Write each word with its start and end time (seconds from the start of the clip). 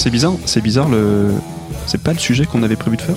c'est 0.00 0.10
bizarre, 0.10 0.32
c'est 0.46 0.60
bizarre 0.62 0.88
le. 0.88 1.28
C'est 1.86 2.02
pas 2.02 2.12
le 2.12 2.18
sujet 2.18 2.46
qu'on 2.46 2.62
avait 2.62 2.76
prévu 2.76 2.96
de 2.96 3.02
faire 3.02 3.14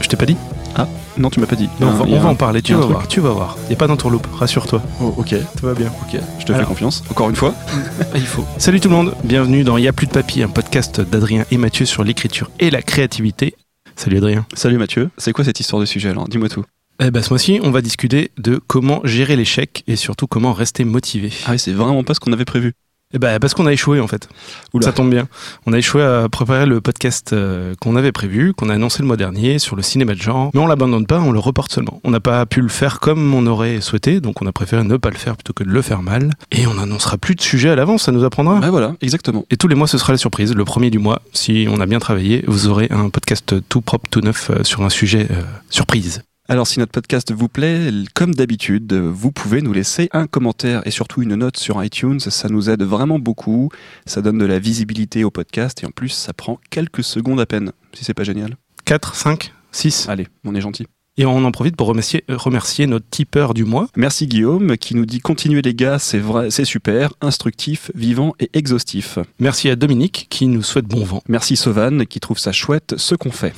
Je 0.00 0.08
t'ai 0.08 0.16
pas 0.16 0.26
dit 0.26 0.36
Ah, 0.74 0.88
non, 1.18 1.30
tu 1.30 1.40
m'as 1.40 1.46
pas 1.46 1.56
dit. 1.56 1.68
Non, 1.80 1.88
Il 2.06 2.14
on 2.14 2.18
va, 2.20 2.28
un- 2.28 2.30
en 2.30 2.34
parler, 2.34 2.60
il 2.60 2.62
tu 2.62 2.74
vas 2.74 2.86
voir, 2.86 3.08
tu 3.08 3.20
vas 3.20 3.30
voir. 3.30 3.56
Y 3.70 3.74
a 3.74 3.76
pas 3.76 3.86
d'entourloupe, 3.86 4.26
rassure-toi. 4.32 4.82
Oh, 5.00 5.14
ok, 5.18 5.34
Tout 5.58 5.66
va 5.66 5.74
bien. 5.74 5.88
ok, 6.02 6.20
je 6.38 6.44
te 6.44 6.52
fais 6.54 6.64
confiance. 6.64 7.02
Encore 7.10 7.28
une 7.30 7.36
fois. 7.36 7.54
il 8.14 8.26
faut. 8.26 8.44
Salut 8.58 8.80
tout 8.80 8.88
le 8.88 8.94
monde, 8.94 9.14
bienvenue 9.24 9.64
dans 9.64 9.76
Y'a 9.78 9.92
plus 9.92 10.06
de 10.06 10.12
papier, 10.12 10.42
un 10.42 10.48
podcast 10.48 11.00
d'Adrien 11.00 11.44
et 11.50 11.56
Mathieu 11.58 11.86
sur 11.86 12.04
l'écriture 12.04 12.50
et 12.60 12.70
la 12.70 12.82
créativité. 12.82 13.54
Salut 13.96 14.16
Adrien. 14.18 14.46
Salut 14.54 14.78
Mathieu. 14.78 15.10
C'est 15.18 15.32
quoi 15.32 15.44
cette 15.44 15.60
histoire 15.60 15.80
de 15.80 15.86
sujet 15.86 16.08
alors? 16.10 16.28
Dis-moi 16.28 16.48
tout. 16.48 16.64
Eh 17.00 17.10
ben, 17.10 17.22
ce 17.22 17.30
mois-ci, 17.30 17.58
on 17.62 17.70
va 17.70 17.80
discuter 17.82 18.30
de 18.38 18.60
comment 18.66 19.00
gérer 19.04 19.34
l'échec 19.36 19.82
et 19.88 19.96
surtout 19.96 20.26
comment 20.26 20.52
rester 20.52 20.84
motivé. 20.84 21.32
Ah 21.46 21.52
oui, 21.52 21.58
c'est 21.58 21.72
vraiment 21.72 22.04
pas 22.04 22.14
ce 22.14 22.20
qu'on 22.20 22.32
avait 22.32 22.44
prévu. 22.44 22.74
Eh 23.14 23.18
ben, 23.18 23.38
parce 23.38 23.54
qu'on 23.54 23.66
a 23.66 23.72
échoué 23.72 24.00
en 24.00 24.06
fait. 24.06 24.28
Oula. 24.72 24.86
Ça 24.86 24.92
tombe 24.92 25.10
bien. 25.10 25.28
On 25.66 25.72
a 25.72 25.78
échoué 25.78 26.02
à 26.02 26.28
préparer 26.28 26.66
le 26.66 26.80
podcast 26.80 27.32
euh, 27.32 27.74
qu'on 27.80 27.96
avait 27.96 28.12
prévu, 28.12 28.54
qu'on 28.54 28.68
a 28.68 28.74
annoncé 28.74 29.02
le 29.02 29.06
mois 29.06 29.16
dernier 29.16 29.58
sur 29.58 29.76
le 29.76 29.82
cinéma 29.82 30.14
de 30.14 30.20
genre. 30.20 30.50
Mais 30.54 30.60
on 30.60 30.66
l'abandonne 30.66 31.06
pas, 31.06 31.20
on 31.20 31.32
le 31.32 31.38
reporte 31.38 31.72
seulement. 31.72 32.00
On 32.04 32.10
n'a 32.10 32.20
pas 32.20 32.46
pu 32.46 32.60
le 32.60 32.68
faire 32.68 33.00
comme 33.00 33.34
on 33.34 33.46
aurait 33.46 33.80
souhaité, 33.80 34.20
donc 34.20 34.42
on 34.42 34.46
a 34.46 34.52
préféré 34.52 34.82
ne 34.84 34.96
pas 34.96 35.10
le 35.10 35.16
faire 35.16 35.36
plutôt 35.36 35.52
que 35.52 35.64
de 35.64 35.70
le 35.70 35.82
faire 35.82 36.02
mal. 36.02 36.30
Et 36.50 36.66
on 36.66 36.74
n'annoncera 36.74 37.18
plus 37.18 37.34
de 37.34 37.40
sujet 37.40 37.68
à 37.68 37.76
l'avance, 37.76 38.02
ça 38.04 38.12
nous 38.12 38.24
apprendra. 38.24 38.60
Bah 38.60 38.70
voilà, 38.70 38.94
exactement. 39.00 39.44
Et 39.50 39.56
tous 39.56 39.68
les 39.68 39.74
mois, 39.74 39.86
ce 39.86 39.98
sera 39.98 40.12
la 40.12 40.18
surprise. 40.18 40.54
Le 40.54 40.64
premier 40.64 40.90
du 40.90 40.98
mois, 40.98 41.22
si 41.32 41.66
on 41.70 41.80
a 41.80 41.86
bien 41.86 41.98
travaillé, 41.98 42.44
vous 42.46 42.68
aurez 42.68 42.88
un 42.90 43.10
podcast 43.10 43.54
tout 43.68 43.80
propre, 43.80 44.08
tout 44.10 44.20
neuf 44.20 44.50
euh, 44.50 44.64
sur 44.64 44.82
un 44.82 44.90
sujet 44.90 45.28
euh, 45.30 45.42
surprise. 45.70 46.22
Alors 46.52 46.66
si 46.66 46.80
notre 46.80 46.92
podcast 46.92 47.32
vous 47.32 47.48
plaît, 47.48 47.90
comme 48.12 48.34
d'habitude, 48.34 48.92
vous 48.92 49.32
pouvez 49.32 49.62
nous 49.62 49.72
laisser 49.72 50.10
un 50.12 50.26
commentaire 50.26 50.86
et 50.86 50.90
surtout 50.90 51.22
une 51.22 51.34
note 51.34 51.56
sur 51.56 51.82
iTunes. 51.82 52.20
Ça 52.20 52.50
nous 52.50 52.68
aide 52.68 52.82
vraiment 52.82 53.18
beaucoup. 53.18 53.70
Ça 54.04 54.20
donne 54.20 54.36
de 54.36 54.44
la 54.44 54.58
visibilité 54.58 55.24
au 55.24 55.30
podcast 55.30 55.82
et 55.82 55.86
en 55.86 55.90
plus, 55.90 56.10
ça 56.10 56.34
prend 56.34 56.60
quelques 56.68 57.04
secondes 57.04 57.40
à 57.40 57.46
peine. 57.46 57.72
Si 57.94 58.04
c'est 58.04 58.12
pas 58.12 58.24
génial. 58.24 58.56
4, 58.84 59.14
5, 59.14 59.54
6. 59.70 60.10
Allez, 60.10 60.28
on 60.44 60.54
est 60.54 60.60
gentil. 60.60 60.86
Et 61.16 61.24
on 61.24 61.42
en 61.42 61.52
profite 61.52 61.74
pour 61.74 61.86
remercier, 61.86 62.22
euh, 62.28 62.36
remercier 62.36 62.86
notre 62.86 63.08
tipeur 63.08 63.54
du 63.54 63.64
mois. 63.64 63.88
Merci 63.96 64.26
Guillaume 64.26 64.76
qui 64.76 64.94
nous 64.94 65.06
dit 65.06 65.20
continuez 65.20 65.62
les 65.62 65.74
gars, 65.74 65.98
c'est 65.98 66.18
vrai, 66.18 66.50
c'est 66.50 66.66
super, 66.66 67.14
instructif, 67.22 67.90
vivant 67.94 68.34
et 68.40 68.50
exhaustif. 68.52 69.18
Merci 69.38 69.70
à 69.70 69.76
Dominique 69.76 70.26
qui 70.28 70.48
nous 70.48 70.62
souhaite 70.62 70.86
bon 70.86 71.04
vent. 71.04 71.22
Merci 71.28 71.56
Sauvan 71.56 72.04
qui 72.04 72.20
trouve 72.20 72.38
ça 72.38 72.52
chouette 72.52 72.94
ce 72.98 73.14
qu'on 73.14 73.32
fait. 73.32 73.54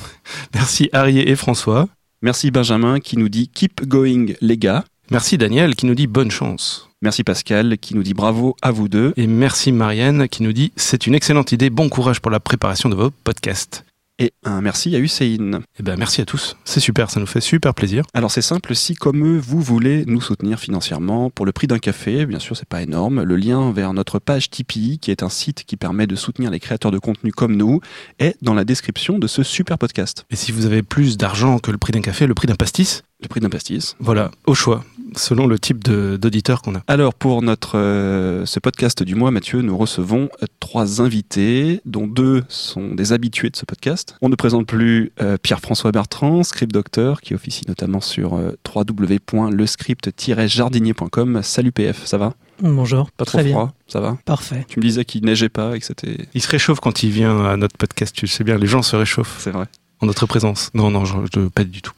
Merci 0.53 0.89
Arié 0.93 1.29
et 1.29 1.35
François. 1.35 1.89
Merci 2.25 2.49
Benjamin 2.49 2.99
qui 2.99 3.19
nous 3.19 3.29
dit 3.29 3.49
keep 3.49 3.87
going 3.87 4.33
les 4.41 4.57
gars. 4.57 4.83
Merci 5.11 5.37
Daniel 5.37 5.75
qui 5.75 5.85
nous 5.85 5.93
dit 5.93 6.07
bonne 6.07 6.31
chance. 6.31 6.89
Merci 7.03 7.23
Pascal 7.23 7.77
qui 7.77 7.93
nous 7.93 8.01
dit 8.01 8.15
bravo 8.15 8.55
à 8.63 8.71
vous 8.71 8.87
deux. 8.87 9.13
Et 9.15 9.27
merci 9.27 9.71
Marianne 9.71 10.27
qui 10.27 10.41
nous 10.41 10.51
dit 10.51 10.71
c'est 10.75 11.05
une 11.05 11.13
excellente 11.13 11.51
idée, 11.51 11.69
bon 11.69 11.87
courage 11.87 12.21
pour 12.21 12.31
la 12.31 12.39
préparation 12.39 12.89
de 12.89 12.95
vos 12.95 13.11
podcasts. 13.11 13.84
Et 14.17 14.31
un 14.45 14.61
merci 14.61 14.95
à 14.95 14.99
Hussein. 14.99 15.59
Et 15.77 15.83
ben 15.83 15.97
merci 15.97 16.21
à 16.21 16.25
tous, 16.25 16.55
c'est 16.63 16.79
super, 16.79 17.09
ça 17.09 17.19
nous 17.19 17.25
fait 17.25 17.41
super 17.41 17.73
plaisir. 17.73 18.05
Alors 18.13 18.31
c'est 18.31 18.41
simple, 18.41 18.73
si 18.73 18.95
comme 18.95 19.25
eux 19.25 19.37
vous 19.37 19.59
voulez 19.59 20.05
nous 20.05 20.21
soutenir 20.21 20.57
financièrement 20.57 21.29
pour 21.29 21.45
le 21.45 21.51
prix 21.51 21.67
d'un 21.67 21.79
café, 21.79 22.25
bien 22.25 22.39
sûr 22.39 22.55
c'est 22.55 22.67
pas 22.67 22.81
énorme, 22.81 23.23
le 23.23 23.35
lien 23.35 23.73
vers 23.73 23.91
notre 23.91 24.19
page 24.19 24.49
Tipeee, 24.49 24.99
qui 24.99 25.11
est 25.11 25.21
un 25.21 25.27
site 25.27 25.65
qui 25.65 25.75
permet 25.75 26.07
de 26.07 26.15
soutenir 26.15 26.49
les 26.49 26.61
créateurs 26.61 26.91
de 26.91 26.99
contenu 26.99 27.33
comme 27.33 27.57
nous, 27.57 27.81
est 28.19 28.37
dans 28.41 28.53
la 28.53 28.63
description 28.63 29.19
de 29.19 29.27
ce 29.27 29.43
super 29.43 29.77
podcast. 29.77 30.25
Et 30.31 30.37
si 30.37 30.53
vous 30.53 30.65
avez 30.65 30.81
plus 30.81 31.17
d'argent 31.17 31.59
que 31.59 31.71
le 31.71 31.77
prix 31.77 31.91
d'un 31.91 32.01
café, 32.01 32.25
le 32.25 32.35
prix 32.35 32.47
d'un 32.47 32.55
pastis, 32.55 33.03
Le 33.23 33.29
prix 33.29 33.39
d'un 33.39 33.49
pastis. 33.49 33.95
voilà, 33.99 34.29
au 34.45 34.53
choix, 34.53 34.83
selon 35.15 35.47
le 35.47 35.57
type 35.57 35.81
d'auditeur 35.85 36.61
qu'on 36.61 36.75
a. 36.75 36.81
Alors 36.87 37.13
pour 37.13 37.41
notre 37.41 37.77
euh, 37.77 38.45
ce 38.45 38.59
podcast 38.59 39.03
du 39.03 39.15
mois, 39.15 39.31
Mathieu, 39.31 39.61
nous 39.61 39.77
recevons 39.77 40.27
euh, 40.43 40.47
trois 40.59 41.01
invités, 41.01 41.79
dont 41.85 42.07
deux 42.07 42.43
sont 42.49 42.93
des 42.93 43.13
habitués 43.13 43.49
de 43.49 43.55
ce 43.55 43.63
podcast. 43.63 44.17
On 44.21 44.27
ne 44.27 44.35
présente 44.35 44.67
plus 44.67 45.13
euh, 45.21 45.37
Pierre-François 45.41 45.93
Bertrand, 45.93 46.43
script 46.43 46.73
docteur, 46.73 47.21
qui 47.21 47.33
officie 47.33 47.63
notamment 47.69 48.01
sur 48.01 48.33
euh, 48.35 48.51
www.lescript-jardinier.com. 48.75 51.39
Salut 51.41 51.71
PF, 51.71 52.05
ça 52.05 52.17
va? 52.17 52.33
Bonjour. 52.61 53.09
Pas 53.11 53.23
trop 53.25 53.37
Très 53.37 53.45
bien. 53.45 53.53
froid, 53.53 53.73
ça 53.87 54.01
va? 54.01 54.17
Parfait. 54.25 54.65
Tu 54.67 54.79
me 54.79 54.83
disais 54.85 55.05
qu'il 55.05 55.23
neigeait 55.23 55.47
pas 55.49 55.75
et 55.75 55.79
que 55.79 55.85
c'était... 55.85 56.17
Il 56.33 56.41
se 56.41 56.49
réchauffe 56.49 56.79
quand 56.81 57.01
il 57.03 57.11
vient 57.11 57.45
à 57.45 57.55
notre 57.57 57.77
podcast, 57.77 58.13
tu 58.15 58.25
le 58.25 58.29
sais 58.29 58.43
bien, 58.43 58.57
les 58.57 58.67
gens 58.67 58.81
se 58.81 58.95
réchauffent 58.97 59.37
C'est 59.39 59.51
vrai. 59.51 59.67
en 60.01 60.05
notre 60.05 60.25
présence. 60.25 60.69
Non, 60.73 60.91
non, 60.91 61.05
je, 61.05 61.15
je- 61.33 61.47
pas 61.47 61.63
du 61.63 61.81
tout. 61.81 61.93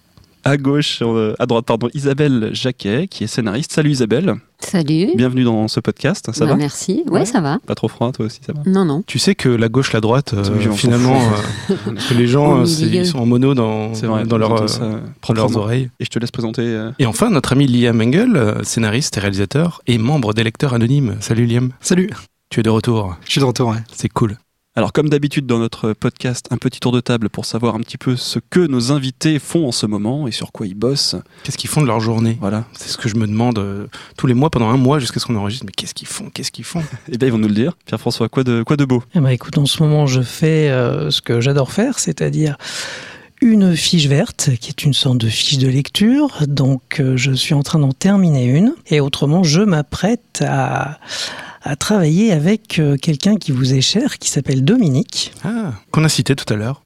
À 0.47 0.55
gauche, 0.55 0.99
euh, 1.01 1.33
à 1.39 1.45
droite, 1.45 1.65
pardon, 1.65 1.89
Isabelle 1.93 2.51
Jacquet, 2.53 3.07
qui 3.09 3.25
est 3.25 3.27
scénariste. 3.27 3.73
Salut 3.73 3.89
Isabelle, 3.91 4.35
Salut. 4.59 5.07
bienvenue 5.13 5.43
dans 5.43 5.67
ce 5.67 5.81
podcast, 5.81 6.29
ça 6.33 6.45
Bah, 6.45 6.51
va 6.51 6.55
Merci. 6.55 7.03
Ouais, 7.07 7.19
Ouais. 7.19 7.25
ça 7.25 7.41
va. 7.41 7.59
Pas 7.67 7.75
trop 7.75 7.89
froid, 7.89 8.13
toi 8.13 8.27
aussi, 8.27 8.39
ça 8.47 8.53
va 8.53 8.61
Non, 8.65 8.85
non. 8.85 9.03
Tu 9.05 9.19
sais 9.19 9.35
que 9.35 9.49
la 9.49 9.67
gauche, 9.67 9.91
la 9.91 9.99
droite, 9.99 10.33
euh, 10.35 10.71
finalement, 10.71 11.19
euh, 11.69 11.75
que 12.09 12.13
les 12.13 12.27
gens, 12.27 12.61
euh, 12.61 12.65
ils 12.65 13.05
sont 13.05 13.19
en 13.19 13.25
mono 13.25 13.55
dans, 13.55 13.89
vrai, 13.89 14.23
dans, 14.23 14.37
leur, 14.37 14.51
j'entends 14.69 14.83
euh, 14.85 14.99
ça 15.01 15.01
dans 15.27 15.33
leurs 15.33 15.57
oreilles. 15.57 15.89
Et 15.99 16.05
je 16.05 16.09
te 16.09 16.17
laisse 16.17 16.31
présenter... 16.31 16.61
euh, 16.61 16.91
Et 16.97 17.05
enfin, 17.05 17.29
notre 17.29 17.51
ami 17.51 17.67
Liam 17.67 17.99
Engel, 17.99 18.55
scénariste 18.63 19.17
et 19.17 19.19
réalisateur, 19.19 19.81
et 19.85 19.97
membre 19.97 20.33
des 20.33 20.45
lecteurs 20.45 20.73
anonymes. 20.73 21.17
Salut 21.19 21.45
Liam, 21.45 21.73
Salut, 21.81 22.09
tu 22.49 22.61
es 22.61 22.63
de 22.63 22.69
retour. 22.69 23.17
je 23.25 23.31
suis 23.33 23.41
de 23.41 23.45
retour. 23.45 23.71
ouais. 23.71 23.79
C'est 23.91 24.07
cool. 24.07 24.37
Alors 24.77 24.93
comme 24.93 25.09
d'habitude 25.09 25.47
dans 25.47 25.57
notre 25.57 25.93
podcast, 25.93 26.45
un 26.51 26.57
petit 26.57 26.79
tour 26.79 26.91
de 26.91 26.99
table 26.99 27.29
pour 27.29 27.45
savoir 27.45 27.73
un 27.73 27.79
petit 27.79 27.97
peu 27.97 28.15
ce 28.15 28.37
que 28.37 28.59
nos 28.59 28.91
invités 28.91 29.39
font 29.39 29.67
en 29.67 29.71
ce 29.71 29.87
moment 29.87 30.27
et 30.27 30.31
sur 30.31 30.51
quoi 30.51 30.67
ils 30.67 30.75
bossent. 30.75 31.15
Qu'est-ce 31.41 31.57
qu'ils 31.57 31.71
font 31.71 31.81
de 31.81 31.87
leur 31.87 31.99
journée? 31.99 32.37
Voilà. 32.39 32.65
C'est 32.73 32.89
ce 32.89 32.97
que 32.99 33.09
je 33.09 33.15
me 33.15 33.25
demande 33.25 33.57
euh, 33.57 33.87
tous 34.19 34.27
les 34.27 34.35
mois 34.35 34.51
pendant 34.51 34.69
un 34.69 34.77
mois 34.77 34.99
jusqu'à 34.99 35.19
ce 35.19 35.25
qu'on 35.25 35.35
enregistre. 35.35 35.65
Mais 35.65 35.71
qu'est-ce 35.71 35.95
qu'ils 35.95 36.07
font? 36.07 36.29
Qu'est-ce 36.29 36.51
qu'ils 36.51 36.63
font? 36.63 36.83
Et 37.11 37.17
bien 37.17 37.27
ils 37.27 37.31
vont 37.31 37.39
nous 37.39 37.47
le 37.47 37.55
dire. 37.55 37.75
Pierre-François, 37.87 38.29
quoi 38.29 38.43
de, 38.43 38.61
quoi 38.61 38.77
de 38.77 38.85
beau? 38.85 39.01
Eh 39.15 39.19
ben, 39.19 39.29
écoute, 39.29 39.57
en 39.57 39.65
ce 39.65 39.81
moment, 39.81 40.05
je 40.05 40.21
fais 40.21 40.69
euh, 40.69 41.09
ce 41.09 41.23
que 41.23 41.41
j'adore 41.41 41.71
faire, 41.71 41.97
c'est-à-dire 41.97 42.55
une 43.41 43.75
fiche 43.75 44.07
verte, 44.07 44.49
qui 44.59 44.69
est 44.69 44.83
une 44.83 44.93
sorte 44.93 45.17
de 45.17 45.27
fiche 45.27 45.57
de 45.57 45.67
lecture. 45.67 46.43
Donc, 46.47 46.99
euh, 46.99 47.17
je 47.17 47.31
suis 47.31 47.53
en 47.53 47.63
train 47.63 47.79
d'en 47.79 47.91
terminer 47.91 48.45
une. 48.45 48.73
Et 48.87 48.99
autrement, 48.99 49.43
je 49.43 49.61
m'apprête 49.61 50.43
à, 50.45 50.99
à 51.61 51.75
travailler 51.75 52.31
avec 52.31 52.79
euh, 52.79 52.97
quelqu'un 52.97 53.35
qui 53.35 53.51
vous 53.51 53.73
est 53.73 53.81
cher, 53.81 54.17
qui 54.17 54.29
s'appelle 54.29 54.63
Dominique. 54.63 55.33
Ah, 55.43 55.73
qu'on 55.91 56.03
a 56.03 56.09
cité 56.09 56.35
tout 56.35 56.51
à 56.51 56.57
l'heure. 56.57 56.83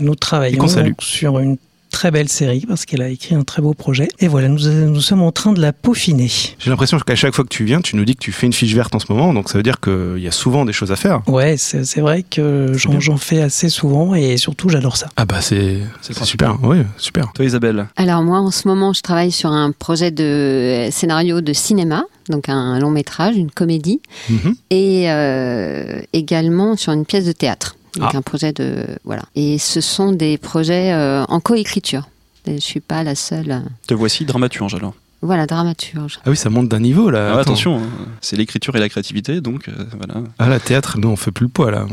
Nous 0.00 0.14
travaillons 0.14 0.64
donc 0.64 1.02
sur 1.02 1.38
une 1.38 1.56
très 1.94 2.10
belle 2.10 2.28
série 2.28 2.64
parce 2.66 2.86
qu'elle 2.86 3.02
a 3.02 3.08
écrit 3.08 3.36
un 3.36 3.44
très 3.44 3.62
beau 3.62 3.72
projet. 3.72 4.08
Et 4.18 4.26
voilà, 4.26 4.48
nous, 4.48 4.58
nous 4.68 5.00
sommes 5.00 5.22
en 5.22 5.30
train 5.30 5.52
de 5.52 5.60
la 5.60 5.72
peaufiner. 5.72 6.28
J'ai 6.58 6.68
l'impression 6.70 6.98
qu'à 6.98 7.14
chaque 7.14 7.32
fois 7.34 7.44
que 7.44 7.48
tu 7.50 7.64
viens, 7.64 7.80
tu 7.80 7.94
nous 7.94 8.04
dis 8.04 8.14
que 8.16 8.20
tu 8.24 8.32
fais 8.32 8.46
une 8.46 8.52
fiche 8.52 8.74
verte 8.74 8.94
en 8.96 8.98
ce 8.98 9.06
moment, 9.12 9.32
donc 9.32 9.48
ça 9.48 9.56
veut 9.58 9.62
dire 9.62 9.78
qu'il 9.80 10.18
y 10.18 10.26
a 10.26 10.32
souvent 10.32 10.64
des 10.64 10.72
choses 10.72 10.90
à 10.90 10.96
faire. 10.96 11.22
Ouais, 11.28 11.56
c'est 11.56 11.84
c'est 11.84 12.00
vrai 12.00 12.24
que 12.28 12.72
j'en 12.74 13.16
fais 13.16 13.40
assez 13.42 13.68
souvent 13.68 14.14
et 14.16 14.36
surtout 14.38 14.68
j'adore 14.68 14.96
ça. 14.96 15.06
Ah 15.16 15.24
bah 15.24 15.40
c'est 15.40 15.78
C'est 16.02 16.12
c'est 16.14 16.24
super, 16.24 16.58
oui, 16.64 16.78
super. 16.98 17.32
Toi 17.32 17.44
Isabelle 17.44 17.86
Alors 17.96 18.22
moi, 18.22 18.38
en 18.40 18.50
ce 18.50 18.66
moment, 18.66 18.92
je 18.92 19.00
travaille 19.00 19.30
sur 19.30 19.50
un 19.52 19.70
projet 19.70 20.10
de 20.10 20.88
scénario 20.90 21.40
de 21.42 21.52
cinéma, 21.52 22.04
donc 22.28 22.48
un 22.48 22.78
long 22.80 22.90
métrage, 22.90 23.36
une 23.36 23.50
comédie, 23.52 24.00
Mhm. 24.28 24.54
et 24.70 25.10
euh, 25.12 26.00
également 26.12 26.76
sur 26.76 26.92
une 26.92 27.04
pièce 27.04 27.24
de 27.26 27.32
théâtre. 27.32 27.76
Donc 27.96 28.10
Ah. 28.12 28.16
un 28.18 28.22
projet 28.22 28.52
de 28.52 28.86
voilà. 29.04 29.22
Et 29.34 29.58
ce 29.58 29.80
sont 29.80 30.12
des 30.12 30.38
projets 30.38 30.92
euh, 30.92 31.24
en 31.28 31.40
coécriture. 31.40 32.08
Je 32.46 32.58
suis 32.58 32.80
pas 32.80 33.02
la 33.02 33.14
seule. 33.14 33.50
euh, 33.50 33.60
Te 33.86 33.94
voici 33.94 34.24
dramaturge 34.24 34.74
alors. 34.74 34.94
Voilà, 35.22 35.46
dramaturge. 35.46 36.18
Ah 36.26 36.30
oui, 36.30 36.36
ça 36.36 36.50
monte 36.50 36.68
d'un 36.68 36.80
niveau 36.80 37.08
là. 37.08 37.30
Attends. 37.30 37.40
attention, 37.40 37.78
hein, 37.78 37.88
c'est 38.20 38.36
l'écriture 38.36 38.76
et 38.76 38.80
la 38.80 38.88
créativité, 38.90 39.40
donc 39.40 39.68
euh, 39.68 39.72
voilà. 39.96 40.26
Ah 40.38 40.48
la 40.48 40.60
théâtre, 40.60 40.98
nous 40.98 41.08
on 41.08 41.16
fait 41.16 41.30
plus 41.30 41.44
le 41.44 41.50
poids 41.50 41.70
là. 41.70 41.86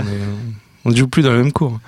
On, 0.84 0.90
ne 0.90 0.96
joue 0.96 1.08
plus 1.08 1.24
dans 1.24 1.32
le 1.32 1.38
même 1.38 1.54
cours. 1.54 1.80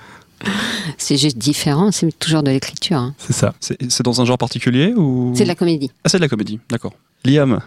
C'est 0.98 1.16
juste 1.16 1.36
différent. 1.38 1.90
C'est 1.92 2.16
toujours 2.18 2.42
de 2.42 2.50
l'écriture. 2.50 2.96
hein. 2.98 3.14
C'est 3.18 3.32
ça. 3.32 3.54
C'est 3.60 3.76
c'est 3.90 4.02
dans 4.02 4.20
un 4.20 4.24
genre 4.24 4.38
particulier 4.38 4.94
ou? 4.94 5.32
C'est 5.34 5.44
de 5.44 5.48
la 5.48 5.54
comédie. 5.54 5.90
Ah 6.04 6.08
c'est 6.08 6.18
de 6.18 6.22
la 6.22 6.28
comédie, 6.28 6.60
d'accord. 6.70 6.94
Liam, 7.24 7.60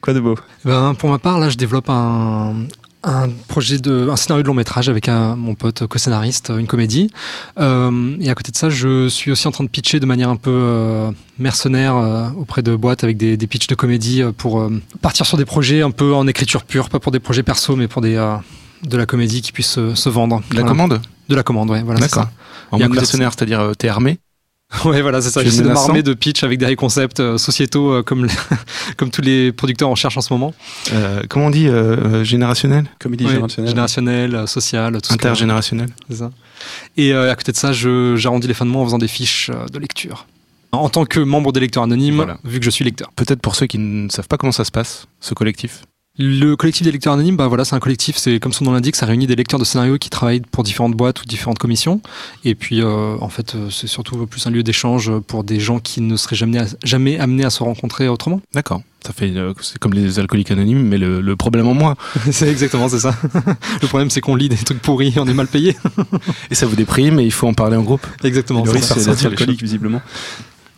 quoi 0.00 0.12
de 0.14 0.20
beau? 0.20 0.34
Ben, 0.64 0.94
pour 0.94 1.08
ma 1.10 1.18
part, 1.18 1.38
là, 1.38 1.48
je 1.48 1.56
développe 1.56 1.88
un, 1.90 2.54
un 3.08 3.28
projet 3.48 3.78
de, 3.78 4.08
un 4.10 4.16
scénario 4.16 4.42
de 4.42 4.48
long 4.48 4.54
métrage 4.54 4.88
avec 4.88 5.08
un- 5.08 5.34
mon 5.36 5.54
pote 5.54 5.86
co-scénariste, 5.86 6.52
une 6.56 6.66
comédie. 6.66 7.10
Euh, 7.58 8.16
et 8.20 8.30
à 8.30 8.34
côté 8.34 8.52
de 8.52 8.56
ça, 8.56 8.70
je 8.70 9.08
suis 9.08 9.30
aussi 9.30 9.48
en 9.48 9.50
train 9.50 9.64
de 9.64 9.68
pitcher 9.68 9.98
de 10.00 10.06
manière 10.06 10.28
un 10.28 10.36
peu 10.36 10.50
euh, 10.52 11.10
mercenaire 11.38 11.96
euh, 11.96 12.28
auprès 12.36 12.62
de 12.62 12.74
boîtes 12.76 13.04
avec 13.04 13.16
des, 13.16 13.36
des 13.36 13.46
pitchs 13.46 13.66
de 13.66 13.74
comédie 13.74 14.22
euh, 14.22 14.32
pour 14.32 14.60
euh, 14.60 14.70
partir 15.00 15.26
sur 15.26 15.36
des 15.38 15.44
projets 15.44 15.82
un 15.82 15.90
peu 15.90 16.14
en 16.14 16.26
écriture 16.26 16.64
pure, 16.64 16.88
pas 16.88 17.00
pour 17.00 17.12
des 17.12 17.20
projets 17.20 17.42
perso, 17.42 17.76
mais 17.76 17.88
pour 17.88 18.02
des 18.02 18.16
euh, 18.16 18.36
de 18.84 18.96
la 18.96 19.06
comédie 19.06 19.42
qui 19.42 19.50
puisse 19.52 19.70
se, 19.70 19.94
se 19.94 20.08
vendre. 20.08 20.40
De 20.50 20.54
la 20.56 20.60
Voilà. 20.60 20.68
commande? 20.68 21.00
De 21.28 21.34
la 21.34 21.42
commande, 21.42 21.70
ouais. 21.70 21.82
Voilà, 21.82 22.00
D'accord. 22.00 22.28
En 22.70 22.78
mode 22.78 22.90
mercenaire, 22.94 23.32
c'est-à-dire 23.32 23.60
euh, 23.60 23.72
t'es 23.74 23.88
armé? 23.88 24.18
Ouais, 24.84 25.00
voilà, 25.02 25.20
c'est 25.22 25.30
ça. 25.30 25.42
J'essaie 25.42 25.62
de 25.62 25.68
m'armer 25.68 26.02
de 26.02 26.12
pitch 26.14 26.44
avec 26.44 26.58
des 26.58 26.76
concepts 26.76 27.20
euh, 27.20 27.38
sociétaux 27.38 27.90
euh, 27.92 28.02
comme, 28.02 28.26
comme 28.96 29.10
tous 29.10 29.22
les 29.22 29.50
producteurs 29.52 29.88
en 29.88 29.94
cherchent 29.94 30.18
en 30.18 30.20
ce 30.20 30.32
moment. 30.32 30.52
euh, 30.92 31.22
Comment 31.28 31.46
on 31.46 31.50
dit 31.50 31.68
euh, 31.68 32.22
Générationnel? 32.22 32.84
Comédie 32.98 33.24
Ouais, 33.24 33.30
générationnelle. 33.30 33.70
générationnel, 33.70 34.34
euh, 34.34 34.46
social, 34.46 35.00
tout 35.00 35.12
Intergénérationnel 35.12 35.88
c'est 36.10 36.16
ça. 36.16 36.30
Et 36.96 37.12
euh, 37.14 37.30
à 37.32 37.34
côté 37.34 37.52
de 37.52 37.56
ça, 37.56 37.72
j'arrondis 37.72 38.46
les 38.46 38.54
fins 38.54 38.66
de 38.66 38.70
mois 38.70 38.82
en 38.82 38.84
faisant 38.84 38.98
des 38.98 39.08
fiches 39.08 39.50
euh, 39.50 39.66
de 39.66 39.78
lecture. 39.78 40.26
En 40.72 40.90
tant 40.90 41.06
que 41.06 41.18
membre 41.20 41.50
des 41.52 41.60
lecteurs 41.60 41.84
anonymes, 41.84 42.16
Voilà. 42.16 42.38
vu 42.44 42.58
que 42.58 42.64
je 42.66 42.70
suis 42.70 42.84
lecteur. 42.84 43.10
Peut-être 43.16 43.40
pour 43.40 43.54
ceux 43.56 43.66
qui 43.66 43.78
ne 43.78 44.10
savent 44.10 44.28
pas 44.28 44.36
comment 44.36 44.52
ça 44.52 44.64
se 44.64 44.70
passe, 44.70 45.06
ce 45.20 45.32
collectif. 45.32 45.80
Le 46.20 46.56
collectif 46.56 46.84
des 46.84 46.90
lecteurs 46.90 47.12
anonymes, 47.12 47.36
bah 47.36 47.46
voilà, 47.46 47.64
c'est 47.64 47.76
un 47.76 47.80
collectif, 47.80 48.16
c'est 48.16 48.40
comme 48.40 48.52
son 48.52 48.64
nom 48.64 48.72
l'indique, 48.72 48.96
ça 48.96 49.06
réunit 49.06 49.28
des 49.28 49.36
lecteurs 49.36 49.60
de 49.60 49.64
scénarios 49.64 49.98
qui 49.98 50.10
travaillent 50.10 50.40
pour 50.40 50.64
différentes 50.64 50.94
boîtes 50.94 51.22
ou 51.22 51.24
différentes 51.24 51.60
commissions. 51.60 52.00
Et 52.44 52.56
puis, 52.56 52.82
euh, 52.82 53.16
en 53.20 53.28
fait, 53.28 53.54
euh, 53.54 53.70
c'est 53.70 53.86
surtout 53.86 54.26
plus 54.26 54.44
un 54.48 54.50
lieu 54.50 54.64
d'échange 54.64 55.12
pour 55.28 55.44
des 55.44 55.60
gens 55.60 55.78
qui 55.78 56.00
ne 56.00 56.16
seraient 56.16 56.34
jamais, 56.34 56.58
jamais 56.82 57.20
amenés 57.20 57.44
à 57.44 57.50
se 57.50 57.62
rencontrer 57.62 58.08
autrement. 58.08 58.40
D'accord. 58.52 58.82
Ça 59.06 59.12
fait, 59.12 59.30
euh, 59.36 59.54
c'est 59.60 59.78
comme 59.78 59.94
les 59.94 60.18
alcooliques 60.18 60.50
anonymes, 60.50 60.82
mais 60.82 60.98
le, 60.98 61.20
le 61.20 61.36
problème 61.36 61.68
en 61.68 61.74
moins. 61.74 61.94
c'est 62.32 62.48
exactement, 62.48 62.88
c'est 62.88 62.98
ça. 62.98 63.14
le 63.80 63.86
problème, 63.86 64.10
c'est 64.10 64.20
qu'on 64.20 64.34
lit 64.34 64.48
des 64.48 64.56
trucs 64.56 64.82
pourris, 64.82 65.14
on 65.18 65.28
est 65.28 65.34
mal 65.34 65.46
payé. 65.46 65.76
et 66.50 66.56
ça 66.56 66.66
vous 66.66 66.74
déprime 66.74 67.20
et 67.20 67.24
il 67.24 67.32
faut 67.32 67.46
en 67.46 67.54
parler 67.54 67.76
en 67.76 67.82
groupe. 67.82 68.04
Exactement. 68.24 68.64
Le 68.64 68.72
c'est 68.72 68.76
risque, 68.78 68.88
ça. 68.88 69.00
c'est 69.00 69.10
d'être 69.10 69.26
alcoolique, 69.26 69.62
visiblement. 69.62 70.02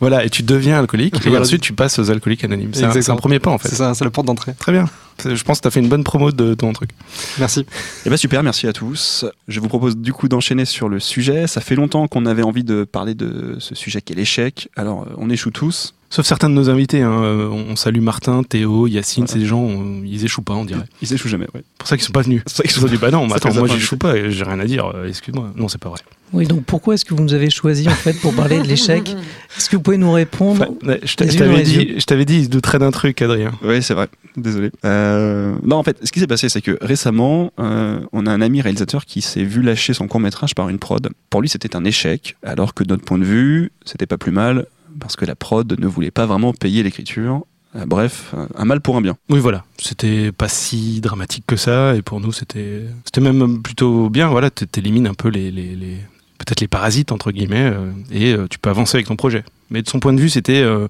Voilà, 0.00 0.24
et 0.24 0.30
tu 0.30 0.42
deviens 0.42 0.78
alcoolique, 0.78 1.16
et 1.16 1.28
Voilà. 1.28 1.42
ensuite 1.44 1.60
tu 1.60 1.72
passes 1.74 1.98
aux 1.98 2.10
alcooliques 2.10 2.42
anonymes. 2.44 2.72
C'est 2.72 3.10
un, 3.10 3.16
premier 3.16 3.38
pas 3.38 3.50
en 3.50 3.58
fait. 3.58 3.68
C'est 3.68 3.76
ça, 3.76 3.92
c'est 3.94 4.04
la 4.04 4.10
porte 4.10 4.26
d'entrée. 4.26 4.54
Très 4.58 4.72
bien. 4.72 4.86
Je 5.22 5.42
pense 5.42 5.58
que 5.58 5.62
tu 5.62 5.68
as 5.68 5.70
fait 5.70 5.80
une 5.80 5.88
bonne 5.90 6.02
promo 6.04 6.32
de 6.32 6.54
ton 6.54 6.72
truc. 6.72 6.90
Merci. 7.38 7.66
Eh 8.06 8.10
ben 8.10 8.16
super, 8.16 8.42
merci 8.42 8.66
à 8.66 8.72
tous. 8.72 9.26
Je 9.48 9.60
vous 9.60 9.68
propose 9.68 9.98
du 9.98 10.14
coup 10.14 10.28
d'enchaîner 10.28 10.64
sur 10.64 10.88
le 10.88 10.98
sujet. 10.98 11.46
Ça 11.46 11.60
fait 11.60 11.74
longtemps 11.74 12.08
qu'on 12.08 12.24
avait 12.24 12.42
envie 12.42 12.64
de 12.64 12.84
parler 12.84 13.14
de 13.14 13.56
ce 13.58 13.74
sujet 13.74 14.00
qui 14.00 14.14
est 14.14 14.16
l'échec. 14.16 14.68
Alors, 14.76 15.02
euh, 15.02 15.12
on 15.18 15.28
échoue 15.28 15.50
tous. 15.50 15.92
Sauf 16.08 16.24
certains 16.24 16.48
de 16.48 16.54
nos 16.54 16.70
invités. 16.70 17.02
hein. 17.02 17.22
Euh, 17.22 17.48
On 17.50 17.76
salue 17.76 18.00
Martin, 18.00 18.42
Théo, 18.42 18.86
Yacine, 18.86 19.26
Voilà. 19.26 19.40
des 19.40 19.46
gens, 19.46 19.60
on- 19.60 20.02
ils 20.04 20.24
échouent 20.24 20.40
pas, 20.42 20.54
on 20.54 20.64
dirait. 20.64 20.86
Ils 21.02 21.12
échouent 21.12 21.28
jamais, 21.28 21.44
ouais. 21.54 21.60
C'est 21.62 21.78
pour 21.78 21.88
ça 21.88 21.96
qu'ils 21.98 22.06
sont 22.06 22.12
pas 22.12 22.22
venus. 22.22 22.42
C'est 22.46 22.56
vrai 22.62 22.68
qu'ils 22.72 22.80
Ils 22.80 22.84
ont 22.86 22.88
dit 22.88 22.96
bah 22.96 23.10
non, 23.10 23.24
mais 23.24 23.28
Ça 23.30 23.36
attends, 23.36 23.52
moi 23.54 23.68
ça, 23.68 23.74
j'échoue 23.74 23.98
pas, 23.98 24.16
et 24.16 24.30
j'ai 24.32 24.44
rien 24.44 24.58
à 24.58 24.64
dire. 24.64 24.86
euh, 24.94 25.06
Excuse-moi. 25.06 25.52
Non, 25.54 25.68
c'est 25.68 25.78
pas 25.80 25.90
vrai. 25.90 26.00
Oui, 26.32 26.46
donc 26.46 26.64
pourquoi 26.64 26.94
est-ce 26.94 27.04
que 27.04 27.12
vous 27.14 27.22
nous 27.22 27.34
avez 27.34 27.50
choisi 27.50 27.88
en 27.88 27.92
fait 27.92 28.12
pour 28.20 28.34
parler 28.34 28.58
de 28.60 28.66
l'échec 28.66 29.08
Est-ce 29.56 29.68
que 29.68 29.76
vous 29.76 29.82
pouvez 29.82 29.96
nous 29.98 30.12
répondre 30.12 30.64
Enfin, 30.82 30.96
je 31.02 31.14
t'avais 31.16 31.62
dit, 31.62 31.94
je 31.98 32.04
t'avais 32.04 32.24
dit, 32.24 32.38
ils 32.38 32.44
se 32.44 32.48
douteraient 32.50 32.78
d'un 32.78 32.90
truc, 32.92 33.20
Adrien. 33.22 33.50
Oui, 33.62 33.82
c'est 33.82 33.94
vrai. 33.94 34.08
Désolé. 34.36 34.70
Euh, 34.84 35.54
non, 35.64 35.76
en 35.76 35.82
fait, 35.82 35.98
ce 36.04 36.12
qui 36.12 36.20
s'est 36.20 36.26
passé, 36.28 36.48
c'est 36.48 36.60
que 36.62 36.78
récemment, 36.80 37.52
euh, 37.58 38.00
on 38.12 38.26
a 38.26 38.30
un 38.30 38.40
ami 38.40 38.60
réalisateur 38.60 39.04
qui 39.06 39.22
s'est 39.22 39.42
vu 39.42 39.60
lâcher 39.62 39.92
son 39.92 40.06
court 40.06 40.20
métrage 40.20 40.54
par 40.54 40.68
une 40.68 40.78
prod. 40.78 41.08
Pour 41.30 41.42
lui, 41.42 41.48
c'était 41.48 41.74
un 41.74 41.84
échec, 41.84 42.36
alors 42.44 42.74
que 42.74 42.84
de 42.84 42.90
notre 42.90 43.04
point 43.04 43.18
de 43.18 43.24
vue, 43.24 43.72
c'était 43.84 44.06
pas 44.06 44.18
plus 44.18 44.32
mal, 44.32 44.66
parce 45.00 45.16
que 45.16 45.24
la 45.24 45.34
prod 45.34 45.78
ne 45.78 45.86
voulait 45.88 46.10
pas 46.12 46.26
vraiment 46.26 46.52
payer 46.52 46.82
l'écriture. 46.84 47.44
Euh, 47.76 47.86
bref, 47.86 48.34
un 48.56 48.64
mal 48.64 48.80
pour 48.80 48.96
un 48.96 49.00
bien. 49.00 49.16
Oui, 49.30 49.38
voilà. 49.40 49.64
C'était 49.78 50.32
pas 50.32 50.48
si 50.48 51.00
dramatique 51.00 51.44
que 51.46 51.56
ça, 51.56 51.94
et 51.96 52.02
pour 52.02 52.20
nous, 52.20 52.32
c'était, 52.32 52.82
c'était 53.04 53.20
même 53.20 53.62
plutôt 53.62 54.10
bien. 54.10 54.28
Voilà, 54.28 54.50
t'élimines 54.50 55.06
un 55.08 55.14
peu 55.14 55.28
les, 55.28 55.50
les, 55.50 55.74
les- 55.74 55.98
peut-être 56.44 56.60
les 56.60 56.68
parasites 56.68 57.12
entre 57.12 57.30
guillemets, 57.32 57.70
euh, 57.72 57.90
et 58.10 58.32
euh, 58.32 58.46
tu 58.48 58.58
peux 58.58 58.70
avancer 58.70 58.96
avec 58.96 59.06
ton 59.06 59.16
projet. 59.16 59.44
Mais 59.70 59.82
de 59.82 59.88
son 59.88 60.00
point 60.00 60.12
de 60.12 60.20
vue, 60.20 60.28
c'était, 60.30 60.60
euh, 60.62 60.88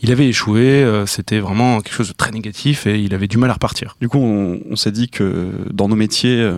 il 0.00 0.10
avait 0.12 0.26
échoué, 0.28 0.60
euh, 0.82 1.06
c'était 1.06 1.38
vraiment 1.38 1.80
quelque 1.80 1.94
chose 1.94 2.08
de 2.08 2.12
très 2.14 2.30
négatif, 2.32 2.86
et 2.86 2.98
il 3.00 3.14
avait 3.14 3.28
du 3.28 3.38
mal 3.38 3.50
à 3.50 3.54
repartir. 3.54 3.96
Du 4.00 4.08
coup, 4.08 4.18
on, 4.18 4.60
on 4.70 4.76
s'est 4.76 4.90
dit 4.92 5.08
que 5.08 5.50
dans 5.72 5.88
nos 5.88 5.96
métiers, 5.96 6.40
euh, 6.40 6.56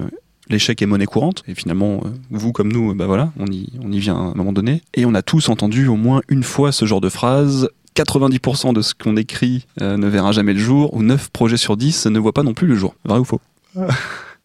l'échec 0.49 0.81
est 0.81 0.87
monnaie 0.87 1.05
courante. 1.07 1.43
Et 1.47 1.55
finalement, 1.55 2.01
euh, 2.05 2.09
vous 2.31 2.53
comme 2.53 2.73
nous, 2.73 2.95
bah 2.95 3.07
voilà, 3.07 3.33
on 3.39 3.47
y, 3.47 3.69
on 3.83 3.93
y 3.93 3.99
vient 3.99 4.17
à 4.17 4.21
un 4.21 4.35
moment 4.35 4.53
donné. 4.53 4.83
Et 4.95 5.05
on 5.05 5.15
a 5.15 5.23
tous 5.23 5.49
entendu 5.51 5.87
au 5.89 5.97
moins 5.97 6.23
une 6.29 6.43
fois 6.43 6.73
ce 6.73 6.85
genre 6.87 7.01
de 7.03 7.09
phrase. 7.11 7.69
90% 7.97 8.73
de 8.75 8.81
ce 8.81 8.95
qu'on 8.95 9.17
écrit 9.17 9.67
euh, 9.83 9.97
ne 9.97 10.07
verra 10.07 10.31
jamais 10.33 10.53
le 10.55 10.61
jour, 10.61 10.95
ou 10.95 11.03
9 11.03 11.31
projets 11.31 11.57
sur 11.57 11.77
10 11.77 12.07
ne 12.07 12.19
voient 12.21 12.33
pas 12.33 12.45
non 12.45 12.55
plus 12.55 12.67
le 12.69 12.77
jour. 12.77 12.95
Vrai 13.05 13.19
ou 13.19 13.25
faux? 13.25 13.41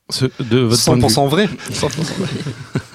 Ce- 0.09 0.25
de 0.43 0.57
votre 0.59 0.83
point 0.83 0.97
de 0.97 1.01
vue. 1.01 1.07
100% 1.07 1.29
vrai. 1.29 1.47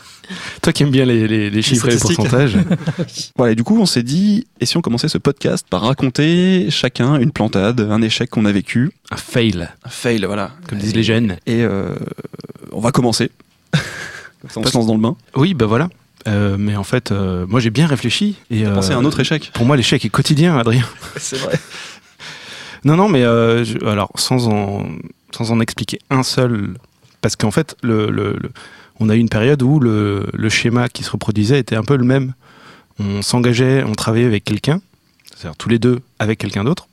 Toi 0.63 0.73
qui 0.73 0.83
aimes 0.83 0.91
bien 0.91 1.05
les, 1.05 1.27
les, 1.27 1.51
les 1.51 1.63
chiffres 1.63 1.89
et 1.89 1.93
les 1.93 1.99
pourcentages. 1.99 2.57
Voilà, 3.37 3.53
et 3.53 3.55
du 3.57 3.65
coup, 3.65 3.79
on 3.81 3.87
s'est 3.87 4.03
dit, 4.03 4.47
et 4.61 4.67
si 4.67 4.77
on 4.77 4.81
commençait 4.81 5.09
ce 5.09 5.19
podcast 5.19 5.67
par 5.69 5.83
raconter 5.83 6.67
chacun 6.71 7.17
une 7.19 7.31
plantade, 7.33 7.81
un 7.81 8.03
échec 8.03 8.29
qu'on 8.31 8.45
a 8.45 8.53
vécu? 8.53 8.91
Un 9.11 9.17
fail, 9.17 9.69
Un 9.85 9.89
fail, 9.89 10.25
voilà. 10.27 10.51
comme 10.69 10.79
disent 10.79 10.95
les 10.95 11.03
jeunes. 11.03 11.37
Et 11.47 11.63
euh, 11.63 11.95
on 12.73 12.81
va 12.81 12.93
commencer. 12.93 13.31
Comme 13.73 13.81
ça, 14.51 14.61
on 14.61 14.65
se 14.65 14.75
lance 14.77 14.87
dans 14.87 14.95
le 14.95 15.01
bain. 15.01 15.17
Oui, 15.35 15.55
bah 15.55 15.67
voilà. 15.67 15.89
Euh, 16.27 16.57
mais 16.59 16.77
en 16.77 16.85
fait, 16.85 17.11
euh, 17.13 17.47
moi 17.49 17.61
j'ai 17.61 17.71
bien 17.71 17.87
réfléchi. 17.87 18.37
Et 18.51 18.67
euh, 18.67 18.75
Pensez 18.75 18.93
à 18.93 18.99
un 18.99 19.05
autre 19.05 19.21
échec? 19.21 19.51
Pour 19.55 19.65
moi, 19.65 19.77
l'échec 19.77 20.05
est 20.05 20.09
quotidien, 20.11 20.59
Adrien. 20.59 20.85
C'est 21.17 21.39
vrai. 21.39 21.59
Non, 22.85 22.97
non, 22.97 23.09
mais 23.09 23.23
euh, 23.23 23.65
je- 23.65 23.85
alors 23.87 24.11
sans 24.17 24.49
en, 24.49 24.87
sans 25.35 25.51
en 25.53 25.61
expliquer 25.61 25.99
un 26.11 26.23
seul, 26.23 26.75
parce 27.23 27.35
qu'en 27.37 27.51
fait, 27.51 27.77
le, 27.83 28.11
le- 28.11 28.37
le- 28.41 28.51
on 29.01 29.09
a 29.09 29.17
eu 29.17 29.19
une 29.19 29.29
période 29.29 29.63
où 29.63 29.81
le, 29.81 30.27
schéma 30.49 30.89
qui 30.89 31.05
se 31.05 31.11
reproduisait 31.11 31.59
était 31.59 31.77
un 31.77 31.85
peu 31.85 31.97
le 31.97 32.05
même. 32.05 32.35
On 32.99 33.23
s'engageait, 33.23 33.85
on 33.85 33.95
travaillait 33.95 34.27
avec 34.27 34.45
quelqu'un, 34.45 34.81
c'est-à-dire 35.35 35.57
tous 35.57 35.69
les 35.69 35.79
deux 35.79 36.01
avec 36.19 36.39
quelqu'un 36.39 36.65
d'autre, 36.65 36.89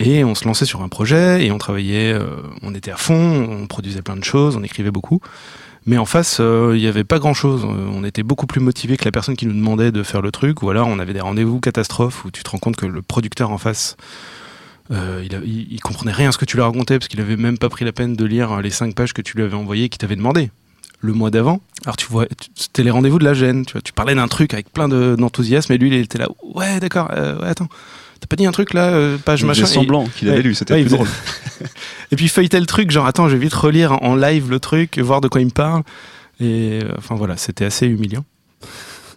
et 0.00 0.24
on 0.24 0.34
se 0.34 0.46
lançait 0.46 0.64
sur 0.64 0.82
un 0.82 0.88
projet 0.88 1.44
et 1.44 1.52
on 1.52 1.58
travaillait, 1.58 2.12
euh, 2.12 2.36
on 2.62 2.74
était 2.74 2.90
à 2.90 2.96
fond, 2.96 3.46
on 3.50 3.66
produisait 3.66 4.00
plein 4.02 4.16
de 4.16 4.24
choses, 4.24 4.56
on 4.56 4.62
écrivait 4.62 4.90
beaucoup. 4.90 5.20
Mais 5.86 5.98
en 5.98 6.04
face, 6.04 6.38
euh, 6.40 6.72
il 6.74 6.80
n'y 6.80 6.86
avait 6.86 7.04
pas 7.04 7.18
grand-chose. 7.18 7.64
Euh, 7.64 7.90
On 7.94 8.04
était 8.04 8.22
beaucoup 8.22 8.46
plus 8.46 8.60
motivé 8.60 8.98
que 8.98 9.04
la 9.06 9.12
personne 9.12 9.34
qui 9.34 9.46
nous 9.46 9.54
demandait 9.54 9.92
de 9.92 10.02
faire 10.02 10.20
le 10.20 10.30
truc. 10.30 10.62
Ou 10.62 10.68
alors, 10.68 10.88
on 10.88 10.98
avait 10.98 11.14
des 11.14 11.20
rendez-vous 11.20 11.58
catastrophes 11.58 12.24
où 12.26 12.30
tu 12.30 12.42
te 12.42 12.50
rends 12.50 12.58
compte 12.58 12.76
que 12.76 12.84
le 12.84 13.00
producteur 13.00 13.50
en 13.50 13.58
face 13.58 13.96
il, 14.90 15.34
a- 15.34 15.78
comprenait 15.82 16.12
rien 16.12 16.30
à 16.30 16.32
ce 16.32 16.38
que 16.38 16.44
tu 16.44 16.56
lui 16.56 16.62
racontais 16.62 16.98
parce 16.98 17.08
qu'il 17.08 17.20
avait 17.20 17.36
même 17.36 17.58
pas 17.58 17.68
pris 17.68 17.84
la 17.84 17.92
peine 17.92 18.14
de 18.14 18.24
lire 18.24 18.60
les 18.60 18.70
cinq 18.70 18.94
pages 18.94 19.12
que 19.12 19.22
tu 19.22 19.36
lui 19.36 19.44
avais 19.44 19.54
envoyées 19.54 19.84
et 19.84 19.88
qu'il 19.88 19.98
t'avait 19.98 20.16
demandé 20.16 20.50
le 21.00 21.12
mois 21.12 21.30
d'avant. 21.30 21.60
Alors 21.84 21.96
tu 21.96 22.06
vois, 22.06 22.26
c'était 22.54 22.82
les 22.82 22.90
rendez-vous 22.90 23.18
de 23.18 23.24
la 23.24 23.34
gêne. 23.34 23.64
Tu 23.66 23.72
vois, 23.72 23.80
tu 23.82 23.92
parlais 23.92 24.14
d'un 24.14 24.28
truc 24.28 24.52
avec 24.54 24.70
plein 24.72 24.88
de- 24.88 25.16
d'enthousiasme 25.18 25.72
et 25.72 25.78
lui 25.78 25.88
il 25.88 25.94
était 25.94 26.18
là. 26.18 26.28
Ouais, 26.54 26.78
d'accord. 26.80 27.08
euh, 27.12 27.40
ouais, 27.40 27.48
attends, 27.48 27.68
t'as 28.20 28.26
pas 28.28 28.36
dit 28.36 28.44
un 28.46 28.52
truc 28.52 28.74
là, 28.74 28.88
euh, 28.90 29.16
page 29.18 29.40
Je 29.40 29.46
machin. 29.46 29.62
faisait 29.62 29.74
semblant 29.74 30.04
qu'il 30.06 30.28
avait 30.28 30.38
Ouais. 30.38 30.42
lu, 30.42 30.54
c'était 30.54 30.74
Ouais, 30.74 30.80
il 30.82 30.86
plus 30.86 30.96
faisait- 30.96 31.04
drôle. 31.04 31.68
et 32.12 32.16
puis 32.16 32.26
il 32.26 32.28
feuilletait 32.28 32.60
le 32.60 32.66
truc, 32.66 32.90
genre 32.90 33.06
attends, 33.06 33.28
je 33.28 33.34
vais 33.36 33.40
vite 33.42 33.54
relire 33.54 34.02
en 34.02 34.14
live 34.14 34.50
le 34.50 34.60
truc, 34.60 34.98
voir 34.98 35.20
de 35.22 35.28
quoi 35.28 35.40
il 35.40 35.46
me 35.46 35.50
parle. 35.50 35.82
Et 36.38 36.80
euh, 36.84 36.92
enfin 36.98 37.14
voilà, 37.14 37.36
c'était 37.38 37.64
assez 37.64 37.86
humiliant. 37.86 38.24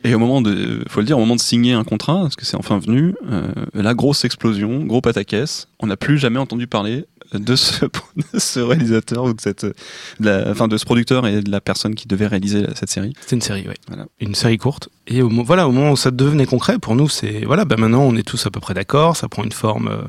Et 0.05 0.13
au 0.15 0.19
moment 0.19 0.41
de, 0.41 0.83
faut 0.89 0.99
le 0.99 1.05
dire, 1.05 1.15
au 1.17 1.21
moment 1.21 1.35
de 1.37 1.39
signer 1.41 1.71
un 1.73 1.85
contrat, 1.85 2.19
parce 2.23 2.35
que 2.35 2.43
c'est 2.45 2.57
enfin 2.57 2.77
venu, 2.77 3.15
euh, 3.31 3.47
la 3.73 3.93
grosse 3.93 4.25
explosion, 4.25 4.83
gros 4.83 4.99
pataquès, 4.99 5.69
on 5.79 5.87
n'a 5.87 5.95
plus 5.95 6.17
jamais 6.17 6.39
entendu 6.39 6.67
parler 6.67 7.05
de 7.39 7.55
ce, 7.55 7.85
de 8.33 8.39
ce 8.39 8.59
réalisateur 8.59 9.23
ou 9.25 9.33
de 9.33 9.41
cette, 9.41 9.65
de 9.65 9.73
la, 10.19 10.49
enfin 10.51 10.67
de 10.67 10.77
ce 10.77 10.85
producteur 10.85 11.25
et 11.27 11.41
de 11.41 11.49
la 11.51 11.61
personne 11.61 11.95
qui 11.95 12.07
devait 12.07 12.27
réaliser 12.27 12.65
cette 12.75 12.89
série. 12.89 13.13
C'était 13.21 13.35
une 13.35 13.41
série. 13.41 13.65
Voilà. 13.87 14.05
Une 14.19 14.35
série 14.35 14.57
courte. 14.57 14.89
Et 15.07 15.21
au, 15.21 15.29
voilà, 15.29 15.67
au 15.67 15.71
moment 15.71 15.91
où 15.91 15.97
ça 15.97 16.11
devenait 16.11 16.45
concret, 16.45 16.79
pour 16.79 16.95
nous, 16.95 17.09
c'est 17.09 17.43
voilà, 17.45 17.65
bah 17.65 17.75
maintenant 17.77 18.03
on 18.03 18.15
est 18.15 18.23
tous 18.27 18.45
à 18.45 18.51
peu 18.51 18.59
près 18.59 18.73
d'accord, 18.73 19.17
ça 19.17 19.27
prend 19.27 19.43
une 19.43 19.51
forme 19.51 19.87
euh, 19.89 20.01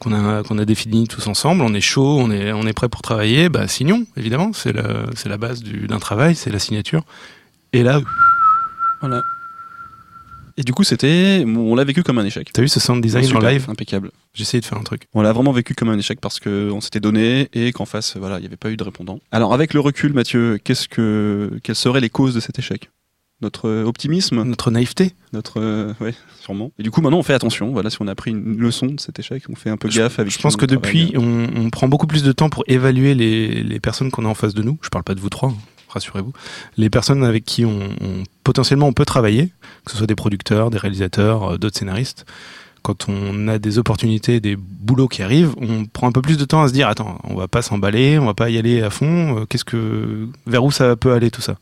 qu'on 0.00 0.12
a 0.12 0.42
qu'on 0.42 0.58
a 0.58 0.64
définie 0.64 1.06
tous 1.06 1.26
ensemble, 1.28 1.62
on 1.62 1.72
est 1.74 1.80
chaud, 1.80 2.18
on 2.18 2.30
est 2.30 2.52
on 2.52 2.66
est 2.66 2.72
prêt 2.72 2.88
pour 2.88 3.02
travailler, 3.02 3.48
bah 3.48 3.68
signons 3.68 4.06
évidemment, 4.16 4.52
c'est 4.52 4.72
la 4.72 5.04
c'est 5.14 5.28
la 5.28 5.36
base 5.38 5.62
du- 5.62 5.86
d'un 5.86 5.98
travail, 6.00 6.34
c'est 6.34 6.50
la 6.50 6.58
signature. 6.58 7.04
Et 7.72 7.82
là, 7.84 8.00
Voilà. 9.00 9.22
Et 10.56 10.62
du 10.62 10.72
coup, 10.72 10.84
c'était, 10.84 11.44
on 11.46 11.74
l'a 11.74 11.84
vécu 11.84 12.02
comme 12.02 12.18
un 12.18 12.24
échec. 12.24 12.50
t'as 12.52 12.62
vu 12.62 12.68
ce 12.68 12.80
sound 12.80 13.02
design 13.02 13.36
en 13.36 13.40
live 13.40 13.66
impeccable. 13.68 14.10
J'ai 14.34 14.42
essayé 14.42 14.60
de 14.60 14.66
faire 14.66 14.78
un 14.78 14.82
truc. 14.82 15.08
On 15.14 15.22
l'a 15.22 15.32
vraiment 15.32 15.52
vécu 15.52 15.74
comme 15.74 15.88
un 15.88 15.98
échec 15.98 16.20
parce 16.20 16.40
qu'on 16.40 16.80
s'était 16.80 17.00
donné 17.00 17.48
et 17.52 17.72
qu'en 17.72 17.84
face, 17.84 18.16
voilà, 18.16 18.38
il 18.38 18.42
n'y 18.42 18.46
avait 18.46 18.56
pas 18.56 18.70
eu 18.70 18.76
de 18.76 18.84
répondant. 18.84 19.20
Alors, 19.32 19.54
avec 19.54 19.74
le 19.74 19.80
recul, 19.80 20.12
Mathieu, 20.12 20.58
qu'est-ce 20.62 20.88
que, 20.88 21.58
quelles 21.62 21.76
seraient 21.76 22.00
les 22.00 22.10
causes 22.10 22.34
de 22.34 22.40
cet 22.40 22.58
échec? 22.58 22.90
Notre 23.42 23.68
euh, 23.70 23.84
optimisme? 23.84 24.42
Notre 24.42 24.70
naïveté? 24.70 25.14
Notre, 25.32 25.60
euh, 25.60 25.94
ouais, 26.00 26.12
sûrement. 26.42 26.72
Et 26.78 26.82
du 26.82 26.90
coup, 26.90 27.00
maintenant, 27.00 27.18
on 27.18 27.22
fait 27.22 27.32
attention. 27.32 27.70
Voilà, 27.70 27.88
si 27.88 27.96
on 28.00 28.06
a 28.06 28.14
pris 28.14 28.32
une 28.32 28.58
leçon 28.58 28.86
de 28.86 29.00
cet 29.00 29.18
échec, 29.18 29.44
on 29.48 29.54
fait 29.54 29.70
un 29.70 29.78
peu 29.78 29.88
gaffe 29.88 30.18
avec. 30.18 30.30
Je 30.30 30.38
pense 30.38 30.56
que 30.56 30.66
on 30.66 30.68
depuis, 30.68 31.14
on, 31.16 31.46
on 31.56 31.70
prend 31.70 31.88
beaucoup 31.88 32.06
plus 32.06 32.22
de 32.22 32.32
temps 32.32 32.50
pour 32.50 32.64
évaluer 32.66 33.14
les, 33.14 33.62
les 33.62 33.80
personnes 33.80 34.10
qu'on 34.10 34.26
a 34.26 34.28
en 34.28 34.34
face 34.34 34.52
de 34.52 34.62
nous. 34.62 34.78
Je 34.82 34.90
parle 34.90 35.04
pas 35.04 35.14
de 35.14 35.20
vous 35.20 35.30
trois, 35.30 35.48
hein, 35.48 35.56
rassurez-vous. 35.90 36.32
Les 36.76 36.88
personnes 36.90 37.22
avec 37.24 37.44
qui 37.44 37.64
on, 37.64 37.78
on- 38.00 38.22
potentiellement 38.44 38.86
on 38.86 38.92
peut 38.92 39.04
travailler, 39.04 39.50
que 39.84 39.90
ce 39.92 39.96
soit 39.98 40.06
des 40.06 40.14
producteurs, 40.14 40.70
des 40.70 40.78
réalisateurs, 40.78 41.52
euh, 41.52 41.58
d'autres 41.58 41.78
scénaristes. 41.78 42.24
Quand 42.82 43.08
on 43.10 43.46
a 43.48 43.58
des 43.58 43.76
opportunités, 43.78 44.40
des 44.40 44.56
boulots 44.56 45.08
qui 45.08 45.22
arrivent, 45.22 45.54
on 45.60 45.84
prend 45.84 46.08
un 46.08 46.12
peu 46.12 46.22
plus 46.22 46.38
de 46.38 46.44
temps 46.46 46.62
à 46.62 46.68
se 46.68 46.72
dire 46.72 46.88
attends, 46.88 47.18
on 47.24 47.34
va 47.34 47.46
pas 47.46 47.60
s'emballer, 47.60 48.18
on 48.18 48.24
va 48.24 48.32
pas 48.34 48.48
y 48.48 48.56
aller 48.56 48.80
à 48.82 48.88
fond. 48.88 49.40
euh, 49.40 49.44
Qu'est-ce 49.46 49.64
que, 49.66 50.26
vers 50.46 50.64
où 50.64 50.70
ça 50.70 50.96
peut 50.96 51.12
aller 51.12 51.30
tout 51.30 51.42
ça 51.42 51.56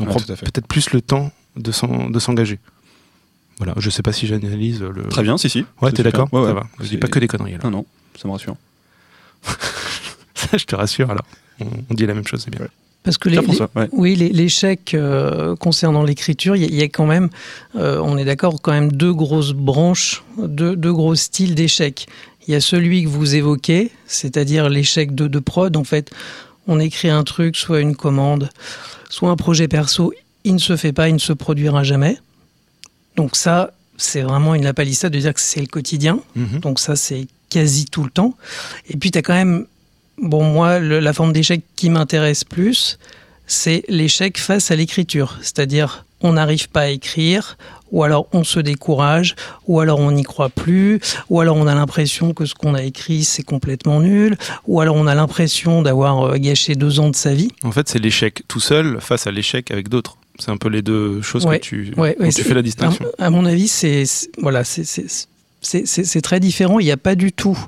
On 0.00 0.04
Ouais, 0.04 0.08
prend 0.10 0.20
peut-être 0.20 0.66
plus 0.66 0.90
le 0.92 1.02
temps 1.02 1.30
de 1.56 1.70
s'en- 1.70 2.08
de 2.08 2.18
s'engager. 2.18 2.58
Voilà, 3.58 3.74
je 3.76 3.88
sais 3.90 4.02
pas 4.02 4.12
si 4.12 4.26
j'analyse 4.26 4.80
le. 4.82 5.02
Très 5.10 5.22
bien, 5.22 5.36
si, 5.36 5.48
si. 5.50 5.64
Ouais, 5.82 5.92
t'es 5.92 6.02
d'accord 6.02 6.28
Ouais, 6.32 6.40
Ça 6.42 6.48
ouais. 6.48 6.54
va. 6.54 6.66
Je 6.80 6.88
dis 6.88 6.96
pas 6.96 7.06
que 7.08 7.18
des 7.20 7.28
conneries 7.28 7.54
alors. 7.54 7.66
Non, 7.70 7.78
non, 7.78 7.86
ça 8.20 8.26
me 8.26 8.32
rassure. 8.32 8.56
Ça, 10.34 10.56
je 10.56 10.64
te 10.64 10.74
rassure 10.74 11.10
alors. 11.10 11.24
On, 11.60 11.66
on 11.90 11.94
dit 11.94 12.06
la 12.06 12.14
même 12.14 12.26
chose, 12.26 12.42
c'est 12.44 12.50
bien. 12.50 12.66
Parce 13.04 13.18
que 13.18 13.28
les, 13.28 13.34
Pierre-François, 13.36 13.70
ouais. 13.76 13.88
Oui, 13.92 14.16
les- 14.16 14.30
l'échec 14.30 14.94
euh, 14.94 15.54
concernant 15.56 16.02
l'écriture, 16.02 16.56
il 16.56 16.62
y, 16.62 16.64
a- 16.64 16.68
il 16.68 16.74
y 16.74 16.82
a 16.82 16.88
quand 16.88 17.06
même, 17.06 17.28
euh, 17.76 17.98
on 18.02 18.16
est 18.16 18.24
d'accord, 18.24 18.60
quand 18.62 18.72
même 18.72 18.90
deux 18.90 19.12
grosses 19.12 19.52
branches, 19.52 20.24
deux, 20.38 20.74
deux 20.74 20.92
gros 20.92 21.14
styles 21.14 21.54
d'échec. 21.54 22.06
Il 22.48 22.52
y 22.52 22.54
a 22.56 22.60
celui 22.60 23.04
que 23.04 23.08
vous 23.08 23.34
évoquez, 23.34 23.90
c'est-à-dire 24.06 24.68
l'échec 24.70 25.14
de, 25.14 25.26
de 25.28 25.38
prod. 25.38 25.76
En 25.76 25.84
fait, 25.84 26.10
on 26.66 26.80
écrit 26.80 27.10
un 27.10 27.24
truc, 27.24 27.56
soit 27.56 27.80
une 27.80 27.94
commande, 27.94 28.48
soit 29.10 29.30
un 29.30 29.36
projet 29.36 29.68
perso, 29.68 30.12
il 30.44 30.54
ne 30.54 30.58
se 30.58 30.76
fait 30.76 30.92
pas, 30.92 31.08
il 31.10 31.14
ne 31.14 31.18
se 31.18 31.32
produira 31.34 31.84
jamais. 31.84 32.16
Donc 33.16 33.36
ça, 33.36 33.72
c'est 33.98 34.22
vraiment 34.22 34.54
une 34.54 34.64
lapalissade 34.64 35.12
de 35.12 35.18
dire 35.18 35.34
que 35.34 35.40
c'est 35.40 35.60
le 35.60 35.66
quotidien. 35.66 36.20
Mhm. 36.36 36.60
Donc 36.60 36.80
ça, 36.80 36.96
c'est 36.96 37.26
quasi 37.50 37.84
tout 37.84 38.02
le 38.02 38.10
temps. 38.10 38.34
Et 38.88 38.96
puis, 38.96 39.10
tu 39.10 39.18
as 39.18 39.22
quand 39.22 39.34
même 39.34 39.66
bon, 40.18 40.44
moi, 40.44 40.78
le- 40.78 41.00
la 41.00 41.12
forme 41.12 41.32
d'échec 41.32 41.62
qui 41.76 41.90
m'intéresse 41.90 42.44
plus, 42.44 42.98
c'est 43.46 43.84
l'échec 43.88 44.38
face 44.38 44.70
à 44.70 44.76
l'écriture. 44.76 45.36
C'est-à-dire, 45.42 46.04
on 46.20 46.32
n'arrive 46.34 46.68
pas 46.70 46.82
à 46.82 46.88
écrire, 46.88 47.58
ou 47.92 48.02
alors 48.02 48.26
on 48.32 48.42
se 48.44 48.58
décourage, 48.58 49.36
ou 49.68 49.80
alors 49.80 50.00
on 50.00 50.10
n'y 50.10 50.22
croit 50.22 50.48
plus, 50.48 50.98
ou 51.28 51.40
alors 51.40 51.56
on 51.56 51.66
a 51.66 51.74
l'impression 51.74 52.32
que 52.32 52.46
ce 52.46 52.54
qu'on 52.54 52.74
a 52.74 52.82
écrit, 52.82 53.24
c'est 53.24 53.42
complètement 53.42 54.00
nul, 54.00 54.36
ou 54.66 54.80
alors 54.80 54.96
on 54.96 55.06
a 55.06 55.14
l'impression 55.14 55.82
d'avoir 55.82 56.22
euh, 56.22 56.36
gâché 56.38 56.74
deux 56.74 56.98
ans 57.00 57.10
de 57.10 57.16
sa 57.16 57.34
vie. 57.34 57.48
En 57.62 57.72
fait, 57.72 57.88
c'est 57.88 57.98
l'échec 57.98 58.42
tout 58.48 58.60
seul 58.60 58.98
face 59.00 59.26
à 59.26 59.30
l'échec 59.30 59.70
avec 59.70 59.88
d'autres. 59.90 60.16
C'est 60.38 60.50
un 60.50 60.56
peu 60.56 60.68
les 60.68 60.82
deux 60.82 61.20
choses 61.22 61.44
Ouais, 61.46 61.60
que 61.60 61.64
tu, 61.64 61.92
ouais, 61.96 62.16
ouais, 62.18 62.30
tu 62.30 62.42
fais 62.42 62.54
la 62.54 62.62
distinction. 62.62 63.04
À, 63.18 63.26
à 63.26 63.30
mon 63.30 63.44
avis, 63.44 63.68
c'est- 63.68 64.30
voilà, 64.38 64.64
c'est 64.64 64.84
c'est- 65.64 66.20
très 66.20 66.40
différent. 66.40 66.78
Il 66.78 66.84
n'y 66.84 66.92
a 66.92 66.96
pas 66.96 67.14
du 67.14 67.32
tout 67.32 67.58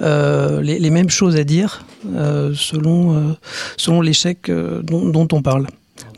euh, 0.00 0.60
les, 0.62 0.78
les 0.78 0.90
mêmes 0.90 1.10
choses 1.10 1.36
à 1.36 1.44
dire 1.44 1.84
euh, 2.14 2.52
selon 2.54 3.14
euh, 3.16 3.32
selon 3.76 4.00
l'échec 4.00 4.50
dont, 4.50 5.08
dont 5.08 5.28
on 5.32 5.42
parle. 5.42 5.66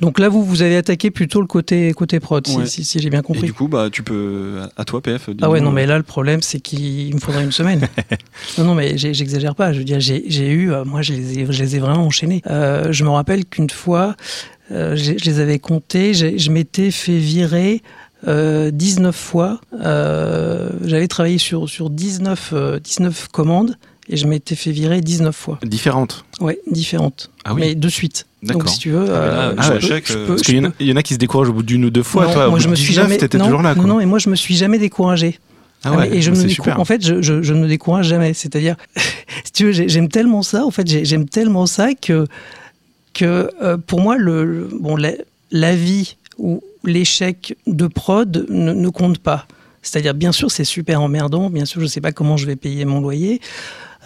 Donc 0.00 0.18
là, 0.18 0.28
vous 0.28 0.42
vous 0.44 0.62
avez 0.62 0.76
attaqué 0.76 1.10
plutôt 1.10 1.40
le 1.40 1.46
côté 1.46 1.92
côté 1.92 2.18
prod, 2.18 2.44
si- 2.46 2.56
Ouais. 2.56 2.66
si, 2.66 2.84
si 2.84 2.98
j'ai 3.00 3.10
bien 3.10 3.20
Et 3.20 3.22
compris. 3.22 3.42
du 3.46 3.52
coup, 3.52 3.68
bah, 3.68 3.88
tu 3.92 4.02
peux, 4.02 4.60
à 4.76 4.84
toi, 4.84 5.00
PF. 5.00 5.30
Ah 5.40 5.50
ouais, 5.50 5.60
non, 5.60 5.70
mais 5.70 5.86
là, 5.86 5.96
le 5.98 6.02
problème, 6.02 6.42
c'est 6.42 6.58
qu'il 6.60 7.14
me 7.14 7.20
faudrait 7.20 7.44
une 7.44 7.52
semaine. 7.52 7.86
non, 8.58 8.64
non, 8.64 8.74
mais 8.74 8.96
j'exagère 8.98 9.54
pas. 9.54 9.72
Je 9.72 9.78
veux 9.78 9.84
dire, 9.84 10.00
j'ai 10.00 10.50
eu, 10.50 10.70
moi, 10.84 11.02
je 11.02 11.12
les 11.12 11.38
ai, 11.40 11.46
je 11.48 11.62
les 11.62 11.76
ai 11.76 11.78
vraiment 11.78 12.06
enchaînés. 12.06 12.42
Je 12.46 13.04
me 13.04 13.10
rappelle 13.10 13.44
qu'une 13.44 13.70
fois, 13.70 14.16
je 14.70 15.24
les 15.24 15.38
avais 15.40 15.58
comptés, 15.60 16.12
je 16.14 16.50
m'étais 16.50 16.90
fait 16.90 17.18
virer 17.18 17.82
euh, 18.26 18.70
19 18.70 19.14
fois. 19.14 19.60
Euh, 19.80 20.70
J'avais 20.84 21.08
travaillé 21.08 21.38
sur, 21.38 21.68
sur 21.68 21.90
19, 21.90 22.50
euh, 22.52 22.78
19 22.80 23.28
commandes 23.32 23.76
et 24.08 24.16
je 24.16 24.26
m'étais 24.26 24.54
fait 24.54 24.70
virer 24.70 25.00
19 25.00 25.34
fois. 25.34 25.58
Différentes. 25.64 26.24
Ouais, 26.40 26.58
différentes. 26.70 27.30
Ah 27.44 27.54
oui. 27.54 27.60
Mais 27.60 27.74
de 27.74 27.88
suite. 27.88 28.26
Donc, 28.42 28.58
D'accord. 28.58 28.68
si 28.72 28.78
tu 28.78 28.90
veux, 28.90 29.06
Ah, 29.08 29.12
euh, 29.14 29.54
ah 29.56 29.62
je 29.62 29.72
peux- 29.72 30.02
je 30.04 30.12
euh, 30.18 30.26
Parce 30.26 30.42
qu'il 30.42 30.56
y, 30.80 30.84
y 30.84 30.92
en 30.92 30.96
a 30.96 31.02
qui 31.02 31.14
se 31.14 31.18
découragent 31.18 31.48
au 31.48 31.54
bout 31.54 31.62
d'une 31.62 31.84
ou 31.86 31.90
deux 31.90 32.02
fois. 32.02 32.26
non, 32.26 32.32
Toi, 32.34 32.46
au 32.48 32.50
moi, 32.50 32.58
je 32.58 32.68
me 32.68 32.74
suis 32.74 32.88
19, 32.88 33.04
jamais. 33.06 33.16
t'étais 33.18 33.38
non, 33.38 33.46
toujours 33.46 33.62
là. 33.62 33.74
non, 33.74 33.80
quoi. 33.82 33.88
non, 33.90 34.00
et 34.00 34.06
moi, 34.06 34.18
je 34.18 34.28
me 34.28 34.36
suis 34.36 34.54
jamais 34.56 34.78
découragé. 34.78 35.38
Ah 35.86 35.90
Ah, 35.92 35.96
ouais, 35.96 36.08
mais- 36.10 36.16
et 36.18 36.22
je 36.22 36.30
me. 36.30 36.78
En 36.80 36.84
fait, 36.84 37.04
je, 37.04 37.20
je- 37.22 37.42
je 37.42 37.52
ne 37.54 37.66
décourage 37.66 38.06
jamais. 38.08 38.34
C'est-à-dire, 38.34 38.76
si 39.44 39.52
tu 39.52 39.64
veux, 39.66 39.72
j'ai- 39.72 39.88
j'aime 39.88 40.08
tellement 40.08 40.42
ça. 40.42 40.64
En 40.66 40.70
fait, 40.70 40.86
j'ai- 40.86 41.04
j'aime 41.06 41.26
tellement 41.28 41.66
ça 41.66 41.94
que 41.94 42.26
que 43.14 43.48
euh, 43.62 43.76
pour 43.78 44.00
moi, 44.00 44.16
le, 44.18 44.44
le- 44.44 44.68
bon, 44.80 44.96
la, 44.96 45.12
la 45.50 45.76
vie 45.76 46.16
ou 46.38 46.62
l'échec 46.84 47.56
de 47.66 47.86
prod 47.86 48.46
ne, 48.48 48.72
ne 48.72 48.88
compte 48.88 49.18
pas. 49.18 49.46
C'est-à-dire, 49.82 50.14
bien 50.14 50.32
sûr, 50.32 50.50
c'est 50.50 50.64
super 50.64 51.02
emmerdant. 51.02 51.50
Bien 51.50 51.66
sûr, 51.66 51.80
je 51.80 51.84
ne 51.84 51.90
sais 51.90 52.00
pas 52.00 52.12
comment 52.12 52.36
je 52.38 52.46
vais 52.46 52.56
payer 52.56 52.84
mon 52.86 53.00
loyer. 53.00 53.40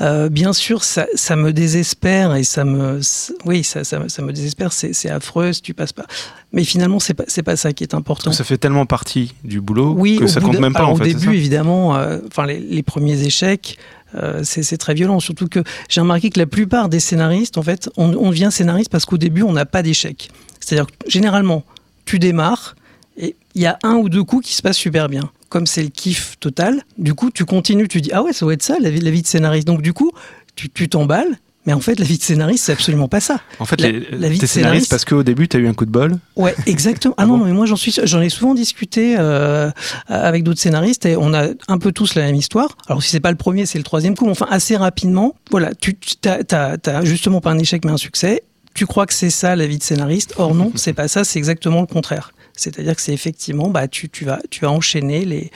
Euh, 0.01 0.29
bien 0.29 0.53
sûr, 0.53 0.85
ça, 0.85 1.07
ça 1.15 1.35
me 1.35 1.53
désespère 1.53 2.35
et 2.37 2.45
ça 2.45 2.65
me, 2.65 3.01
oui, 3.45 3.65
ça, 3.65 3.83
ça, 3.85 4.01
ça 4.09 4.23
me 4.23 4.33
désespère. 4.33 4.73
C'est 4.73 5.11
affreux 5.11 5.53
si 5.53 5.63
tu 5.63 5.75
passes 5.75 5.93
pas. 5.93 6.07
Mais 6.53 6.63
finalement, 6.65 6.99
c'est 7.01 7.15
pas, 7.15 7.25
c'est 7.29 7.43
pas 7.43 7.57
ça 7.57 7.73
qui 7.73 7.83
est 7.85 7.95
important. 7.95 8.33
Ça 8.33 8.45
fait 8.45 8.59
tellement 8.59 8.87
partie 8.87 9.35
du 9.45 9.61
boulot 9.61 9.95
Oui, 9.97 10.19
que 10.19 10.27
ça 10.29 10.41
compte 10.41 10.55
de- 10.55 10.61
même 10.61 10.73
pas 10.73 10.81
alors, 10.81 10.91
en 10.93 10.97
fait. 10.97 11.03
Au 11.03 11.07
c'est 11.07 11.15
début, 11.15 11.35
évidemment, 11.37 11.97
euh, 11.97 12.19
enfin 12.29 12.47
les, 12.47 12.59
les 12.61 12.83
premiers 12.85 13.21
échecs, 13.23 13.77
euh, 14.15 14.41
c'est 14.45 14.63
c'est 14.63 14.79
très 14.79 14.95
violent. 14.95 15.19
Surtout 15.21 15.49
que 15.49 15.61
j'ai 15.89 16.01
remarqué 16.01 16.31
que 16.31 16.39
la 16.39 16.47
plupart 16.47 16.89
des 16.89 17.01
scénaristes, 17.01 17.59
en 17.59 17.63
fait, 17.63 17.91
on, 17.97 18.15
on 18.15 18.31
devient 18.31 18.51
scénariste 18.53 18.91
parce 18.91 19.05
qu'au 19.05 19.19
début, 19.19 19.43
on 19.43 19.53
n'a 19.53 19.67
pas 19.67 19.83
d'échec. 19.83 20.31
C'est-à-dire 20.61 20.87
que 20.87 21.11
généralement, 21.11 21.65
tu 22.09 22.19
démarres 22.19 22.75
et 23.17 23.37
il 23.55 23.63
y 23.63 23.67
a 23.67 23.79
un 23.83 23.95
ou 23.97 24.09
deux 24.09 24.25
coups 24.25 24.47
qui 24.47 24.55
se 24.55 24.63
passent 24.63 24.77
super 24.77 25.09
bien. 25.09 25.31
Comme 25.49 25.67
c'est 25.67 25.83
le 25.83 25.89
kiff 25.89 26.37
total, 26.41 26.83
du 26.99 27.15
coup, 27.15 27.31
tu 27.31 27.45
continues, 27.45 27.89
tu 27.89 28.01
dis 28.01 28.11
ah 28.13 28.23
ouais, 28.23 28.33
ça 28.33 28.45
doit 28.47 28.55
être 28.55 28.63
ça 28.63 28.77
la 28.81 28.91
vie, 28.91 29.01
la 29.01 29.11
vie 29.11 29.23
de 29.23 29.27
scénariste. 29.27 29.67
Donc 29.67 29.83
du 29.83 29.93
coup, 29.93 30.11
tu 30.57 30.89
t'emballes. 30.89 31.39
Mais 31.67 31.75
en 31.75 31.81
fait, 31.81 31.99
la 31.99 32.05
vie 32.07 32.17
de 32.17 32.23
scénariste, 32.23 32.65
c'est 32.65 32.73
absolument 32.73 33.09
pas 33.09 33.21
ça. 33.21 33.41
En 33.59 33.67
fait, 33.67 33.79
la- 33.83 33.91
les- 33.93 34.07
la 34.13 34.29
vie 34.31 34.39
t'es 34.39 34.47
de 34.47 34.51
scénariste 34.51 34.89
parce 34.89 35.05
qu'au 35.05 35.23
début, 35.23 35.49
t'as 35.49 35.59
eu 35.59 35.69
un 35.69 35.75
coup 35.75 35.85
de 35.85 35.91
bol. 35.91 36.17
Ouais, 36.35 36.55
exactement. 36.67 37.13
Ah, 37.19 37.25
Ah 37.25 37.27
non, 37.27 37.37
bon 37.37 37.45
mais 37.45 37.53
moi 37.53 37.67
j'en 37.67 37.77
suis, 37.77 37.95
j'en 38.05 38.23
ai 38.23 38.31
souvent 38.31 38.55
discuté 38.55 39.17
euh, 39.19 39.71
avec 40.07 40.45
d'autres 40.45 40.61
scénaristes 40.61 41.05
et 41.05 41.17
on 41.19 41.35
a 41.35 41.49
un 41.69 41.79
peu 41.79 41.93
tous 41.93 42.15
la 42.15 42.23
même 42.23 42.37
histoire. 42.37 42.77
Alors 42.89 43.03
si 43.03 43.11
c'est 43.11 43.21
pas 43.21 43.31
le 43.31 43.37
premier, 43.37 43.67
c'est 43.67 43.77
le 43.77 43.85
troisième 43.85 44.17
coup. 44.17 44.25
Mais 44.25 44.31
enfin, 44.31 44.47
assez 44.49 44.77
rapidement, 44.77 45.35
voilà, 45.51 45.75
tu 45.75 45.95
t'as 46.23 47.05
justement 47.05 47.41
pas 47.43 47.51
un 47.51 47.59
échec 47.59 47.85
mais 47.85 47.93
un 47.93 47.97
succès. 47.99 48.45
Tu 48.79 48.87
crois 48.87 49.07
que 49.07 49.15
c'est 49.15 49.31
ça 49.31 49.57
la 49.57 49.67
vie 49.67 49.79
de 49.79 49.83
scénariste? 49.83 50.35
Or 50.39 50.55
non, 50.55 50.71
c'est 50.77 50.93
pas 50.93 51.09
ça. 51.09 51.25
C'est 51.25 51.39
exactement 51.39 51.81
le 51.81 51.87
contraire. 51.87 52.33
C'est-à-dire 52.55 52.95
que 52.97 53.03
c'est 53.03 53.13
effectivement, 53.13 53.69
bah, 53.71 53.89
tu, 53.89 54.09
tu 54.09 54.25
vas, 54.25 54.39
tu 54.51 54.61
vas 54.65 54.71
enchaîner 54.71 55.25
les 55.25 55.51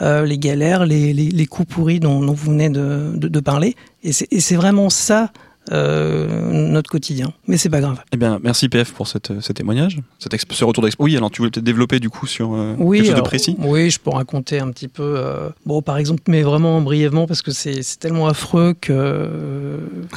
euh, 0.00 0.24
les 0.24 0.38
galères, 0.38 0.86
les, 0.86 1.12
les, 1.12 1.28
les 1.28 1.46
coups 1.46 1.68
pourris 1.74 2.00
dont, 2.00 2.20
dont 2.20 2.32
vous 2.32 2.50
venez 2.50 2.70
de, 2.70 3.12
de, 3.14 3.28
de 3.28 3.40
parler. 3.40 3.76
Et 4.02 4.12
c'est, 4.12 4.26
et 4.30 4.40
c'est 4.40 4.56
vraiment 4.56 4.88
ça. 4.90 5.30
euh, 5.70 6.50
notre 6.50 6.90
quotidien, 6.90 7.32
mais 7.46 7.56
c'est 7.56 7.68
pas 7.70 7.80
grave. 7.80 7.98
Eh 8.12 8.16
bien, 8.16 8.40
merci 8.42 8.68
PF 8.68 8.92
pour 8.92 9.06
cette, 9.06 9.40
ce 9.40 9.52
témoignage, 9.52 10.00
cet 10.18 10.32
ce 10.52 10.64
retour 10.64 10.82
d'expérience. 10.82 11.06
Oui, 11.12 11.16
alors 11.16 11.30
tu 11.30 11.38
voulais 11.40 11.50
peut-être 11.52 11.64
développer 11.64 12.00
du 12.00 12.10
coup 12.10 12.26
sur 12.26 12.52
euh, 12.54 12.74
Oui, 12.78 12.98
quelque 12.98 13.06
chose 13.10 13.16
de 13.16 13.20
précis? 13.20 13.56
Oui, 13.60 13.88
je 13.90 14.00
peux 14.00 14.10
raconter 14.10 14.58
un 14.58 14.70
petit 14.72 14.88
peu. 14.88 15.14
euh, 15.16 15.50
bon, 15.64 15.80
par 15.80 15.98
exemple, 15.98 16.22
mais 16.26 16.42
vraiment 16.42 16.80
brièvement, 16.80 17.26
parce 17.28 17.42
que 17.42 17.52
c'est 17.52 17.82
c'est 17.82 17.98
tellement 18.00 18.26
affreux 18.26 18.74
que 18.80 18.92
euh, 18.92 19.76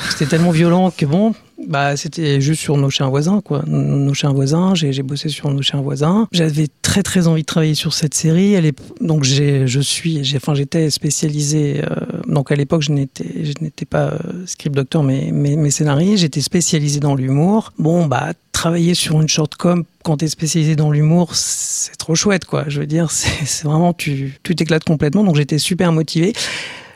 c'était 0.10 0.26
tellement 0.32 0.52
violent 0.52 0.90
que 0.90 1.06
bon, 1.06 1.36
bah 1.68 1.96
c'était 1.98 2.42
juste 2.42 2.62
sur 2.62 2.78
nos 2.78 2.90
chiens 2.90 3.10
voisins, 3.10 3.42
quoi. 3.42 3.64
Nos 3.66 4.14
chiens 4.14 4.34
voisins. 4.34 4.76
J'ai 4.76 5.04
bossé 5.04 5.30
sur 5.30 5.50
nos 5.50 5.62
chiens 5.62 5.82
voisins. 5.82 6.28
J'avais 6.32 6.68
très 6.82 7.04
très 7.04 7.28
envie 7.28 7.42
de 7.42 7.46
travailler 7.46 7.76
sur 7.76 7.94
cette 7.94 8.14
série. 8.14 8.54
Elle 8.54 8.66
est 8.66 8.78
donc 9.02 9.24
j'ai 9.24 9.68
je 9.68 9.80
suis 9.80 10.24
j'ai 10.24 10.38
enfin 10.38 10.54
j'étais 10.54 10.90
spécialisé. 10.90 11.82
euh, 11.84 11.96
donc 12.28 12.52
à 12.52 12.56
l'époque 12.56 12.82
je 12.82 12.92
n'étais 12.92 13.46
je 13.46 13.54
n'étais 13.62 13.86
pas 13.86 14.12
euh, 14.12 14.18
script 14.46 14.76
doctor 14.76 15.04
mais 15.04 15.30
mais, 15.32 15.56
mais 15.56 15.72
scénariste. 15.72 16.18
J'étais 16.18 16.42
spécialisé 16.42 17.00
dans 17.00 17.16
l'humour. 17.16 17.72
Bon 17.80 18.06
bah 18.06 18.34
travailler 18.52 18.94
sur 18.94 19.22
une 19.22 19.28
short 19.28 19.56
com 19.56 19.84
quand 20.04 20.18
tu 20.18 20.26
es 20.26 20.28
spécialisé 20.28 20.76
dans 20.76 20.92
l'humour, 20.92 21.36
c'est 21.36 21.96
trop 21.98 22.14
chouette, 22.16 22.46
quoi. 22.46 22.66
Je 22.68 22.80
veux 22.80 22.86
dire, 22.86 23.10
c'est 23.12 23.64
vraiment, 23.64 23.92
tu 23.94 24.38
tu 24.44 24.56
t'éclates 24.56 24.84
complètement. 24.84 25.24
Donc 25.24 25.36
j'étais 25.36 25.58
super 25.58 25.92
motivé. 25.92 26.34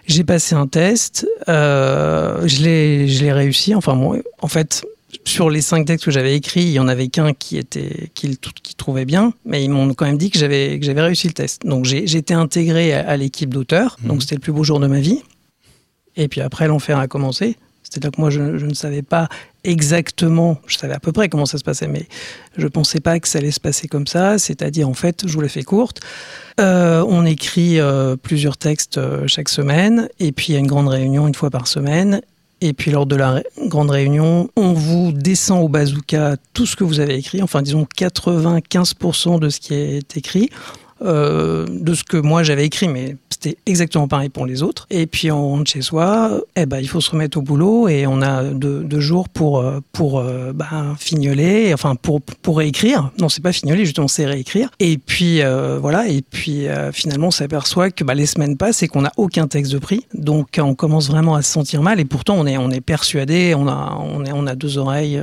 J'ai 0.09 0.23
passé 0.23 0.55
un 0.55 0.65
test, 0.65 1.27
euh, 1.47 2.41
je 2.47 2.63
l'ai 2.63 3.31
réussi. 3.31 3.75
Enfin, 3.75 3.95
bon, 3.95 4.19
en 4.41 4.47
fait, 4.47 4.83
sur 5.23 5.51
les 5.51 5.61
cinq 5.61 5.85
textes 5.85 6.03
que 6.03 6.09
j'avais 6.09 6.35
écrits, 6.35 6.63
il 6.63 6.71
y 6.71 6.79
en 6.79 6.87
avait 6.87 7.09
qu'un 7.09 7.33
qui 7.33 7.59
était 7.59 8.09
qui, 8.15 8.35
qui 8.63 8.73
trouvait 8.73 9.05
bien, 9.05 9.33
mais 9.45 9.63
ils 9.63 9.69
m'ont 9.69 9.93
quand 9.93 10.05
même 10.05 10.17
dit 10.17 10.31
que 10.31 10.39
j'avais 10.39 10.79
que 10.79 10.85
j'avais 10.85 11.01
réussi 11.01 11.27
le 11.27 11.33
test. 11.33 11.63
Donc 11.63 11.85
j'ai 11.85 12.03
été 12.17 12.33
intégré 12.33 12.91
à, 12.91 13.07
à 13.07 13.17
l'équipe 13.17 13.53
d'auteurs. 13.53 13.97
Mhm. 14.01 14.07
Donc 14.07 14.23
c'était 14.23 14.35
le 14.35 14.41
plus 14.41 14.51
beau 14.51 14.63
jour 14.63 14.79
de 14.79 14.87
ma 14.87 14.99
vie. 14.99 15.21
Et 16.15 16.27
puis 16.27 16.41
après, 16.41 16.67
l'enfer 16.67 16.97
a 16.97 17.07
commencé. 17.07 17.55
C'est-à-dire 17.83 18.09
que 18.11 18.19
moi, 18.19 18.31
je, 18.31 18.57
je 18.57 18.65
ne 18.65 18.73
savais 18.73 19.03
pas 19.03 19.29
exactement, 19.63 20.57
je 20.67 20.77
savais 20.77 20.93
à 20.93 20.99
peu 20.99 21.11
près 21.11 21.29
comment 21.29 21.45
ça 21.45 21.57
se 21.57 21.63
passait, 21.63 21.87
mais 21.87 22.07
je 22.57 22.67
pensais 22.67 22.99
pas 22.99 23.19
que 23.19 23.27
ça 23.27 23.39
allait 23.39 23.51
se 23.51 23.59
passer 23.59 23.87
comme 23.87 24.07
ça. 24.07 24.37
C'est-à-dire, 24.37 24.87
en 24.87 24.93
fait, 24.93 25.27
je 25.27 25.33
vous 25.33 25.41
la 25.41 25.49
fais 25.49 25.63
courte. 25.63 26.01
Euh, 26.59 27.05
on 27.07 27.25
écrit 27.25 27.79
euh, 27.79 28.15
plusieurs 28.15 28.57
textes 28.57 28.97
euh, 28.97 29.27
chaque 29.27 29.49
semaine, 29.49 30.09
et 30.19 30.31
puis 30.31 30.47
il 30.49 30.53
y 30.53 30.55
a 30.55 30.59
une 30.59 30.67
grande 30.67 30.87
réunion 30.87 31.27
une 31.27 31.35
fois 31.35 31.49
par 31.49 31.67
semaine. 31.67 32.21
Et 32.61 32.73
puis 32.73 32.91
lors 32.91 33.05
de 33.05 33.15
la 33.15 33.41
grande 33.67 33.89
réunion, 33.89 34.49
on 34.57 34.73
vous 34.73 35.13
descend 35.13 35.63
au 35.63 35.69
bazooka 35.69 36.35
tout 36.53 36.65
ce 36.65 36.75
que 36.75 36.83
vous 36.83 36.99
avez 36.99 37.15
écrit, 37.15 37.41
enfin 37.41 37.61
disons 37.61 37.87
95% 37.97 39.39
de 39.39 39.47
ce 39.47 39.61
qui 39.61 39.75
est 39.75 40.17
écrit, 40.17 40.49
de 41.01 41.93
ce 41.93 42.03
que 42.03 42.17
moi 42.17 42.43
j'avais 42.43 42.65
écrit, 42.65 42.89
mais 42.89 43.15
c'était 43.41 43.57
exactement 43.65 44.07
pareil 44.07 44.29
pour 44.29 44.45
les 44.45 44.63
autres. 44.63 44.85
Et 44.89 45.07
puis 45.07 45.31
on 45.31 45.49
rentre 45.49 45.71
chez 45.71 45.81
soi, 45.81 46.41
eh 46.55 46.65
ben, 46.65 46.79
il 46.79 46.89
faut 46.89 46.99
se 46.99 47.11
remettre 47.11 47.37
au 47.37 47.41
boulot 47.41 47.87
et 47.87 48.05
on 48.05 48.21
a 48.21 48.43
deux, 48.43 48.99
jours 48.99 49.29
pour, 49.29 49.59
euh, 49.59 49.79
pour 49.93 50.19
euh, 50.19 50.51
ben, 50.53 50.95
fignoler, 50.99 51.73
enfin 51.73 51.95
pour, 51.95 52.21
pour 52.21 52.57
réécrire. 52.57 53.11
Non, 53.17 53.29
c'est 53.29 53.41
pas 53.41 53.53
fignoler, 53.53 53.85
justement, 53.85 54.09
c'est 54.09 54.25
réécrire. 54.25 54.69
Et 54.79 54.97
puis 54.97 55.41
euh, 55.41 55.79
voilà, 55.79 56.07
et 56.07 56.21
puis 56.21 56.67
finalement 56.91 57.27
on 57.27 57.31
s'aperçoit 57.31 57.91
que 57.91 58.03
bah, 58.03 58.13
les 58.13 58.25
semaines 58.25 58.57
passent 58.57 58.83
et 58.83 58.87
qu'on 58.87 59.01
n'a 59.01 59.11
aucun 59.17 59.47
texte 59.47 59.71
de 59.71 59.79
prix. 59.79 60.05
Donc 60.13 60.59
on 60.61 60.75
commence 60.75 61.07
vraiment 61.07 61.35
à 61.35 61.41
se 61.41 61.51
sentir 61.51 61.81
mal 61.81 61.99
et 61.99 62.05
pourtant 62.05 62.35
on 62.37 62.45
est, 62.45 62.57
on 62.57 62.71
est 62.71 62.81
persuadé, 62.81 63.53
on 63.55 63.67
a, 63.67 63.97
on, 63.99 64.25
est, 64.25 64.31
on 64.33 64.47
a 64.47 64.55
deux 64.55 64.77
oreilles. 64.77 65.21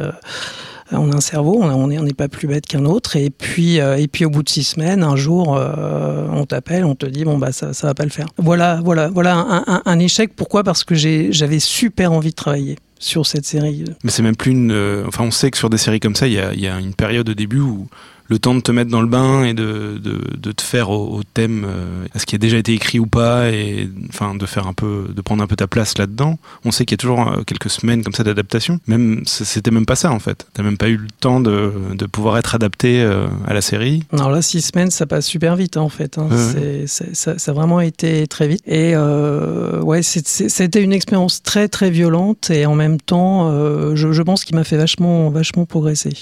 On 0.92 1.10
a 1.12 1.16
un 1.16 1.20
cerveau, 1.20 1.60
on 1.62 1.86
n'est 1.88 2.14
pas 2.14 2.28
plus 2.28 2.46
bête 2.46 2.66
qu'un 2.66 2.84
autre. 2.84 3.16
Et 3.16 3.30
puis, 3.30 3.80
euh, 3.80 3.96
et 3.96 4.08
puis 4.08 4.24
au 4.24 4.30
bout 4.30 4.42
de 4.42 4.48
six 4.48 4.64
semaines, 4.64 5.02
un 5.02 5.16
jour, 5.16 5.56
euh, 5.56 6.26
on 6.32 6.44
t'appelle, 6.44 6.84
on 6.84 6.94
te 6.94 7.06
dit 7.06 7.24
bon 7.24 7.38
bah 7.38 7.52
ça, 7.52 7.72
ça 7.72 7.86
va 7.88 7.94
pas 7.94 8.04
le 8.04 8.10
faire. 8.10 8.26
Voilà, 8.38 8.80
voilà, 8.84 9.08
voilà 9.08 9.36
un, 9.36 9.82
un- 9.84 9.98
échec. 9.98 10.34
Pourquoi? 10.36 10.62
Parce 10.64 10.84
que 10.84 10.94
j'avais 10.94 11.58
super 11.58 12.12
envie 12.12 12.30
de 12.30 12.34
travailler 12.34 12.76
sur 12.98 13.26
cette 13.26 13.44
série. 13.44 13.84
Mais 14.04 14.10
c'est 14.10 14.22
même 14.22 14.36
plus 14.36 14.52
une. 14.52 14.70
euh, 14.72 15.04
enfin, 15.06 15.24
on 15.24 15.30
sait 15.30 15.50
que 15.50 15.58
sur 15.58 15.70
des 15.70 15.78
séries 15.78 16.00
comme 16.00 16.14
ça, 16.16 16.26
il 16.28 16.32
y 16.32 16.60
y 16.60 16.68
a 16.68 16.78
une 16.78 16.94
période 16.94 17.28
au 17.28 17.34
début 17.34 17.60
où 17.60 17.88
le 18.28 18.38
temps 18.38 18.54
de 18.54 18.60
te 18.60 18.72
mettre 18.72 18.90
dans 18.90 19.00
le 19.02 19.06
bain 19.08 19.44
et 19.44 19.54
de, 19.54 19.98
de, 20.02 20.18
de 20.36 20.52
te 20.52 20.62
faire 20.62 20.90
au, 20.90 21.16
au 21.18 21.22
thème, 21.22 21.64
euh, 21.66 22.06
à 22.14 22.18
ce 22.18 22.26
qui 22.26 22.34
a 22.34 22.38
déjà 22.38 22.56
été 22.58 22.72
écrit 22.72 22.98
ou 22.98 23.06
pas, 23.06 23.50
et 23.50 23.88
enfin 24.08 24.34
de 24.34 24.46
faire 24.46 24.66
un 24.66 24.72
peu, 24.72 25.06
de 25.14 25.20
prendre 25.20 25.42
un 25.42 25.46
peu 25.46 25.56
ta 25.56 25.66
place 25.66 25.96
là-dedans. 25.98 26.38
On 26.64 26.70
sait 26.72 26.84
qu'il 26.84 26.94
y 26.94 26.98
a 26.98 27.02
toujours 27.02 27.28
euh, 27.28 27.42
quelques 27.46 27.70
semaines 27.70 28.02
comme 28.02 28.12
ça 28.14 28.24
d'adaptation. 28.24 28.80
Même 28.86 29.22
c'était 29.26 29.70
même 29.70 29.86
pas 29.86 29.96
ça 29.96 30.10
en 30.12 30.18
fait. 30.18 30.46
T'as 30.54 30.62
même 30.62 30.76
pas 30.76 30.88
eu 30.88 30.96
le 30.96 31.08
temps 31.20 31.40
de, 31.40 31.72
de 31.94 32.06
pouvoir 32.06 32.38
être 32.38 32.54
adapté 32.54 33.00
euh, 33.02 33.26
à 33.46 33.54
la 33.54 33.60
série. 33.60 34.02
Alors 34.12 34.30
là, 34.30 34.42
six 34.42 34.60
semaines, 34.62 34.90
ça 34.90 35.06
passe 35.06 35.26
super 35.26 35.56
vite 35.56 35.76
hein, 35.76 35.82
en 35.82 35.88
fait. 35.88 36.18
hein. 36.18 36.28
Ouais, 36.30 36.36
C'est- 36.36 36.86
c'est- 36.86 37.14
ça, 37.14 37.38
ça 37.38 37.50
a 37.50 37.54
vraiment 37.54 37.80
été 37.80 38.26
très 38.26 38.48
vite. 38.48 38.62
Et 38.66 38.92
euh, 38.94 39.80
ouais, 39.82 40.02
c'est- 40.02 40.26
c'est- 40.26 40.48
c'était 40.48 40.82
une 40.82 40.92
expérience 40.92 41.42
très 41.42 41.68
très 41.68 41.90
violente 41.90 42.50
et 42.50 42.66
en 42.66 42.74
même 42.74 43.00
temps, 43.00 43.50
euh, 43.50 43.94
je, 43.96 44.12
je 44.12 44.22
pense 44.22 44.44
qu'il 44.44 44.56
m'a 44.56 44.64
fait 44.64 44.76
vachement 44.76 45.30
vachement 45.30 45.64
progresser. 45.66 46.12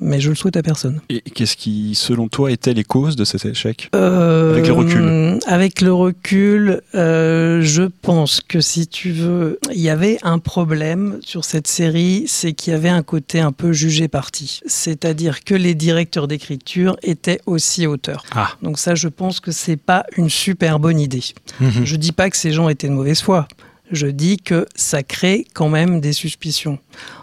Mais 0.00 0.20
je 0.20 0.28
le 0.28 0.34
souhaite 0.34 0.56
à 0.56 0.62
personne. 0.62 1.00
Et 1.08 1.20
qu'est-ce 1.20 1.56
qui, 1.56 1.94
selon 1.94 2.28
toi, 2.28 2.50
étaient 2.50 2.74
les 2.74 2.84
causes 2.84 3.16
de 3.16 3.24
cet 3.24 3.44
échec? 3.44 3.88
Euh, 3.94 4.52
Avec 4.52 4.66
le 4.66 4.72
recul. 4.72 5.38
Avec 5.46 5.80
le 5.80 5.92
recul, 5.92 6.82
euh, 6.94 7.62
je 7.62 7.84
pense 8.02 8.40
que 8.40 8.60
si 8.60 8.86
tu 8.86 9.12
veux, 9.12 9.58
il 9.72 9.80
y 9.80 9.90
avait 9.90 10.18
un 10.22 10.38
problème 10.38 11.18
sur 11.20 11.44
cette 11.44 11.68
série, 11.68 12.24
c'est 12.26 12.52
qu'il 12.52 12.72
y 12.72 12.76
avait 12.76 12.88
un 12.88 13.02
côté 13.02 13.40
un 13.40 13.52
peu 13.52 13.72
jugé 13.72 14.08
parti. 14.08 14.60
C'est-à-dire 14.66 15.44
que 15.44 15.54
les 15.54 15.74
directeurs 15.74 16.28
d'écriture 16.28 16.96
étaient 17.02 17.40
aussi 17.46 17.86
auteurs. 17.86 18.24
Ah. 18.34 18.50
Donc 18.62 18.78
ça, 18.78 18.94
je 18.94 19.08
pense 19.08 19.40
que 19.40 19.52
c'est 19.52 19.76
pas 19.76 20.04
une 20.16 20.28
super 20.28 20.78
bonne 20.78 20.98
idée. 20.98 21.24
Mhm. 21.60 21.84
Je 21.84 21.96
dis 21.96 22.12
pas 22.12 22.30
que 22.30 22.36
ces 22.36 22.52
gens 22.52 22.68
étaient 22.68 22.88
de 22.88 22.94
mauvaise 22.94 23.20
foi. 23.20 23.46
Je 23.90 24.06
dis 24.06 24.38
que 24.38 24.66
ça 24.74 25.02
crée 25.02 25.46
quand 25.54 25.68
même 25.68 26.00
des 26.00 26.12
suspicions. 26.12 26.78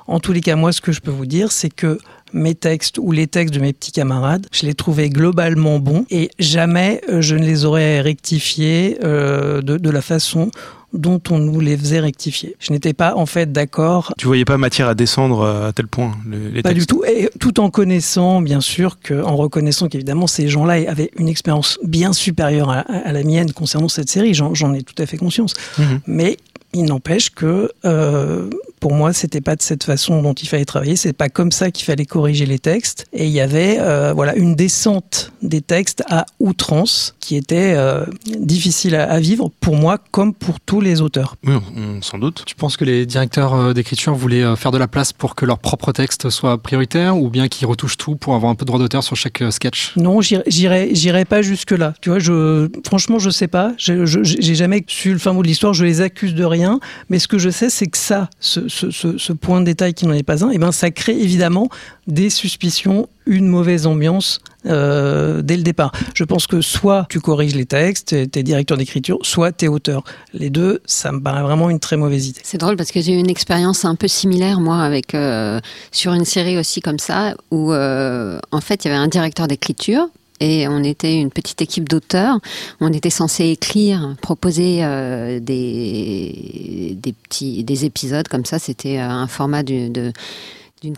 En 0.08 0.20
tous 0.20 0.32
les 0.32 0.42
cas, 0.42 0.56
moi, 0.56 0.72
ce 0.72 0.80
que 0.80 0.92
je 0.92 1.02
peux 1.02 1.12
vous 1.12 1.26
dire, 1.26 1.52
c'est 1.52 1.74
que 1.74 1.98
mes 2.34 2.56
textes 2.56 2.98
ou 3.00 3.12
les 3.12 3.28
textes 3.28 3.54
de 3.54 3.60
mes 3.60 3.74
petits 3.74 3.92
camarades, 3.92 4.48
je 4.52 4.66
les 4.66 4.74
trouvais 4.74 5.10
globalement 5.10 5.80
bons 5.80 6.06
et 6.10 6.30
jamais 6.40 7.02
euh, 7.10 7.22
je 7.22 7.36
ne 7.36 7.44
les 7.46 7.66
aurais 7.66 8.02
rectifiés 8.02 8.98
euh, 9.04 9.62
de, 9.62 9.78
de 9.78 9.90
la 9.90 10.02
façon 10.02 10.52
dont 10.94 11.22
on 11.30 11.38
nous 11.40 11.62
les 11.62 11.78
faisait 11.78 12.02
rectifier. 12.02 12.58
Je 12.60 12.74
n'étais 12.74 12.92
pas 12.94 13.16
en 13.16 13.26
fait 13.26 13.50
d'accord 13.52 14.14
Tu 14.18 14.28
voyais 14.28 14.44
pas 14.44 14.58
matière 14.58 14.90
à 14.90 14.94
descendre 14.94 15.40
euh, 15.42 15.70
à 15.70 15.72
tel 15.72 15.88
point 15.88 16.12
le- 16.30 16.50
les 16.50 16.62
pas 16.62 16.70
textes. 16.74 16.82
du 16.82 16.86
tout. 16.86 17.04
Et 17.06 17.30
tout 17.40 17.62
en 17.62 17.70
connaissant, 17.70 18.42
bien 18.42 18.60
sûr, 18.60 19.00
que, 19.02 19.14
en 19.24 19.38
reconnaissant 19.38 19.88
qu'évidemment 19.88 20.28
ces 20.28 20.50
gens-là 20.50 20.90
avaient 20.90 21.12
une 21.18 21.30
expérience 21.30 21.80
bien 21.84 22.12
supérieure 22.12 22.70
à, 22.70 22.80
à 22.82 23.12
la 23.14 23.24
mienne 23.24 23.54
concernant 23.54 23.88
cette 23.88 24.10
série. 24.10 24.34
J'en 24.34 24.74
ai 24.74 24.84
tout 24.84 24.96
à 25.02 25.06
fait 25.06 25.16
conscience. 25.18 25.54
Mhm. 25.78 26.02
Mais 26.08 26.38
il 26.74 26.84
n'empêche 26.84 27.30
que 27.30 27.72
euh, 27.86 28.50
pour 28.82 28.94
moi, 28.94 29.14
c'était 29.14 29.40
pas 29.40 29.56
de 29.56 29.62
cette 29.62 29.86
façon 29.86 30.22
dont 30.22 30.34
il 30.34 30.48
fallait 30.50 30.66
travailler. 30.66 30.96
C'est 30.98 31.14
pas 31.14 31.30
comme 31.30 31.52
ça 31.54 31.72
qu'il 31.72 31.86
fallait 31.86 32.06
corriger 32.06 32.46
les 32.46 32.60
textes. 32.60 33.06
Et 33.14 33.26
il 33.28 33.32
y 33.32 33.40
avait 33.40 33.78
euh, 33.80 34.12
voilà 34.14 34.36
une 34.36 34.56
descente 34.56 35.32
des 35.42 35.62
textes 35.62 36.04
à 36.10 36.26
outrance 36.40 37.16
qui 37.20 37.36
était 37.38 37.74
euh, 37.76 38.04
difficile 38.26 38.96
à, 38.96 39.10
à 39.10 39.20
vivre 39.20 39.50
pour 39.62 39.76
moi 39.76 40.00
comme 40.12 40.34
pour 40.34 40.60
tous 40.60 40.82
les 40.82 41.00
auteurs. 41.02 41.36
Oui, 41.46 41.54
on- 41.78 42.02
sans 42.02 42.18
doute. 42.18 42.44
Tu 42.46 42.56
penses 42.56 42.76
que 42.76 42.84
les 42.84 43.06
directeurs 43.06 43.54
euh, 43.54 43.74
d'écriture 43.74 44.16
voulaient 44.16 44.56
faire 44.56 44.72
de 44.72 44.78
la 44.80 44.88
place 44.88 45.14
pour 45.14 45.36
que 45.36 45.46
leur 45.46 45.60
propre 45.60 45.92
texte 45.92 46.30
soit 46.32 46.58
prioritaire 46.58 47.16
ou 47.18 47.30
bien 47.30 47.48
qu'ils 47.48 47.68
retouchent 47.68 47.98
tout 47.98 48.16
pour 48.16 48.34
avoir 48.36 48.52
un 48.52 48.56
peu 48.56 48.66
de 48.66 48.68
droit 48.68 48.80
d'auteur 48.80 49.04
sur 49.04 49.16
chaque 49.16 49.44
sketch? 49.52 49.94
Non, 49.96 50.22
j'irai- 50.22 50.90
j'irai 50.96 51.26
pas 51.26 51.44
jusque 51.44 51.72
là. 51.72 51.94
Tu 52.02 52.10
vois, 52.10 52.18
je 52.20 52.68
franchement, 52.86 53.20
je 53.20 53.30
sais 53.30 53.48
pas. 53.48 53.74
J'ai 53.78 54.56
jamais 54.56 54.84
su 54.88 55.14
le 55.14 55.20
fin 55.20 55.34
mot 55.34 55.44
de 55.44 55.48
l'histoire. 55.48 55.76
Je 55.76 55.86
les 55.86 56.02
accuse 56.02 56.34
de 56.34 56.44
rien. 56.44 56.80
Mais 57.10 57.20
ce 57.20 57.28
que 57.28 57.38
je 57.38 57.52
sais, 57.52 57.70
c'est 57.70 57.86
que 57.88 57.98
ça, 57.98 58.30
ce, 58.40 58.68
ce- 58.72 59.34
point 59.34 59.60
de 59.60 59.66
détail 59.66 59.94
qui 59.94 60.06
n'en 60.06 60.14
est 60.14 60.24
pas 60.24 60.44
un, 60.46 60.50
et 60.52 60.58
ben, 60.58 60.72
ça 60.72 60.92
crée 60.92 61.20
évidemment 61.20 61.70
des 62.08 62.30
suspicions, 62.30 63.08
une 63.26 63.48
mauvaise 63.48 63.86
ambiance 63.88 64.40
euh, 64.66 65.42
dès 65.42 65.58
le 65.58 65.64
départ. 65.64 65.92
Je 66.16 66.24
pense 66.24 66.48
que 66.48 66.62
soit 66.62 67.06
tu 67.10 67.20
corriges 67.20 67.56
les 67.56 67.66
textes, 67.66 68.10
t'es 68.10 68.28
t'es 68.28 68.44
directeur 68.44 68.78
d'écriture, 68.78 69.18
soit 69.22 69.52
t'es 69.52 69.68
auteur. 69.68 70.04
Les 70.34 70.50
deux, 70.50 70.82
ça 70.86 71.12
me 71.12 71.22
paraît 71.22 71.42
vraiment 71.44 71.70
une 71.70 71.80
très 71.80 71.98
mauvaise 71.98 72.28
idée. 72.28 72.42
C'est 72.44 72.58
drôle 72.58 72.76
parce 72.78 72.92
que 72.92 73.02
j'ai 73.02 73.14
eu 73.14 73.18
une 73.20 73.30
expérience 73.30 73.86
un 73.86 73.96
peu 73.96 74.08
similaire 74.08 74.60
moi 74.60 74.80
avec 74.82 75.14
euh, 75.16 75.60
sur 75.92 76.14
une 76.14 76.26
série 76.26 76.58
aussi 76.58 76.82
comme 76.82 77.00
ça 77.00 77.36
où 77.52 77.72
euh, 77.74 78.40
en 78.52 78.62
fait 78.62 78.84
il 78.86 78.88
y 78.88 78.92
avait 78.92 79.00
un 79.00 79.08
directeur 79.08 79.48
d'écriture 79.48 80.08
et 80.42 80.68
on 80.68 80.84
était 80.84 81.16
une 81.18 81.30
petite 81.30 81.62
équipe 81.62 81.88
d'auteurs. 81.88 82.40
On 82.82 82.92
était 82.92 83.10
censé 83.12 83.46
écrire, 83.46 84.16
proposer 84.22 84.84
euh, 84.84 85.40
des 85.40 86.98
des 87.00 87.14
petits 87.14 87.64
des 87.64 87.86
épisodes 87.86 88.28
comme 88.28 88.44
ça. 88.44 88.60
C'était 88.60 88.98
euh, 89.00 89.08
un 89.08 89.28
format 89.28 89.64
d'une 89.64 90.12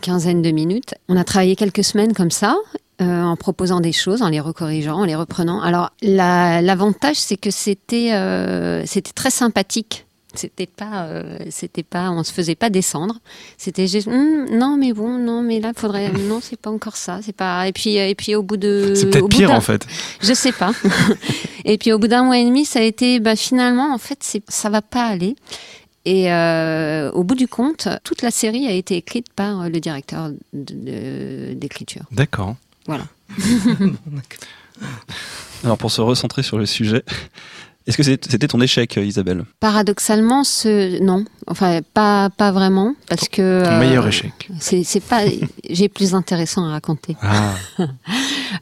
quinzaine 0.00 0.42
de 0.42 0.50
minutes. 0.50 0.94
On 1.08 1.16
a 1.16 1.24
travaillé 1.24 1.56
quelques 1.56 1.84
semaines 1.84 2.14
comme 2.14 2.30
ça, 2.30 2.56
euh, 3.02 3.22
en 3.22 3.36
proposant 3.36 3.80
des 3.80 3.92
choses, 3.92 4.22
en 4.22 4.30
les 4.30 4.40
recorrigeant, 4.40 4.96
en 5.00 5.04
les 5.04 5.14
reprenant. 5.14 5.60
Alors 5.60 5.90
la- 6.02 6.62
l'avantage, 6.62 7.16
c'est 7.16 7.36
que 7.36 7.50
c'était 7.50 8.10
c'était 8.86 9.12
très 9.12 9.30
sympathique. 9.30 10.03
C'était 10.34 10.66
pas, 10.66 11.04
euh, 11.04 11.38
c'était 11.50 11.82
pas, 11.82 12.10
on 12.10 12.24
se 12.24 12.32
faisait 12.32 12.54
pas 12.54 12.70
descendre. 12.70 13.18
C'était 13.56 13.86
juste, 13.86 14.08
Hum, 14.08 14.46
non 14.50 14.76
mais 14.76 14.92
bon, 14.92 15.18
non 15.18 15.42
mais 15.42 15.60
là 15.60 15.72
faudrait, 15.74 16.10
non 16.28 16.40
c'est 16.42 16.58
pas 16.58 16.70
encore 16.70 16.96
ça, 16.96 17.20
c'est 17.22 17.34
pas. 17.34 17.66
Et 17.68 17.72
puis 17.72 17.96
et 17.96 18.14
puis 18.14 18.34
au 18.34 18.42
bout 18.42 18.56
de, 18.56 18.92
C'est 18.94 19.10
peut-être 19.10 19.28
pire 19.28 19.50
en 19.50 19.60
fait. 19.60 19.86
je 20.20 20.34
sais 20.34 20.52
pas. 20.52 20.72
et 21.64 21.78
puis 21.78 21.92
au 21.92 21.98
bout 21.98 22.08
d'un 22.08 22.24
mois 22.24 22.38
et 22.38 22.44
demi, 22.44 22.64
ça 22.64 22.80
a 22.80 22.82
été, 22.82 23.20
bah, 23.20 23.36
finalement, 23.36 23.94
en 23.94 23.98
fait, 23.98 24.18
c'est, 24.20 24.42
ça 24.48 24.70
va 24.70 24.82
pas 24.82 25.04
aller. 25.04 25.36
Et 26.04 26.30
euh, 26.30 27.10
au 27.12 27.24
bout 27.24 27.34
du 27.34 27.48
compte, 27.48 27.88
toute 28.04 28.20
la 28.20 28.30
série 28.30 28.66
a 28.66 28.72
été 28.72 28.96
écrite 28.96 29.32
par 29.32 29.62
euh, 29.62 29.68
le 29.68 29.80
directeur 29.80 30.30
d'écriture. 30.52 32.02
D'accord. 32.12 32.56
Alors, 35.64 35.78
pour 35.78 35.90
se 35.90 36.02
recentrer 36.02 36.42
sur 36.42 36.58
le 36.58 36.66
sujet, 36.66 37.02
est-ce 37.86 37.96
que 37.98 38.02
c'était 38.02 38.48
ton 38.48 38.60
échec, 38.60 38.96
euh, 38.96 39.04
Isabelle? 39.04 39.44
Paradoxalement, 39.60 40.42
ce 40.42 41.02
non, 41.02 41.24
enfin 41.46 41.80
pas 41.92 42.30
pas 42.30 42.50
vraiment, 42.50 42.94
parce 43.08 43.28
que 43.28 43.62
Ton 43.62 43.70
euh, 43.70 43.78
meilleur 43.78 44.06
échec. 44.06 44.32
C'est, 44.58 44.84
c'est 44.84 45.00
pas, 45.00 45.22
j'ai 45.68 45.88
plus 45.88 46.14
intéressant 46.14 46.64
à 46.64 46.70
raconter. 46.70 47.16
Ah. 47.22 47.54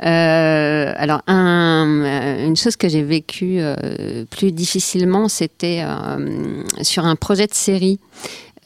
Euh, 0.04 0.92
alors, 0.96 1.22
un, 1.26 2.46
une 2.46 2.56
chose 2.56 2.76
que 2.76 2.88
j'ai 2.88 3.02
vécue 3.02 3.58
euh, 3.61 4.24
plus 4.30 4.50
difficilement, 4.50 5.28
c'était 5.28 5.85
euh, 5.85 6.62
sur 6.82 7.04
un 7.04 7.14
projet 7.14 7.46
de 7.46 7.54
série. 7.54 8.00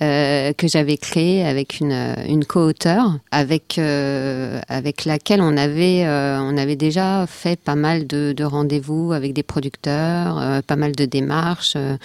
Euh, 0.02 0.52
que 0.52 0.68
j'avais 0.68 0.96
créé 0.98 1.44
avec 1.46 1.80
une, 1.80 2.14
une 2.28 2.44
co-auteure 2.44 3.16
avec 3.30 3.78
euh, 3.78 4.60
avec 4.68 5.04
laquelle 5.06 5.40
on 5.40 5.56
avait 5.56 6.04
euh, 6.04 6.38
on 6.40 6.56
avait 6.58 6.76
déjà 6.76 7.26
fait 7.26 7.58
pas 7.58 7.76
mal 7.76 8.06
de, 8.06 8.32
de 8.36 8.44
rendez-vous 8.44 9.12
avec 9.12 9.32
des 9.32 9.42
producteurs 9.42 10.38
euh, 10.38 10.60
pas 10.66 10.76
mal 10.76 10.92
de 10.92 11.06
démarches 11.06 11.74
euh, 11.76 11.96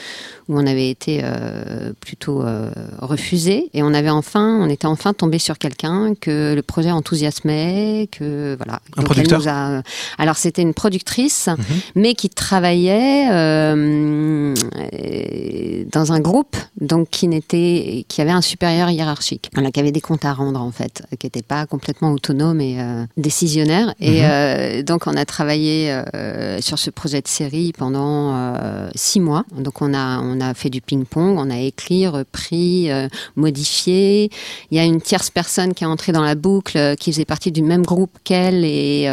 où 0.47 0.57
on 0.57 0.65
avait 0.65 0.89
été 0.89 1.19
euh, 1.23 1.91
plutôt 1.99 2.41
euh, 2.43 2.71
refusé 2.99 3.69
et 3.73 3.83
on 3.83 3.93
avait 3.93 4.09
enfin 4.09 4.57
on 4.61 4.69
était 4.69 4.87
enfin 4.87 5.13
tombé 5.13 5.37
sur 5.37 5.57
quelqu'un 5.57 6.13
que 6.19 6.53
le 6.55 6.61
projet 6.61 6.91
enthousiasmait 6.91 8.07
que 8.11 8.55
voilà 8.57 8.75
Un 8.95 9.01
Donc, 9.01 9.17
elle 9.17 9.23
producteur 9.25 9.39
nous 9.39 9.47
a- 9.49 9.81
alors 10.17 10.37
c'était 10.37 10.61
une 10.61 10.73
productrice 10.73 11.47
Mhm. 11.47 11.57
mais 11.95 12.13
qui 12.13 12.29
travaillait 12.29 13.27
euh, 13.31 14.53
euh, 14.93 15.83
dans 15.91 16.11
un 16.13 16.19
groupe 16.19 16.55
donc 16.79 17.09
qui 17.09 17.27
n'était 17.27 17.80
qui 18.07 18.21
avait 18.21 18.31
un 18.31 18.41
supérieur 18.41 18.89
hiérarchique 18.89 19.49
voilà, 19.53 19.71
qui 19.71 19.79
avait 19.79 19.91
des 19.91 20.01
comptes 20.01 20.25
à 20.25 20.33
rendre 20.33 20.61
en 20.61 20.71
fait 20.71 21.03
qui 21.19 21.25
n'était 21.27 21.41
pas 21.41 21.65
complètement 21.65 22.11
autonome 22.11 22.59
et 22.61 22.79
euh, 22.79 23.05
décisionnaire. 23.17 23.93
Et 23.99 24.21
Mhm. 24.21 24.29
euh, 24.31 24.83
donc 24.83 25.07
on 25.07 25.15
a 25.15 25.25
travaillé 25.25 25.91
euh, 25.91 26.59
sur 26.61 26.77
ce 26.79 26.89
projet 26.89 27.21
de 27.21 27.27
série 27.27 27.71
pendant 27.77 28.33
euh, 28.35 28.89
six 28.95 29.19
mois. 29.19 29.43
Donc 29.57 29.81
on 29.81 29.93
a 29.93 30.19
on 30.21 30.39
a 30.41 30.53
fait 30.53 30.69
du 30.69 30.81
ping 30.81 31.05
pong 31.05 31.37
on 31.37 31.49
a 31.49 31.59
écrit 31.59 32.07
repris 32.07 32.89
modifié. 33.35 34.29
Il 34.71 34.77
y 34.77 34.79
a 34.79 34.83
une 34.83 35.01
tierce 35.01 35.29
personne 35.29 35.73
qui 35.73 35.83
est 35.83 35.87
entrée 35.87 36.11
dans 36.11 36.23
la 36.23 36.35
boucle 36.35 36.95
qui 36.99 37.11
faisait 37.11 37.25
partie 37.25 37.51
du 37.51 37.61
même 37.61 37.83
groupe 37.83 38.11
qu'elle 38.23 38.63
et 38.65 39.07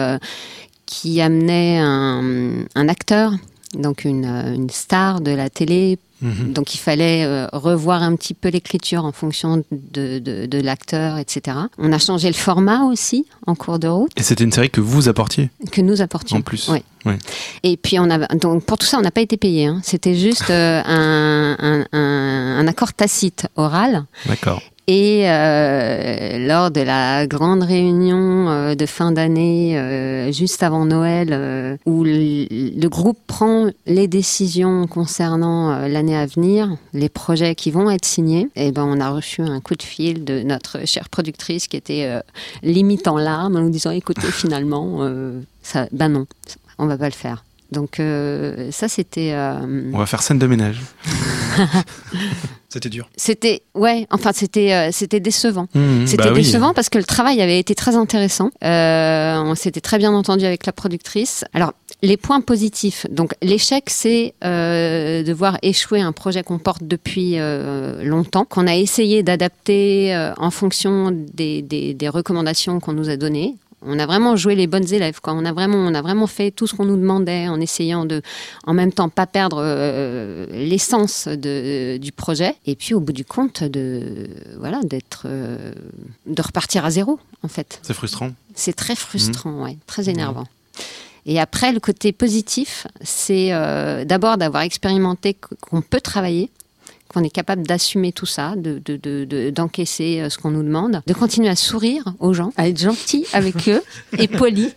qui 0.86 1.20
amenait 1.20 1.78
un, 1.78 2.64
un 2.74 2.88
acteur, 2.88 3.32
donc 3.74 4.04
une, 4.04 4.24
euh, 4.24 4.54
une 4.54 4.70
star 4.70 5.20
de 5.20 5.30
la 5.30 5.50
télé. 5.50 5.98
Mhm. 6.20 6.52
Donc 6.52 6.74
il 6.74 6.78
fallait 6.78 7.24
euh, 7.24 7.46
revoir 7.52 8.02
un 8.02 8.16
petit 8.16 8.34
peu 8.34 8.48
l'écriture 8.48 9.04
en 9.04 9.12
fonction 9.12 9.62
de, 9.70 10.18
de, 10.18 10.46
de 10.46 10.60
l'acteur, 10.60 11.16
etc. 11.16 11.56
On 11.78 11.92
a 11.92 11.98
changé 12.00 12.26
le 12.26 12.34
format 12.34 12.82
aussi 12.82 13.24
en 13.46 13.54
cours 13.54 13.78
de 13.78 13.86
route 13.86 14.10
Et 14.16 14.24
c'était 14.24 14.42
une 14.42 14.50
série 14.50 14.68
que 14.70 14.80
vous 14.80 15.08
apportiez 15.08 15.48
que 15.70 15.80
nous 15.80 16.00
apportions. 16.02 16.38
en 16.38 16.40
plus. 16.40 16.68
Ouais. 16.70 16.82
Et 17.62 17.76
puis 17.76 18.00
on 18.00 18.10
a 18.10 18.26
donc 18.34 18.64
pour 18.64 18.78
tout 18.78 18.86
ça 18.86 18.98
on 18.98 19.02
n'a 19.02 19.12
pas 19.12 19.20
été 19.20 19.36
payé. 19.36 19.66
hein. 19.66 19.80
C'était 19.84 20.16
juste 20.16 20.50
euh, 20.50 20.82
un, 20.84 21.56
un, 21.60 21.86
un, 21.92 22.58
un 22.58 22.66
accord 22.66 22.92
tacite 22.92 23.46
oral. 23.54 24.04
D'accord. 24.26 24.60
Et 24.90 25.28
euh, 25.28 26.38
lors 26.46 26.70
de 26.70 26.80
la 26.80 27.26
grande 27.26 27.62
réunion 27.62 28.48
euh, 28.48 28.74
de 28.74 28.86
fin 28.86 29.12
d'année, 29.12 29.78
euh, 29.78 30.32
juste 30.32 30.62
avant 30.62 30.86
Noël, 30.86 31.28
euh, 31.30 31.76
où 31.84 32.04
le, 32.04 32.88
groupe 32.88 33.18
prend 33.26 33.68
les 33.84 34.08
décisions 34.08 34.86
concernant 34.86 35.72
euh, 35.72 35.88
l'année 35.88 36.16
à 36.16 36.24
venir, 36.24 36.74
les 36.94 37.10
projets 37.10 37.54
qui 37.54 37.70
vont 37.70 37.90
être 37.90 38.06
signés, 38.06 38.48
et 38.56 38.72
ben 38.72 38.84
on 38.84 38.98
a 38.98 39.10
reçu 39.10 39.42
un 39.42 39.60
coup 39.60 39.74
de 39.74 39.82
fil 39.82 40.24
de 40.24 40.40
notre 40.40 40.86
chère 40.86 41.10
productrice 41.10 41.66
qui 41.66 41.76
était 41.76 42.10
limite 42.62 43.08
en 43.08 43.18
larmes, 43.18 43.56
en 43.56 43.60
nous 43.60 43.70
disant 43.70 43.90
"Écoutez, 43.90 44.28
finalement, 44.32 45.06
ça, 45.62 45.86
ben 45.92 46.08
non, 46.08 46.26
on 46.78 46.86
va 46.86 46.96
pas 46.96 47.06
le 47.06 47.12
faire." 47.12 47.44
Donc 47.72 48.00
euh, 48.00 48.70
ça 48.70 48.88
c'était 48.88 49.32
euh, 49.32 49.90
On 49.92 49.98
va 49.98 50.06
faire 50.06 50.22
scène 50.22 50.38
de 50.38 50.46
ménage. 50.46 50.80
C'était 52.70 52.90
dur. 52.90 53.08
c'était 53.16 53.62
ouais 53.74 54.06
enfin 54.10 54.32
c'était 54.34 54.74
euh, 54.74 54.90
c'était 54.92 55.20
décevant 55.20 55.68
Mmh, 55.74 56.06
C'était 56.06 56.24
bah 56.24 56.30
oui. 56.34 56.42
décevant 56.42 56.74
parce 56.74 56.90
que 56.90 56.98
le 56.98 57.04
travail 57.04 57.40
avait 57.40 57.58
été 57.58 57.74
très 57.74 57.96
intéressant. 57.96 58.50
Euh, 58.62 59.36
on 59.40 59.54
s'était 59.54 59.80
très 59.80 59.96
bien 59.98 60.12
entendu 60.12 60.44
avec 60.44 60.66
la 60.66 60.72
productrice. 60.72 61.44
Alors, 61.54 61.72
les 62.02 62.16
points 62.18 62.40
positifs. 62.42 63.06
Donc, 63.10 63.32
l'échec, 63.42 63.84
c'est 63.88 64.34
euh, 64.44 65.22
de 65.22 65.32
voir 65.32 65.56
échouer 65.62 66.00
un 66.02 66.12
projet 66.12 66.42
qu'on 66.42 66.58
porte 66.58 66.82
depuis 66.84 67.38
euh, 67.38 68.02
longtemps, 68.04 68.44
qu'on 68.44 68.66
a 68.66 68.76
essayé 68.76 69.22
d'adapter 69.22 70.14
euh, 70.14 70.32
en 70.36 70.50
fonction 70.50 71.10
des, 71.10 71.62
des- 71.62 71.94
des 71.94 72.08
recommandations 72.08 72.80
qu'on 72.80 72.92
nous 72.92 73.08
a 73.08 73.16
données. 73.16 73.54
On 73.82 73.98
a 73.98 74.06
vraiment 74.06 74.34
joué 74.36 74.54
les 74.56 74.66
bonnes 74.66 74.92
élèves. 74.92 75.20
Quoi. 75.20 75.34
On, 75.34 75.44
a 75.44 75.52
vraiment, 75.52 75.78
on 75.78 75.94
a 75.94 76.02
vraiment 76.02 76.26
fait 76.26 76.50
tout 76.50 76.66
ce 76.66 76.74
qu'on 76.74 76.84
nous 76.84 76.96
demandait 76.96 77.46
en 77.48 77.60
essayant 77.60 78.04
de, 78.06 78.22
en 78.66 78.74
même 78.74 78.92
temps, 78.92 79.08
pas 79.08 79.26
perdre 79.26 79.58
euh, 79.62 80.46
l'essence 80.50 81.28
de- 81.28 81.96
du 81.98 82.10
projet. 82.10 82.54
Et 82.66 82.74
puis, 82.74 82.94
au 82.94 83.00
bout 83.00 83.12
du 83.12 83.24
compte, 83.24 83.62
de, 83.62 84.28
voilà, 84.58 84.80
d'être, 84.82 85.22
euh, 85.26 85.72
de 86.26 86.42
repartir 86.42 86.84
à 86.84 86.90
zéro, 86.90 87.20
en 87.44 87.48
fait. 87.48 87.78
C'est 87.82 87.94
frustrant. 87.94 88.32
C'est 88.54 88.74
très 88.74 88.96
frustrant, 88.96 89.62
ouais, 89.62 89.76
très 89.86 90.08
énervant. 90.08 90.46
Et 91.26 91.38
après, 91.38 91.72
le 91.72 91.78
côté 91.80 92.12
positif, 92.12 92.86
c'est 93.02 93.52
euh, 93.52 94.04
d'abord 94.04 94.38
d'avoir 94.38 94.62
expérimenté 94.62 95.34
qu- 95.34 95.54
qu'on 95.60 95.82
peut 95.82 96.00
travailler, 96.00 96.50
qu'on 97.08 97.24
est 97.24 97.30
capable 97.30 97.66
d'assumer 97.66 98.12
tout 98.12 98.26
ça, 98.26 98.54
de, 98.56 98.80
de- 98.84 98.96
de- 98.96 99.24
de- 99.24 99.50
d'encaisser 99.50 100.20
euh, 100.20 100.28
ce 100.30 100.38
qu'on 100.38 100.50
nous 100.50 100.62
demande, 100.62 101.00
de 101.06 101.12
continuer 101.14 101.48
à 101.48 101.56
sourire 101.56 102.04
aux 102.20 102.34
gens, 102.34 102.52
à 102.56 102.68
être 102.68 102.78
gentil 102.78 103.26
avec 103.32 103.68
eux 103.68 103.82
et 104.18 104.28
poli. 104.28 104.72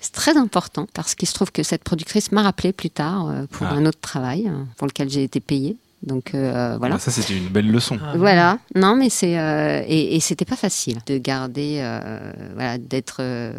C'est 0.00 0.12
très 0.12 0.36
important 0.36 0.86
parce 0.94 1.14
qu'il 1.14 1.28
se 1.28 1.34
trouve 1.34 1.52
que 1.52 1.62
cette 1.62 1.84
productrice 1.84 2.32
m'a 2.32 2.42
rappelé 2.42 2.72
plus 2.72 2.90
tard 2.90 3.28
euh, 3.28 3.46
pour 3.50 3.66
Ah. 3.66 3.74
un 3.74 3.84
autre 3.86 4.00
travail 4.00 4.48
euh, 4.48 4.62
pour 4.76 4.86
lequel 4.86 5.10
j'ai 5.10 5.22
été 5.22 5.40
payée. 5.40 5.76
Donc 6.02 6.34
euh, 6.34 6.76
voilà. 6.78 6.96
Bah, 6.96 7.00
ça, 7.00 7.10
c'était 7.10 7.34
une 7.36 7.48
belle 7.48 7.70
leçon. 7.70 7.98
Voilà, 8.16 8.58
non, 8.74 8.94
mais 8.94 9.08
c'est 9.08 9.38
euh, 9.38 9.82
et, 9.86 10.16
et 10.16 10.20
c'était 10.20 10.44
pas 10.44 10.56
facile 10.56 10.98
de 11.06 11.16
garder, 11.16 11.78
euh, 11.80 12.30
voilà, 12.54 12.76
d'être 12.76 13.18
euh, 13.20 13.52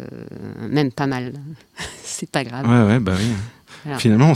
même 0.68 0.92
pas 0.92 1.08
mal. 1.08 1.32
c'est 2.04 2.30
pas 2.30 2.44
grave. 2.44 2.64
Ouais, 2.68 2.86
ouais, 2.94 3.00
bah 3.00 3.14
oui. 3.18 3.26
Voilà. 3.84 3.98
Finalement, 3.98 4.30
on 4.30 4.34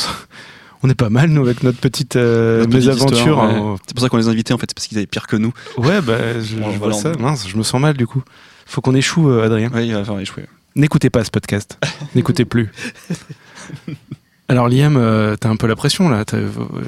on 0.83 0.89
est 0.91 0.95
pas 0.95 1.11
mal, 1.11 1.31
nous, 1.31 1.43
avec 1.43 1.63
notre 1.63 1.79
petite, 1.79 2.17
euh, 2.17 2.61
Notre 2.61 2.71
petite 2.71 2.89
mésaventure. 2.89 3.39
ouais. 3.39 3.45
hein. 3.45 3.77
C'est 3.87 3.95
pour 3.95 4.03
ça 4.03 4.09
qu'on 4.09 4.17
les 4.17 4.29
a 4.29 4.31
invités 4.31 4.53
en 4.55 4.59
fait, 4.59 4.67
c'est 4.71 4.75
parce 4.75 4.87
qu'ils 4.87 4.99
avaient 4.99 5.07
pire 5.07 5.27
que 5.27 5.37
nous. 5.37 5.53
Ouais, 5.77 6.01
bah, 6.01 6.41
je, 6.41 6.57
Bon, 6.57 6.71
je 6.73 6.79
vois 6.79 6.93
ça. 6.93 7.13
Mince, 7.19 7.47
je 7.49 7.57
me 7.57 7.63
sens 7.63 7.81
mal, 7.81 7.97
du 7.97 8.07
coup. 8.07 8.23
Faut 8.67 8.81
qu'on 8.81 8.95
échoue, 8.95 9.31
euh, 9.31 9.45
Adrien. 9.47 9.71
Ouais, 9.71 9.87
il 9.87 9.93
va 9.95 10.05
faire 10.05 10.19
échouer. 10.19 10.47
N'écoutez 10.77 11.11
pas 11.11 11.25
ce 11.25 11.31
podcast. 11.31 11.79
N'écoutez 12.15 12.45
plus. 12.45 12.71
Alors, 14.51 14.69
Liam, 14.69 14.97
euh, 14.97 15.37
t'as 15.39 15.49
un 15.49 15.55
peu 15.55 15.69
la 15.69 15.77
pression, 15.77 16.09
là. 16.09 16.25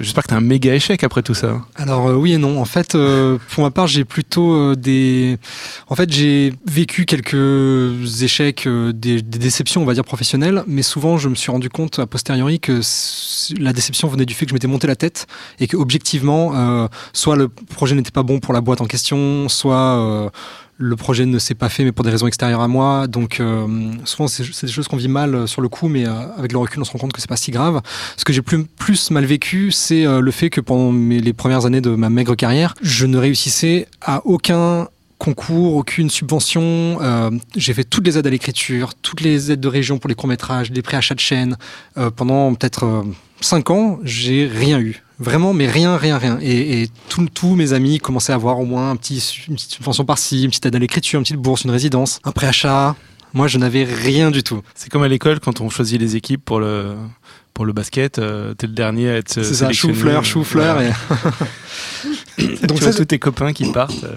J'espère 0.00 0.24
que 0.24 0.30
t'as 0.30 0.36
un 0.36 0.40
méga 0.40 0.74
échec 0.74 1.04
après 1.04 1.22
tout 1.22 1.32
ça. 1.32 1.60
Alors 1.76 2.08
euh, 2.08 2.14
oui 2.14 2.32
et 2.32 2.38
non. 2.38 2.60
En 2.60 2.64
fait, 2.64 2.96
euh, 2.96 3.38
pour 3.50 3.62
ma 3.62 3.70
part, 3.70 3.86
j'ai 3.86 4.04
plutôt 4.04 4.74
des. 4.74 5.38
En 5.86 5.94
fait, 5.94 6.12
j'ai 6.12 6.54
vécu 6.66 7.04
quelques 7.04 8.20
échecs, 8.20 8.66
des, 8.66 9.22
des 9.22 9.38
déceptions, 9.38 9.80
on 9.80 9.84
va 9.84 9.94
dire 9.94 10.02
professionnelles, 10.02 10.64
mais 10.66 10.82
souvent, 10.82 11.18
je 11.18 11.28
me 11.28 11.36
suis 11.36 11.52
rendu 11.52 11.70
compte 11.70 12.00
a 12.00 12.06
posteriori 12.06 12.58
que 12.58 12.80
la 13.60 13.72
déception 13.72 14.08
venait 14.08 14.26
du 14.26 14.34
fait 14.34 14.44
que 14.44 14.50
je 14.50 14.54
m'étais 14.54 14.66
monté 14.66 14.88
la 14.88 14.96
tête 14.96 15.28
et 15.60 15.68
que 15.68 15.76
objectivement, 15.76 16.88
soit 17.12 17.36
le 17.36 17.46
projet 17.46 17.94
n'était 17.94 18.10
pas 18.10 18.24
bon 18.24 18.40
pour 18.40 18.54
la 18.54 18.60
boîte 18.60 18.80
en 18.80 18.86
question, 18.86 19.48
soit 19.48 20.32
le 20.82 20.96
projet 20.96 21.26
ne 21.26 21.38
s'est 21.38 21.54
pas 21.54 21.68
fait, 21.68 21.84
mais 21.84 21.92
pour 21.92 22.04
des 22.04 22.10
raisons 22.10 22.26
extérieures 22.26 22.60
à 22.60 22.68
moi. 22.68 23.06
Donc, 23.06 23.38
euh, 23.38 23.92
souvent, 24.04 24.26
c'est 24.26 24.66
des 24.66 24.72
choses 24.72 24.88
qu'on 24.88 24.96
vit 24.96 25.08
mal 25.08 25.34
euh, 25.34 25.46
sur 25.46 25.62
le 25.62 25.68
coup, 25.68 25.88
mais 25.88 26.06
euh, 26.06 26.12
avec 26.36 26.52
le 26.52 26.58
recul, 26.58 26.82
on 26.82 26.84
se 26.84 26.90
rend 26.90 26.98
compte 26.98 27.12
que 27.12 27.20
c'est 27.20 27.28
pas 27.28 27.36
si 27.36 27.52
grave. 27.52 27.80
Ce 28.16 28.24
que 28.24 28.32
j'ai 28.32 28.42
plus, 28.42 29.10
mal 29.10 29.24
vécu, 29.24 29.70
c'est 29.70 30.04
le 30.04 30.30
fait 30.30 30.50
que 30.50 30.60
pendant 30.60 30.92
les 30.92 31.32
premières 31.32 31.66
années 31.66 31.80
de 31.80 31.90
ma 31.90 32.10
maigre 32.10 32.34
carrière, 32.34 32.74
je 32.82 33.06
ne 33.06 33.16
réussissais 33.16 33.86
à 34.00 34.22
aucun 34.26 34.88
concours, 35.18 35.76
aucune 35.76 36.10
subvention. 36.10 36.98
J'ai 37.56 37.74
fait 37.74 37.84
toutes 37.84 38.06
les 38.06 38.18
aides 38.18 38.26
à 38.26 38.30
l'écriture, 38.30 38.94
toutes 38.94 39.20
les 39.20 39.52
aides 39.52 39.60
de 39.60 39.68
région 39.68 39.98
pour 39.98 40.08
les 40.08 40.14
courts-métrages, 40.14 40.72
des 40.72 40.82
préachats 40.82 41.14
de 41.14 41.20
chaîne. 41.20 41.56
Pendant 42.16 42.54
peut-être 42.54 42.84
euh, 42.84 43.02
cinq 43.40 43.70
ans, 43.70 43.98
j'ai 44.02 44.46
rien 44.46 44.80
eu. 44.80 45.02
Vraiment, 45.22 45.52
mais 45.52 45.68
rien, 45.68 45.96
rien, 45.96 46.18
rien. 46.18 46.38
Et, 46.42 46.82
et 46.82 46.88
tous 47.06 47.54
mes 47.54 47.72
amis 47.74 48.00
commençaient 48.00 48.32
à 48.32 48.34
avoir 48.34 48.58
au 48.58 48.64
moins 48.64 48.90
un 48.90 48.96
petit, 48.96 49.44
une 49.48 49.54
petite 49.54 49.70
subvention 49.70 50.04
par-ci, 50.04 50.42
une 50.42 50.50
petite 50.50 50.66
aide 50.66 50.74
à 50.74 50.80
l'écriture, 50.80 51.18
une 51.18 51.24
petite 51.24 51.36
bourse, 51.36 51.62
une 51.62 51.70
résidence, 51.70 52.18
un 52.24 52.32
préachat. 52.32 52.96
Moi, 53.32 53.46
je 53.46 53.56
n'avais 53.56 53.84
rien 53.84 54.32
du 54.32 54.42
tout. 54.42 54.62
C'est 54.74 54.90
comme 54.90 55.04
à 55.04 55.08
l'école, 55.08 55.38
quand 55.38 55.60
on 55.60 55.70
choisit 55.70 56.00
les 56.00 56.16
équipes 56.16 56.44
pour 56.44 56.58
le, 56.58 56.96
pour 57.54 57.64
le 57.66 57.72
basket, 57.72 58.18
euh, 58.18 58.54
t'es 58.54 58.66
le 58.66 58.72
dernier 58.72 59.10
à 59.10 59.16
être 59.16 59.28
C'est 59.32 59.44
ça, 59.44 59.70
chou-fleur, 59.72 60.24
chou-fleur. 60.24 60.74
Voilà. 60.76 60.90
et- 60.90 62.56
Donc 62.66 62.78
ça, 62.78 62.86
ça, 62.86 62.92
c'est- 62.92 62.98
tous 62.98 63.04
tes 63.04 63.18
copains 63.18 63.52
qui 63.52 63.70
partent. 63.72 64.04
euh, 64.04 64.16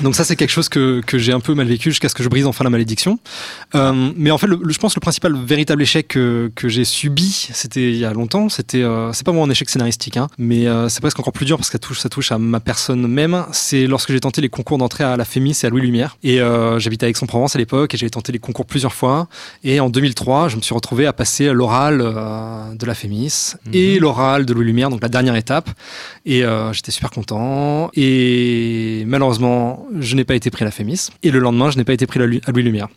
Donc 0.00 0.14
ça, 0.14 0.24
c'est 0.24 0.34
quelque 0.34 0.50
chose 0.50 0.68
que, 0.68 1.00
que 1.06 1.18
j'ai 1.18 1.32
un 1.32 1.40
peu 1.40 1.54
mal 1.54 1.66
vécu 1.66 1.90
jusqu'à 1.90 2.08
ce 2.08 2.14
que 2.14 2.22
je 2.22 2.28
brise 2.28 2.46
enfin 2.46 2.64
la 2.64 2.70
malédiction. 2.70 3.18
Euh, 3.74 4.10
mais 4.16 4.30
en 4.30 4.38
fait, 4.38 4.46
le, 4.46 4.58
le- 4.62 4.72
je 4.72 4.78
pense 4.78 4.94
que 4.94 4.98
le 4.98 5.02
principal 5.02 5.34
véritable 5.36 5.82
échec 5.82 6.08
que, 6.08 6.50
que 6.54 6.68
j'ai 6.68 6.84
subi, 6.84 7.48
c'était 7.52 7.90
il 7.90 7.96
y 7.96 8.04
a 8.04 8.12
longtemps. 8.12 8.48
C'était, 8.48 8.82
euh, 8.82 9.12
c'est 9.12 9.24
pas 9.24 9.30
vraiment 9.32 9.44
un 9.46 9.50
échec 9.50 9.68
scénaristique, 9.68 10.16
hein, 10.16 10.28
mais 10.38 10.66
euh, 10.66 10.88
c'est 10.88 11.00
presque 11.00 11.18
encore 11.20 11.32
plus 11.34 11.46
dur 11.46 11.56
parce 11.58 11.68
que 11.68 11.72
ça 11.74 11.78
touche, 11.78 11.98
ça 12.00 12.08
touche 12.08 12.32
à 12.32 12.38
ma 12.38 12.60
personne 12.60 13.06
même. 13.06 13.44
C'est 13.52 13.86
lorsque 13.86 14.10
j'ai 14.12 14.20
tenté 14.20 14.40
les 14.40 14.48
concours 14.48 14.78
d'entrée 14.78 15.04
à 15.04 15.16
la 15.16 15.24
Fémis 15.24 15.56
et 15.62 15.66
à 15.66 15.70
Louis 15.70 15.82
Lumière. 15.82 16.16
Et 16.22 16.40
euh, 16.40 16.78
j'habitais 16.78 17.06
à 17.06 17.08
Aix-en-Provence 17.10 17.54
à 17.56 17.58
l'époque 17.58 17.94
et 17.94 17.98
j'avais 17.98 18.10
tenté 18.10 18.32
les 18.32 18.38
concours 18.38 18.64
plusieurs 18.66 18.94
fois. 18.94 19.28
Et 19.64 19.80
en 19.80 19.90
2003, 19.90 20.48
je 20.48 20.56
me 20.56 20.62
suis 20.62 20.74
retrouvé 20.74 21.06
à 21.06 21.12
passer 21.12 21.52
l'oral 21.52 22.00
euh, 22.00 22.69
de 22.74 22.86
la 22.86 22.94
Fémis 22.94 23.54
et 23.72 23.98
l'oral 23.98 24.46
de 24.46 24.52
Louis 24.52 24.64
Lumière, 24.64 24.90
donc 24.90 25.02
la 25.02 25.08
dernière 25.08 25.36
étape. 25.36 25.70
Et 26.26 26.44
euh, 26.44 26.72
j'étais 26.72 26.90
super 26.90 27.10
content. 27.10 27.90
Et 27.94 29.04
malheureusement, 29.06 29.86
je 29.98 30.16
n'ai 30.16 30.24
pas 30.24 30.34
été 30.34 30.50
pris 30.50 30.62
à 30.62 30.66
la 30.66 30.70
Fémis. 30.70 31.08
Et 31.22 31.30
le 31.30 31.38
lendemain, 31.38 31.70
je 31.70 31.78
n'ai 31.78 31.84
pas 31.84 31.92
été 31.92 32.06
pris 32.06 32.20
à 32.20 32.26
Louis 32.26 32.62
Lumière. 32.62 32.88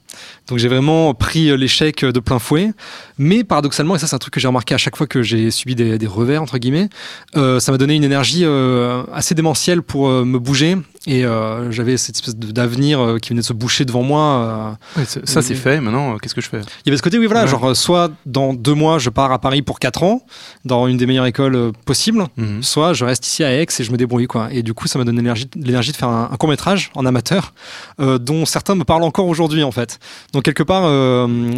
Donc 0.48 0.58
j'ai 0.58 0.68
vraiment 0.68 1.14
pris 1.14 1.50
euh, 1.50 1.56
l'échec 1.56 2.04
de 2.04 2.20
plein 2.20 2.40
fouet. 2.40 2.72
Mais 3.18 3.44
paradoxalement, 3.44 3.96
et 3.96 4.00
ça 4.00 4.08
c'est 4.08 4.16
un 4.16 4.20
truc 4.20 4.34
que 4.34 4.40
j'ai 4.40 4.48
remarqué 4.48 4.74
à 4.74 4.78
chaque 4.78 4.96
fois 4.96 5.08
que 5.08 5.22
j'ai 5.22 5.52
subi 5.52 5.76
des, 5.76 5.98
des 5.98 6.08
revers, 6.08 6.42
entre 6.42 6.58
guillemets, 6.58 6.90
euh, 7.36 7.60
ça 7.60 7.72
m'a 7.72 7.78
donné 7.78 7.96
une 7.96 8.04
énergie 8.04 8.44
euh, 8.44 9.04
assez 9.14 9.36
démentielle 9.36 9.82
pour 9.82 10.08
euh, 10.10 10.26
me 10.26 10.40
bouger. 10.40 10.78
Et 11.06 11.26
j'avais 11.70 11.98
cette 11.98 12.16
espèce 12.16 12.38
d'avenir 12.38 13.18
qui 13.22 13.32
venait 13.32 13.42
de 13.42 13.46
se 13.46 13.52
boucher 13.52 13.84
devant 13.84 14.04
moi. 14.04 14.78
ouais, 14.96 15.04
ça, 15.04 15.42
c'est 15.42 15.54
fait. 15.54 15.82
Maintenant, 15.82 16.18
qu'est-ce 16.18 16.34
que 16.34 16.40
je 16.40 16.48
fais? 16.48 16.62
Il 16.62 16.86
y 16.86 16.90
avait 16.92 16.96
ce 16.98 17.02
côté, 17.04 17.20
oui, 17.20 17.26
voilà, 17.26 17.42
Ouais. 17.44 17.50
genre, 17.50 17.76
soit 17.76 18.10
dans 18.26 18.54
deux 18.54 18.74
mois, 18.74 19.00
je 19.00 19.10
pars 19.10 19.30
à 19.34 19.38
Paris 19.40 19.62
pour 19.62 19.80
quatre 19.80 20.04
ans, 20.04 20.26
dans 20.64 20.88
une 20.88 20.96
des 20.96 21.06
meilleures 21.06 21.26
écoles 21.26 21.74
possibles, 21.86 22.26
Mhm. 22.38 22.64
soit 22.64 22.94
je 22.94 23.04
reste 23.04 23.28
ici 23.28 23.44
à 23.44 23.52
Aix 23.52 23.68
et 23.78 23.84
je 23.84 23.92
me 23.92 23.98
débrouille, 23.98 24.28
quoi. 24.28 24.48
Et 24.54 24.64
du 24.64 24.74
coup, 24.74 24.88
ça 24.88 24.98
m'a 24.98 25.04
donné 25.04 25.18
l'énergie, 25.22 25.92
de 25.92 25.96
faire 25.98 26.08
un, 26.08 26.30
un 26.32 26.36
court-métrage 26.38 26.90
en 26.96 27.06
amateur, 27.06 27.54
dont 28.00 28.46
certains 28.46 28.76
me 28.76 28.86
parlent 28.86 29.04
encore 29.04 29.28
aujourd'hui, 29.28 29.64
en 29.64 29.72
fait. 29.72 30.00
Donc, 30.32 30.44
quelque 30.44 30.64
part, 30.64 30.86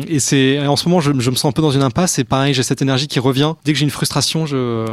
et 0.07 0.19
c'est, 0.19 0.65
en 0.65 0.75
ce 0.75 0.89
moment, 0.89 1.01
je, 1.01 1.11
je 1.19 1.29
me 1.29 1.35
sens 1.35 1.44
un 1.47 1.51
peu 1.51 1.61
dans 1.61 1.71
une 1.71 1.81
impasse, 1.83 2.19
et 2.19 2.23
pareil, 2.23 2.53
j'ai 2.53 2.63
cette 2.63 2.81
énergie 2.81 3.07
qui 3.07 3.19
revient. 3.19 3.53
Dès 3.63 3.73
que 3.73 3.79
j'ai 3.79 3.85
une 3.85 3.91
frustration, 3.91 4.45
je, 4.45 4.85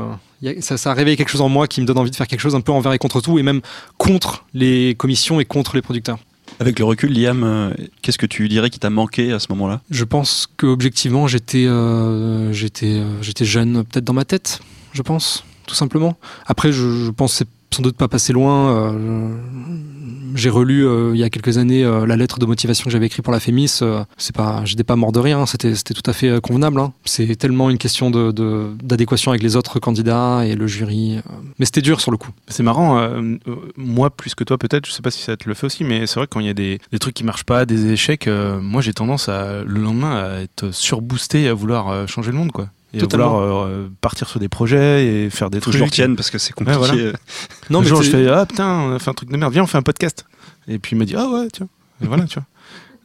a- 0.45 0.61
ça, 0.61 0.77
ça 0.77 0.93
réveille 0.95 1.17
quelque 1.17 1.29
chose 1.31 1.41
en 1.41 1.49
moi 1.49 1.67
qui 1.67 1.81
me 1.81 1.87
donne 1.87 1.99
envie 1.99 2.11
de 2.11 2.17
faire 2.17 2.27
quelque 2.27 2.41
chose 2.41 2.55
un 2.55 2.61
peu 2.61 2.73
envers 2.73 2.93
et 2.93 2.99
contre 2.99 3.21
tout, 3.21 3.39
et 3.39 3.43
même 3.43 3.61
contre 3.99 4.45
les 4.55 4.95
commissions 4.97 5.41
et 5.41 5.45
contre 5.45 5.75
les 5.77 5.83
producteurs. 5.83 6.19
Avec 6.61 6.79
le 6.79 6.85
recul, 6.85 7.13
Liam, 7.13 7.43
euh, 7.45 7.71
qu'est-ce 8.03 8.19
que 8.19 8.27
tu 8.27 8.47
dirais 8.49 8.69
qui 8.69 8.79
t'a 8.79 8.91
manqué 8.91 9.33
à 9.33 9.39
ce 9.39 9.47
moment-là? 9.51 9.81
Je 9.91 10.05
pense 10.05 10.47
que 10.59 10.67
objectivement 10.67 11.27
j'étais 11.27 11.65
euh, 11.67 12.53
j'étais 12.53 12.87
euh, 12.99 13.23
j'étais 13.23 13.47
jeune 13.47 13.83
peut-être 13.85 14.05
dans 14.05 14.13
ma 14.13 14.27
tête, 14.27 14.61
je 14.93 15.01
pense, 15.01 15.45
tout 15.67 15.75
simplement. 15.75 16.17
Après 16.47 16.71
je, 16.71 17.05
je 17.07 17.11
pense 17.11 17.33
que 17.33 17.39
c'est 17.39 17.49
sans 17.73 17.83
doute 17.83 17.97
pas 17.97 18.09
passé 18.09 18.33
loin. 18.33 18.71
euh, 18.71 19.29
j'ai 20.35 20.49
relu 20.49 20.87
euh, 20.87 21.11
il 21.13 21.21
y 21.21 21.25
a 21.25 21.29
quelques 21.29 21.59
années 21.59 21.85
euh, 21.85 22.07
la 22.07 22.17
lettre 22.17 22.39
de 22.39 22.47
motivation 22.47 22.85
que 22.87 22.91
j'avais 22.91 23.05
écrite 23.05 23.23
pour 23.23 23.35
la 23.35 23.41
Fémis. 23.41 23.81
c'est 24.17 24.35
pas 24.35 24.63
j'étais 24.65 24.85
pas 24.85 24.97
mort 24.97 25.13
de 25.13 25.19
rire, 25.21 25.39
hein, 25.39 25.47
c'était 25.47 25.75
c'était 25.75 25.93
tout 25.93 26.09
à 26.11 26.15
fait 26.15 26.41
convenable. 26.41 26.81
hein. 26.81 26.93
C'est 27.05 27.37
tellement 27.37 27.69
une 27.69 27.77
question 27.77 28.11
de 28.11 28.73
d'adéquation 28.83 29.33
avec 29.33 29.43
les 29.43 29.57
autres 29.57 29.79
candidats 29.79 30.47
et 30.47 30.55
le 30.55 30.67
jury. 30.67 31.21
Mais 31.59 31.67
c'était 31.67 31.83
dur 31.83 32.01
sur 32.01 32.11
le 32.11 32.17
coup. 32.17 32.31
C'est 32.49 32.63
marrant, 32.63 33.11
moi 33.77 34.09
plus 34.11 34.35
que 34.35 34.45
toi 34.45 34.57
peut-être, 34.57 34.87
je 34.87 34.93
sais 34.93 35.03
pas 35.03 35.11
si 35.11 35.23
ça 35.23 35.37
te 35.37 35.49
le 35.49 35.55
fait 35.55 35.67
aussi, 35.67 35.85
mais 35.85 36.07
c'est 36.07 36.17
vrai 36.19 36.27
que 36.27 36.33
quand 36.33 36.41
il 36.41 36.47
y 36.47 36.51
a 36.51 36.55
des, 36.55 36.79
des 36.93 36.99
trucs 36.99 37.15
qui 37.15 37.25
marchent 37.25 37.45
pas, 37.45 37.67
des 37.67 37.93
échecs, 37.93 38.29
moi 38.61 38.81
j'ai 38.81 38.95
tendance 38.95 39.29
à 39.29 39.63
le 39.65 39.81
lendemain 39.81 40.17
à 40.17 40.41
être 40.41 40.71
surboosté 40.73 41.49
à 41.49 41.55
vouloir 41.55 42.09
changer 42.09 42.31
le 42.31 42.39
monde 42.39 42.53
quoi. 42.53 42.69
Et 42.95 42.99
Totalement. 42.99 43.41
vouloir 43.41 43.67
euh, 43.67 43.89
partir 44.01 44.29
sur 44.29 44.39
des 44.39 44.49
projets 44.49 45.07
et 45.07 45.31
faire 45.31 45.49
des 45.51 45.61
Faut 45.61 45.67
que 45.71 45.77
trucs. 45.77 45.79
je 45.81 45.85
retienne 45.85 46.17
parce 46.17 46.31
que 46.31 46.39
c'est 46.39 46.53
compliqué. 46.53 46.79
Ouais, 46.81 46.87
voilà. 46.89 47.13
Non, 47.71 47.81
mais 47.81 47.87
jour, 47.87 48.03
je 48.03 48.11
fais 48.11 48.29
ah 48.29 48.45
putain, 48.47 48.69
on 48.69 48.95
a 48.95 48.99
fait 48.99 49.11
un 49.11 49.15
truc 49.15 49.31
de 49.31 49.37
merde, 49.37 49.53
viens 49.53 49.63
on 49.63 49.67
fait 49.67 49.79
un 49.79 49.83
podcast. 49.83 50.27
Et 50.69 50.79
puis 50.79 50.95
il 50.95 50.99
m'a 50.99 51.05
dit 51.05 51.15
ah 51.17 51.27
ouais 51.29 51.49
tiens. 51.53 51.69
Et 52.03 52.07
voilà 52.07 52.25
tu 52.25 52.39
vois. 52.39 52.47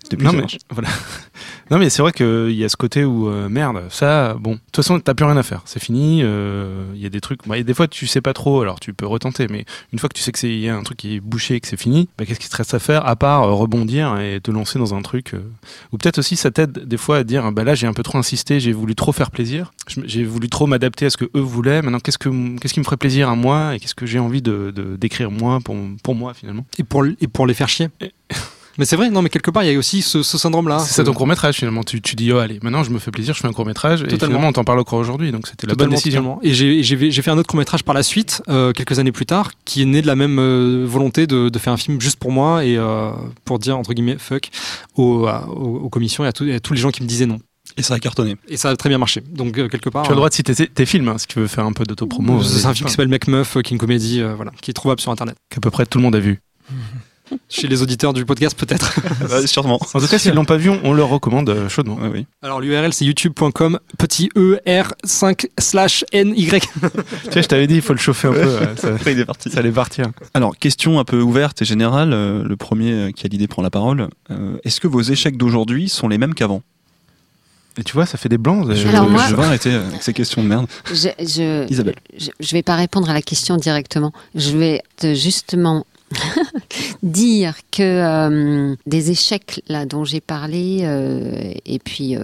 Depuis, 0.10 0.26
non 0.26 0.32
mais 0.34 0.40
marche. 0.42 0.58
voilà. 0.70 0.90
non 1.72 1.78
mais 1.80 1.90
c'est 1.90 2.02
vrai 2.02 2.12
qu'il 2.12 2.52
y 2.52 2.64
a 2.64 2.70
ce 2.70 2.78
côté 2.78 3.04
où 3.04 3.28
euh, 3.30 3.50
merde 3.50 3.84
ça 3.90 4.36
bon 4.40 4.54
de 4.54 4.58
toute 4.58 4.76
façon 4.78 5.00
t'as 5.00 5.14
plus 5.14 5.26
rien 5.26 5.38
à 5.38 5.44
faire 5.44 5.62
c'est 5.66 5.82
fini 5.82 6.22
euh, 6.24 6.86
il 6.96 7.02
y 7.02 7.06
a 7.06 7.10
des 7.10 7.20
trucs 7.22 7.48
bah, 7.48 7.58
et 7.58 7.64
des 7.64 7.74
fois 7.74 7.88
tu 7.88 8.08
sais 8.08 8.22
pas 8.22 8.34
trop 8.34 8.62
alors 8.62 8.80
tu 8.80 8.94
peux 8.94 9.06
retenter 9.06 9.48
mais 9.50 9.66
une 9.94 10.00
fois 10.00 10.08
que 10.10 10.14
tu 10.16 10.22
sais 10.22 10.32
que 10.32 10.40
c'est 10.40 10.50
il 10.50 10.60
y 10.60 10.70
a 10.70 10.76
un 10.78 10.84
truc 10.84 10.98
qui 10.98 11.16
est 11.16 11.20
bouché 11.20 11.56
et 11.56 11.60
que 11.60 11.68
c'est 11.68 11.78
fini 11.78 12.08
bah, 12.18 12.26
qu'est-ce 12.26 12.40
qui 12.40 12.50
te 12.50 12.56
reste 12.56 12.74
à 12.74 12.80
faire 12.80 13.06
à 13.06 13.16
part 13.16 13.44
euh, 13.44 13.52
rebondir 13.54 14.18
et 14.20 14.40
te 14.42 14.52
lancer 14.52 14.80
dans 14.80 14.94
un 14.96 15.02
truc 15.02 15.34
euh, 15.34 15.40
ou 15.92 15.98
peut-être 15.98 16.20
aussi 16.20 16.36
ça 16.38 16.52
t'aide 16.52 16.72
des 16.88 16.98
fois 16.98 17.18
à 17.18 17.24
dire 17.24 17.52
bah 17.52 17.64
là 17.64 17.76
j'ai 17.76 17.88
un 17.88 17.94
peu 17.94 18.04
trop 18.04 18.18
insisté 18.18 18.60
j'ai 18.60 18.72
voulu 18.74 18.96
trop 18.96 19.12
faire 19.12 19.32
plaisir 19.32 19.72
j'ai 20.06 20.24
voulu 20.24 20.50
trop 20.50 20.68
m'adapter 20.68 21.06
à 21.08 21.10
ce 21.10 21.18
que 21.18 21.26
eux 21.36 21.40
voulaient 21.42 21.82
maintenant 21.82 22.00
qu'est-ce 22.00 22.18
que 22.18 22.30
qu'est-ce 22.60 22.74
qui 22.74 22.80
me 22.80 22.86
ferait 22.86 22.98
plaisir 22.98 23.30
à 23.30 23.36
moi 23.36 23.76
et 23.76 23.80
qu'est-ce 23.80 23.96
que 23.96 24.06
j'ai 24.06 24.20
envie 24.20 24.42
de 24.42 24.72
de- 24.76 24.96
d'écrire 24.96 25.32
moi 25.32 25.60
pour 25.64 25.76
pour 26.04 26.16
moi 26.16 26.34
finalement 26.34 26.66
et 26.78 26.84
pour 26.84 27.06
et 27.06 27.28
pour 27.28 27.46
les 27.48 27.54
faire 27.54 27.70
chier? 27.70 27.90
Mais 28.78 28.86
c'est 28.86 28.96
vrai, 28.96 29.10
non, 29.10 29.22
mais 29.22 29.30
quelque 29.30 29.50
part, 29.52 29.64
il 29.64 29.72
y 29.72 29.76
a 29.76 29.78
aussi 29.80 30.02
ce, 30.02 30.22
ce 30.24 30.38
syndrome-là. 30.38 30.80
C'est 30.80 30.94
ça 30.94 31.04
ton 31.04 31.14
court 31.14 31.26
métrage 31.28 31.56
finalement. 31.56 31.84
Tu, 31.84 32.02
tu 32.02 32.16
dis 32.16 32.32
oh 32.32 32.38
allez 32.38 32.60
maintenant 32.62 32.84
je 32.84 32.92
me 32.92 33.00
fais 33.00 33.12
plaisir, 33.12 33.34
je 33.34 33.40
fais 33.40 33.48
un 33.48 33.54
court 33.54 33.66
métrage 33.66 34.02
et 34.02 34.08
Totalement. 34.08 34.28
finalement 34.36 34.48
on 34.50 34.54
t'en 34.54 34.64
parle 34.64 34.80
encore 34.80 35.00
aujourd'hui 35.00 35.32
donc 35.32 35.48
c'était 35.48 35.66
la 35.68 35.72
bonne 35.74 35.78
Totalement, 35.90 35.96
décision. 35.96 36.22
totalement. 36.22 36.40
Et 36.44 36.54
j'ai- 36.54 36.84
j'ai 36.84 37.12
j'ai 37.12 37.22
fait 37.22 37.32
un 37.32 37.38
autre 37.38 37.48
court 37.48 37.58
métrage 37.58 37.84
par 37.84 37.96
la 37.96 38.04
suite, 38.04 38.42
euh, 38.50 38.72
quelques 38.74 39.00
années 39.00 39.12
plus 39.12 39.26
tard, 39.26 39.52
qui 39.66 39.82
est 39.82 39.86
né 39.86 40.02
de 40.02 40.08
la 40.08 40.16
même 40.16 40.38
euh, 40.40 40.86
volonté 40.88 41.28
de, 41.28 41.50
de 41.50 41.60
faire 41.60 41.74
un 41.74 41.78
film 41.78 42.00
juste 42.02 42.18
pour 42.20 42.32
moi 42.32 42.64
et 42.66 42.78
euh, 42.78 43.12
pour 43.46 43.60
dire 43.60 43.78
entre 43.78 43.94
guillemets 43.94 44.18
fuck 44.20 44.50
aux, 44.96 45.28
aux, 45.28 45.80
aux 45.84 45.90
commissions 45.90 46.24
et 46.26 46.28
à, 46.28 46.32
et 46.46 46.56
à 46.56 46.60
tous 46.60 46.74
les 46.74 46.80
gens 46.80 46.92
qui 46.92 47.02
me 47.04 47.08
disaient 47.08 47.26
non. 47.26 47.40
Et 47.76 47.82
ça 47.84 47.96
a 47.96 48.00
cartonné. 48.00 48.38
Et 48.48 48.58
ça 48.58 48.70
a 48.70 48.76
très 48.76 48.90
bien 48.90 48.98
marché. 48.98 49.22
Donc 49.30 49.58
euh, 49.58 49.68
quelque 49.68 49.90
part. 49.90 50.04
Tu 50.04 50.10
as 50.10 50.12
le 50.12 50.16
droit 50.18 50.30
de 50.30 50.34
citer 50.34 50.56
tes, 50.56 50.68
tes 50.68 50.86
films 50.86 51.10
hein, 51.10 51.18
si 51.18 51.28
tu 51.28 51.40
veux 51.40 51.48
faire 51.48 51.66
un 51.66 51.74
peu 51.74 51.84
d'autopromo. 51.84 52.40
euh, 52.40 52.44
c'est 52.44 52.66
euh, 52.66 52.70
un 52.70 52.74
film 52.74 52.86
qui 52.86 52.92
s'appelle 52.92 53.08
Mec 53.10 53.28
Meuf, 53.28 53.58
euh, 53.58 53.62
qui 53.62 53.74
est 53.74 53.76
une 53.76 53.80
comédie, 53.80 54.22
euh, 54.22 54.34
voilà, 54.36 54.52
qui 54.62 54.72
est 54.72 54.74
trouvable 54.74 55.02
sur 55.02 55.12
internet. 55.12 55.36
qu'à 55.50 55.60
peu 55.60 55.70
près 55.70 55.86
tout 55.86 55.98
le 55.98 56.04
monde 56.04 56.16
a 56.16 56.20
vu. 56.20 56.40
Chez 57.50 57.68
les 57.68 57.82
auditeurs 57.82 58.14
du 58.14 58.26
podcast 58.26 58.58
peut-être. 58.58 58.94
Sûrement. 59.48 59.80
En 59.94 60.00
tout 60.00 60.08
cas 60.08 60.18
s'ils 60.18 60.34
l'ont 60.34 60.46
pas 60.46 60.58
vu, 60.58 60.70
on, 60.70 60.94
leur 60.94 61.10
recommande 61.10 61.50
euh, 61.50 61.70
chaudement. 61.70 61.96
Ouais, 61.96 62.10
oui. 62.14 62.26
Alors 62.42 62.60
l'URL 62.62 62.94
c'est 62.94 63.06
youtube.com 63.06 63.80
petit 63.98 64.30
e 64.38 64.60
r 64.68 64.94
5 65.04 65.48
slash 65.60 66.04
n 66.12 66.34
y. 66.36 66.48
tu 66.50 66.60
sais 67.32 67.44
je 67.44 67.48
t'avais 67.48 67.68
dit 67.68 67.76
il 67.76 67.82
faut 67.82 67.94
le 67.94 68.00
chauffer 68.00 68.28
un 68.30 68.34
peu. 68.34 68.58
ça, 68.78 68.88
Après, 68.96 69.12
il 69.14 69.20
est 69.20 69.26
parti. 69.26 69.50
ça 69.50 69.60
allait 69.60 69.72
partir. 69.72 70.06
Alors, 70.34 70.58
question 70.58 71.00
un 71.00 71.04
peu 71.06 71.22
ouverte 71.22 71.62
et 71.62 71.66
générale. 71.66 72.14
euh, 72.14 72.44
le 72.44 72.56
premier 72.56 72.92
euh, 72.92 73.12
qui 73.12 73.26
a 73.26 73.30
l'idée 73.30 73.48
prend 73.48 73.62
la 73.62 73.70
parole. 73.70 74.10
Euh, 74.32 74.58
Est-ce 74.64 74.80
que 74.82 74.88
vos 74.88 75.02
échecs 75.02 75.38
d'aujourd'hui 75.38 75.90
sont 75.90 76.08
les 76.08 76.18
mêmes 76.18 76.34
qu'avant? 76.34 76.62
Et 77.80 77.84
tu 77.84 77.94
vois 77.94 78.06
ça 78.08 78.18
fait 78.18 78.30
des 78.30 78.40
blancs. 78.40 78.68
je, 78.74 78.88
Alors 78.88 79.08
moi- 79.08 79.24
je 79.30 79.36
vais 79.36 79.44
arrêter 79.44 79.72
avec 79.72 80.02
ces 80.02 80.12
questions 80.14 80.42
de 80.44 80.48
merde. 80.48 80.66
Je, 80.92 81.10
je, 81.20 81.70
Isabelle. 81.72 81.96
je, 82.18 82.30
je 82.40 82.52
vais 82.54 82.64
pas 82.64 82.76
répondre 82.76 83.08
à 83.10 83.14
la 83.14 83.22
question 83.22 83.56
directement. 83.56 84.12
Je 84.34 84.58
vais 84.58 84.82
te 84.98 85.14
justement 85.14 85.86
dire 87.04 87.54
que 87.72 87.82
euh, 87.84 88.76
des 88.86 89.12
échecs 89.12 89.62
là 89.68 89.86
dont 89.86 90.04
j'ai 90.06 90.22
parlé 90.22 90.80
euh, 90.84 91.52
et 91.66 91.80
puis 91.80 92.16
euh, 92.16 92.22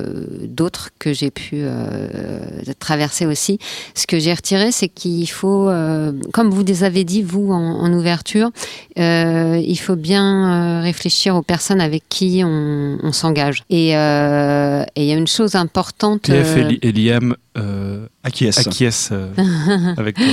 d'autres 0.48 0.90
que 1.00 1.14
j'ai 1.14 1.32
pu 1.32 1.56
euh, 1.64 2.40
traverser 2.80 3.26
aussi, 3.26 3.60
ce 3.94 4.08
que 4.08 4.20
j'ai 4.20 4.34
retiré, 4.34 4.72
c'est 4.72 4.88
qu'il 4.90 5.30
faut, 5.30 5.70
euh, 5.70 6.12
comme 6.32 6.50
vous 6.50 6.64
les 6.64 6.84
avez 6.84 7.04
dit 7.04 7.22
vous 7.22 7.52
en, 7.52 7.80
en 7.82 7.94
ouverture, 7.94 8.52
euh, 9.00 9.62
il 9.66 9.78
faut 9.80 9.96
bien 9.96 10.80
euh, 10.80 10.82
réfléchir 10.82 11.36
aux 11.36 11.42
personnes 11.42 11.82
avec 11.82 12.04
qui 12.10 12.42
on, 12.46 12.98
on 13.04 13.12
s'engage. 13.12 13.64
Et 13.70 13.96
euh, 13.98 14.84
il 14.96 15.04
y 15.04 15.12
a 15.12 15.16
une 15.16 15.28
chose 15.28 15.56
importante. 15.56 16.24
PF 16.24 16.58
et, 16.58 16.64
Li- 16.64 16.80
et 16.82 16.92
Liam 16.92 17.36
euh, 17.58 18.08
Acquiesce. 18.24 18.60
acquiescent 18.60 19.10
euh, 19.14 19.94
avec 19.98 20.16
toi. 20.16 20.26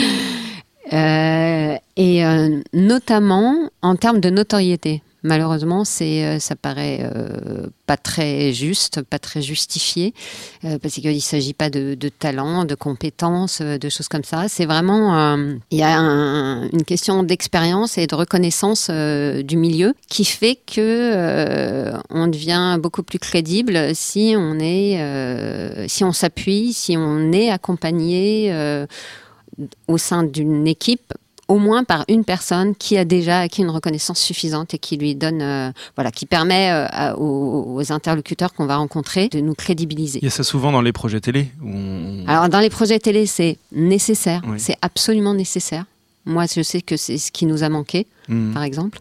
Et 2.00 2.24
euh, 2.24 2.60
notamment 2.72 3.54
en 3.82 3.94
termes 3.94 4.20
de 4.20 4.30
notoriété. 4.30 5.02
Malheureusement, 5.22 5.84
c'est, 5.84 6.24
euh, 6.24 6.38
ça 6.38 6.56
paraît 6.56 7.00
euh, 7.02 7.66
pas 7.86 7.98
très 7.98 8.54
juste, 8.54 9.02
pas 9.02 9.18
très 9.18 9.42
justifié, 9.42 10.14
euh, 10.64 10.78
parce 10.78 10.94
qu'il 10.94 11.14
ne 11.14 11.20
s'agit 11.20 11.52
pas 11.52 11.68
de, 11.68 11.94
de 11.94 12.08
talent, 12.08 12.64
de 12.64 12.74
compétences, 12.74 13.60
de 13.60 13.88
choses 13.90 14.08
comme 14.08 14.24
ça. 14.24 14.48
C'est 14.48 14.64
vraiment, 14.64 15.36
il 15.70 15.78
y 15.78 15.82
a 15.82 15.98
un- 15.98 16.70
une 16.70 16.84
question 16.84 17.22
d'expérience 17.22 17.98
et 17.98 18.06
de 18.06 18.14
reconnaissance 18.14 18.88
du 18.88 19.56
milieu 19.58 19.92
qui 20.08 20.24
fait 20.24 20.56
que 20.56 21.92
on 22.08 22.26
devient 22.26 22.78
beaucoup 22.80 23.02
plus 23.02 23.18
crédible 23.18 23.94
si 23.94 24.34
on 24.38 24.58
est, 24.58 25.86
si 25.86 26.02
on 26.02 26.12
s'appuie, 26.12 26.72
si 26.72 26.96
on 26.96 27.30
est 27.32 27.50
accompagné. 27.50 28.50
au 29.88 29.98
sein 29.98 30.22
d'une 30.22 30.66
équipe 30.66 31.12
au 31.50 31.58
moins 31.58 31.82
par 31.84 32.04
une 32.08 32.24
personne 32.24 32.74
qui 32.76 32.96
a 32.96 33.04
déjà 33.04 33.40
acquis 33.40 33.62
une 33.62 33.70
reconnaissance 33.70 34.20
suffisante 34.20 34.72
et 34.74 34.78
qui 34.78 34.96
lui 34.96 35.14
donne, 35.16 35.42
euh, 35.42 35.70
voilà, 35.96 36.10
qui 36.12 36.24
permet 36.24 36.70
euh, 36.70 37.14
aux, 37.16 37.74
aux 37.76 37.92
interlocuteurs 37.92 38.54
qu'on 38.54 38.66
va 38.66 38.76
rencontrer 38.76 39.28
de 39.28 39.40
nous 39.40 39.54
crédibiliser. 39.54 40.20
Il 40.22 40.24
y 40.24 40.28
a 40.28 40.30
ça 40.30 40.44
souvent 40.44 40.70
dans 40.70 40.80
les 40.80 40.92
projets 40.92 41.20
télé 41.20 41.48
où 41.62 41.68
on- 41.68 42.24
Alors 42.28 42.48
dans 42.48 42.60
les 42.60 42.70
projets 42.70 43.00
télé, 43.00 43.26
c'est 43.26 43.58
nécessaire, 43.72 44.42
Oui. 44.46 44.58
c'est 44.60 44.76
absolument 44.80 45.34
nécessaire. 45.34 45.84
Moi, 46.24 46.44
je 46.54 46.62
sais 46.62 46.82
que 46.82 46.96
c'est 46.96 47.18
ce 47.18 47.32
qui 47.32 47.46
nous 47.46 47.62
a 47.64 47.68
manqué, 47.68 48.06
Hmm. 48.28 48.52
par 48.52 48.62
exemple. 48.62 49.00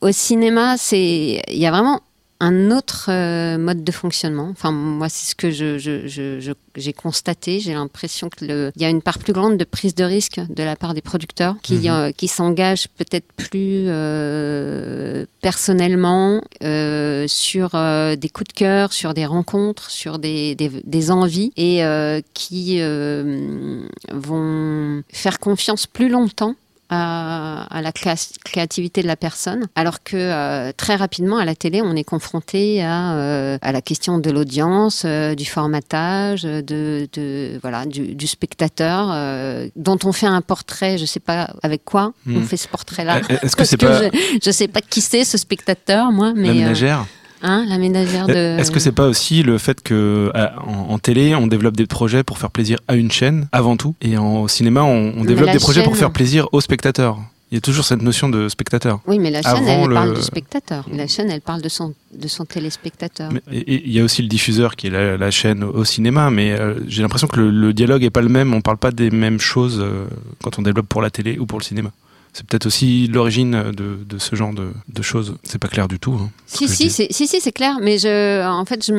Au 0.00 0.10
cinéma, 0.12 0.76
c'est, 0.78 1.42
il 1.48 1.58
y 1.58 1.66
a 1.66 1.70
vraiment 1.70 2.00
un 2.44 2.72
autre 2.72 3.06
euh, 3.08 3.56
mode 3.56 3.84
de 3.84 3.92
fonctionnement. 3.92 4.48
Enfin, 4.50 4.72
moi, 4.72 5.08
c'est 5.08 5.30
ce 5.30 5.34
que 5.36 5.50
je, 5.52 5.78
je- 5.78 6.08
je- 6.08 6.40
je- 6.40 6.52
j'ai 6.76 6.92
constaté. 6.92 7.60
J'ai 7.60 7.72
l'impression 7.72 8.28
que 8.28 8.44
le, 8.44 8.72
il 8.74 8.82
y 8.82 8.84
a 8.84 8.88
une 8.88 9.00
part 9.00 9.18
plus 9.20 9.32
grande 9.32 9.56
de 9.58 9.64
prise 9.64 9.94
de 9.94 10.02
risque 10.02 10.40
de 10.48 10.62
la 10.64 10.74
part 10.74 10.92
des 10.94 11.02
producteurs 11.02 11.54
qui, 11.62 11.74
Mhm. 11.74 11.86
euh, 11.90 12.10
qui 12.10 12.26
s'engagent 12.28 12.88
peut-être 12.98 13.30
plus 13.36 13.84
euh, 13.86 15.24
personnellement 15.40 16.42
euh, 16.64 17.26
sur 17.28 17.74
euh, 17.74 18.16
des 18.16 18.28
coups 18.28 18.48
de 18.48 18.54
cœur, 18.54 18.92
sur 18.92 19.14
des 19.14 19.26
rencontres, 19.26 19.90
sur 19.90 20.18
des, 20.18 20.54
des, 20.56 20.70
des 20.84 21.10
envies 21.12 21.52
et 21.56 21.84
euh, 21.84 22.20
qui 22.34 22.78
euh, 22.80 23.86
vont 24.12 25.02
faire 25.12 25.38
confiance 25.38 25.86
plus 25.86 26.08
longtemps 26.08 26.54
à, 26.94 27.64
à 27.70 27.80
la 27.80 27.90
créativité 27.92 29.02
de 29.02 29.06
la 29.06 29.16
personne, 29.16 29.66
alors 29.76 30.02
que 30.02 30.16
euh, 30.16 30.72
très 30.76 30.94
rapidement 30.96 31.38
à 31.38 31.44
la 31.46 31.54
télé, 31.54 31.80
on 31.82 31.96
est 31.96 32.04
confronté 32.04 32.82
à, 32.84 33.14
euh, 33.14 33.58
à 33.62 33.72
la 33.72 33.80
question 33.80 34.18
de 34.18 34.30
l'audience, 34.30 35.04
euh, 35.06 35.34
du 35.34 35.46
formatage, 35.46 36.42
de, 36.42 37.08
de 37.12 37.58
voilà 37.62 37.86
du, 37.86 38.14
du 38.14 38.26
spectateur, 38.26 39.10
euh, 39.12 39.68
dont 39.76 39.98
on 40.04 40.12
fait 40.12 40.26
un 40.26 40.42
portrait. 40.42 40.98
Je 40.98 41.06
sais 41.06 41.20
pas 41.20 41.50
avec 41.62 41.84
quoi 41.84 42.12
on 42.26 42.40
Hmm. 42.40 42.44
fait 42.44 42.56
ce 42.56 42.68
portrait-là. 42.68 43.20
Est-ce 43.42 43.56
que 43.56 43.64
c'est 43.64 43.76
que 43.80 43.86
pas 43.86 44.02
je, 44.02 44.38
je 44.44 44.50
sais 44.50 44.68
pas 44.68 44.80
qui 44.80 45.00
c'est 45.00 45.24
ce 45.24 45.38
spectateur, 45.38 46.12
moi, 46.12 46.32
mais 46.34 46.48
la 46.48 46.52
euh, 46.52 46.54
ménagère 46.56 47.06
hein, 47.42 47.64
la 47.68 47.78
ménagère 47.78 48.26
de. 48.26 48.34
Est-ce 48.58 48.70
que 48.70 48.80
c'est 48.80 48.92
pas 48.92 49.06
aussi 49.06 49.42
le 49.42 49.58
fait 49.58 49.82
que 49.82 50.30
à- 50.34 50.54
en, 50.66 50.90
en 50.94 50.98
télé 50.98 51.34
on 51.34 51.46
développe 51.46 51.76
des 51.76 51.86
projets 51.86 52.22
pour 52.22 52.38
faire 52.38 52.50
plaisir 52.50 52.78
à 52.88 52.94
une 52.96 53.10
chaîne 53.10 53.48
avant 53.52 53.76
tout 53.76 53.94
et 54.02 54.16
en 54.16 54.42
au 54.42 54.48
cinéma 54.48 54.82
on, 54.82 55.12
on 55.16 55.24
développe 55.24 55.50
des 55.52 55.58
projets 55.58 55.82
pour 55.82 55.96
faire 55.96 56.10
plaisir 56.12 56.48
aux 56.52 56.60
spectateurs. 56.60 57.18
Il 57.50 57.56
y 57.56 57.58
a 57.58 57.60
toujours 57.60 57.84
cette 57.84 58.00
notion 58.00 58.30
de 58.30 58.48
spectateur. 58.48 59.00
Oui, 59.06 59.18
mais 59.18 59.30
la 59.30 59.42
chaîne, 59.42 59.50
avant 59.56 59.82
elle 59.82 59.88
le- 59.90 59.94
parle 59.94 60.14
du 60.14 60.22
spectateur. 60.22 60.86
La 60.90 61.06
chaîne, 61.06 61.30
elle 61.30 61.42
parle 61.42 61.60
de 61.60 61.68
son, 61.68 61.92
de 62.18 62.26
son 62.26 62.46
téléspectateur. 62.46 63.30
Mais- 63.30 63.42
Et 63.52 63.74
et 63.74 63.82
il 63.84 63.92
y 63.92 64.00
a 64.00 64.04
aussi 64.04 64.22
le 64.22 64.28
diffuseur 64.28 64.74
qui 64.74 64.86
est 64.86 64.90
la, 64.90 65.18
la 65.18 65.30
chaîne 65.30 65.62
au 65.62 65.84
cinéma, 65.84 66.30
mais 66.30 66.52
euh, 66.52 66.76
j'ai 66.88 67.02
l'impression 67.02 67.26
que 67.28 67.38
le, 67.38 67.50
le 67.50 67.74
dialogue 67.74 68.04
est 68.04 68.10
pas 68.10 68.22
le 68.22 68.30
même. 68.30 68.54
On 68.54 68.62
parle 68.62 68.78
pas 68.78 68.90
des 68.90 69.10
mêmes 69.10 69.38
choses 69.38 69.80
euh, 69.82 70.06
quand 70.42 70.58
on 70.58 70.62
développe 70.62 70.86
pour 70.88 71.02
la 71.02 71.10
télé 71.10 71.38
ou 71.38 71.44
pour 71.44 71.58
le 71.58 71.64
cinéma. 71.64 71.90
C'est 72.32 72.46
peut-être 72.46 72.64
aussi 72.66 73.08
l'origine 73.08 73.72
de, 73.72 73.98
de 74.08 74.18
ce 74.18 74.34
genre 74.36 74.54
de, 74.54 74.72
de 74.88 75.02
choses. 75.02 75.36
C'est 75.42 75.58
pas 75.58 75.68
clair 75.68 75.86
du 75.86 75.98
tout. 75.98 76.12
hein, 76.14 76.30
Si 76.46 76.66
si, 76.66 76.88
c'est, 76.88 77.08
si, 77.10 77.26
si, 77.26 77.40
c'est 77.40 77.52
clair, 77.52 77.76
mais 77.82 77.98
je, 77.98 78.42
en 78.46 78.64
fait, 78.64 78.90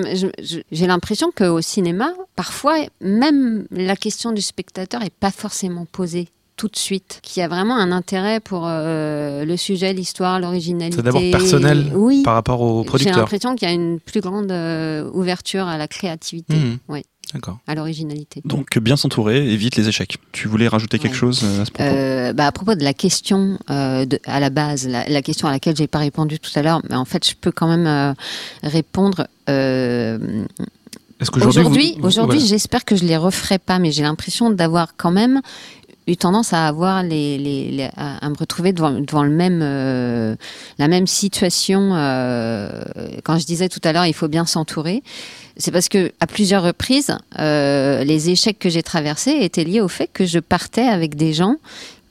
j'ai 0.72 0.88
l'impression 0.88 1.32
qu'au 1.36 1.60
cinéma, 1.62 2.13
parfois, 2.36 2.76
même 3.02 3.65
la 3.72 3.96
question 3.96 4.32
du 4.34 4.41
spectateur 4.41 5.02
est 5.02 5.13
pas 5.13 5.32
forcément 5.32 5.86
posée 5.86 6.28
tout 6.56 6.67
de 6.67 6.76
suite, 6.78 7.19
qu'il 7.24 7.41
y 7.41 7.43
a 7.43 7.48
vraiment 7.48 7.76
un 7.76 7.91
intérêt 7.91 8.39
pour 8.39 8.67
euh, 8.67 9.43
le 9.43 9.58
sujet, 9.58 9.91
l'histoire, 9.91 10.39
l'originalité. 10.39 10.98
C'est 10.98 11.02
d'abord 11.04 11.24
personnel 11.32 11.91
Oui. 11.96 12.22
par 12.24 12.36
rapport 12.36 12.62
aux 12.62 12.84
J'ai 12.84 12.88
producteurs. 12.88 13.17
l'impression 13.17 13.56
qu'il 13.56 13.67
y 13.67 13.72
a 13.72 13.74
une 13.74 14.00
plus 14.00 14.22
grande 14.22 14.52
euh, 14.52 15.10
ouverture 15.13 15.65
à 15.67 15.80
la 15.80 15.88
créativité, 15.88 16.56
Mhm. 16.56 16.78
oui, 16.89 17.02
D'accord. 17.34 17.58
à 17.67 17.76
l'originalité. 17.76 18.41
Donc, 18.46 18.78
bien 18.78 18.96
s'entourer 18.96 19.52
évite 19.52 19.76
les 19.76 19.88
échecs. 19.89 20.17
Tu 20.32 20.48
voulais 20.48 20.67
rajouter 20.67 21.00
quelque 21.00 21.13
Ouais. 21.13 21.19
chose 21.19 21.41
euh, 21.43 21.62
à 21.62 21.65
ce 21.65 21.72
propos 21.72 21.89
Euh, 21.89 22.34
bah, 22.34 22.48
à 22.48 22.52
propos 22.52 22.76
de 22.76 22.84
la 22.84 22.93
question 22.93 23.58
euh, 23.69 24.06
de, 24.06 24.19
à 24.26 24.39
la 24.39 24.50
base, 24.50 24.88
la, 24.88 25.08
la 25.08 25.22
question 25.22 25.48
à 25.48 25.52
laquelle 25.52 25.76
j'ai 25.76 25.88
pas 25.88 26.00
répondu 26.00 26.39
tout 26.39 26.52
à 26.56 26.62
l'heure, 26.62 26.82
mais 26.89 26.96
en 26.96 27.06
fait, 27.06 27.28
je 27.28 27.36
peux 27.39 27.52
quand 27.52 27.67
même 27.67 27.88
euh, 27.88 28.13
répondre. 28.63 29.28
euh, 29.50 30.46
Est-ce 31.19 31.32
qu'aujourd'hui, 31.32 31.60
Aujourd'hui, 31.62 31.93
vous- 31.96 32.02
vous- 32.02 32.08
aujourd'hui, 32.08 32.38
voilà. 32.39 32.50
j'espère 32.50 32.86
que 32.86 32.96
je 32.96 33.04
les 33.06 33.17
referai 33.17 33.58
pas, 33.60 33.80
mais 33.80 33.91
j'ai 33.91 34.04
l'impression 34.04 34.50
d'avoir 34.50 34.96
quand 34.98 35.12
même 35.12 35.41
eu 36.06 36.17
tendance 36.17 36.52
à 36.52 36.67
avoir 36.67 37.02
les, 37.02 37.38
les, 37.38 37.72
les- 37.72 37.89
à, 37.96 38.17
à 38.26 38.30
me 38.30 38.36
retrouver 38.36 38.74
devant, 38.74 38.91
devant 38.91 39.24
le 39.24 39.30
même 39.30 39.62
euh, 39.63 40.36
la 40.78 40.89
même 40.89 41.08
situation 41.08 41.91
euh, 41.96 42.84
quand 43.24 43.38
je 43.39 43.46
disais 43.46 43.69
tout 43.69 43.80
à 43.86 43.93
l'heure 43.93 44.06
il 44.06 44.13
faut 44.13 44.28
bien 44.28 44.46
s'entourer 44.46 45.02
c'est 45.57 45.71
parce 45.71 45.89
que 45.89 46.11
à 46.19 46.27
plusieurs 46.27 46.63
reprises 46.63 47.15
euh, 47.39 48.03
les 48.03 48.29
échecs 48.29 48.59
que 48.59 48.69
j'ai 48.69 48.83
traversés 48.83 49.37
étaient 49.41 49.63
liés 49.63 49.81
au 49.81 49.87
fait 49.87 50.09
que 50.11 50.25
je 50.25 50.39
partais 50.39 50.87
avec 50.87 51.15
des 51.15 51.33
gens 51.33 51.55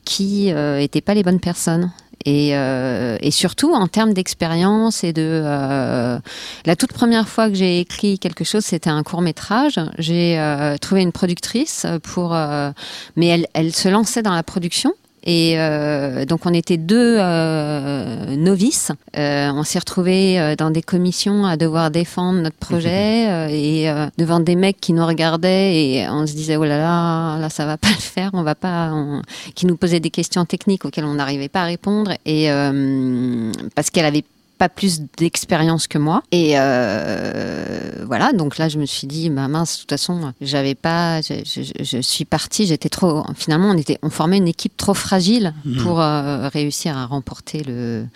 qui 0.04 0.52
n'étaient 0.52 1.00
pas 1.00 1.14
les 1.14 1.22
bonnes 1.22 1.40
personnes. 1.40 1.92
Et, 2.24 2.50
euh, 2.52 3.18
et 3.20 3.30
surtout 3.30 3.72
en 3.72 3.88
termes 3.88 4.14
d'expérience 4.14 5.02
et 5.02 5.12
de 5.12 5.42
euh, 5.44 6.18
la 6.66 6.76
toute 6.76 6.92
première 6.92 7.28
fois 7.28 7.48
que 7.48 7.54
j'ai 7.54 7.80
écrit 7.80 8.18
quelque 8.18 8.44
chose 8.44 8.64
c'était 8.64 8.90
un 8.90 9.02
court 9.02 9.22
métrage 9.22 9.80
j'ai 9.98 10.38
euh, 10.38 10.76
trouvé 10.76 11.02
une 11.02 11.10
productrice 11.10 11.84
pour 12.04 12.34
euh, 12.34 12.70
mais 13.16 13.26
elle, 13.26 13.46
elle 13.54 13.74
se 13.74 13.88
lançait 13.88 14.22
dans 14.22 14.34
la 14.34 14.44
production 14.44 14.92
et 15.24 15.54
euh, 15.58 16.24
donc 16.24 16.46
on 16.46 16.52
était 16.54 16.76
deux 16.76 17.16
euh, 17.18 18.36
novices. 18.36 18.90
Euh, 19.16 19.50
on 19.54 19.62
s'est 19.62 19.78
retrouvés 19.78 20.38
euh, 20.40 20.56
dans 20.56 20.70
des 20.70 20.82
commissions 20.82 21.44
à 21.44 21.56
devoir 21.56 21.90
défendre 21.90 22.40
notre 22.40 22.56
projet 22.56 23.26
euh, 23.28 23.48
et 23.50 23.88
euh, 23.90 24.06
devant 24.18 24.40
des 24.40 24.56
mecs 24.56 24.80
qui 24.80 24.92
nous 24.92 25.06
regardaient 25.06 25.74
et 25.76 26.08
on 26.08 26.26
se 26.26 26.32
disait 26.34 26.56
oh 26.56 26.64
là 26.64 26.78
là 26.78 27.38
là 27.38 27.48
ça 27.50 27.66
va 27.66 27.76
pas 27.76 27.88
le 27.88 27.94
faire, 28.00 28.30
on 28.32 28.42
va 28.42 28.54
pas, 28.54 28.90
on- 28.92 29.22
qui 29.54 29.66
nous 29.66 29.76
posaient 29.76 30.00
des 30.00 30.10
questions 30.10 30.44
techniques 30.44 30.84
auxquelles 30.84 31.04
on 31.04 31.14
n'arrivait 31.14 31.48
pas 31.48 31.62
à 31.62 31.66
répondre 31.66 32.12
et 32.26 32.50
euh, 32.50 33.50
parce 33.74 33.90
qu'elle 33.90 34.06
avait 34.06 34.24
pas 34.62 34.68
plus 34.68 35.00
d'expérience 35.18 35.84
que 35.88 35.98
moi. 35.98 36.22
Et 36.30 36.52
euh, 36.56 38.04
voilà 38.06 38.32
donc 38.32 38.58
là 38.58 38.68
je 38.68 38.78
me 38.78 38.86
suis 38.86 39.06
dit 39.08 39.28
bah 39.30 39.48
mince 39.48 39.74
de 39.76 39.80
toute 39.80 39.90
façon 39.90 40.32
j'avais 40.40 40.74
pas 40.76 41.20
je, 41.20 41.34
je- 41.44 41.82
je 41.84 41.98
suis 42.00 42.24
partie 42.24 42.66
j'étais 42.66 42.88
trop 42.88 43.24
finalement 43.34 43.70
on 43.70 43.76
était 43.76 43.98
on 44.02 44.10
formait 44.10 44.38
une 44.38 44.48
équipe 44.48 44.76
trop 44.76 44.94
fragile 44.94 45.52
pour 45.82 46.00
euh, 46.00 46.48
réussir 46.48 46.96
à 46.96 47.06
remporter 47.06 47.62
le 47.66 48.06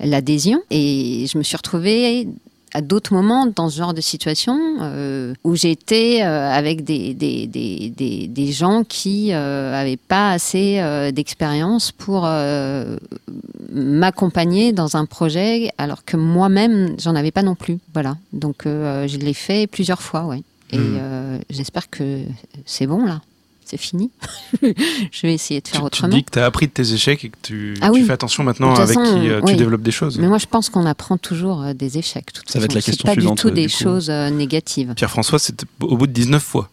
l'adhésion. 0.00 0.60
Et 0.70 1.26
je 1.32 1.38
me 1.38 1.42
suis 1.42 1.56
retrouvée 1.56 2.28
à 2.74 2.80
d'autres 2.80 3.14
moments 3.14 3.46
dans 3.46 3.68
ce 3.68 3.78
genre 3.78 3.94
de 3.94 4.00
situation 4.00 4.58
euh, 4.80 5.34
où 5.44 5.56
j'étais 5.56 6.22
euh, 6.22 6.50
avec 6.50 6.84
des, 6.84 7.14
des, 7.14 7.46
des, 7.46 7.90
des, 7.90 8.26
des 8.26 8.52
gens 8.52 8.84
qui 8.84 9.32
euh, 9.32 9.74
avaient 9.74 9.96
pas 9.96 10.30
assez 10.32 10.78
euh, 10.78 11.10
d'expérience 11.10 11.92
pour 11.92 12.22
euh, 12.24 12.96
m'accompagner 13.72 14.72
dans 14.72 14.96
un 14.96 15.06
projet 15.06 15.70
alors 15.78 16.04
que 16.04 16.16
moi-même 16.16 16.94
j'en 16.98 17.14
avais 17.14 17.30
pas 17.30 17.42
non 17.42 17.54
plus. 17.54 17.78
Voilà. 17.94 18.16
Donc 18.32 18.66
euh, 18.66 19.08
je 19.08 19.18
l'ai 19.18 19.34
fait 19.34 19.66
plusieurs 19.66 20.02
fois 20.02 20.24
ouais. 20.24 20.42
Et 20.70 20.76
euh, 20.78 21.38
j'espère 21.48 21.88
que 21.88 22.20
c'est 22.66 22.86
bon 22.86 23.06
là 23.06 23.22
c'est 23.68 23.76
fini 23.76 24.10
je 24.62 25.22
vais 25.22 25.34
essayer 25.34 25.60
de 25.60 25.64
Tu, 25.66 25.72
faire 25.72 25.80
tu 25.80 25.86
autrement 25.86 26.14
dis 26.16 26.24
que 26.24 26.30
tu 26.30 26.38
as 26.38 26.44
appris 26.46 26.66
de 26.66 26.72
tes 26.72 26.92
échecs 26.92 27.24
et 27.24 27.28
que 27.30 27.36
tu, 27.42 27.74
Ah 27.80 27.90
tu 27.92 28.04
fais 28.04 28.12
attention 28.12 28.42
maintenant 28.44 28.74
avec 28.74 28.98
façon, 28.98 29.02
qui 29.20 29.28
euh, 29.28 29.40
oui. 29.42 29.52
tu 29.52 29.56
développes 29.58 29.82
des 29.82 29.90
choses. 29.90 30.18
mais 30.18 30.26
moi 30.28 30.38
je 30.38 30.46
pense 30.46 30.68
qu'on 30.70 30.86
apprend 30.86 31.18
toujours 31.18 31.62
euh, 31.62 31.74
des 31.74 31.98
échecs 31.98 32.32
toute 32.32 32.50
Ça 32.50 32.58
va 32.58 32.64
être 32.64 32.72
façon. 32.72 32.76
la 32.78 32.80
C'est 32.82 32.90
question 32.92 33.06
pas 33.06 33.12
suivante, 33.12 33.36
du 33.36 33.42
tout 33.42 33.48
euh, 33.48 33.52
des 33.52 33.66
du 33.66 33.72
coup. 33.74 33.82
choses 33.82 34.10
euh, 34.10 34.30
négatives 34.30 34.94
Pierre-François, 34.96 35.38
c'était 35.38 35.66
au 35.82 35.96
bout 35.96 36.06
de 36.06 36.12
19 36.12 36.42
fois. 36.42 36.70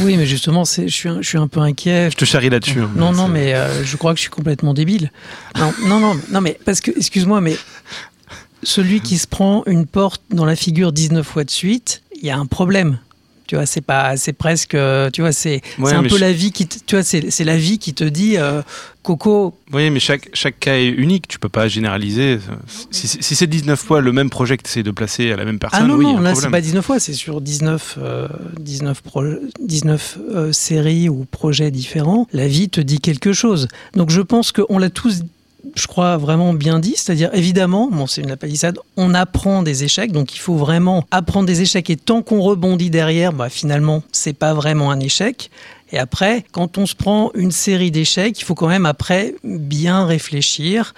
Oui, 0.00 0.16
mais 0.16 0.24
justement, 0.24 0.64
c'est- 0.64 0.88
je 0.88 0.94
suis, 0.94 1.08
un- 1.10 1.20
je 1.20 1.28
suis 1.28 1.36
un 1.36 1.46
peu 1.46 1.60
inquiet. 1.60 2.10
Je 2.10 2.16
te 2.16 2.24
charrie 2.24 2.48
là-dessus. 2.48 2.80
hein, 2.80 2.90
Non, 2.96 3.12
non, 3.12 3.26
c'est- 3.26 3.32
mais 3.32 3.54
euh, 3.54 3.84
je 3.84 3.96
crois 3.98 4.12
que 4.12 4.16
je 4.16 4.22
suis 4.22 4.30
complètement 4.30 4.72
débile. 4.72 5.10
Non, 5.58 5.74
non, 5.86 6.00
non, 6.00 6.18
non, 6.30 6.40
mais 6.40 6.58
parce 6.64 6.80
que, 6.80 6.90
excuse-moi, 6.96 7.42
mais 7.42 7.56
celui 8.62 9.00
qui 9.02 9.18
se 9.18 9.26
prend 9.26 9.62
une 9.66 9.84
porte 9.86 10.22
dans 10.30 10.46
la 10.46 10.56
figure 10.56 10.90
19 10.92 11.26
fois 11.26 11.44
de 11.44 11.50
suite, 11.50 12.02
il 12.16 12.24
y 12.26 12.30
a 12.30 12.38
un 12.38 12.46
problème. 12.46 12.98
Tu 13.46 13.56
vois, 13.56 13.66
c'est 13.66 13.80
pas, 13.82 14.16
c'est 14.16 14.32
presque, 14.32 14.74
euh, 14.74 15.10
tu 15.10 15.20
vois, 15.20 15.32
c'est, 15.32 15.60
Ouais, 15.78 15.92
un 15.92 16.02
peu 16.02 16.08
je- 16.08 16.16
la 16.16 16.32
vie 16.32 16.50
qui, 16.52 16.66
te- 16.66 16.78
tu 16.84 16.94
vois, 16.96 17.02
c'est, 17.02 17.20
la 17.44 17.56
vie 17.56 17.78
qui 17.78 17.92
te 17.94 18.04
dit, 18.04 18.36
euh, 18.38 18.62
Coco, 19.02 19.54
Oui, 19.72 19.90
mais 19.90 20.00
chaque, 20.00 20.30
chaque 20.32 20.58
cas 20.58 20.76
est 20.76 20.86
unique. 20.88 21.28
Tu 21.28 21.38
peux 21.38 21.50
pas 21.50 21.68
généraliser. 21.68 22.38
Si, 22.90 23.06
si- 23.06 23.18
si 23.22 23.34
c'est 23.36 23.46
19 23.46 23.78
fois 23.78 24.00
le 24.00 24.12
même 24.12 24.30
projet 24.30 24.56
que 24.56 24.62
tu 24.62 24.70
essaies 24.70 24.82
de 24.82 24.90
placer 24.90 25.30
à 25.30 25.36
la 25.36 25.44
même 25.44 25.58
personne, 25.58 25.80
ah 25.82 25.86
non, 25.86 25.96
oui, 25.96 26.04
non, 26.06 26.20
là, 26.20 26.34
c'est 26.34 26.48
pas 26.48 26.62
19 26.62 26.84
fois, 26.86 26.98
c'est 26.98 27.12
sur 27.12 27.42
19, 27.42 27.98
euh, 28.00 28.28
19, 28.58 29.02
pro- 29.02 29.22
19 29.60 30.16
euh, 30.34 30.52
séries 30.52 31.10
ou 31.10 31.26
projets 31.30 31.70
différents. 31.70 32.26
La 32.32 32.48
vie 32.48 32.70
te 32.70 32.80
dit 32.80 32.98
quelque 33.00 33.34
chose. 33.34 33.68
Donc, 33.94 34.08
je 34.10 34.22
pense 34.22 34.52
qu'on 34.52 34.78
l'a 34.78 34.88
tous, 34.88 35.20
je 35.74 35.86
crois, 35.86 36.16
vraiment 36.16 36.54
bien 36.54 36.78
dit. 36.78 36.94
C'est-à-dire, 36.96 37.30
évidemment, 37.34 37.88
bon, 37.90 38.06
c'est 38.06 38.22
une 38.22 38.28
la 38.28 38.36
palissade, 38.36 38.78
on 38.96 39.14
apprend 39.14 39.62
des 39.62 39.84
échecs. 39.84 40.12
Donc, 40.12 40.34
il 40.34 40.38
faut 40.38 40.56
vraiment 40.56 41.06
apprendre 41.10 41.46
des 41.46 41.62
échecs. 41.62 41.90
Et 41.90 41.96
tant 41.96 42.22
qu'on 42.22 42.40
rebondit 42.40 42.90
derrière, 42.90 43.32
bah, 43.32 43.48
finalement, 43.48 44.02
c'est 44.12 44.32
pas 44.32 44.54
vraiment 44.54 44.90
un 44.90 45.00
échec. 45.00 45.50
Et 45.92 45.98
après, 45.98 46.44
quand 46.52 46.78
on 46.78 46.86
se 46.86 46.94
prend 46.94 47.30
une 47.34 47.52
série 47.52 47.90
d'échecs, 47.90 48.40
il 48.40 48.44
faut 48.44 48.54
quand 48.54 48.68
même 48.68 48.86
après 48.86 49.34
bien 49.44 50.06
réfléchir 50.06 50.94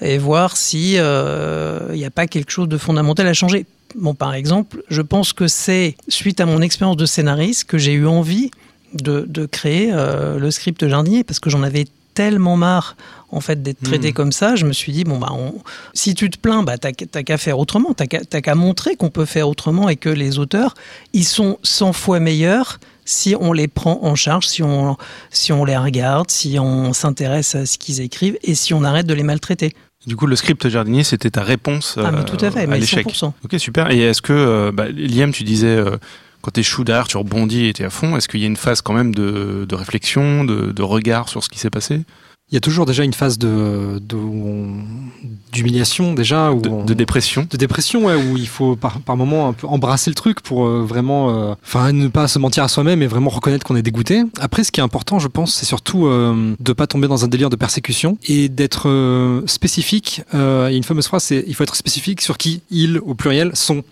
et 0.00 0.18
voir 0.18 0.56
si 0.56 0.94
il 0.94 1.96
n'y 1.96 2.04
a 2.04 2.10
pas 2.10 2.26
quelque 2.26 2.50
chose 2.50 2.68
de 2.68 2.78
fondamental 2.78 3.26
à 3.26 3.34
changer. 3.34 3.66
Bon, 3.94 4.14
par 4.14 4.34
exemple, 4.34 4.82
je 4.88 5.02
pense 5.02 5.32
que 5.32 5.48
c'est 5.48 5.96
suite 6.08 6.40
à 6.40 6.46
mon 6.46 6.60
expérience 6.60 6.96
de 6.96 7.06
scénariste 7.06 7.64
que 7.64 7.78
j'ai 7.78 7.92
eu 7.92 8.06
envie 8.06 8.50
de, 8.94 9.24
de 9.28 9.46
créer 9.46 9.90
euh, 9.92 10.38
le 10.38 10.50
script 10.50 10.86
jardinier 10.86 11.24
parce 11.24 11.40
que 11.40 11.50
j'en 11.50 11.62
avais 11.62 11.86
tellement 12.14 12.56
marre 12.56 12.96
en 13.30 13.40
fait 13.40 13.62
d'être 13.62 13.82
traité 13.82 14.10
Hmm. 14.10 14.14
comme 14.14 14.32
ça. 14.32 14.56
Je 14.56 14.66
me 14.66 14.72
suis 14.72 14.92
dit 14.92 15.04
bon 15.04 15.18
bah 15.18 15.28
on- 15.32 15.54
si 15.94 16.14
tu 16.14 16.28
te 16.30 16.38
plains, 16.38 16.62
bah 16.62 16.78
t'as 16.78 16.92
qu'à 16.92 17.38
faire 17.38 17.58
autrement, 17.58 17.94
t'as 17.94 18.06
qu'à 18.06 18.20
t'as 18.24 18.40
qu'à 18.40 18.54
montrer 18.54 18.96
qu'on 18.96 19.10
peut 19.10 19.24
faire 19.24 19.48
autrement 19.48 19.88
et 19.88 19.96
que 19.96 20.08
les 20.08 20.38
auteurs 20.38 20.74
ils 21.12 21.24
sont 21.24 21.58
100 21.62 21.92
fois 21.92 22.20
meilleurs 22.20 22.78
si 23.04 23.34
on 23.40 23.52
les 23.52 23.66
prend 23.68 23.98
en 24.02 24.14
charge, 24.14 24.46
si 24.46 24.62
on 24.62 24.96
si 25.30 25.52
on 25.52 25.64
les 25.64 25.76
regarde, 25.76 26.30
si 26.30 26.58
on 26.60 26.92
s'intéresse 26.92 27.54
à 27.54 27.66
ce 27.66 27.78
qu'ils 27.78 28.00
écrivent 28.00 28.38
et 28.42 28.54
si 28.54 28.74
on 28.74 28.84
arrête 28.84 29.06
de 29.06 29.14
les 29.14 29.22
maltraiter. 29.24 29.72
Du 30.06 30.16
coup, 30.16 30.26
le 30.26 30.34
script 30.34 30.68
jardinier, 30.68 31.04
c'était 31.04 31.30
ta 31.30 31.42
réponse 31.44 31.94
Ah, 31.96 32.10
mais 32.10 32.18
euh, 32.18 32.22
tout 32.24 32.36
à 32.44 32.50
fait, 32.50 32.62
à 32.62 32.66
mais 32.66 32.80
l'échec. 32.80 33.06
100%. 33.06 33.32
Ok, 33.44 33.54
super. 33.58 33.88
Et 33.92 34.00
est-ce 34.00 34.20
que, 34.20 34.32
euh, 34.32 34.72
bah, 34.72 34.86
Liam, 34.88 35.30
tu 35.30 35.44
disais, 35.44 35.68
euh, 35.68 35.96
quand 36.42 36.50
t'es 36.50 36.62
chou 36.62 36.84
derrière, 36.84 37.08
tu 37.08 37.16
rebondis 37.16 37.66
et 37.66 37.72
t'es 37.72 37.84
à 37.84 37.90
fond, 37.90 38.16
est-ce 38.16 38.28
qu'il 38.28 38.40
y 38.40 38.44
a 38.44 38.48
une 38.48 38.56
phase 38.56 38.82
quand 38.82 38.92
même 38.92 39.14
de, 39.14 39.64
de 39.68 39.74
réflexion, 39.74 40.44
de, 40.44 40.72
de 40.72 40.82
regard 40.82 41.28
sur 41.28 41.42
ce 41.42 41.48
qui 41.48 41.58
s'est 41.58 41.70
passé? 41.70 42.02
Il 42.50 42.54
y 42.54 42.58
a 42.58 42.60
toujours 42.60 42.84
déjà 42.84 43.02
une 43.02 43.14
phase 43.14 43.38
de, 43.38 43.98
d'humiliation 45.52 46.12
déjà, 46.12 46.52
où 46.52 46.60
de, 46.60 46.68
on- 46.68 46.84
de 46.84 46.92
dépression 46.92 47.46
de 47.50 47.56
dépression, 47.56 48.04
ouais, 48.06 48.14
où 48.14 48.36
il 48.36 48.46
faut 48.48 48.76
par, 48.76 49.00
par 49.00 49.16
moment 49.16 49.48
un 49.48 49.52
peu 49.54 49.66
embrasser 49.66 50.10
le 50.10 50.14
truc 50.14 50.40
pour 50.42 50.66
euh, 50.66 50.82
vraiment, 50.86 51.30
euh, 51.30 51.54
enfin, 51.64 51.92
ne 51.92 52.08
pas 52.08 52.28
se 52.28 52.38
mentir 52.38 52.62
à 52.64 52.68
soi-même 52.68 53.02
et 53.02 53.06
vraiment 53.06 53.30
reconnaître 53.30 53.64
qu'on 53.66 53.76
est 53.76 53.82
dégoûté. 53.82 54.24
Après, 54.38 54.64
ce 54.64 54.72
qui 54.72 54.80
est 54.80 54.82
important, 54.82 55.18
je 55.18 55.28
pense, 55.28 55.54
c'est 55.54 55.64
surtout 55.64 56.06
euh, 56.06 56.54
de 56.60 56.72
pas 56.74 56.86
tomber 56.86 57.08
dans 57.08 57.24
un 57.24 57.28
délire 57.28 57.48
de 57.48 57.56
persécution 57.56 58.18
et 58.26 58.50
d'être 58.50 58.88
euh, 58.88 59.42
spécifique. 59.46 60.22
Il 60.34 60.38
y 60.38 60.42
a 60.42 60.70
une 60.70 60.84
fameuse 60.84 61.06
phrase, 61.06 61.22
c'est 61.22 61.44
il 61.46 61.54
faut 61.54 61.62
être 61.64 61.76
spécifique 61.76 62.20
sur 62.20 62.36
qui 62.36 62.62
ils, 62.70 62.98
au 62.98 63.14
pluriel, 63.14 63.52
sont. 63.54 63.82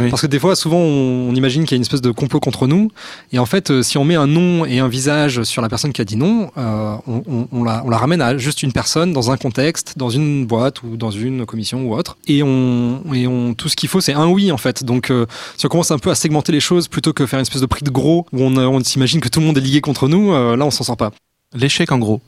Oui. 0.00 0.10
Parce 0.10 0.22
que 0.22 0.26
des 0.26 0.38
fois, 0.38 0.54
souvent, 0.56 0.78
on, 0.78 1.28
on 1.30 1.34
imagine 1.34 1.62
qu'il 1.64 1.72
y 1.72 1.74
a 1.74 1.76
une 1.78 1.82
espèce 1.82 2.00
de 2.00 2.10
complot 2.10 2.40
contre 2.40 2.66
nous. 2.66 2.90
Et 3.32 3.38
en 3.38 3.46
fait, 3.46 3.70
euh, 3.70 3.82
si 3.82 3.98
on 3.98 4.04
met 4.04 4.14
un 4.16 4.26
nom 4.26 4.64
et 4.64 4.78
un 4.78 4.88
visage 4.88 5.42
sur 5.44 5.62
la 5.62 5.68
personne 5.68 5.92
qui 5.92 6.00
a 6.00 6.04
dit 6.04 6.16
non, 6.16 6.50
euh, 6.56 6.96
on, 7.06 7.22
on- 7.26 7.48
on 7.52 7.64
la, 7.64 7.82
on 7.84 7.90
la 7.90 7.96
ramène 7.98 8.20
à 8.20 8.36
juste 8.38 8.62
une 8.62 8.72
personne 8.72 9.12
dans 9.12 9.30
un 9.30 9.36
contexte, 9.36 9.94
dans 9.96 10.10
une 10.10 10.46
boîte 10.46 10.82
ou 10.82 10.96
dans 10.96 11.10
une 11.10 11.46
commission 11.46 11.84
ou 11.86 11.94
autre. 11.94 12.18
Et, 12.26 12.42
on, 12.42 13.02
et 13.14 13.26
on, 13.26 13.54
tout 13.54 13.68
ce 13.68 13.76
qu'il 13.76 13.88
faut, 13.88 14.00
c'est 14.00 14.14
un 14.14 14.26
oui, 14.26 14.52
en 14.52 14.58
fait. 14.58 14.84
Donc, 14.84 15.10
euh, 15.10 15.26
si 15.56 15.66
on 15.66 15.68
commence 15.68 15.90
un 15.90 15.98
peu 15.98 16.10
à 16.10 16.14
segmenter 16.14 16.52
les 16.52 16.60
choses 16.60 16.88
plutôt 16.88 17.12
que 17.12 17.26
faire 17.26 17.38
une 17.38 17.42
espèce 17.42 17.60
de 17.62 17.66
prix 17.66 17.82
de 17.84 17.90
gros 17.90 18.26
où 18.32 18.42
on, 18.42 18.56
euh, 18.56 18.66
on 18.66 18.82
s'imagine 18.82 19.20
que 19.20 19.28
tout 19.28 19.40
le 19.40 19.46
monde 19.46 19.58
est 19.58 19.62
lié 19.62 19.80
contre 19.80 20.08
nous, 20.08 20.32
euh, 20.32 20.56
là, 20.56 20.64
on 20.66 20.70
s'en 20.70 20.84
sort 20.84 20.96
pas. 20.96 21.12
L'échec, 21.54 21.90
en 21.92 21.98
gros. 21.98 22.20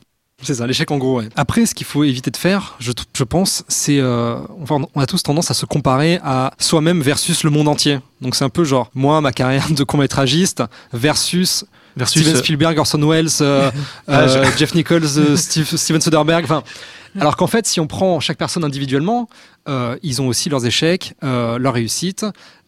C'est 0.43 0.55
ça, 0.55 0.65
l'échec 0.67 0.89
en 0.91 0.97
gros. 0.97 1.19
Ouais. 1.19 1.29
Après, 1.35 1.65
ce 1.65 1.75
qu'il 1.75 1.85
faut 1.85 2.03
éviter 2.03 2.31
de 2.31 2.37
faire, 2.37 2.75
je, 2.79 2.91
je 3.13 3.23
pense, 3.23 3.63
c'est 3.67 3.99
euh, 3.99 4.37
enfin, 4.61 4.79
on 4.95 4.99
a 5.01 5.05
tous 5.05 5.21
tendance 5.23 5.51
à 5.51 5.53
se 5.53 5.65
comparer 5.65 6.19
à 6.23 6.51
soi-même 6.59 7.01
versus 7.01 7.43
le 7.43 7.49
monde 7.49 7.67
entier. 7.67 7.99
Donc 8.21 8.35
c'est 8.35 8.43
un 8.45 8.49
peu 8.49 8.63
genre 8.63 8.89
moi, 8.95 9.21
ma 9.21 9.31
carrière 9.31 9.69
de 9.69 9.83
court-métragiste 9.83 10.63
versus, 10.93 11.65
Versus, 11.97 12.21
Steven 12.21 12.35
euh, 12.37 12.39
Spielberg, 12.39 12.79
Orson 12.79 13.05
Welles, 13.07 13.27
euh, 13.41 13.69
Ah, 14.07 14.21
euh, 14.21 14.45
Jeff 14.57 14.73
Nichols, 14.75 15.03
euh, 15.17 15.35
Steve- 15.35 15.75
Steven 15.75 15.99
Soderbergh. 16.01 16.43
Enfin, 16.45 16.63
alors 17.19 17.35
qu'en 17.35 17.47
fait, 17.47 17.67
si 17.67 17.79
on 17.81 17.87
prend 17.87 18.19
chaque 18.21 18.37
personne 18.37 18.63
individuellement, 18.63 19.27
ils 20.01 20.21
ont 20.21 20.27
aussi 20.27 20.47
leurs 20.49 20.65
échecs, 20.65 21.13
leurs 21.21 21.73
réussites. 21.73 22.25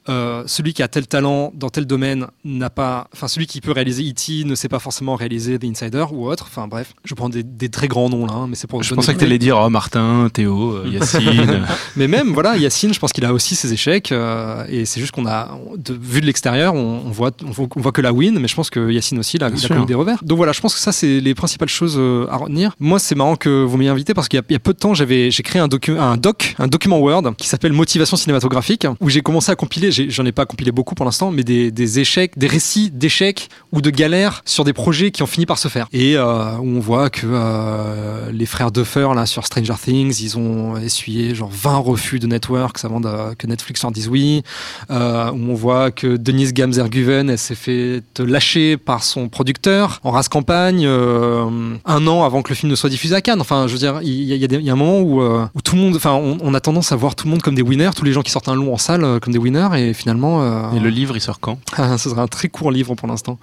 Euh, 0.10 0.44
celui 0.48 0.74
qui 0.74 0.84
a 0.84 0.90
tel 0.90 1.08
talent 1.08 1.52
dans 1.56 1.70
tel 1.70 1.86
domaine 1.86 2.28
n'a 2.44 2.70
pas, 2.70 3.08
enfin 3.14 3.30
celui 3.30 3.48
qui 3.48 3.62
peut 3.62 3.72
réaliser 3.72 4.04
E.T. 4.10 4.44
ne 4.44 4.54
sait 4.54 4.68
pas 4.68 4.80
forcément 4.80 5.16
réaliser 5.16 5.58
The 5.58 5.64
Insider 5.64 6.04
ou 6.12 6.28
autre. 6.28 6.46
Enfin 6.50 6.68
bref, 6.68 6.94
je 7.06 7.14
prends 7.14 7.30
des, 7.30 7.42
des 7.44 7.70
très 7.70 7.88
grands 7.88 8.10
noms 8.10 8.26
là, 8.26 8.34
hein, 8.34 8.48
mais 8.50 8.56
c'est 8.56 8.68
pour. 8.68 8.84
je 8.84 8.94
pensais 8.96 9.14
que 9.14 9.20
t'allais 9.20 9.38
dire 9.40 9.58
oh, 9.58 9.70
Martin, 9.70 10.28
Théo, 10.34 10.74
euh, 10.74 10.90
Yacine. 10.92 11.62
Mais 11.96 12.08
même 12.10 12.34
voilà, 12.34 12.58
Yacine, 12.58 12.94
je 12.94 13.00
pense 13.00 13.14
qu'il 13.14 13.24
a 13.24 13.32
aussi 13.34 13.56
ses 13.56 13.72
échecs 13.72 14.12
euh, 14.12 14.66
et 14.68 14.84
c'est 14.86 15.00
juste 15.00 15.14
qu'on 15.14 15.26
a, 15.26 15.58
on- 15.68 15.78
de, 15.78 15.94
vu 15.94 16.20
de 16.22 16.26
l'extérieur, 16.26 16.74
on, 16.74 17.04
on 17.06 17.12
voit, 17.12 17.32
on 17.46 17.52
voit, 17.80 17.92
que 17.94 18.02
la 18.02 18.12
win, 18.12 18.38
mais 18.40 18.48
je 18.50 18.56
pense 18.56 18.70
que 18.70 18.92
Yacine 18.92 19.20
aussi, 19.20 19.38
il 19.38 19.44
a, 19.44 19.50
il 19.50 19.68
connu 19.68 19.86
des 19.86 19.94
revers. 19.94 20.22
Donc 20.24 20.36
voilà, 20.38 20.52
je 20.52 20.60
pense 20.60 20.74
que 20.74 20.82
ça 20.82 20.92
c'est 20.92 21.20
les 21.22 21.34
principales 21.36 21.70
choses 21.70 21.96
euh, 21.98 22.26
à 22.30 22.38
retenir. 22.38 22.74
Moi, 22.80 23.00
c'est 23.00 23.16
marrant 23.16 23.36
que 23.38 23.64
vous 23.64 23.78
m'ayez 23.78 23.90
invité 23.90 24.14
parce 24.14 24.28
qu'il 24.28 24.38
y, 24.38 24.42
a- 24.42 24.46
il 24.50 24.54
y 24.54 24.56
a 24.56 24.60
peu 24.60 24.74
de 24.74 24.80
temps, 24.80 24.94
j'avais, 24.94 25.32
j'ai 25.32 25.44
créé 25.44 25.62
un, 25.62 25.68
docu, 25.70 25.98
un 25.98 26.18
doc, 26.18 26.56
un 26.60 26.68
document 26.68 27.00
Word 27.00 27.36
qui 27.38 27.48
s'appelle 27.48 27.72
Motivation 27.74 28.18
cinématographique, 28.18 28.86
où 29.00 29.10
j'ai 29.10 29.22
commencé 29.22 29.52
à 29.52 29.56
compiler. 29.56 29.92
J'en 29.94 30.26
ai, 30.26 30.32
pas 30.32 30.46
compilé 30.46 30.72
beaucoup 30.72 30.96
pour 30.96 31.06
l'instant, 31.06 31.32
mais 31.32 31.44
des, 31.44 32.00
échecs, 32.00 32.38
des 32.38 32.48
récits 32.48 32.90
d'échecs 32.92 33.50
ou 33.72 33.82
de 33.82 33.90
galères 33.90 34.42
sur 34.46 34.64
des 34.64 34.74
projets 34.74 35.12
qui 35.12 35.22
ont 35.24 35.28
fini 35.28 35.46
par 35.46 35.58
se 35.58 35.68
faire. 35.68 35.88
Et 35.94 36.18
euh, 36.18 36.58
où 36.58 36.68
on 36.68 36.80
voit 36.80 37.10
que 37.10 37.28
euh, 37.30 38.32
les 38.32 38.46
frères 38.46 38.72
Duffer, 38.72 39.10
là, 39.16 39.26
sur 39.26 39.46
Stranger 39.46 39.76
Things, 39.82 40.20
ils 40.22 40.38
ont 40.38 40.78
essuyé 40.78 41.36
genre 41.36 41.50
20 41.52 41.78
refus 41.78 42.20
de 42.20 42.28
networks 42.28 42.84
avant 42.84 43.00
de- 43.00 43.34
que 43.36 43.48
Netflix 43.48 43.82
leur 43.84 43.92
dise 43.92 44.08
oui. 44.08 44.44
Euh, 44.90 45.30
où 45.32 45.52
on 45.52 45.54
voit 45.56 45.92
que 45.92 46.18
Denise 46.18 46.54
Gamzerguven, 46.54 47.30
elle 47.30 47.38
s'est 47.38 47.56
fait 47.56 48.02
lâcher 48.20 48.78
par 48.78 49.04
son 49.04 49.30
producteur 49.30 50.00
en 50.04 50.12
race 50.12 50.30
campagne 50.30 50.86
un 50.86 52.08
an 52.08 52.24
avant 52.24 52.42
que 52.42 52.50
le 52.50 52.56
film 52.56 52.70
ne 52.72 52.76
soit 52.76 52.90
diffusé 52.90 53.16
à 53.16 53.22
Cannes. 53.22 53.42
Enfin, 53.42 53.68
je 53.68 53.74
veux 53.74 53.80
dire, 53.80 54.00
il 54.04 54.24
y, 54.24 54.70
a- 54.70 54.74
un 54.74 54.76
moment 54.76 55.02
où, 55.02 55.22
tout 55.64 55.76
le 55.76 55.82
monde, 55.82 55.96
enfin, 55.96 56.14
on, 56.14 56.54
a 56.54 56.60
tendance 56.60 56.92
à 56.92 56.96
voir 56.96 57.16
tout 57.16 57.26
le 57.26 57.32
monde 57.32 57.42
comme 57.42 57.56
des 57.56 57.62
winners, 57.62 57.92
tous 57.96 58.06
les 58.06 58.14
gens 58.14 58.22
qui 58.22 58.32
sortent 58.32 58.48
un 58.50 58.56
long 58.56 58.74
en 58.74 58.78
salle 58.78 59.20
comme 59.20 59.34
des 59.34 59.40
winners, 59.40 59.68
finalement, 59.92 60.44
euh, 60.44 60.72
Et 60.72 60.80
le 60.80 60.90
livre, 60.90 61.18
il 61.18 61.22
sort 61.22 61.40
quand 61.42 61.58
ce 61.98 62.10
sera 62.10 62.22
un 62.22 62.28
très 62.28 62.48
court 62.48 62.72
livre 62.72 62.96
pour 62.96 63.08
l'instant. 63.10 63.38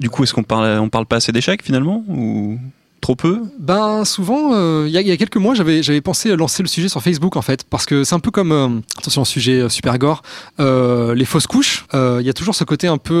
Du 0.00 0.08
coup, 0.08 0.22
est-ce 0.24 0.32
qu'on 0.32 0.42
parle, 0.42 0.78
on 0.78 0.88
parle 0.88 1.04
pas 1.04 1.16
assez 1.16 1.32
d'échecs 1.32 1.62
finalement 1.62 2.02
ou? 2.08 2.58
Trop 3.04 3.16
peu 3.16 3.42
Ben 3.58 4.06
souvent, 4.06 4.54
euh, 4.54 4.86
il 4.88 4.92
y, 4.92 5.10
a- 5.12 5.16
quelques 5.18 5.36
mois, 5.36 5.52
j'avais 5.54 6.00
pensé 6.00 6.34
lancer 6.36 6.62
le 6.62 6.68
sujet 6.68 6.88
sur 6.88 7.02
Facebook 7.02 7.36
en 7.36 7.42
fait, 7.42 7.64
parce 7.68 7.84
que 7.84 8.02
c'est 8.02 8.14
un 8.14 8.18
peu 8.18 8.30
comme 8.30 8.50
euh, 8.50 8.68
attention 8.96 9.26
sujet 9.26 9.60
euh, 9.60 9.68
super 9.68 9.98
gore, 9.98 10.22
euh, 10.58 11.14
les 11.14 11.26
fausses 11.26 11.46
couches. 11.46 11.84
Il 11.92 12.22
y 12.22 12.30
a 12.30 12.32
toujours 12.32 12.54
ce 12.54 12.64
côté 12.64 12.88
un 12.88 12.96
peu 12.96 13.20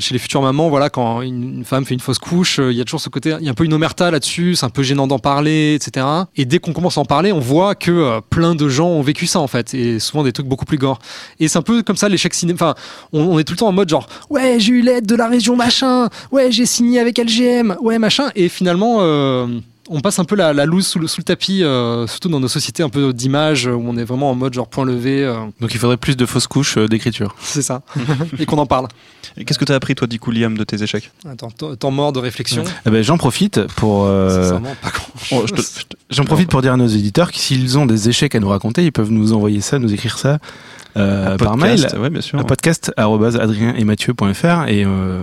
chez 0.00 0.12
les 0.12 0.18
futures 0.18 0.42
mamans, 0.42 0.68
voilà, 0.68 0.90
quand 0.90 1.22
une, 1.22 1.64
femme 1.64 1.86
fait 1.86 1.94
une 1.94 2.00
fausse 2.00 2.18
couche, 2.18 2.58
il 2.58 2.76
y 2.76 2.80
a 2.82 2.84
toujours 2.84 3.00
ce 3.00 3.08
côté, 3.08 3.34
il 3.40 3.46
y 3.46 3.48
a 3.48 3.52
un 3.52 3.54
peu 3.54 3.64
une 3.64 3.72
omerta 3.72 4.10
là-dessus, 4.10 4.54
c'est 4.54 4.66
un 4.66 4.70
peu 4.70 4.82
gênant 4.82 5.06
d'en 5.06 5.18
parler, 5.18 5.74
etc. 5.74 6.06
Et 6.36 6.44
dès 6.44 6.58
qu'on 6.58 6.74
commence 6.74 6.98
à 6.98 7.00
en 7.00 7.06
parler, 7.06 7.32
on 7.32 7.40
voit 7.40 7.74
que 7.74 8.20
plein 8.28 8.54
de 8.54 8.68
gens 8.68 8.88
ont 8.88 9.02
vécu 9.02 9.26
ça 9.26 9.40
en 9.40 9.46
fait, 9.46 9.72
et 9.72 9.98
souvent 9.98 10.24
des 10.24 10.32
trucs 10.32 10.46
beaucoup 10.46 10.66
plus 10.66 10.78
gore. 10.78 10.98
Et 11.38 11.48
c'est 11.48 11.58
un 11.58 11.62
peu 11.62 11.82
comme 11.82 11.96
ça 11.96 12.10
l'échec 12.10 12.34
cinéma. 12.34 12.54
Enfin, 12.60 12.74
on 13.14 13.38
est 13.38 13.44
tout 13.44 13.54
le 13.54 13.58
temps 13.58 13.68
en 13.68 13.72
mode 13.72 13.88
genre, 13.88 14.06
ouais, 14.28 14.60
j'ai 14.60 14.72
eu 14.72 14.82
l'aide 14.82 15.06
de 15.06 15.14
la 15.14 15.26
région 15.26 15.56
machin, 15.56 16.08
ouais, 16.32 16.52
j'ai 16.52 16.66
signé 16.66 17.00
avec 17.00 17.18
LGM, 17.18 17.76
ouais, 17.80 17.98
machin. 17.98 18.30
Et 18.36 18.50
finalement, 18.50 18.89
euh, 19.00 19.46
on 19.88 20.00
passe 20.00 20.18
un 20.18 20.24
peu 20.24 20.36
la, 20.36 20.52
la 20.52 20.66
loose 20.66 20.86
sous 20.86 20.98
le, 20.98 21.06
sous 21.08 21.20
le 21.20 21.24
tapis, 21.24 21.62
euh, 21.64 22.06
surtout 22.06 22.28
dans 22.28 22.38
nos 22.40 22.48
sociétés 22.48 22.82
un 22.82 22.88
peu 22.88 23.12
d'image 23.12 23.66
où 23.66 23.82
on 23.86 23.96
est 23.96 24.04
vraiment 24.04 24.30
en 24.30 24.34
mode 24.34 24.54
genre 24.54 24.68
point 24.68 24.84
levé. 24.84 25.24
euh, 25.24 25.34
Donc 25.60 25.72
il 25.74 25.78
faudrait 25.78 25.96
plus 25.96 26.16
de 26.16 26.26
fausses 26.26 26.46
couches 26.46 26.76
euh, 26.78 26.86
d'écriture. 26.88 27.34
c'est 27.40 27.62
ça. 27.62 27.82
Et 28.38 28.46
qu'on 28.46 28.58
en 28.58 28.66
parle. 28.66 28.86
Et 29.36 29.44
Qu'est-ce 29.44 29.58
que 29.58 29.64
tu 29.64 29.72
as 29.72 29.74
appris 29.76 29.94
toi, 29.94 30.06
du 30.06 30.18
coup, 30.20 30.30
Liam, 30.30 30.56
de 30.56 30.64
tes 30.64 30.82
échecs? 30.82 31.10
Attends, 31.28 31.50
temps- 31.50 31.74
temps 31.76 31.90
mort 31.90 32.12
de 32.12 32.18
réflexion. 32.20 32.64
Eh 32.86 32.90
ben, 32.90 33.02
J'en 33.02 33.18
profite 33.18 33.66
pour. 33.76 34.04
euh, 34.06 34.42
Sincèrement, 34.42 34.74
pas 34.82 34.90
grand 34.90 35.06
Oh, 35.32 35.44
je 35.46 35.54
te- 35.54 35.62
J'en 36.10 36.24
profite 36.24 36.48
pour 36.50 36.62
dire 36.62 36.72
à 36.72 36.76
nos 36.76 36.86
éditeurs 36.88 37.30
que 37.32 37.38
s'ils 37.38 37.78
ont 37.78 37.86
des 37.86 38.08
échecs 38.08 38.34
à 38.34 38.40
nous 38.40 38.48
raconter, 38.48 38.84
ils 38.84 38.92
peuvent 38.92 39.10
nous 39.12 39.32
envoyer 39.32 39.60
ça, 39.60 39.78
nous 39.78 39.92
écrire 39.92 40.18
ça 40.18 40.38
euh, 40.96 41.34
un 41.34 41.36
par 41.36 41.56
mail 41.56 41.76
podcast, 41.80 41.96
Ouais, 41.98 42.10
bien 42.10 42.20
sûr. 42.20 42.38
à 42.38 42.44
podcast@adrienetetmathieu.fr 42.44 44.68
et 44.68 44.84
euh, 44.84 45.22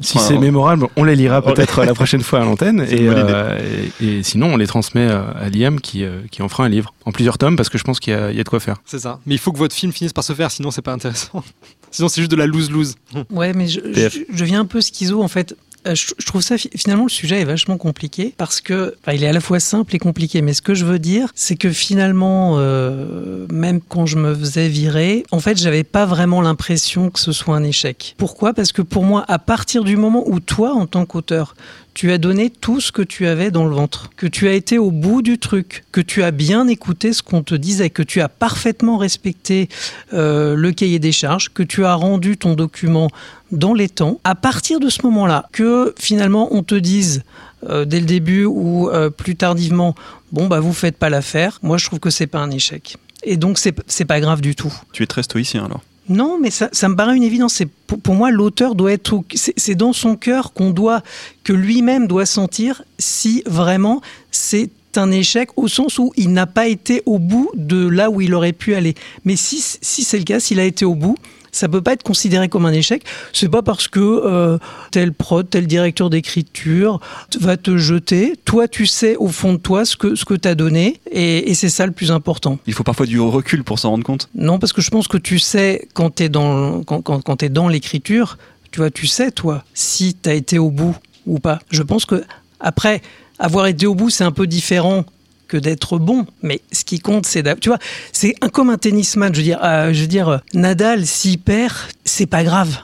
si 0.00 0.18
Enfin, 0.18 0.26
c'est 0.28 0.38
mémorable, 0.38 0.86
on 0.96 1.04
les 1.04 1.16
lira 1.16 1.42
peut-être 1.54 1.84
la 1.84 1.94
prochaine 1.94 2.22
fois 2.22 2.40
à 2.40 2.44
l'antenne 2.44 2.80
et, 2.88 3.08
euh, 3.08 3.58
et, 4.00 4.18
et 4.18 4.22
sinon 4.22 4.54
on 4.54 4.56
les 4.56 4.66
transmet 4.66 5.08
à 5.08 5.48
Liam 5.52 5.80
qui, 5.80 6.04
euh, 6.04 6.20
qui 6.30 6.42
en 6.42 6.48
fera 6.48 6.64
un 6.64 6.68
livre 6.68 6.92
en 7.04 7.12
plusieurs 7.12 7.38
tomes 7.38 7.56
parce 7.56 7.68
que 7.68 7.78
je 7.78 7.84
pense 7.84 8.00
qu'il 8.00 8.12
y, 8.12 8.16
a- 8.16 8.30
il 8.30 8.36
y 8.36 8.40
a 8.40 8.44
de 8.44 8.48
quoi 8.48 8.60
faire. 8.60 8.76
C'est 8.84 8.98
ça. 9.00 9.18
Mais 9.26 9.34
il 9.34 9.38
faut 9.38 9.52
que 9.52 9.58
votre 9.58 9.74
film 9.74 9.92
finisse 9.92 10.12
par 10.12 10.24
se 10.24 10.32
faire, 10.32 10.50
sinon 10.50 10.70
c'est 10.70 10.82
pas 10.82 10.92
intéressant. 10.92 11.42
sinon 11.90 12.08
c'est 12.08 12.20
juste 12.20 12.30
de 12.30 12.36
la 12.36 12.46
lose-lose. 12.46 12.94
Ouais, 13.30 13.52
mais 13.54 13.66
je, 13.66 13.80
je, 13.92 14.18
je 14.32 14.44
viens 14.44 14.60
un 14.60 14.66
peu 14.66 14.80
schizo 14.80 15.22
en 15.22 15.28
fait. 15.28 15.56
Euh, 15.88 15.94
Je, 15.94 16.26
trouve 16.26 16.42
ça 16.42 16.58
fi- 16.58 16.70
finalement 16.76 17.04
le 17.04 17.10
sujet 17.10 17.40
est 17.40 17.44
vachement 17.44 17.76
compliqué 17.78 18.34
parce 18.36 18.60
que 18.60 18.94
il 19.12 19.24
est 19.24 19.28
à 19.28 19.32
la 19.32 19.40
fois 19.40 19.58
simple 19.60 19.96
et 19.96 19.98
compliqué. 19.98 20.42
Mais 20.42 20.52
ce 20.52 20.62
que 20.62 20.74
je 20.74 20.84
veux 20.84 20.98
dire, 20.98 21.30
c'est 21.34 21.56
que 21.56 21.70
finalement, 21.70 22.56
euh, 22.58 23.46
même 23.52 23.80
quand 23.80 24.06
je 24.06 24.16
me 24.16 24.34
faisais 24.34 24.68
virer, 24.68 25.24
en 25.30 25.40
fait, 25.40 25.58
j'avais 25.58 25.84
pas 25.84 26.06
vraiment 26.06 26.42
l'impression 26.42 27.10
que 27.10 27.18
ce 27.20 27.32
soit 27.32 27.56
un 27.56 27.64
échec. 27.64 28.14
Pourquoi? 28.18 28.52
Parce 28.54 28.72
que 28.72 28.82
pour 28.82 29.04
moi, 29.04 29.24
à 29.28 29.38
partir 29.38 29.84
du 29.84 29.96
moment 29.96 30.24
où 30.26 30.40
toi, 30.40 30.72
en 30.74 30.86
tant 30.86 31.06
qu'auteur, 31.06 31.54
tu 31.98 32.12
as 32.12 32.18
donné 32.18 32.48
tout 32.48 32.80
ce 32.80 32.92
que 32.92 33.02
tu 33.02 33.26
avais 33.26 33.50
dans 33.50 33.66
le 33.66 33.74
ventre, 33.74 34.10
que 34.16 34.28
tu 34.28 34.46
as 34.46 34.52
été 34.52 34.78
au 34.78 34.92
bout 34.92 35.20
du 35.20 35.36
truc, 35.36 35.82
que 35.90 36.00
tu 36.00 36.22
as 36.22 36.30
bien 36.30 36.68
écouté 36.68 37.12
ce 37.12 37.24
qu'on 37.24 37.42
te 37.42 37.56
disait, 37.56 37.90
que 37.90 38.04
tu 38.04 38.20
as 38.20 38.28
parfaitement 38.28 38.98
respecté 38.98 39.68
euh, 40.12 40.54
le 40.54 40.70
cahier 40.70 41.00
des 41.00 41.10
charges, 41.10 41.48
que 41.52 41.64
tu 41.64 41.84
as 41.84 41.94
rendu 41.94 42.36
ton 42.36 42.54
document 42.54 43.10
dans 43.50 43.74
les 43.74 43.88
temps, 43.88 44.20
à 44.22 44.36
partir 44.36 44.78
de 44.78 44.90
ce 44.90 45.02
moment-là, 45.06 45.48
que 45.50 45.92
finalement 45.98 46.54
on 46.54 46.62
te 46.62 46.76
dise 46.76 47.24
euh, 47.68 47.84
dès 47.84 47.98
le 47.98 48.06
début 48.06 48.44
ou 48.44 48.88
euh, 48.90 49.10
plus 49.10 49.34
tardivement, 49.34 49.96
bon 50.30 50.46
bah 50.46 50.60
vous 50.60 50.72
faites 50.72 50.96
pas 50.96 51.10
l'affaire, 51.10 51.58
moi 51.62 51.78
je 51.78 51.86
trouve 51.86 51.98
que 51.98 52.10
c'est 52.10 52.28
pas 52.28 52.38
un 52.38 52.52
échec. 52.52 52.96
Et 53.24 53.36
donc 53.36 53.58
c'est 53.58 54.04
pas 54.04 54.20
grave 54.20 54.40
du 54.40 54.54
tout. 54.54 54.72
Tu 54.92 55.02
es 55.02 55.06
très 55.06 55.24
stoïcien 55.24 55.64
alors. 55.64 55.82
Non, 56.08 56.38
mais 56.40 56.50
ça, 56.50 56.70
me 56.88 56.94
paraît 56.94 57.16
une 57.16 57.22
évidence. 57.22 57.62
Pour, 57.86 58.14
moi 58.14 58.30
l'auteur 58.30 58.74
doit 58.74 58.92
être, 58.92 59.22
c'est 59.34 59.54
c'est 59.56 59.74
dans 59.74 59.92
son 59.92 60.16
cœur 60.16 60.52
qu'on 60.52 60.70
doit, 60.70 61.02
que 61.44 61.52
lui-même 61.52 62.06
doit 62.06 62.26
sentir 62.26 62.82
si 62.98 63.42
vraiment 63.46 64.00
c'est 64.30 64.70
un 64.96 65.10
échec 65.10 65.50
au 65.56 65.68
sens 65.68 65.98
où 65.98 66.12
il 66.16 66.32
n'a 66.32 66.46
pas 66.46 66.66
été 66.66 67.02
au 67.06 67.18
bout 67.18 67.50
de 67.54 67.86
là 67.86 68.10
où 68.10 68.20
il 68.20 68.34
aurait 68.34 68.52
pu 68.52 68.74
aller. 68.74 68.94
Mais 69.24 69.36
si, 69.36 69.60
si 69.60 70.02
c'est 70.02 70.18
le 70.18 70.24
cas, 70.24 70.40
s'il 70.40 70.60
a 70.60 70.64
été 70.64 70.84
au 70.84 70.94
bout, 70.94 71.16
ça 71.52 71.68
peut 71.68 71.82
pas 71.82 71.92
être 71.92 72.02
considéré 72.02 72.48
comme 72.48 72.66
un 72.66 72.72
échec. 72.72 73.04
C'est 73.32 73.48
pas 73.48 73.62
parce 73.62 73.88
que 73.88 74.00
euh, 74.00 74.58
tel 74.90 75.12
prod, 75.12 75.48
tel 75.48 75.66
directeur 75.66 76.10
d'écriture 76.10 77.00
va 77.40 77.56
te 77.56 77.76
jeter. 77.76 78.34
Toi, 78.44 78.68
tu 78.68 78.86
sais 78.86 79.16
au 79.16 79.28
fond 79.28 79.54
de 79.54 79.58
toi 79.58 79.84
ce 79.84 79.96
que 79.96 80.14
ce 80.14 80.24
que 80.24 80.34
t'as 80.34 80.54
donné, 80.54 81.00
et, 81.10 81.50
et 81.50 81.54
c'est 81.54 81.68
ça 81.68 81.86
le 81.86 81.92
plus 81.92 82.10
important. 82.10 82.58
Il 82.66 82.72
faut 82.72 82.84
parfois 82.84 83.06
du 83.06 83.20
recul 83.20 83.64
pour 83.64 83.78
s'en 83.78 83.90
rendre 83.90 84.04
compte. 84.04 84.28
Non, 84.34 84.58
parce 84.58 84.72
que 84.72 84.80
je 84.80 84.90
pense 84.90 85.08
que 85.08 85.18
tu 85.18 85.38
sais, 85.38 85.88
quand 85.94 86.16
tu 86.16 86.24
es 86.24 86.28
dans, 86.28 86.82
quand, 86.82 87.02
quand, 87.02 87.20
quand 87.20 87.36
t'es 87.36 87.48
dans 87.48 87.68
l'écriture, 87.68 88.38
tu 88.70 88.80
vois, 88.80 88.90
tu 88.90 89.06
sais, 89.06 89.30
toi, 89.30 89.64
si 89.74 90.14
tu 90.14 90.28
as 90.28 90.34
été 90.34 90.58
au 90.58 90.70
bout 90.70 90.96
ou 91.26 91.38
pas. 91.38 91.58
Je 91.70 91.82
pense 91.82 92.04
que, 92.04 92.22
après, 92.60 93.02
avoir 93.38 93.66
été 93.66 93.86
au 93.86 93.94
bout, 93.94 94.10
c'est 94.10 94.24
un 94.24 94.32
peu 94.32 94.46
différent 94.46 95.04
que 95.48 95.56
d'être 95.56 95.98
bon. 95.98 96.26
Mais 96.42 96.60
ce 96.70 96.84
qui 96.84 97.00
compte, 97.00 97.26
c'est 97.26 97.42
tu 97.60 97.70
vois, 97.70 97.78
c'est 98.12 98.34
comme 98.52 98.70
un 98.70 98.78
tennisman. 98.78 99.34
Je 99.34 99.38
veux 99.38 99.44
dire, 99.44 99.60
euh, 99.64 99.92
je 99.92 100.02
veux 100.02 100.06
dire, 100.06 100.28
euh, 100.28 100.38
Nadal, 100.54 101.06
s'il 101.06 101.38
perd, 101.38 101.74
c'est 102.04 102.26
pas 102.26 102.44
grave. 102.44 102.78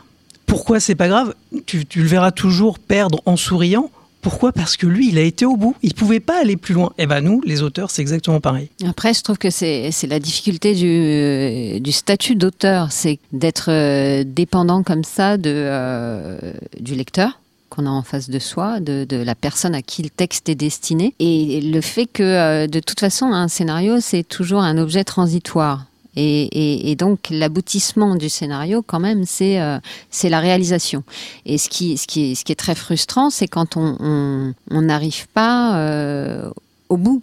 Pourquoi 0.46 0.80
c'est 0.80 0.94
pas 0.94 1.08
grave? 1.08 1.34
Tu, 1.66 1.84
le 1.94 2.06
verras 2.06 2.32
toujours 2.32 2.78
perdre 2.78 3.20
en 3.26 3.36
souriant. 3.36 3.90
Pourquoi? 4.22 4.52
Parce 4.52 4.78
que 4.78 4.86
lui, 4.86 5.08
il 5.10 5.18
a 5.18 5.22
été 5.22 5.44
au 5.44 5.56
bout. 5.56 5.76
Il 5.82 5.92
pouvait 5.92 6.20
pas 6.20 6.40
aller 6.40 6.56
plus 6.56 6.72
loin. 6.72 6.92
Et 6.96 7.06
ben 7.06 7.20
nous, 7.20 7.42
les 7.44 7.60
auteurs, 7.60 7.90
c'est 7.90 8.00
exactement 8.00 8.40
pareil. 8.40 8.70
Après, 8.88 9.12
je 9.12 9.22
trouve 9.22 9.36
que 9.36 9.50
c'est 9.50 9.90
c'est 9.90 10.06
la 10.06 10.18
difficulté 10.18 10.74
du, 10.74 11.80
du 11.80 11.92
statut 11.92 12.34
d'auteur, 12.34 12.90
c'est 12.90 13.18
d'être 13.32 13.70
euh, 13.70 14.24
dépendant 14.26 14.82
comme 14.82 15.04
ça 15.04 15.36
de, 15.36 15.52
euh, 15.52 16.38
du 16.80 16.94
lecteur 16.94 17.38
qu'on 17.74 17.86
a 17.86 17.90
en 17.90 18.02
face 18.02 18.30
de 18.30 18.38
soi, 18.38 18.80
de, 18.80 19.06
la 19.10 19.34
personne 19.34 19.74
à 19.74 19.82
qui 19.82 20.02
le 20.02 20.10
texte 20.10 20.48
est 20.48 20.54
destiné, 20.54 21.14
et 21.18 21.60
le 21.60 21.80
fait 21.80 22.06
que 22.06 22.22
euh, 22.22 22.66
de 22.66 22.80
toute 22.80 23.00
façon, 23.00 23.26
un 23.26 23.48
scénario, 23.48 24.00
c'est 24.00 24.22
toujours 24.22 24.60
un 24.60 24.78
objet 24.78 25.04
transitoire. 25.04 25.86
Et, 26.16 26.94
donc 26.96 27.26
l'aboutissement 27.30 28.14
du 28.14 28.28
scénario, 28.28 28.82
quand 28.86 29.00
même, 29.00 29.24
c'est 29.26 29.60
euh, 29.60 29.78
la 30.22 30.38
réalisation. 30.38 31.02
Et 31.44 31.58
ce 31.58 31.68
qui, 31.68 31.92
est, 31.92 32.54
très 32.54 32.76
frustrant, 32.76 33.30
c'est 33.30 33.48
quand 33.48 33.76
on 33.76 34.54
n'arrive 34.70 35.26
pas 35.34 35.76
euh, 35.76 36.50
au 36.88 36.96
bout 36.96 37.22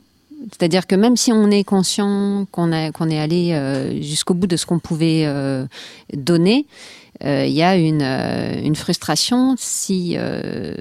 c'est-à-dire 0.51 0.87
que 0.87 0.95
même 0.95 1.17
si 1.17 1.31
on 1.31 1.51
est 1.51 1.63
conscient 1.63 2.47
qu'on 2.51 2.71
est 2.71 3.19
allé 3.19 4.01
jusqu'au 4.01 4.33
bout 4.33 4.47
de 4.47 4.57
ce 4.57 4.65
qu'on 4.65 4.79
pouvait 4.79 5.25
donner, 6.13 6.65
euh, 7.25 7.45
il 7.45 7.53
y 7.53 7.61
a 7.63 7.75
une, 7.75 8.01
euh, 8.01 8.61
une 8.63 8.75
frustration 8.75 9.55
si 9.57 10.15
euh, 10.17 10.73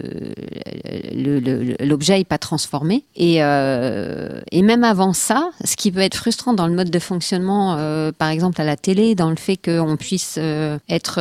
l'objet 1.81 2.19
n'est 2.19 2.25
pas 2.25 2.39
transformé. 2.39 3.05
Et, 3.17 3.43
euh, 3.43 4.41
et 4.51 4.63
même 4.63 4.85
avant 4.85 5.13
ça, 5.13 5.51
ce 5.65 5.77
qui 5.77 5.91
peut 5.93 6.01
être 6.01 6.17
frustrant 6.17 6.53
dans 6.55 6.67
le 6.67 6.75
mode 6.75 6.91
de 6.91 6.99
fonctionnement, 6.99 7.77
par 8.19 8.29
exemple 8.29 8.61
à 8.61 8.65
la 8.65 8.77
télé, 8.77 9.15
dans 9.15 9.31
le 9.31 9.37
fait 9.37 9.57
qu'on 9.57 9.97
puisse 9.97 10.39
être 10.89 11.21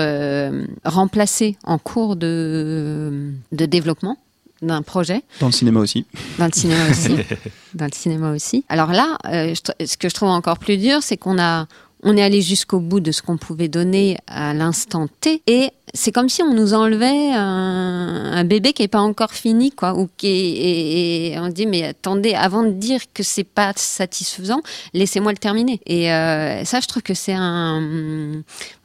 remplacé 0.86 1.58
en 1.64 1.78
cours 1.78 2.16
de, 2.16 3.32
de 3.52 3.66
développement 3.66 4.18
d'un 4.62 4.82
projet, 4.82 5.22
Dans 5.40 5.46
le 5.48 5.52
cinéma 5.54 5.80
aussi. 5.80 6.06
dans 6.38 6.46
le 6.48 6.52
cinéma 6.52 6.90
aussi. 6.90 7.16
dans 7.74 7.86
le 7.86 7.94
cinéma 7.94 8.32
aussi. 8.32 8.66
Alors 8.68 8.92
là, 8.92 9.18
euh, 9.32 9.54
je 9.56 9.86
ce 9.86 9.96
que 9.96 10.10
je 10.10 10.14
trouve 10.14 10.28
encore 10.30 10.60
plus 10.60 10.76
dur, 10.78 10.98
c'est 11.02 11.16
qu'on 11.16 11.40
a, 11.40 11.66
on 12.04 12.16
est 12.18 12.22
allé 12.22 12.42
jusqu'au 12.42 12.80
bout 12.80 13.00
de 13.00 13.12
ce 13.12 13.22
qu'on 13.22 13.38
pouvait 13.38 13.68
donner 13.68 14.18
à 14.28 14.54
l'instant 14.54 15.08
T 15.22 15.42
et 15.48 15.72
c'est 15.94 16.12
comme 16.12 16.30
si 16.30 16.42
on 16.44 16.54
nous 16.54 16.74
enlevait 16.74 17.32
un, 17.34 18.44
bébé 18.46 18.74
qui 18.74 18.84
est 18.84 18.88
pas 18.88 19.00
encore 19.02 19.32
fini, 19.32 19.72
quoi, 19.72 19.96
ou 19.96 20.08
qui 20.18 20.28
est- 20.28 21.32
et, 21.34 21.40
on 21.40 21.50
dit 21.50 21.66
mais 21.66 21.84
attendez, 21.84 22.34
avant 22.34 22.64
de 22.64 22.72
dire 22.72 23.02
que 23.14 23.22
c'est 23.24 23.44
pas 23.44 23.74
satisfaisant, 23.76 24.62
laissez-moi 24.94 25.32
le 25.32 25.38
terminer. 25.38 25.80
Et 25.86 26.12
euh, 26.12 26.64
ça, 26.64 26.80
je 26.80 26.88
trouve 26.88 27.04
que 27.04 27.14
c'est 27.14 27.34
un, 27.36 27.82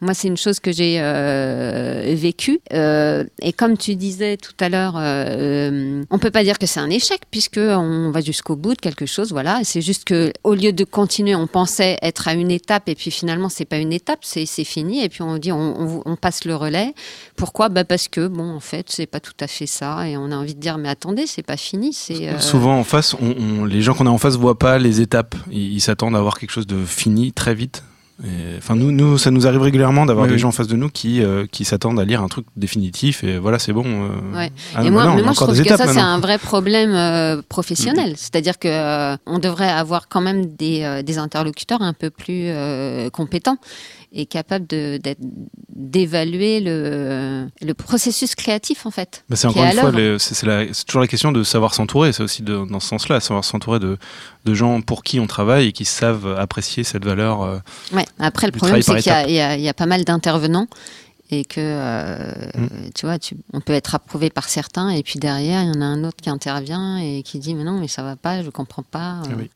moi, 0.00 0.14
c'est 0.14 0.28
une 0.28 0.36
chose 0.36 0.60
que 0.60 0.72
j'ai 0.72 0.96
euh, 1.00 2.14
vécue. 2.16 2.60
Euh, 2.72 3.24
et 3.40 3.52
comme 3.52 3.76
tu 3.76 3.94
disais 3.96 4.36
tout 4.36 4.52
à 4.60 4.68
l'heure, 4.68 4.94
euh, 4.96 6.02
on 6.10 6.18
peut 6.18 6.30
pas 6.30 6.42
dire 6.42 6.58
que 6.58 6.66
c'est 6.66 6.80
un 6.80 6.90
échec 6.90 7.20
puisque 7.30 7.58
on 7.58 8.10
va 8.10 8.20
jusqu'au 8.20 8.56
bout 8.56 8.74
de 8.74 8.80
quelque 8.80 9.06
chose, 9.06 9.30
voilà. 9.30 9.60
C'est 9.64 9.80
juste 9.82 10.04
que 10.04 10.32
au 10.42 10.54
lieu 10.54 10.72
de 10.72 10.84
continuer, 10.84 11.34
on 11.34 11.46
pensait 11.46 11.98
être 12.02 12.28
à 12.28 12.34
une 12.34 12.50
étape 12.50 12.88
et 12.88 12.94
puis 12.94 13.10
finalement 13.10 13.48
c'est 13.48 13.64
pas 13.64 13.78
une 13.78 13.92
étape, 13.92 14.20
c'est 14.22 14.46
fini 14.64 15.02
et 15.04 15.08
puis 15.08 15.22
on 15.22 15.38
dit 15.38 15.52
on, 15.52 15.58
on- 15.80 16.02
on 16.06 16.16
passe 16.16 16.44
le 16.44 16.56
relais. 16.56 16.93
Pourquoi? 17.36 17.68
Bah 17.68 17.84
parce 17.84 18.08
que 18.08 18.26
bon, 18.28 18.50
en 18.54 18.60
fait, 18.60 18.86
c'est 18.88 19.06
pas 19.06 19.20
tout 19.20 19.32
à 19.40 19.46
fait 19.46 19.66
ça 19.66 20.08
et 20.08 20.16
on 20.16 20.30
a 20.30 20.36
envie 20.36 20.54
de 20.54 20.60
dire 20.60 20.78
mais 20.78 20.88
attendez, 20.88 21.26
c'est 21.26 21.42
pas 21.42 21.56
fini, 21.56 21.92
c'est 21.92 22.28
euh, 22.28 22.38
Souvent 22.38 22.78
en 22.78 22.84
face, 22.84 23.14
on, 23.20 23.34
on- 23.60 23.64
les 23.64 23.82
gens 23.82 23.94
qu'on 23.94 24.06
a 24.06 24.10
en 24.10 24.18
face 24.18 24.36
voient 24.36 24.58
pas 24.58 24.78
les 24.78 25.00
étapes. 25.00 25.34
Ils 25.50 25.80
s'attendent 25.80 26.16
à 26.16 26.18
avoir 26.18 26.38
quelque 26.38 26.50
chose 26.52 26.66
de 26.66 26.84
fini 26.84 27.32
très 27.32 27.54
vite. 27.54 27.82
Et, 28.22 28.28
Enfin, 28.58 28.76
nous, 28.76 28.92
nous, 28.92 29.18
ça 29.18 29.32
nous 29.32 29.48
arrive 29.48 29.60
régulièrement 29.60 30.06
d'avoir 30.06 30.22
Oui, 30.24 30.28
des 30.28 30.34
oui. 30.34 30.38
gens 30.40 30.48
en 30.50 30.52
face 30.52 30.68
de 30.68 30.76
nous 30.76 30.88
qui, 30.88 31.20
euh, 31.20 31.46
qui 31.50 31.64
s'attendent 31.64 31.98
à 31.98 32.04
lire 32.04 32.22
un 32.22 32.28
truc 32.28 32.46
définitif 32.56 33.24
et 33.24 33.38
voilà, 33.38 33.58
c'est 33.58 33.72
bon. 33.72 33.82
euh, 33.84 34.36
Ouais. 34.36 34.52
ah, 34.76 34.84
et 34.84 34.90
moi, 34.90 35.04
non, 35.04 35.16
mais 35.16 35.22
moi 35.22 35.32
je 35.32 35.36
trouve 35.40 35.60
que 35.60 35.68
ça 35.76 35.88
c'est 35.92 35.98
un 35.98 36.20
vrai 36.20 36.38
problème 36.38 36.92
euh, 36.94 37.42
professionnel. 37.48 38.14
C'est-à-dire 38.16 38.60
que 38.60 38.68
euh, 38.68 39.16
on 39.26 39.40
devrait 39.40 39.68
avoir 39.68 40.08
quand 40.08 40.20
même 40.20 40.46
des, 40.46 40.84
euh, 40.84 41.02
des 41.02 41.18
interlocuteurs 41.18 41.82
un 41.82 41.92
peu 41.92 42.10
plus 42.10 42.44
euh, 42.46 43.10
compétents 43.10 43.56
de- 44.14 44.96
d'être- 44.98 45.18
d'évaluer 45.74 46.60
le, 46.60 47.48
le 47.60 47.74
processus 47.74 48.34
créatif 48.34 48.86
en 48.86 48.90
fait. 48.90 49.24
Bah, 49.28 49.36
c'est 49.36 49.46
encore 49.48 49.64
est 49.64 49.72
une 49.72 49.78
fois, 49.80 49.90
c'est 50.18 50.84
toujours 50.86 51.02
la 51.02 51.08
question 51.08 51.32
de 51.32 51.42
savoir 51.42 51.74
s'entourer. 51.74 52.12
C'est 52.12 52.22
aussi 52.22 52.42
de- 52.42 52.64
dans 52.70 52.80
ce 52.80 52.88
sens-là, 52.88 53.20
savoir 53.20 53.44
s'entourer 53.44 53.80
de, 53.80 53.98
de 54.44 54.54
gens 54.54 54.80
pour 54.82 55.02
qui 55.02 55.18
on 55.20 55.26
travaille 55.26 55.68
et 55.68 55.72
qui 55.72 55.84
savent 55.84 56.36
apprécier 56.38 56.84
cette 56.84 57.04
valeur. 57.04 57.42
euh, 57.42 57.58
Ouais. 57.92 58.04
Après, 58.18 58.46
le 58.46 58.52
problème, 58.52 58.82
c'est 58.82 58.94
qu'il 59.00 59.06
y, 59.32 59.40
a- 59.40 59.56
y 59.56 59.62
y 59.66 59.72
pas 59.72 59.86
mal 59.86 60.04
d'intervenants 60.04 60.68
et 61.30 61.44
que, 61.44 61.54
euh, 61.58 62.32
Mm. 62.54 62.68
tu 62.94 63.06
vois, 63.06 63.18
tu, 63.18 63.36
on 63.52 63.60
peut 63.60 63.72
être 63.72 63.94
approuvé 63.94 64.30
par 64.30 64.48
certains 64.48 64.90
et 64.90 65.02
puis 65.02 65.18
derrière, 65.18 65.62
il 65.62 65.68
y 65.74 65.76
en 65.76 65.80
a 65.80 65.86
un 65.86 66.04
autre 66.04 66.18
qui 66.22 66.30
intervient 66.30 66.98
et 66.98 67.22
qui 67.24 67.38
dit 67.40 67.54
mais 67.54 67.64
non, 67.64 67.80
mais 67.80 67.88
ça 67.88 68.02
va 68.02 68.14
pas, 68.16 68.42
je 68.42 68.50
comprends 68.50 68.82
pas. 68.84 69.22
Ah 69.24 69.28
oui. 69.36 69.50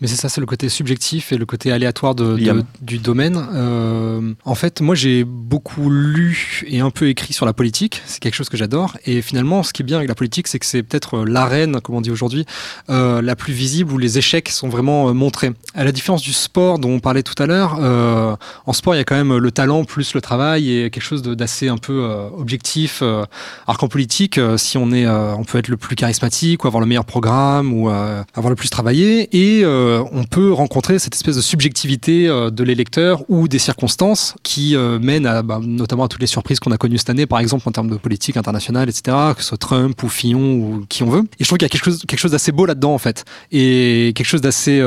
Mais 0.00 0.06
c'est 0.06 0.16
ça, 0.16 0.28
c'est 0.28 0.40
le 0.40 0.46
côté 0.46 0.68
subjectif 0.68 1.32
et 1.32 1.36
le 1.38 1.44
côté 1.46 1.72
aléatoire 1.72 2.14
de, 2.14 2.34
de- 2.36 2.44
Liam. 2.44 2.62
du 2.82 2.98
domaine. 2.98 3.44
Euh, 3.52 4.32
en 4.44 4.54
fait, 4.54 4.80
moi, 4.80 4.94
j'ai 4.94 5.24
beaucoup 5.24 5.90
lu 5.90 6.62
et 6.68 6.78
un 6.80 6.90
peu 6.90 7.08
écrit 7.08 7.32
sur 7.32 7.46
la 7.46 7.52
politique. 7.52 8.00
C'est 8.06 8.20
quelque 8.20 8.34
chose 8.36 8.48
que 8.48 8.56
j'adore. 8.56 8.96
Et 9.06 9.22
finalement, 9.22 9.64
ce 9.64 9.72
qui 9.72 9.82
est 9.82 9.84
bien 9.84 9.96
avec 9.96 10.08
la 10.08 10.14
politique, 10.14 10.46
c'est 10.46 10.60
que 10.60 10.66
c'est 10.66 10.84
peut-être 10.84 11.18
euh, 11.18 11.24
l'arène, 11.26 11.80
comme 11.80 11.96
on 11.96 12.00
dit 12.00 12.12
aujourd'hui, 12.12 12.44
euh, 12.90 13.20
la 13.22 13.34
plus 13.34 13.52
visible 13.52 13.92
où 13.92 13.98
les 13.98 14.18
échecs 14.18 14.48
sont 14.50 14.68
vraiment 14.68 15.08
euh, 15.08 15.12
montrés. 15.14 15.50
À 15.74 15.84
la 15.84 15.90
différence 15.90 16.22
du 16.22 16.32
sport 16.32 16.78
dont 16.78 16.90
on 16.90 17.00
parlait 17.00 17.24
tout 17.24 17.40
à 17.42 17.46
l'heure, 17.46 17.78
euh, 17.80 18.36
en 18.66 18.72
sport, 18.72 18.94
il 18.94 18.98
y 18.98 19.00
a 19.00 19.04
quand 19.04 19.16
même 19.16 19.36
le 19.36 19.50
talent 19.50 19.82
plus 19.84 20.14
le 20.14 20.20
travail 20.20 20.70
et 20.72 20.90
quelque 20.90 21.02
chose 21.02 21.22
d'assez 21.22 21.66
un 21.68 21.76
peu 21.78 22.00
objectif. 22.36 23.02
alors 23.02 23.78
qu'en 23.78 23.88
politique, 23.88 24.38
si 24.56 24.78
on 24.78 24.92
est, 24.92 25.06
on 25.08 25.44
peut 25.44 25.58
être 25.58 25.68
le 25.68 25.76
plus 25.76 25.96
charismatique 25.96 26.64
ou 26.64 26.66
avoir 26.66 26.80
le 26.80 26.86
meilleur 26.86 27.04
programme 27.04 27.72
ou 27.72 27.88
avoir 27.88 28.48
le 28.50 28.54
plus 28.54 28.70
travaillé 28.70 29.28
et 29.36 29.64
euh, 29.88 30.04
on 30.12 30.24
peut 30.24 30.52
rencontrer 30.52 30.98
cette 30.98 31.14
espèce 31.14 31.36
de 31.36 31.40
subjectivité 31.40 32.28
euh, 32.28 32.50
de 32.50 32.62
l'électeur 32.62 33.22
ou 33.28 33.48
des 33.48 33.58
circonstances 33.58 34.34
qui 34.42 34.76
euh, 34.76 34.98
mènent 34.98 35.26
à, 35.26 35.42
bah, 35.42 35.60
notamment 35.62 36.04
à 36.04 36.08
toutes 36.08 36.20
les 36.20 36.26
surprises 36.26 36.60
qu'on 36.60 36.70
a 36.72 36.76
connues 36.78 36.98
cette 36.98 37.10
année, 37.10 37.26
par 37.26 37.40
exemple 37.40 37.68
en 37.68 37.72
termes 37.72 37.90
de 37.90 37.96
politique 37.96 38.36
internationale, 38.36 38.88
etc., 38.88 39.16
que 39.36 39.42
ce 39.42 39.48
soit 39.48 39.58
Trump 39.58 40.00
ou 40.02 40.08
Fillon 40.08 40.54
ou 40.54 40.84
qui 40.88 41.02
on 41.02 41.10
veut. 41.10 41.24
Et 41.38 41.44
je 41.44 41.48
trouve 41.48 41.58
qu'il 41.58 41.66
y 41.66 41.70
a 41.70 41.70
quelque 41.70 41.84
chose, 41.84 42.04
quelque 42.06 42.20
chose 42.20 42.32
d'assez 42.32 42.52
beau 42.52 42.66
là-dedans 42.66 42.94
en 42.94 42.98
fait, 42.98 43.24
et 43.52 44.12
quelque 44.14 44.26
chose 44.26 44.40
d'assez, 44.40 44.80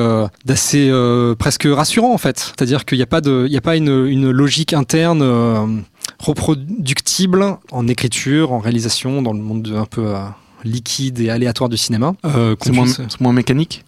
d'assez 0.45 0.91
presque 1.39 1.67
rassurant 1.69 2.13
en 2.13 2.17
fait. 2.17 2.39
C'est-à-dire 2.39 2.85
qu'il 2.85 2.97
n'y 2.97 3.03
a 3.03 3.07
pas 3.07 3.21
de, 3.21 3.45
il 3.47 3.53
y 3.53 3.57
a 3.57 3.61
pas 3.61 3.75
une, 3.75 4.07
une 4.07 4.29
logique 4.31 4.73
interne. 4.73 5.21
reproductible 6.19 7.57
en 7.71 7.87
écriture, 7.87 8.51
en 8.51 8.59
réalisation, 8.59 9.21
dans 9.21 9.33
le 9.33 9.39
monde 9.39 9.63
de- 9.63 9.75
un 9.75 9.85
peu 9.85 10.05
euh, 10.07 10.19
liquide 10.63 11.19
et 11.19 11.29
aléatoire 11.29 11.69
du 11.69 11.77
cinéma. 11.77 12.13
Euh, 12.25 12.55
C'est 12.61 12.71
moins, 12.71 12.87
c'est 12.87 13.19
moins 13.21 13.33
mécanique? 13.33 13.83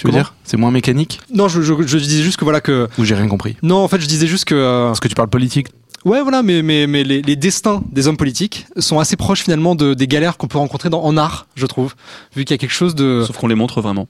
Tu 0.00 0.06
veux 0.06 0.12
dire 0.12 0.34
C'est 0.44 0.56
moins 0.56 0.70
mécanique 0.70 1.20
Non, 1.34 1.48
je, 1.48 1.62
je, 1.62 1.74
je 1.86 1.98
disais 1.98 2.22
juste 2.22 2.36
que 2.38 2.44
voilà 2.44 2.60
que. 2.60 2.88
Ou 2.98 3.04
j'ai 3.04 3.14
rien 3.14 3.28
compris 3.28 3.56
Non, 3.62 3.76
en 3.76 3.88
fait, 3.88 4.00
je 4.00 4.06
disais 4.06 4.26
juste 4.26 4.44
que. 4.46 4.54
euh, 4.54 4.86
Parce 4.86 5.00
que 5.00 5.08
tu 5.08 5.14
parles 5.14 5.28
politique. 5.30 5.68
Ouais, 6.04 6.22
voilà, 6.22 6.42
mais, 6.42 6.62
mais, 6.62 6.86
mais 6.86 7.04
les, 7.04 7.20
les 7.20 7.36
destins 7.36 7.82
des 7.92 8.08
hommes 8.08 8.16
politiques 8.16 8.66
sont 8.78 8.98
assez 8.98 9.16
proches 9.16 9.42
finalement 9.42 9.74
de, 9.74 9.92
des 9.92 10.06
galères 10.06 10.38
qu'on 10.38 10.48
peut 10.48 10.56
rencontrer 10.56 10.88
dans, 10.88 11.02
en 11.02 11.16
art, 11.18 11.46
je 11.56 11.66
trouve. 11.66 11.94
Vu 12.34 12.44
qu'il 12.46 12.54
y 12.54 12.58
a 12.58 12.58
quelque 12.58 12.72
chose 12.72 12.94
de. 12.94 13.24
Sauf 13.26 13.36
qu'on 13.36 13.48
les 13.48 13.54
montre 13.54 13.82
vraiment. 13.82 14.08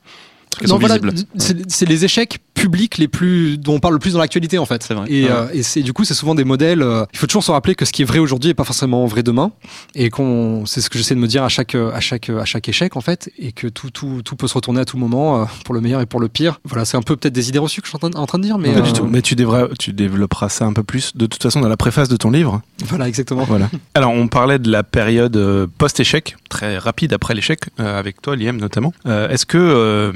Non, 0.63 0.69
sont 0.69 0.79
voilà, 0.79 0.99
c'est 1.39 1.89
les 1.89 2.05
échecs 2.05 2.39
publics 2.61 2.99
les 2.99 3.09
plus 3.09 3.59
dont 3.59 3.75
on 3.75 3.81
parle 3.81 3.95
le 3.95 4.01
plus 4.01 4.13
dans 4.15 4.19
l'actualité 4.19 4.59
en 4.59 4.67
fait. 4.67 4.83
C'est 4.83 4.95
vrai. 4.95 5.07
Et, 5.09 5.25
Ouais. 5.25 5.31
euh, 5.31 5.63
et 5.77 5.83
du 5.83 5.93
coup 5.93 6.05
c'est 6.05 6.15
souvent 6.15 6.35
des 6.35 6.45
modèles. 6.45 6.83
euh, 6.83 7.05
il 7.13 7.19
faut 7.19 7.27
toujours 7.27 7.45
se 7.45 7.51
rappeler 7.51 7.75
que 7.75 7.85
ce 7.85 7.93
qui 7.93 8.03
est 8.03 8.05
vrai 8.05 8.19
aujourd'hui 8.19 8.51
est 8.51 8.55
pas 8.55 8.65
forcément 8.65 9.05
vrai 9.07 9.23
demain, 9.23 9.53
et 9.95 10.11
qu'on 10.11 10.65
c'est 10.67 10.81
ce 10.81 10.91
que 10.91 10.99
j'essaie 10.99 11.15
de 11.15 11.21
me 11.21 11.27
dire 11.27 11.43
à 11.45 11.49
chaque 11.49 11.75
à 11.75 12.01
chaque 12.01 12.29
à 12.31 12.45
chaque 12.45 12.69
échec 12.69 12.97
en 12.97 13.01
fait, 13.01 13.31
et 13.39 13.53
que 13.53 13.67
tout 13.67 13.91
tout 13.91 14.23
tout 14.25 14.37
peut 14.37 14.47
se 14.49 14.55
retourner 14.55 14.81
à 14.81 14.85
tout 14.85 14.99
moment 14.99 15.43
euh, 15.43 15.45
pour 15.65 15.75
le 15.75 15.81
meilleur 15.81 16.01
et 16.01 16.07
pour 16.07 16.21
le 16.21 16.29
pire. 16.29 16.61
Voilà, 16.65 16.85
c'est 16.85 16.97
un 16.97 17.03
peu 17.03 17.17
peut-être 17.17 17.33
des 17.35 17.49
idées 17.49 17.59
reçues 17.59 17.81
que 17.81 17.87
je 17.87 17.91
suis 17.91 17.97
en 18.05 18.11
train, 18.11 18.21
en 18.21 18.27
train 18.27 18.39
de 18.39 18.45
dire, 18.45 18.59
mais 18.59 18.73
Pas 18.73 18.81
du 18.83 18.93
tout. 18.93 19.07
Mais 19.07 19.23
tu, 19.23 19.35
devrais, 19.37 19.69
tu 19.79 19.93
développeras 19.93 20.49
ça 20.49 20.65
un 20.67 20.73
peu 20.73 20.83
plus 20.83 21.17
de 21.17 21.27
toute 21.27 21.43
façon 21.43 21.61
dans 21.61 21.69
la 21.69 21.77
préface 21.77 22.09
de 22.09 22.17
ton 22.17 22.31
livre. 22.31 22.61
voilà 22.87 23.09
exactement. 23.09 23.45
Voilà. 23.45 23.69
Alors, 23.95 24.11
on 24.13 24.29
parlait 24.29 24.59
de 24.59 24.71
la 24.71 24.83
période 24.83 25.37
post-échec, 25.79 26.37
très 26.49 26.79
rapide 26.79 27.13
après 27.13 27.35
l'échec, 27.35 27.61
avec 27.79 28.21
toi, 28.23 28.37
Liam 28.37 28.57
notamment. 28.57 28.93
Est-ce 29.07 29.47
que 29.47 30.13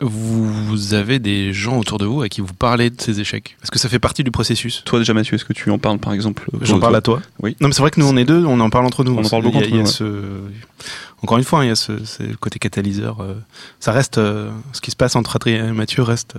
vous 0.00 0.94
avez 0.94 1.18
des 1.18 1.52
gens 1.52 1.76
autour 1.88 1.98
de 1.98 2.06
vous 2.06 2.22
à 2.22 2.28
qui 2.28 2.40
vous 2.40 2.52
parlez 2.54 2.90
de 2.90 3.00
ces 3.00 3.20
échecs 3.20 3.56
Est-ce 3.62 3.70
que 3.70 3.78
ça 3.78 3.88
fait 3.88 3.98
partie 3.98 4.22
du 4.24 4.30
processus? 4.30 4.82
Toi 4.84 4.98
déjà 4.98 5.14
Mathieu, 5.14 5.34
est-ce 5.36 5.44
que 5.44 5.52
tu 5.52 5.70
en 5.70 5.78
parles 5.78 5.98
par 5.98 6.12
exemple 6.12 6.46
J'en 6.62 6.78
parle 6.80 6.96
à 6.96 7.00
toi. 7.00 7.20
Oui. 7.42 7.56
Non, 7.60 7.68
mais 7.68 7.74
c'est 7.74 7.80
vrai 7.82 7.90
que 7.90 7.98
nous, 8.00 8.06
on 8.08 8.16
est 8.16 8.24
deux, 8.24 8.44
on 8.44 8.60
en 8.60 8.70
parle 8.70 8.84
entre 8.86 9.04
nous. 9.04 9.12
On 9.16 9.24
en 9.24 9.28
parle 9.28 9.44
Il 9.44 9.46
y 9.46 9.48
a- 9.48 9.52
beaucoup 9.60 9.64
il 9.68 9.74
y 9.74 9.78
a 9.78 9.82
entre 9.82 9.90
ce- 9.90 10.40
Encore 11.22 11.38
une 11.38 11.44
fois, 11.44 11.64
il 11.64 11.68
y 11.68 11.70
a 11.70 11.76
ce, 11.76 12.04
ce 12.04 12.22
côté 12.38 12.58
catalyseur. 12.58 13.20
euh, 13.20 13.34
Ça 13.80 13.92
reste. 13.92 14.18
euh, 14.18 14.50
ce 14.72 14.80
qui 14.80 14.90
se 14.90 14.96
passe 14.96 15.16
entre 15.16 15.36
Adrien 15.36 15.68
et 15.68 15.72
Mathieu 15.72 16.02
reste 16.02 16.34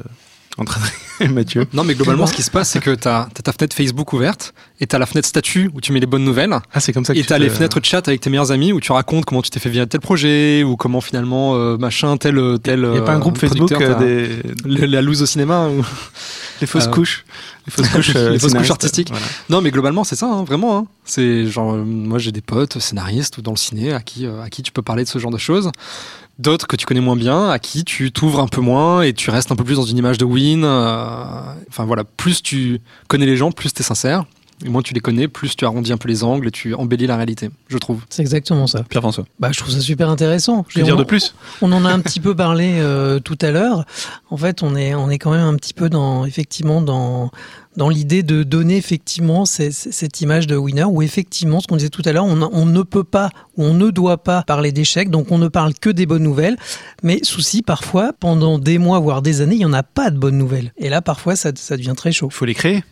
euh, 1.21 1.27
Mathieu. 1.29 1.65
Non, 1.73 1.83
mais 1.83 1.95
globalement, 1.95 2.25
ce 2.27 2.33
qui 2.33 2.43
se 2.43 2.51
passe, 2.51 2.69
c'est 2.69 2.79
que 2.79 2.95
tu 2.95 3.07
as, 3.07 3.27
ta 3.43 3.51
fenêtre 3.51 3.75
Facebook 3.75 4.13
ouverte 4.13 4.53
et 4.79 4.87
tu 4.87 4.95
as 4.95 4.99
la 4.99 5.05
fenêtre 5.05 5.27
statut 5.27 5.69
où 5.73 5.81
tu 5.81 5.91
mets 5.91 5.99
les 5.99 6.05
bonnes 6.05 6.23
nouvelles. 6.23 6.53
Ah, 6.73 6.79
c'est 6.79 6.93
comme 6.93 7.05
ça 7.05 7.13
que 7.13 7.19
Et 7.19 7.21
tu 7.21 7.27
t'as 7.27 7.37
te- 7.37 7.43
les 7.43 7.49
fenêtres 7.49 7.79
chat 7.83 8.07
avec 8.07 8.21
tes 8.21 8.29
meilleurs 8.29 8.51
amis 8.51 8.71
où 8.73 8.79
tu 8.79 8.91
racontes 8.91 9.25
comment 9.25 9.41
tu 9.41 9.49
t'es 9.49 9.59
fait 9.59 9.69
virer 9.69 9.87
tel 9.87 9.99
projet 10.01 10.63
ou 10.63 10.75
comment 10.77 11.01
finalement 11.01 11.55
euh, 11.55 11.77
machin 11.77 12.17
tel 12.17 12.39
tel. 12.63 12.79
Il 12.83 12.89
n'y 12.91 12.97
a 12.97 13.01
pas 13.01 13.13
un 13.13 13.17
euh, 13.17 13.19
groupe 13.19 13.37
Facebook 13.37 13.71
euh, 13.73 13.95
des 13.99 14.41
le- 14.65 14.85
la 14.85 15.01
loose 15.01 15.21
au 15.21 15.25
cinéma 15.25 15.67
ou- 15.67 15.83
les 16.61 16.67
fausses 16.67 16.87
Euh, 16.87 16.91
couches, 16.91 17.25
les 17.67 17.71
fausses 17.71 17.89
couches, 17.89 18.11
euh, 18.15 18.29
les 18.31 18.39
fausses 18.39 18.53
couches 18.53 18.71
artistiques. 18.71 19.09
voilà. 19.09 19.25
Non, 19.49 19.61
mais 19.61 19.71
globalement, 19.71 20.03
c'est 20.03 20.15
ça, 20.15 20.27
hein, 20.27 20.43
vraiment. 20.43 20.77
hein. 20.77 20.85
C'est 21.05 21.45
genre, 21.47 21.73
euh, 21.73 21.83
moi 21.83 22.19
j'ai 22.19 22.31
des 22.31 22.41
potes 22.41 22.79
scénaristes 22.79 23.37
ou 23.37 23.41
dans 23.41 23.51
le 23.51 23.57
ciné 23.57 23.91
à 23.93 23.99
qui, 24.01 24.25
euh, 24.25 24.41
à 24.41 24.49
qui 24.49 24.61
tu 24.63 24.71
peux 24.71 24.81
parler 24.81 25.03
de 25.03 25.09
ce 25.09 25.19
genre 25.19 25.31
de 25.31 25.37
choses. 25.37 25.71
D'autres 26.39 26.67
que 26.67 26.77
tu 26.77 26.85
connais 26.85 27.01
moins 27.01 27.17
bien, 27.17 27.49
à 27.49 27.59
qui 27.59 27.83
tu 27.83 28.11
t'ouvres 28.13 28.39
un 28.39 28.47
peu 28.47 28.61
moins 28.61 29.01
et 29.01 29.11
tu 29.13 29.29
restes 29.29 29.51
un 29.51 29.57
peu 29.57 29.65
plus 29.65 29.75
dans 29.75 29.83
une 29.83 29.97
image 29.97 30.17
de 30.17 30.23
win. 30.25 30.63
euh, 30.63 31.53
Enfin 31.69 31.83
voilà, 31.83 32.05
plus 32.05 32.41
tu 32.41 32.79
connais 33.09 33.25
les 33.25 33.35
gens, 33.35 33.51
plus 33.51 33.73
tu 33.73 33.81
es 33.81 33.83
sincère. 33.83 34.23
Et 34.65 34.69
moins 34.69 34.81
tu 34.81 34.93
les 34.93 34.99
connais, 34.99 35.27
plus 35.29 35.55
tu 35.55 35.63
arrondis 35.63 35.93
un 35.93 35.97
peu 35.97 36.09
les 36.09 36.23
angles 36.23 36.47
et 36.47 36.51
tu 36.51 36.73
embellis 36.73 37.07
la 37.07 37.15
réalité, 37.15 37.49
je 37.69 37.77
trouve. 37.77 38.01
C'est 38.09 38.21
exactement 38.21 38.67
ça. 38.67 38.83
Pierre-François. 38.83 39.25
Bah, 39.39 39.49
je 39.53 39.59
trouve 39.59 39.73
ça 39.73 39.79
super 39.79 40.09
intéressant. 40.09 40.63
Que 40.63 40.81
dire 40.81 40.95
on, 40.95 40.99
de 40.99 41.03
plus 41.05 41.33
on 41.61 41.71
en 41.71 41.85
a 41.85 41.89
un 41.89 41.99
petit 42.01 42.19
peu 42.19 42.35
parlé 42.35 42.73
euh, 42.79 43.19
tout 43.19 43.37
à 43.41 43.51
l'heure. 43.51 43.85
En 44.29 44.35
fait, 44.37 44.61
on 44.61 44.75
est, 44.75 44.93
on 44.95 45.09
est 45.09 45.17
quand 45.17 45.31
même 45.31 45.45
un 45.45 45.55
petit 45.55 45.73
peu 45.73 45.89
dans, 45.89 46.25
effectivement, 46.25 46.81
dans, 46.81 47.31
dans 47.77 47.87
l'idée 47.87 48.21
de 48.21 48.43
donner 48.43 48.75
effectivement 48.75 49.45
ces- 49.45 49.71
ces- 49.71 49.93
cette 49.93 50.19
image 50.19 50.45
de 50.45 50.57
winner 50.57 50.83
où 50.83 51.01
effectivement, 51.01 51.61
ce 51.61 51.67
qu'on 51.67 51.77
disait 51.77 51.87
tout 51.89 52.01
à 52.03 52.11
l'heure, 52.11 52.25
on, 52.25 52.41
on 52.51 52.65
ne 52.65 52.81
peut 52.81 53.05
pas 53.05 53.29
ou 53.55 53.63
on 53.63 53.73
ne 53.73 53.89
doit 53.91 54.21
pas 54.23 54.43
parler 54.43 54.73
d'échecs, 54.73 55.09
donc 55.09 55.31
on 55.31 55.37
ne 55.37 55.47
parle 55.47 55.73
que 55.73 55.89
des 55.89 56.05
bonnes 56.05 56.23
nouvelles. 56.23 56.57
Mais 57.01 57.19
souci, 57.23 57.61
parfois, 57.61 58.11
pendant 58.19 58.59
des 58.59 58.77
mois, 58.77 58.99
voire 58.99 59.21
des 59.21 59.39
années, 59.39 59.55
il 59.55 59.59
n'y 59.59 59.65
en 59.65 59.71
a 59.73 59.83
pas 59.83 60.09
de 60.09 60.17
bonnes 60.17 60.37
nouvelles. 60.37 60.73
Et 60.77 60.89
là, 60.89 61.01
parfois, 61.01 61.37
ça, 61.37 61.51
ça 61.55 61.77
devient 61.77 61.93
très 61.95 62.11
chaud. 62.11 62.27
Il 62.29 62.35
faut 62.35 62.43
les 62.45 62.53
créer. 62.55 62.83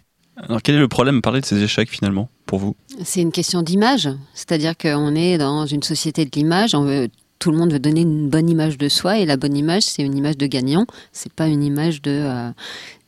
Alors 0.44 0.62
quel 0.62 0.76
est 0.76 0.80
le 0.80 0.88
problème 0.88 1.18
à 1.18 1.22
parler 1.22 1.42
de 1.42 1.46
ces 1.46 1.62
échecs 1.64 1.90
finalement 1.90 2.30
pour 2.46 2.60
vous? 2.60 2.76
C'est 3.04 3.22
une 3.22 3.32
question 3.32 3.62
d'image, 3.62 4.10
c'est-à-dire 4.34 4.78
qu'on 4.78 5.16
est 5.16 5.38
dans 5.38 5.66
une 5.66 5.84
société 5.84 6.26
de 6.26 6.32
l'image, 6.36 6.76
on 6.76 6.84
veut 6.84 7.10
tout 7.40 7.52
le 7.52 7.58
monde 7.58 7.72
veut 7.72 7.78
donner 7.80 8.02
une 8.02 8.30
bonne 8.30 8.50
image 8.50 8.80
de 8.80 8.90
soi 8.90 9.20
et 9.20 9.26
la 9.28 9.38
bonne 9.38 9.56
image 9.56 9.84
c'est 9.84 10.02
une 10.02 10.18
image 10.18 10.38
de 10.38 10.48
gagnant, 10.48 10.88
c'est 11.12 11.32
pas 11.32 11.48
une 11.48 11.64
image 11.64 12.02
de, 12.02 12.12
euh, 12.12 12.50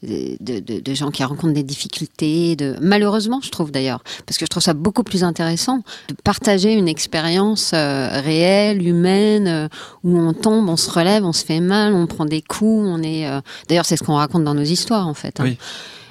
de, 0.03 0.59
de- 0.59 0.79
de 0.81 0.93
gens 0.93 1.09
qui 1.09 1.23
rencontrent 1.23 1.53
des 1.53 1.63
difficultés, 1.63 2.55
de 2.55 2.75
malheureusement 2.79 3.41
je 3.41 3.49
trouve 3.49 3.71
d'ailleurs, 3.71 4.03
parce 4.27 4.37
que 4.37 4.45
je 4.45 4.49
trouve 4.49 4.61
ça 4.61 4.75
beaucoup 4.75 5.01
plus 5.03 5.23
intéressant 5.23 5.77
de 6.09 6.15
partager 6.23 6.73
une 6.73 6.87
expérience 6.87 7.71
euh, 7.73 8.21
réelle, 8.21 8.85
humaine, 8.87 9.47
euh, 9.47 9.67
où 10.03 10.15
on 10.19 10.33
tombe, 10.33 10.69
on 10.69 10.77
se 10.77 10.91
relève, 10.91 11.25
on 11.25 11.33
se 11.33 11.43
fait 11.43 11.59
mal, 11.59 11.95
on 11.95 12.05
prend 12.05 12.25
des 12.25 12.43
coups, 12.43 12.85
on 12.87 13.01
est. 13.01 13.25
D'ailleurs 13.67 13.85
c'est 13.85 13.97
ce 13.97 14.03
qu'on 14.03 14.15
raconte 14.15 14.43
dans 14.43 14.53
nos 14.53 14.61
histoires 14.63 15.07
en 15.07 15.15
fait. 15.15 15.39
hein. 15.39 15.45
Oui. 15.45 15.57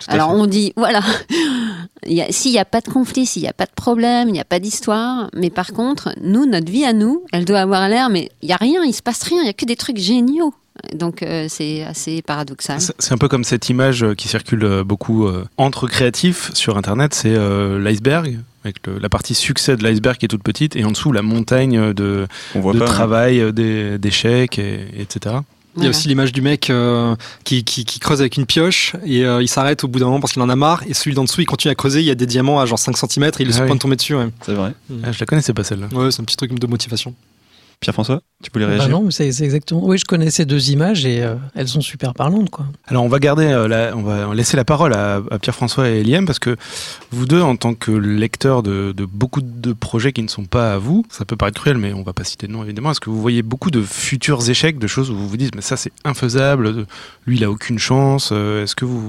Alors 0.07 0.31
fait. 0.31 0.37
on 0.37 0.47
dit, 0.47 0.73
voilà, 0.77 1.01
il 2.07 2.13
y 2.15 2.23
a- 2.23 2.31
s'il 2.31 2.53
n'y 2.53 2.59
a 2.59 2.65
pas 2.65 2.81
de 2.81 2.89
conflit, 2.89 3.27
s'il 3.27 3.43
n'y 3.43 3.49
a 3.49 3.53
pas 3.53 3.67
de 3.67 3.73
problème, 3.75 4.29
il 4.29 4.33
n'y 4.33 4.41
a 4.41 4.45
pas 4.45 4.59
d'histoire, 4.61 5.31
mais 5.35 5.51
par 5.51 5.73
contre, 5.73 6.11
nous, 6.23 6.47
notre 6.47 6.71
vie 6.71 6.85
à 6.85 6.93
nous, 6.93 7.25
elle 7.33 7.45
doit 7.45 7.61
avoir 7.61 7.89
l'air, 7.89 8.09
mais 8.11 8.31
il 8.43 8.47
n'y 8.47 8.53
a 8.55 8.57
rien, 8.59 8.85
il 8.85 8.93
se 8.95 9.03
passe 9.03 9.23
rien, 9.25 9.39
il 9.41 9.45
n'y 9.45 9.51
a 9.51 9.55
que 9.55 9.65
des 9.65 9.77
trucs 9.77 9.99
géniaux. 9.99 10.55
Donc 10.95 11.25
euh, 11.25 11.47
c'est 11.49 11.83
assez 11.83 12.23
paradoxal. 12.23 12.79
C'est 12.81 13.13
un 13.13 13.19
peu 13.19 13.27
comme 13.27 13.43
cette 13.43 13.69
image 13.69 14.05
euh, 14.05 14.15
qui 14.15 14.29
circule 14.29 14.63
euh, 14.65 14.85
beaucoup 14.85 15.27
euh, 15.27 15.45
entre 15.57 15.89
créatifs 15.89 16.53
sur 16.55 16.79
Internet, 16.79 17.15
c'est 17.15 17.35
euh, 17.35 17.81
l'iceberg, 17.81 18.39
avec 18.65 18.87
le- 18.87 18.99
la 19.01 19.09
partie 19.09 19.35
succès 19.35 19.77
de 19.77 19.83
l'iceberg 19.83 20.19
qui 20.19 20.27
est 20.27 20.29
toute 20.29 20.45
petite, 20.45 20.77
et 20.77 20.85
en 20.85 20.93
dessous 20.93 21.11
la 21.11 21.23
montagne 21.23 21.93
de, 21.95 22.29
pas. 22.55 22.85
hein. 22.85 22.87
travail, 22.87 23.53
d'échecs, 23.53 24.61
et, 24.61 24.87
etc. 25.01 25.37
Il 25.79 25.85
y 25.85 25.87
a 25.87 25.91
aussi 25.91 26.09
l'image 26.09 26.33
du 26.33 26.43
mec 26.43 26.71
euh, 26.71 27.15
qui, 27.45 27.65
qui, 27.65 27.85
qui 27.85 27.99
creuse 28.01 28.21
avec 28.21 28.37
une 28.37 28.47
pioche 28.47 28.95
et 29.05 29.25
euh, 29.25 29.41
il 29.43 29.49
s'arrête 29.49 29.85
au 29.85 29.89
bout 29.89 29.99
d'un 30.01 30.07
moment 30.07 30.21
parce 30.21 30.33
qu'il 30.33 30.43
en 30.43 30.49
a 30.49 30.57
marre 30.57 30.83
et 30.87 30.95
celui 30.95 31.15
d'en 31.15 31.25
dessous 31.25 31.41
il 31.41 31.47
continue 31.47 31.71
à 31.73 31.75
creuser, 31.75 32.01
il 32.01 32.07
y 32.07 32.11
a 32.11 32.15
des 32.15 32.27
diamants 32.27 32.61
à 32.61 32.67
genre 32.67 32.79
5 32.79 32.97
cm 32.97 33.25
et 33.25 33.31
il 33.41 33.49
est 33.49 33.51
Ah 33.51 33.53
sur 33.53 33.61
le 33.61 33.65
oui. 33.65 33.69
point 33.69 33.77
de 33.77 33.81
tomber 33.81 33.97
dessus. 33.97 34.15
Ouais, 34.17 34.29
C'est 34.45 34.55
vrai. 34.55 34.73
Ah, 35.05 35.13
je 35.13 35.19
la 35.21 35.27
connaissais 35.27 35.55
pas 35.55 35.65
celle-là. 35.65 35.89
ouais 35.93 36.11
c'est 36.11 36.21
un 36.21 36.25
petit 36.25 36.37
truc 36.37 36.53
de 36.59 36.67
motivation. 36.67 37.15
Pierre-François, 37.81 38.23
tu 38.43 38.51
voulais 38.53 38.65
Bah 38.67 38.73
réagir 38.73 38.89
non, 38.91 39.03
mais 39.05 39.11
c'est 39.13 39.29
exactement. 39.29 39.81
Oui, 39.85 39.99
je 39.99 40.05
connais 40.05 40.31
ces 40.31 40.45
deux 40.45 40.71
images 40.71 41.07
et 41.07 41.23
euh, 41.23 41.35
elles 41.55 41.69
sont 41.69 41.81
super 41.81 42.13
parlantes, 42.13 42.51
quoi. 42.51 42.67
Alors 42.89 43.05
on 43.05 43.09
va 43.09 43.19
garder, 43.21 43.47
euh, 43.47 43.69
la- 43.69 43.97
on 43.97 44.03
va 44.03 44.35
laisser 44.35 44.57
la 44.57 44.65
parole 44.65 44.95
à, 44.95 45.21
à 45.31 45.39
Pierre-François 45.39 45.89
et 45.89 46.01
Eliam 46.01 46.27
parce 46.27 46.39
que 46.41 46.57
vous 47.13 47.27
deux, 47.27 47.41
en 47.41 47.55
tant 47.57 47.75
que 47.75 47.93
lecteurs 47.93 48.63
de, 48.65 48.93
de 48.97 49.05
beaucoup 49.05 49.41
de 49.43 49.73
projets 49.73 50.13
qui 50.13 50.23
ne 50.23 50.29
sont 50.29 50.45
pas 50.45 50.75
à 50.75 50.79
vous, 50.79 51.05
ça 51.09 51.25
peut 51.25 51.37
paraître 51.37 51.61
cruel, 51.61 51.79
mais 51.79 51.93
on 51.93 52.03
va 52.03 52.13
pas 52.13 52.25
citer 52.25 52.47
de 52.49 52.53
nom 52.53 52.65
évidemment. 52.65 52.91
Est-ce 52.91 53.01
que 53.01 53.11
vous 53.11 53.21
voyez 53.21 53.43
beaucoup 53.43 53.71
de 53.71 53.81
futurs 53.83 54.49
échecs, 54.51 54.79
de 54.79 54.87
choses 54.89 55.11
où 55.11 55.17
vous 55.17 55.29
vous 55.29 55.37
dites 55.37 55.55
mais 55.55 55.63
ça 55.63 55.77
c'est 55.77 55.93
infaisable, 56.05 56.87
lui 57.27 57.37
il 57.37 57.45
a 57.45 57.51
aucune 57.51 57.79
chance. 57.79 58.31
euh, 58.33 58.65
Est-ce 58.65 58.75
que 58.75 58.85
vous, 58.85 59.01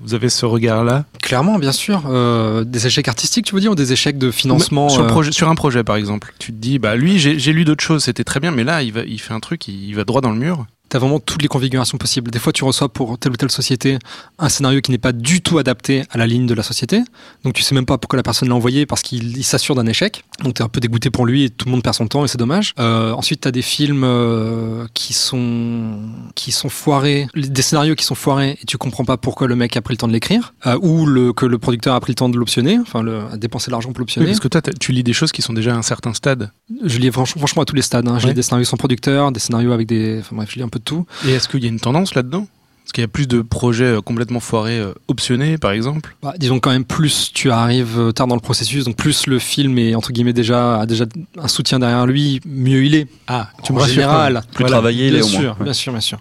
vous 0.00 0.14
avez 0.14 0.28
ce 0.30 0.46
regard-là? 0.46 1.04
Clairement, 1.22 1.58
bien 1.58 1.72
sûr. 1.72 2.04
Euh, 2.08 2.64
des 2.64 2.86
échecs 2.86 3.08
artistiques, 3.08 3.44
tu 3.46 3.54
veux 3.54 3.60
dire, 3.60 3.72
ou 3.72 3.74
des 3.74 3.92
échecs 3.92 4.16
de 4.18 4.30
financement 4.30 4.88
sur, 4.88 5.02
euh, 5.02 5.06
projet, 5.08 5.32
sur 5.32 5.48
un 5.48 5.54
projet 5.54 5.84
par 5.84 5.96
exemple, 5.96 6.32
tu 6.38 6.52
te 6.52 6.56
dis 6.58 6.78
bah 6.78 6.96
lui 6.96 7.18
j'ai 7.18 7.52
lu 7.52 7.64
d'autres 7.64 7.84
choses, 7.84 7.97
c'était 7.98 8.24
très 8.24 8.40
bien, 8.40 8.50
mais 8.50 8.64
là 8.64 8.82
il 8.82 8.92
va, 8.92 9.02
fait 9.04 9.34
un 9.34 9.40
truc, 9.40 9.68
il 9.68 9.92
va 9.94 10.04
droit 10.04 10.20
dans 10.20 10.32
le 10.32 10.38
mur. 10.38 10.66
T'as 10.88 10.98
vraiment 10.98 11.20
toutes 11.20 11.42
les 11.42 11.48
configurations 11.48 11.98
possibles. 11.98 12.30
Des 12.30 12.38
fois, 12.38 12.52
tu 12.52 12.64
reçois 12.64 12.88
pour 12.88 13.18
telle 13.18 13.32
ou 13.32 13.36
telle 13.36 13.50
société 13.50 13.98
un 14.38 14.48
scénario 14.48 14.80
qui 14.80 14.90
n'est 14.90 14.98
pas 14.98 15.12
du 15.12 15.42
tout 15.42 15.58
adapté 15.58 16.04
à 16.10 16.18
la 16.18 16.26
ligne 16.26 16.46
de 16.46 16.54
la 16.54 16.62
société. 16.62 17.02
Donc, 17.44 17.54
tu 17.54 17.62
sais 17.62 17.74
même 17.74 17.86
pas 17.86 17.98
pourquoi 17.98 18.16
la 18.16 18.22
personne 18.22 18.48
l'a 18.48 18.54
envoyé 18.54 18.86
parce 18.86 19.02
qu'il 19.02 19.36
il 19.36 19.42
s'assure 19.44 19.74
d'un 19.74 19.86
échec. 19.86 20.24
Donc, 20.42 20.54
t'es 20.54 20.62
un 20.62 20.68
peu 20.68 20.80
dégoûté 20.80 21.10
pour 21.10 21.26
lui 21.26 21.44
et 21.44 21.50
tout 21.50 21.66
le 21.66 21.72
monde 21.72 21.82
perd 21.82 21.94
son 21.96 22.06
temps 22.06 22.24
et 22.24 22.28
c'est 22.28 22.38
dommage. 22.38 22.72
Euh, 22.78 23.12
ensuite, 23.12 23.40
t'as 23.42 23.50
des 23.50 23.62
films 23.62 24.04
euh, 24.04 24.86
qui 24.94 25.12
sont 25.12 26.00
qui 26.34 26.52
sont 26.52 26.68
foirés, 26.68 27.26
des 27.34 27.62
scénarios 27.62 27.94
qui 27.94 28.04
sont 28.04 28.14
foirés 28.14 28.58
et 28.62 28.64
tu 28.66 28.78
comprends 28.78 29.04
pas 29.04 29.16
pourquoi 29.16 29.46
le 29.46 29.56
mec 29.56 29.76
a 29.76 29.82
pris 29.82 29.94
le 29.94 29.98
temps 29.98 30.08
de 30.08 30.12
l'écrire 30.12 30.54
euh, 30.66 30.78
ou 30.80 31.04
le, 31.06 31.32
que 31.32 31.46
le 31.46 31.58
producteur 31.58 31.94
a 31.94 32.00
pris 32.00 32.12
le 32.12 32.14
temps 32.16 32.28
de 32.28 32.36
l'optionner, 32.38 32.78
enfin, 32.80 33.02
le, 33.02 33.20
a 33.32 33.36
dépensé 33.36 33.70
l'argent 33.70 33.88
pour 33.90 33.96
Oui, 33.98 34.02
l'optionner. 34.02 34.26
parce 34.28 34.40
que 34.40 34.48
toi 34.48 34.60
tu 34.80 34.92
lis 34.92 35.02
des 35.02 35.12
choses 35.12 35.32
qui 35.32 35.42
sont 35.42 35.52
déjà 35.52 35.74
à 35.74 35.76
un 35.76 35.82
certain 35.82 36.14
stade. 36.14 36.50
Je 36.84 36.98
lis 36.98 37.10
franchement, 37.10 37.40
franchement 37.40 37.62
à 37.62 37.64
tous 37.64 37.74
les 37.74 37.82
stades. 37.82 38.06
hein. 38.08 38.18
Je 38.18 38.24
Ouais. 38.24 38.30
lis 38.30 38.34
des 38.34 38.42
scénarios 38.42 38.64
sans 38.64 38.76
producteur, 38.76 39.32
des 39.32 39.40
scénarios 39.40 39.72
avec 39.72 39.86
des, 39.86 40.18
enfin 40.20 40.36
bref, 40.36 40.48
je 40.52 40.56
lis 40.56 40.62
un 40.62 40.68
peu 40.68 40.77
de 40.78 40.82
tout. 40.84 41.06
Et 41.26 41.32
est-ce 41.32 41.48
qu'il 41.48 41.62
y 41.62 41.66
a 41.66 41.68
une 41.68 41.80
tendance 41.80 42.14
là-dedans? 42.14 42.46
Est-ce 42.84 42.94
qu'il 42.94 43.02
y 43.02 43.04
a 43.04 43.08
plus 43.08 43.28
de 43.28 43.42
projets 43.42 43.84
euh, 43.84 44.00
complètement 44.00 44.40
foirés, 44.40 44.78
euh, 44.78 44.94
optionnés 45.08 45.58
par 45.58 45.72
exemple? 45.72 46.16
Bah, 46.22 46.32
disons 46.38 46.58
quand 46.58 46.70
même 46.70 46.86
plus 46.86 47.30
tu 47.34 47.50
arrives 47.50 47.98
euh, 47.98 48.12
tard 48.12 48.26
dans 48.28 48.34
le 48.34 48.40
processus, 48.40 48.84
donc 48.86 48.96
plus 48.96 49.26
le 49.26 49.38
film 49.38 49.76
est 49.76 49.94
entre 49.94 50.10
guillemets 50.10 50.32
déjà 50.32 50.80
a 50.80 50.86
déjà 50.86 51.04
un 51.38 51.48
soutien 51.48 51.80
derrière 51.80 52.06
lui, 52.06 52.40
mieux 52.46 52.82
il 52.86 52.94
est. 52.94 53.06
Ah, 53.26 53.50
en 53.68 53.84
général, 53.84 54.40
Plus 54.54 54.64
travaillé, 54.64 55.08
il 55.08 55.16
est 55.16 55.18
bien 55.18 55.26
au 55.26 55.30
moins. 55.32 55.40
sûr, 55.40 55.56
Ouais. 55.58 55.64
bien 55.64 55.72
sûr, 55.74 55.92
bien 55.92 56.00
sûr. 56.00 56.18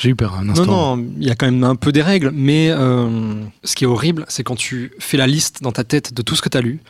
J'ai 0.00 0.08
eu 0.08 0.16
peur 0.16 0.34
un 0.34 0.48
instant. 0.48 0.66
Non, 0.66 0.96
non, 0.96 1.06
il 1.20 1.24
y 1.28 1.30
a 1.30 1.36
quand 1.36 1.46
même 1.46 1.62
un 1.62 1.76
peu 1.76 1.92
des 1.92 2.02
règles, 2.02 2.32
mais 2.34 2.70
euh, 2.70 3.34
ce 3.62 3.76
qui 3.76 3.84
est 3.84 3.86
horrible, 3.86 4.24
c'est 4.26 4.42
quand 4.42 4.56
tu 4.56 4.90
fais 4.98 5.16
la 5.16 5.28
liste 5.28 5.62
dans 5.62 5.70
ta 5.70 5.84
tête 5.84 6.12
de 6.14 6.22
tout 6.22 6.34
ce 6.34 6.42
que 6.42 6.48
tu 6.48 6.58
as 6.58 6.62
lu, 6.62 6.80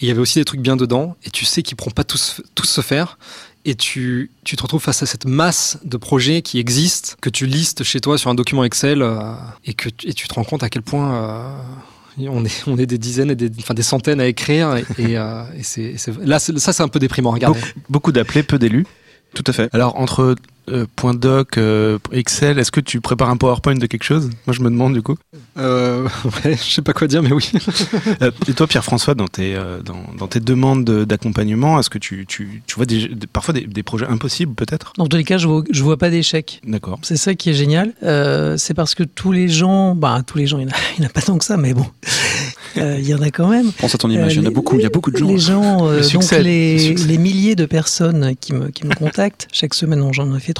et 0.00 0.04
il 0.04 0.08
y 0.08 0.10
avait 0.10 0.20
aussi 0.20 0.38
des 0.38 0.44
trucs 0.44 0.60
bien 0.60 0.76
dedans, 0.76 1.16
et 1.24 1.30
tu 1.30 1.46
sais 1.46 1.62
qu'ils 1.62 1.76
ne 1.76 1.78
pourront 1.78 1.90
pas 1.92 2.04
tous, 2.04 2.42
tous 2.54 2.66
se 2.68 2.82
faire, 2.82 3.16
et 3.64 3.74
tu, 3.74 4.30
tu 4.44 4.56
te 4.56 4.62
retrouves 4.62 4.82
face 4.82 5.02
à 5.02 5.06
cette 5.06 5.26
masse 5.26 5.78
de 5.84 5.96
projets 5.96 6.42
qui 6.42 6.58
existent, 6.58 7.14
que 7.20 7.28
tu 7.30 7.46
listes 7.46 7.84
chez 7.84 8.00
toi 8.00 8.16
sur 8.18 8.30
un 8.30 8.34
document 8.34 8.64
Excel, 8.64 9.02
euh, 9.02 9.32
et, 9.64 9.74
que, 9.74 9.88
tu- 9.88 10.08
et 10.08 10.14
tu 10.14 10.28
te 10.28 10.34
rends 10.34 10.44
compte 10.44 10.62
à 10.62 10.68
quel 10.68 10.82
point... 10.82 11.14
euh, 11.14 11.56
on 12.18 12.44
est, 12.44 12.62
on 12.66 12.76
est 12.76 12.86
des 12.86 12.98
dizaines 12.98 13.30
et 13.30 13.34
des, 13.36 13.50
enfin 13.60 13.72
des 13.72 13.82
centaines 13.82 14.20
à 14.20 14.26
écrire 14.26 14.76
et, 14.76 14.84
et, 14.98 15.16
euh, 15.16 15.44
et 15.56 15.62
c'est, 15.62 15.96
c'est- 15.96 16.12
là 16.22 16.38
c'est- 16.38 16.58
ça 16.58 16.72
c'est 16.72 16.82
un 16.82 16.88
peu 16.88 16.98
déprimant 16.98 17.30
à 17.30 17.34
regarder. 17.34 17.60
Beaucoup 17.88 18.12
d'appelés, 18.12 18.42
peu 18.42 18.58
d'élus. 18.58 18.86
Tout 19.34 19.44
à 19.46 19.52
fait. 19.52 19.68
Alors, 19.72 19.96
entre 19.96 20.34
euh, 20.70 20.86
point 20.96 21.14
doc, 21.14 21.58
euh, 21.58 21.98
Excel, 22.12 22.58
est-ce 22.58 22.70
que 22.70 22.80
tu 22.80 23.00
prépares 23.00 23.30
un 23.30 23.36
PowerPoint 23.36 23.74
de 23.74 23.86
quelque 23.86 24.04
chose? 24.04 24.30
Moi, 24.46 24.54
je 24.54 24.60
me 24.62 24.70
demande 24.70 24.94
du 24.94 25.02
coup. 25.02 25.16
Euh, 25.58 26.04
ouais, 26.44 26.56
je 26.56 26.70
sais 26.70 26.82
pas 26.82 26.92
quoi 26.92 27.06
dire 27.06 27.22
mais 27.22 27.32
oui. 27.32 27.50
Euh, 28.22 28.30
et 28.48 28.52
toi, 28.52 28.66
Pierre-François, 28.66 29.14
dans 29.14 29.28
tes, 29.28 29.54
euh, 29.54 29.80
dans, 29.82 30.02
dans 30.18 30.26
tes 30.26 30.40
demandes 30.40 30.84
de- 30.84 31.04
d'accompagnement, 31.04 31.78
est-ce 31.78 31.88
que 31.90 31.98
tu, 31.98 32.26
tu, 32.26 32.62
tu 32.66 32.76
vois 32.76 32.86
des, 32.86 33.08
des- 33.08 33.26
parfois 33.26 33.54
des, 33.54 33.62
des 33.62 33.82
projets 33.82 34.06
impossibles, 34.06 34.54
peut-être? 34.54 34.92
Dans 34.98 35.06
tous 35.06 35.16
les 35.16 35.24
cas, 35.24 35.38
je 35.38 35.46
vois, 35.46 35.62
je 35.70 35.82
vois 35.82 35.96
pas 35.96 36.10
d'échec. 36.10 36.60
D'accord. 36.66 36.98
C'est 37.02 37.16
ça 37.16 37.34
qui 37.34 37.50
est 37.50 37.54
génial. 37.54 37.92
Euh, 38.02 38.56
c'est 38.56 38.74
parce 38.74 38.94
que 38.94 39.02
tous 39.04 39.32
les 39.32 39.48
gens, 39.48 39.94
bah 39.94 40.22
tous 40.26 40.38
les 40.38 40.46
gens, 40.46 40.58
il 40.58 40.66
n'y 40.66 40.72
en, 40.72 41.04
a- 41.04 41.06
en 41.06 41.08
pas 41.10 41.22
tant 41.22 41.38
que 41.38 41.44
ça, 41.44 41.56
mais 41.56 41.72
bon, 41.74 41.86
Euh, 42.76 42.98
il 43.00 43.08
y 43.08 43.12
en 43.14 43.20
a 43.20 43.30
quand 43.30 43.48
même. 43.48 43.72
Pense 43.72 43.96
à 43.96 43.98
ton 43.98 44.08
image, 44.08 44.36
il 44.36 44.42
y 44.42 44.46
en 44.46 44.48
a 44.48 44.52
beaucoup, 44.54 44.76
il 44.76 44.82
y 44.82 44.86
a 44.86 44.90
beaucoup 44.90 45.10
de 45.10 45.16
gens. 45.16 45.26
Les 45.26 45.38
gens, 45.38 45.88
euh, 45.88 45.96
Le 45.96 46.02
donc 46.02 46.22
succès, 46.22 46.40
les, 46.40 46.94
les 46.94 47.18
milliers 47.18 47.56
de 47.56 47.66
personnes 47.66 48.36
qui 48.40 48.52
me, 48.54 48.68
qui 48.68 48.86
me 48.86 48.94
contactent 48.94 49.48
chaque 49.50 49.74
semaine, 49.74 49.98
non, 49.98 50.12
j'en 50.12 50.32
ai 50.36 50.38
fait 50.38 50.52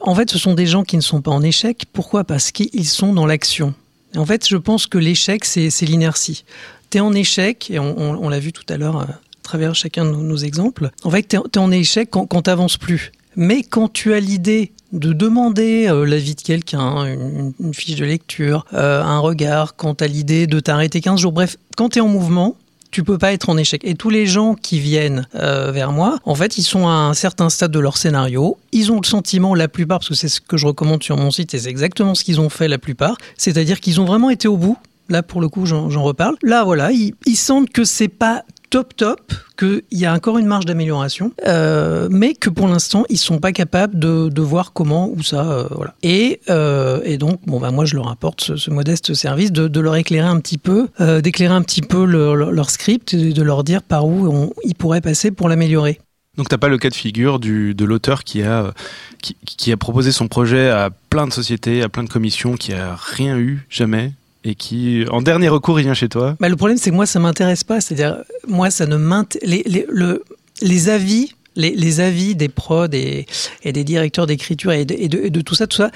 En 0.00 0.14
fait, 0.14 0.30
ce 0.30 0.38
sont 0.38 0.54
des 0.54 0.66
gens 0.66 0.84
qui 0.84 0.96
ne 0.96 1.02
sont 1.02 1.20
pas 1.20 1.30
en 1.30 1.42
échec. 1.42 1.84
Pourquoi? 1.92 2.24
Parce 2.24 2.50
qu'ils 2.52 2.88
sont 2.88 3.12
dans 3.12 3.26
l'action. 3.26 3.74
En 4.16 4.24
fait, 4.24 4.48
je 4.48 4.56
pense 4.56 4.86
que 4.86 4.98
l'échec, 4.98 5.44
c'est 5.44 5.82
l'inertie. 5.82 6.44
Tu 6.90 6.98
es 6.98 7.00
en 7.00 7.12
échec, 7.12 7.70
et 7.70 7.78
on, 7.78 8.28
l'a 8.28 8.38
vu 8.38 8.52
tout 8.52 8.64
à 8.68 8.76
l'heure 8.76 9.00
euh, 9.00 9.04
à 9.04 9.42
travers 9.42 9.74
chacun 9.74 10.04
de 10.04 10.10
nos, 10.10 10.36
exemples. 10.36 10.90
En 11.04 11.10
fait, 11.10 11.28
tu 11.28 11.36
es, 11.36 11.58
en 11.58 11.70
échec 11.70 12.08
quand, 12.10 12.26
quand 12.26 12.42
tu 12.42 12.50
n'avances 12.50 12.78
plus. 12.78 13.12
Mais 13.36 13.62
quand 13.62 13.92
tu 13.92 14.14
as 14.14 14.20
l'idée 14.20 14.72
de 14.92 15.12
demander 15.12 15.86
euh, 15.86 16.06
l'avis 16.06 16.34
de 16.34 16.40
quelqu'un, 16.40 17.04
une, 17.04 17.52
une 17.60 17.74
fiche 17.74 17.96
de 17.96 18.06
lecture, 18.06 18.64
euh, 18.72 19.02
un 19.02 19.18
regard, 19.18 19.76
quand 19.76 19.96
tu 19.96 20.04
as 20.04 20.06
l'idée 20.06 20.46
de 20.46 20.60
t'arrêter 20.60 21.02
15 21.02 21.20
jours, 21.20 21.32
bref, 21.32 21.58
quand 21.76 21.90
tu 21.90 21.98
es 21.98 22.00
en 22.00 22.08
mouvement, 22.08 22.56
tu 22.90 23.04
peux 23.04 23.18
pas 23.18 23.32
être 23.32 23.48
en 23.50 23.56
échec. 23.56 23.82
Et 23.84 23.94
tous 23.94 24.10
les 24.10 24.26
gens 24.26 24.54
qui 24.54 24.80
viennent 24.80 25.26
euh, 25.34 25.70
vers 25.72 25.92
moi, 25.92 26.18
en 26.24 26.34
fait, 26.34 26.58
ils 26.58 26.62
sont 26.62 26.88
à 26.88 26.92
un 26.92 27.14
certain 27.14 27.50
stade 27.50 27.70
de 27.70 27.78
leur 27.78 27.96
scénario. 27.96 28.58
Ils 28.72 28.92
ont 28.92 29.00
le 29.00 29.06
sentiment, 29.06 29.54
la 29.54 29.68
plupart, 29.68 29.98
parce 29.98 30.08
que 30.08 30.14
c'est 30.14 30.28
ce 30.28 30.40
que 30.40 30.56
je 30.56 30.66
recommande 30.66 31.02
sur 31.02 31.16
mon 31.16 31.30
site, 31.30 31.50
c'est 31.50 31.68
exactement 31.68 32.14
ce 32.14 32.24
qu'ils 32.24 32.40
ont 32.40 32.48
fait 32.48 32.68
la 32.68 32.78
plupart, 32.78 33.16
c'est-à-dire 33.36 33.80
qu'ils 33.80 34.00
ont 34.00 34.04
vraiment 34.04 34.30
été 34.30 34.48
au 34.48 34.56
bout. 34.56 34.78
Là, 35.10 35.22
pour 35.22 35.40
le 35.40 35.48
coup, 35.48 35.64
j'en 35.64 35.88
j'en 35.88 36.02
reparle. 36.02 36.36
Là, 36.42 36.64
voilà, 36.64 36.92
ils, 36.92 37.14
ils 37.24 37.36
sentent 37.36 37.70
que 37.70 37.84
c'est 37.84 38.08
pas 38.08 38.44
top 38.70 38.94
top, 38.96 39.32
qu'il 39.58 39.82
y 39.92 40.06
a 40.06 40.12
encore 40.12 40.38
une 40.38 40.46
marge 40.46 40.66
d'amélioration, 40.66 41.32
euh, 41.46 42.08
mais 42.10 42.34
que 42.34 42.50
pour 42.50 42.68
l'instant, 42.68 43.04
ils 43.08 43.18
sont 43.18 43.38
pas 43.38 43.52
capables 43.52 43.98
de, 43.98 44.42
voir 44.42 44.72
comment 44.72 45.10
ou 45.10 45.22
ça, 45.22 45.50
euh. 45.50 45.68
Et, 46.02 46.40
euh, 46.48 47.00
et 47.04 47.18
donc, 47.18 47.40
bon, 47.46 47.60
bah, 47.60 47.70
moi, 47.70 47.84
je 47.84 47.96
leur 47.96 48.08
apporte 48.08 48.56
ce, 48.56 48.70
modeste 48.70 49.14
service 49.14 49.52
de, 49.52 49.80
leur 49.80 49.96
éclairer 49.96 50.28
un 50.28 50.40
petit 50.40 50.58
peu, 50.58 50.88
d'éclairer 51.22 51.54
un 51.54 51.62
petit 51.62 51.82
peu 51.82 52.04
leur, 52.04 52.70
script 52.70 53.14
et 53.14 53.32
de 53.32 53.42
leur 53.42 53.64
dire 53.64 53.82
par 53.82 54.06
où 54.06 54.28
on- 54.28 54.52
ils 54.64 54.74
pourraient 54.74 55.00
passer 55.00 55.30
pour 55.30 55.48
l'améliorer. 55.48 56.00
Donc, 56.36 56.48
t'as 56.48 56.58
pas 56.58 56.68
le 56.68 56.78
cas 56.78 56.90
de 56.90 56.94
figure 56.94 57.40
du, 57.40 57.74
de 57.74 57.84
l'auteur 57.84 58.22
qui 58.22 58.42
a, 58.42 58.72
qui 59.20 59.72
a 59.72 59.76
proposé 59.76 60.12
son 60.12 60.28
projet 60.28 60.68
à 60.70 60.90
plein 61.10 61.26
de 61.26 61.32
sociétés, 61.32 61.82
à 61.82 61.88
plein 61.88 62.04
de 62.04 62.08
commissions, 62.08 62.56
qui 62.56 62.72
a 62.72 62.94
rien 62.96 63.36
eu, 63.38 63.66
jamais, 63.70 64.12
et 64.44 64.54
qui, 64.54 65.04
en 65.10 65.20
dernier 65.22 65.48
recours, 65.48 65.78
il 65.80 65.84
vient 65.84 65.94
chez 65.94 66.08
toi. 66.08 66.36
Bah, 66.40 66.48
le 66.48 66.56
problème, 66.56 66.78
c'est 66.78 66.90
que 66.90 66.94
moi, 66.94 67.06
ça 67.06 67.18
m'intéresse 67.18 67.64
pas. 67.64 67.80
C'est-à-dire, 67.80 68.18
moi, 68.46 68.70
ça 68.70 68.86
ne 68.86 68.96
m'intéresse. 68.96 69.48
Les, 69.48 69.62
les, 69.66 69.84
le- 69.88 70.24
les 70.62 70.88
avis, 70.88 71.34
les, 71.56 71.70
les 71.74 72.00
avis 72.00 72.34
des 72.34 72.48
prods 72.48 72.86
et, 72.92 73.26
et 73.64 73.72
des 73.72 73.84
directeurs 73.84 74.26
d'écriture 74.26 74.72
et 74.72 74.84
de, 74.84 74.94
et 74.98 75.08
de- 75.08 75.20
et 75.24 75.30
de 75.30 75.40
tout 75.40 75.54
ça, 75.54 75.66
tout 75.66 75.76
ça, 75.76 75.90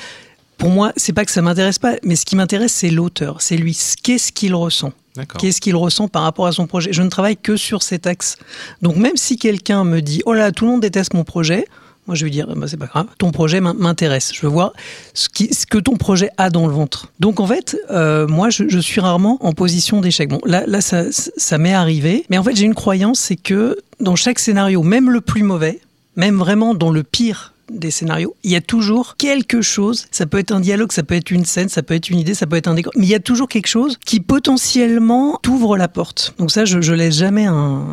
pour 0.58 0.70
moi, 0.70 0.92
c'est 0.96 1.12
pas 1.12 1.24
que 1.24 1.30
ça 1.32 1.42
m'intéresse 1.42 1.78
pas, 1.78 1.94
mais 2.04 2.14
ce 2.14 2.24
qui 2.24 2.36
m'intéresse, 2.36 2.72
c'est 2.72 2.90
l'auteur. 2.90 3.42
C'est 3.42 3.56
lui. 3.56 3.76
Qu'est-ce 4.02 4.30
qu'il 4.32 4.54
ressent? 4.54 4.92
Qu'est-ce 5.38 5.60
qu'il 5.60 5.76
ressent 5.76 6.08
par 6.08 6.22
rapport 6.22 6.46
à 6.46 6.52
son 6.52 6.66
projet? 6.66 6.92
Je 6.92 7.02
ne 7.02 7.08
travaille 7.08 7.36
que 7.36 7.56
sur 7.56 7.82
cet 7.82 8.06
axe. 8.06 8.36
Donc, 8.80 8.96
même 8.96 9.16
si 9.16 9.36
quelqu'un 9.36 9.84
me 9.84 10.00
dit, 10.00 10.22
oh 10.24 10.32
là, 10.32 10.52
tout 10.52 10.64
le 10.64 10.70
monde 10.70 10.80
déteste 10.80 11.12
mon 11.14 11.24
projet, 11.24 11.66
moi, 12.06 12.16
je 12.16 12.24
vais 12.24 12.30
dire, 12.30 12.48
bah, 12.56 12.66
c'est 12.68 12.76
pas 12.76 12.86
grave, 12.86 13.06
ton 13.18 13.30
projet 13.30 13.60
m'in- 13.60 13.74
m'intéresse. 13.74 14.32
Je 14.34 14.40
veux 14.42 14.48
voir 14.48 14.72
ce, 15.14 15.28
que 15.28 15.78
ton 15.78 15.96
projet 15.96 16.30
a 16.36 16.50
dans 16.50 16.66
le 16.66 16.72
ventre. 16.72 17.08
Donc, 17.20 17.38
en 17.38 17.46
fait, 17.46 17.76
euh, 17.90 18.26
moi, 18.26 18.50
je, 18.50 18.78
suis 18.78 19.00
rarement 19.00 19.38
en 19.40 19.52
position 19.52 20.00
d'échec. 20.00 20.28
Bon, 20.28 20.40
là, 20.44 20.64
là 20.66 20.80
ça, 20.80 21.04
ça 21.12 21.58
m'est 21.58 21.74
arrivé. 21.74 22.24
Mais 22.28 22.38
en 22.38 22.42
fait, 22.42 22.56
j'ai 22.56 22.64
une 22.64 22.74
croyance, 22.74 23.20
c'est 23.20 23.36
que 23.36 23.78
dans 24.00 24.16
chaque 24.16 24.40
scénario, 24.40 24.82
même 24.82 25.10
le 25.10 25.20
plus 25.20 25.44
mauvais, 25.44 25.80
même 26.16 26.36
vraiment 26.38 26.74
dans 26.74 26.90
le 26.90 27.04
pire 27.04 27.51
des 27.70 27.90
scénarios, 27.90 28.34
il 28.44 28.50
y 28.50 28.56
a 28.56 28.60
toujours 28.60 29.16
quelque 29.16 29.62
chose. 29.62 30.06
Ça 30.10 30.26
peut 30.26 30.38
être 30.38 30.52
un 30.52 30.60
dialogue, 30.60 30.92
ça 30.92 31.02
peut 31.02 31.14
être 31.14 31.30
une 31.30 31.44
scène, 31.44 31.68
ça 31.68 31.82
peut 31.82 31.94
être 31.94 32.10
une 32.10 32.18
idée, 32.18 32.34
ça 32.34 32.46
peut 32.46 32.56
être 32.56 32.68
un 32.68 32.74
décor. 32.74 32.92
Mais 32.96 33.06
il 33.06 33.08
y 33.08 33.14
a 33.14 33.20
toujours 33.20 33.48
quelque 33.48 33.66
chose 33.68 33.98
qui 34.04 34.20
potentiellement 34.20 35.38
t'ouvre 35.42 35.76
la 35.76 35.88
porte. 35.88 36.34
Donc 36.38 36.50
ça, 36.50 36.64
je, 36.64 36.80
je 36.80 36.92
laisse 36.92 37.16
jamais 37.16 37.46
un, 37.46 37.84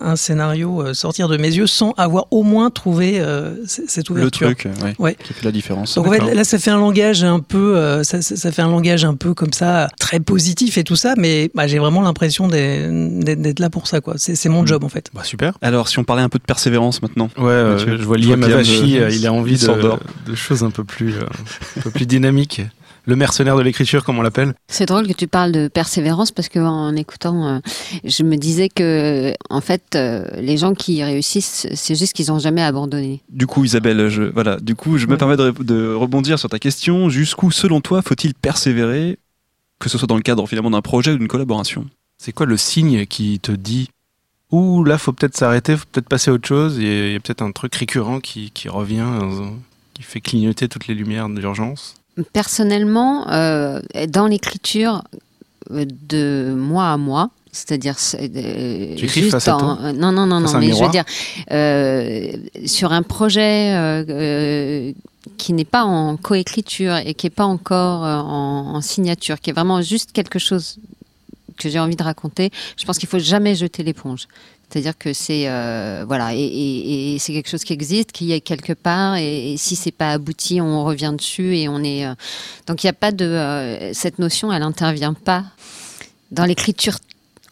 un 0.00 0.16
scénario 0.16 0.82
euh, 0.82 0.94
sortir 0.94 1.28
de 1.28 1.36
mes 1.36 1.48
yeux 1.54 1.66
sans 1.66 1.92
avoir 1.96 2.26
au 2.30 2.42
moins 2.42 2.70
trouvé 2.70 3.20
euh, 3.20 3.54
cette 3.66 4.08
Le 4.08 4.14
ouverture. 4.16 4.48
truc, 4.54 4.68
ouais, 4.82 4.94
Ouais. 4.98 5.16
qui 5.22 5.32
fait 5.32 5.44
la 5.44 5.52
différence. 5.52 5.94
Donc 5.94 6.06
en 6.06 6.10
fait, 6.10 6.34
là, 6.34 6.44
ça 6.44 6.58
fait 6.58 6.70
un 6.70 6.78
langage 6.78 7.24
un 7.24 7.40
peu, 7.40 7.76
euh, 7.76 8.02
ça, 8.04 8.22
ça- 8.22 8.36
ça 8.36 8.52
fait 8.52 8.62
un 8.62 8.68
langage 8.70 9.04
un 9.04 9.14
peu 9.14 9.34
comme 9.34 9.52
ça, 9.52 9.88
très 9.98 10.20
positif 10.20 10.78
et 10.78 10.84
tout 10.84 10.96
ça, 10.96 11.14
mais 11.16 11.50
bah, 11.54 11.66
j'ai 11.66 11.78
vraiment 11.78 12.00
l'impression 12.02 12.48
d'être 12.48 13.58
là 13.60 13.70
pour 13.70 13.86
ça, 13.86 14.00
quoi. 14.00 14.14
C'est 14.16 14.48
mon 14.48 14.62
Mm. 14.62 14.66
job 14.66 14.84
en 14.84 14.88
fait. 14.88 15.10
Bah 15.14 15.22
super. 15.24 15.52
Alors, 15.62 15.88
si 15.88 15.98
on 15.98 16.04
parlait 16.04 16.22
un 16.22 16.28
peu 16.28 16.38
de 16.38 16.44
persévérance 16.44 17.02
maintenant. 17.02 17.30
Ouais, 17.38 17.44
euh, 17.50 17.78
je 17.78 18.02
vois 18.04 18.16
Liam, 18.18 18.42
Avachi, 18.42 18.98
il 19.10 19.26
a 19.26 19.32
envie 19.32 19.54
il 19.54 19.66
de, 19.66 20.30
de 20.30 20.34
choses 20.34 20.62
un 20.62 20.70
peu 20.70 20.84
plus, 20.84 21.16
euh, 21.16 21.24
un 21.78 21.80
peu 21.80 21.90
plus 21.90 22.06
dynamiques. 22.06 22.62
Le 23.06 23.16
mercenaire 23.16 23.56
de 23.56 23.62
l'écriture, 23.62 24.04
comme 24.04 24.18
on 24.18 24.22
l'appelle. 24.22 24.52
C'est 24.68 24.84
drôle 24.84 25.06
que 25.06 25.14
tu 25.14 25.28
parles 25.28 25.50
de 25.50 25.68
persévérance 25.68 26.30
parce 26.30 26.50
que 26.50 26.58
en 26.58 26.94
écoutant, 26.94 27.46
euh, 27.46 27.58
je 28.04 28.22
me 28.22 28.36
disais 28.36 28.68
que 28.68 29.32
en 29.48 29.62
fait, 29.62 29.94
euh, 29.94 30.26
les 30.36 30.58
gens 30.58 30.74
qui 30.74 31.02
réussissent, 31.02 31.68
c'est 31.72 31.94
juste 31.94 32.12
qu'ils 32.12 32.26
n'ont 32.26 32.38
jamais 32.38 32.62
abandonné. 32.62 33.22
Du 33.30 33.46
coup, 33.46 33.64
Isabelle, 33.64 34.10
je, 34.10 34.24
voilà, 34.24 34.58
du 34.60 34.74
coup, 34.74 34.98
je 34.98 35.06
me 35.06 35.16
permets 35.16 35.38
de, 35.38 35.54
de 35.62 35.94
rebondir 35.94 36.38
sur 36.38 36.50
ta 36.50 36.58
question. 36.58 37.08
Jusqu'où, 37.08 37.50
selon 37.50 37.80
toi, 37.80 38.02
faut-il 38.02 38.34
persévérer, 38.34 39.18
que 39.78 39.88
ce 39.88 39.96
soit 39.96 40.08
dans 40.08 40.16
le 40.16 40.22
cadre 40.22 40.46
finalement 40.46 40.70
d'un 40.70 40.82
projet 40.82 41.12
ou 41.12 41.16
d'une 41.16 41.28
collaboration? 41.28 41.86
C'est 42.18 42.32
quoi 42.32 42.44
le 42.44 42.58
signe 42.58 43.06
qui 43.06 43.40
te 43.40 43.52
dit 43.52 43.88
Ouh, 44.50 44.82
là, 44.84 44.96
faut 44.98 45.12
peut-être 45.12 45.36
s'arrêter, 45.36 45.76
faut 45.76 45.84
peut-être 45.92 46.08
passer 46.08 46.30
à 46.30 46.34
autre 46.34 46.48
chose. 46.48 46.76
Il 46.78 47.12
y 47.12 47.14
a 47.16 47.20
peut-être 47.20 47.42
un 47.42 47.52
truc 47.52 47.74
récurrent 47.74 48.18
qui, 48.20 48.50
qui 48.50 48.68
revient, 48.68 49.04
euh, 49.06 49.46
qui 49.94 50.02
fait 50.02 50.20
clignoter 50.20 50.68
toutes 50.68 50.86
les 50.86 50.94
lumières 50.94 51.28
d'urgence. 51.28 51.94
Personnellement, 52.32 53.28
euh, 53.30 53.80
dans 54.08 54.26
l'écriture 54.26 55.04
euh, 55.70 55.84
de 56.08 56.54
mois 56.56 56.90
à 56.92 56.96
mois, 56.96 57.30
c'est-à-dire 57.52 57.98
c'est, 57.98 58.30
euh, 58.36 58.96
juste 58.96 59.30
face 59.30 59.48
à 59.48 59.56
en- 59.56 59.58
toi 59.58 59.78
euh, 59.82 59.92
non 59.92 60.12
non 60.12 60.26
non 60.26 60.40
Face 60.42 60.52
non 60.54 60.60
mais 60.60 60.72
je 60.72 60.82
veux 60.84 60.90
dire 60.90 61.04
euh, 61.50 62.32
sur 62.66 62.92
un 62.92 63.02
projet 63.02 64.04
qui 65.38 65.52
n'est 65.52 65.64
pas 65.64 65.84
en 65.84 66.16
coécriture 66.16 66.96
et 66.96 67.14
qui 67.14 67.26
n'est 67.26 67.30
pas 67.30 67.44
encore 67.46 68.02
en, 68.02 68.74
en 68.76 68.80
signature, 68.80 69.40
qui 69.40 69.50
est 69.50 69.52
vraiment 69.52 69.80
juste 69.82 70.12
quelque 70.12 70.38
chose 70.38 70.78
que 71.58 71.68
j'ai 71.68 71.78
envie 71.78 71.96
de 71.96 72.02
raconter, 72.02 72.50
je 72.76 72.84
pense 72.84 72.98
qu'il 72.98 73.08
faut 73.08 73.18
jamais 73.18 73.54
jeter 73.54 73.82
l'éponge. 73.82 74.26
C'est-à-dire 74.68 74.98
que 74.98 75.12
c'est 75.14 75.48
euh, 75.48 76.04
voilà 76.06 76.34
et, 76.34 77.16
c'est 77.18 77.32
quelque 77.32 77.48
chose 77.48 77.64
qui 77.64 77.72
existe, 77.72 78.12
qui 78.12 78.32
est 78.32 78.40
quelque 78.40 78.74
part 78.74 79.16
et, 79.16 79.52
et 79.52 79.56
si 79.56 79.76
c'est 79.76 79.92
pas 79.92 80.10
abouti, 80.12 80.60
on 80.60 80.84
revient 80.84 81.14
dessus 81.16 81.56
et 81.56 81.68
on 81.68 81.82
est 81.82 82.04
euh, 82.04 82.14
donc 82.66 82.82
il 82.82 82.86
n'y 82.86 82.90
a 82.90 82.94
pas 82.94 83.12
de 83.12 83.24
euh, 83.24 83.94
cette 83.94 84.18
notion, 84.18 84.52
elle 84.52 84.62
intervient 84.62 85.14
pas 85.14 85.44
dans 86.30 86.44
l'écriture 86.44 86.98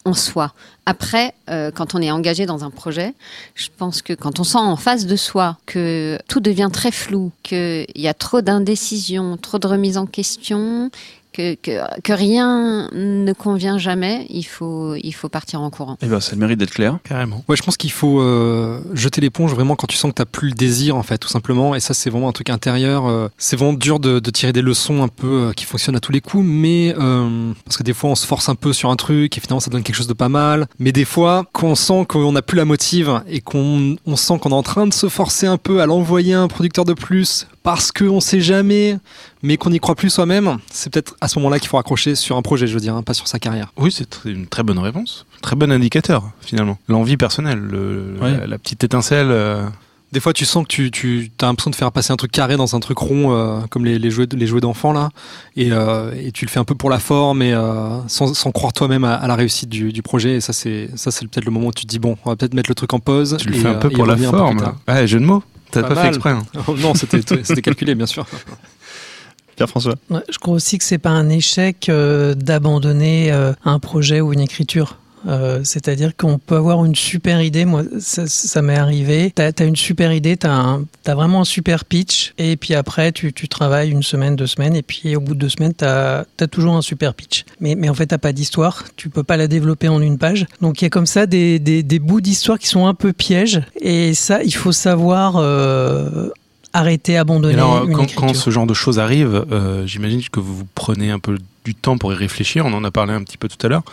en 0.05 0.13
soi. 0.13 0.53
Après, 0.85 1.33
quand 1.47 1.95
on 1.95 2.01
est 2.01 2.11
engagé 2.11 2.45
dans 2.45 2.63
un 2.63 2.69
projet, 2.69 3.13
je 3.55 3.67
pense 3.75 4.01
que 4.01 4.13
quand 4.13 4.39
on 4.39 4.45
sent 4.45 4.57
en 4.57 4.77
face 4.77 5.05
de 5.05 5.17
soi 5.17 5.57
que 5.65 6.17
tout 6.29 6.39
devient 6.39 6.69
très 6.71 6.91
flou, 6.91 7.33
qu'il 7.43 7.85
y 7.93 8.07
a 8.07 8.13
trop 8.13 8.39
d'indécision, 8.39 9.35
trop 9.35 9.59
de 9.59 9.67
remise 9.67 9.97
en 9.97 10.05
question, 10.05 10.89
que, 11.37 11.53
que, 11.55 12.01
que 12.01 12.13
rien 12.13 12.89
ne 12.93 13.31
convient 13.33 13.77
jamais, 13.77 14.25
il 14.29 14.43
faut, 14.43 14.95
il 14.95 15.11
faut 15.11 15.29
partir 15.29 15.61
en 15.61 15.69
courant. 15.69 15.97
Eh 16.01 16.07
ben, 16.07 16.19
ça 16.19 16.31
a 16.31 16.35
le 16.35 16.39
mérite 16.39 16.59
d'être 16.59 16.71
clair. 16.73 16.97
Carrément. 17.03 17.43
Ouais, 17.47 17.55
je 17.55 17.61
pense 17.61 17.77
qu'il 17.77 17.91
faut 17.91 18.19
euh, 18.21 18.81
jeter 18.93 19.21
l'éponge 19.21 19.53
vraiment 19.53 19.75
quand 19.75 19.87
tu 19.87 19.97
sens 19.97 20.09
que 20.11 20.15
t'as 20.15 20.25
plus 20.25 20.49
le 20.49 20.55
désir 20.55 20.95
en 20.95 21.03
fait, 21.03 21.17
tout 21.19 21.27
simplement. 21.27 21.75
Et 21.75 21.79
ça, 21.79 21.93
c'est 21.93 22.09
vraiment 22.09 22.29
un 22.29 22.31
truc 22.33 22.49
intérieur. 22.49 23.05
euh, 23.05 23.29
c'est 23.37 23.55
vraiment 23.55 23.73
dur 23.73 23.99
de, 23.99 24.19
de 24.19 24.29
tirer 24.31 24.51
des 24.53 24.61
leçons 24.63 25.03
un 25.03 25.07
peu 25.07 25.27
euh, 25.27 25.53
qui 25.53 25.65
fonctionnent 25.65 25.95
à 25.95 25.99
tous 25.99 26.11
les 26.11 26.21
coups, 26.21 26.43
mais 26.45 26.95
euh, 26.97 27.51
parce 27.65 27.77
que 27.77 27.83
des 27.83 27.93
fois 27.93 28.09
on 28.09 28.15
se 28.15 28.25
force 28.25 28.49
un 28.49 28.55
peu 28.55 28.73
sur 28.73 28.89
un 28.89 28.95
truc 28.95 29.37
et 29.37 29.41
finalement 29.41 29.59
ça 29.59 29.69
donne 29.69 29.83
quelque 29.83 29.95
chose 29.95 30.07
de 30.07 30.13
pas 30.13 30.29
mal. 30.29 30.67
Mais 30.79 30.91
des 30.91 31.05
fois, 31.05 31.45
quand 31.53 31.67
on 31.67 31.75
sent 31.75 32.05
qu'on 32.07 32.31
n'a 32.31 32.41
plus 32.41 32.57
la 32.57 32.65
motive 32.65 33.21
et 33.27 33.41
qu'on 33.41 33.95
on 34.05 34.15
sent 34.15 34.39
qu'on 34.39 34.49
est 34.49 34.53
en 34.53 34.63
train 34.63 34.87
de 34.87 34.93
se 34.93 35.07
forcer 35.09 35.45
un 35.45 35.57
peu 35.57 35.81
à 35.81 35.85
l'envoyer 35.85 36.33
à 36.33 36.41
un 36.41 36.47
producteur 36.47 36.85
de 36.85 36.93
plus 36.93 37.47
parce 37.67 37.91
qu'on 37.91 38.21
sait 38.21 38.39
jamais, 38.39 38.97
mais 39.43 39.57
qu'on 39.57 39.71
n'y 39.71 39.79
croit 39.81 39.95
plus 39.95 40.09
soi-même, 40.09 40.57
c'est 40.71 40.89
peut-être 40.89 41.17
à 41.19 41.27
ce 41.27 41.37
moment-là 41.39 41.59
qu'il 41.59 41.67
faut 41.67 41.77
accrocher 41.77 42.15
sur 42.15 42.37
un 42.37 42.41
projet, 42.41 42.65
je 42.65 42.73
veux 42.73 42.79
dire, 42.79 42.95
hein, 42.95 43.03
pas 43.03 43.13
sur 43.13 43.27
sa 43.27 43.39
carrière. 43.39 43.73
Oui, 43.75 43.91
c'est 43.91 44.09
tr- 44.09 44.29
une 44.29 44.47
très 44.47 44.63
bonne 44.63 44.79
réponse. 44.79 45.25
Très 45.41 45.57
bon 45.57 45.69
indicateur, 45.69 46.31
finalement. 46.39 46.77
L'envie 46.87 47.17
personnelle, 47.17 47.59
le- 47.59 48.15
Ouais. 48.21 48.37
la, 48.37 48.47
la 48.47 48.57
petite 48.57 48.85
étincelle. 48.85 49.27
euh, 49.31 49.65
Des 50.13 50.21
fois, 50.21 50.31
tu 50.31 50.45
sens 50.45 50.63
que 50.63 50.67
tu, 50.69 50.89
tu 50.89 51.29
as 51.41 51.45
l'impression 51.47 51.69
de 51.69 51.75
faire 51.75 51.91
passer 51.91 52.13
un 52.13 52.15
truc 52.15 52.31
carré 52.31 52.55
dans 52.55 52.75
un 52.75 52.79
truc 52.79 52.97
rond, 52.97 53.33
euh, 53.35 53.59
comme 53.69 53.83
les, 53.83 53.99
les 53.99 54.09
jouets, 54.09 54.25
les 54.31 54.47
jouets 54.47 54.61
d'enfants, 54.61 54.93
là. 54.93 55.09
Et, 55.57 55.71
euh, 55.73 56.11
et 56.17 56.31
tu 56.31 56.45
le 56.45 56.49
fais 56.49 56.59
un 56.59 56.63
peu 56.63 56.75
pour 56.75 56.89
la 56.89 56.99
forme, 56.99 57.41
et 57.41 57.53
euh, 57.53 57.89
sans, 58.07 58.33
sans 58.33 58.51
croire 58.51 58.71
toi-même 58.71 59.03
à, 59.03 59.15
à 59.15 59.27
la 59.27 59.35
réussite 59.35 59.67
du, 59.67 59.91
du 59.91 60.01
projet. 60.01 60.35
Et 60.35 60.41
ça, 60.41 60.53
c'est 60.53 60.87
peut-être 60.95 61.43
le 61.45 61.51
moment 61.51 61.67
où 61.67 61.73
tu 61.73 61.83
te 61.83 61.89
dis, 61.89 61.99
bon, 61.99 62.15
on 62.23 62.29
va 62.29 62.35
peut-être 62.37 62.53
mettre 62.53 62.69
le 62.69 62.75
truc 62.75 62.93
en 62.93 62.99
pause. 62.99 63.35
tu 63.37 63.49
le 63.49 63.55
fais 63.55 63.67
un 63.67 63.75
peu 63.75 63.89
pour 63.89 64.05
la 64.05 64.15
forme. 64.15 64.73
Ouais, 64.87 65.05
jeu 65.07 65.19
de 65.19 65.25
mots. 65.25 65.43
T'as 65.71 65.81
Pas 65.81 65.95
pas, 65.95 66.01
fait 66.03 66.07
exprès. 66.07 66.29
hein. 66.29 66.43
non, 66.77 66.93
c'était 66.93 67.19
c'était 67.43 67.61
calculé, 67.61 67.93
bien 67.93 68.05
sûr. 68.05 68.25
Pierre-François 69.57 69.95
Ouais, 70.09 70.21
je 70.31 70.37
crois 70.37 70.53
aussi 70.53 70.77
que 70.77 70.83
c'est 70.83 70.97
pas 70.99 71.09
un 71.09 71.29
échec 71.29 71.89
euh, 71.89 72.35
d'abandonner 72.35 73.31
euh, 73.31 73.53
un 73.65 73.79
projet 73.79 74.21
ou 74.21 74.31
une 74.31 74.39
écriture. 74.39 74.97
Euh, 75.27 75.61
C'est-à-dire 75.63 76.15
qu'on 76.15 76.37
peut 76.37 76.55
avoir 76.55 76.85
une 76.85 76.95
super 76.95 77.41
idée. 77.41 77.65
Moi, 77.65 77.83
ça, 77.99 78.27
ça 78.27 78.61
m'est 78.61 78.77
arrivé. 78.77 79.31
T'as 79.33 79.51
as 79.57 79.63
une 79.63 79.75
super 79.75 80.13
idée, 80.13 80.37
t'as 80.37 80.53
un- 80.53 80.85
t'as 81.03 81.15
vraiment 81.15 81.41
un 81.41 81.45
super 81.45 81.85
pitch, 81.85 82.33
et 82.37 82.55
puis 82.55 82.75
après, 82.75 83.11
tu, 83.11 83.33
tu 83.33 83.47
travailles 83.47 83.89
une 83.89 84.03
semaine, 84.03 84.35
deux 84.35 84.45
semaines, 84.47 84.75
et 84.75 84.83
puis 84.83 85.15
au 85.15 85.19
bout 85.19 85.33
de 85.33 85.39
deux 85.39 85.49
semaines, 85.49 85.73
t'as 85.73 86.23
as 86.39 86.47
toujours 86.47 86.75
un 86.75 86.81
super 86.81 87.13
pitch. 87.15 87.45
Mais, 87.59 87.75
mais 87.75 87.89
en 87.89 87.93
fait, 87.95 88.05
t'as 88.07 88.19
pas 88.19 88.31
d'histoire. 88.31 88.83
Tu 88.95 89.09
peux 89.09 89.23
pas 89.23 89.37
la 89.37 89.47
développer 89.47 89.87
en 89.87 90.01
une 90.01 90.17
page. 90.19 90.45
Donc 90.61 90.81
il 90.81 90.85
y 90.85 90.87
a 90.87 90.89
comme 90.89 91.07
ça 91.07 91.25
des, 91.25 91.57
des, 91.59 91.81
des 91.83 91.99
bouts 91.99 92.21
d'histoire 92.21 92.59
qui 92.59 92.67
sont 92.67 92.85
un 92.87 92.93
peu 92.93 93.11
pièges, 93.11 93.61
et 93.81 94.13
ça, 94.13 94.43
il 94.43 94.53
faut 94.53 94.71
savoir 94.71 95.37
euh, 95.37 96.29
arrêter, 96.73 97.17
abandonner 97.17 97.53
Et 97.53 97.57
alors, 97.57 97.85
une 97.85 97.93
quand, 98.13 98.33
ce 98.35 98.49
genre 98.51 98.67
de 98.67 98.73
choses 98.75 98.99
arrive, 98.99 99.45
euh, 99.51 99.85
j'imagine 99.87 100.21
que 100.31 100.39
vous 100.39 100.55
vous 100.57 100.67
prenez 100.75 101.09
un 101.09 101.19
peu 101.19 101.37
du 101.65 101.73
temps 101.73 101.97
pour 101.97 102.13
y 102.13 102.15
réfléchir. 102.15 102.65
On 102.65 102.73
en 102.73 102.83
a 102.83 102.91
parlé 102.91 103.13
un 103.13 103.23
petit 103.23 103.37
peu 103.37 103.47
tout 103.47 103.65
à 103.65 103.69
l'heure. 103.69 103.83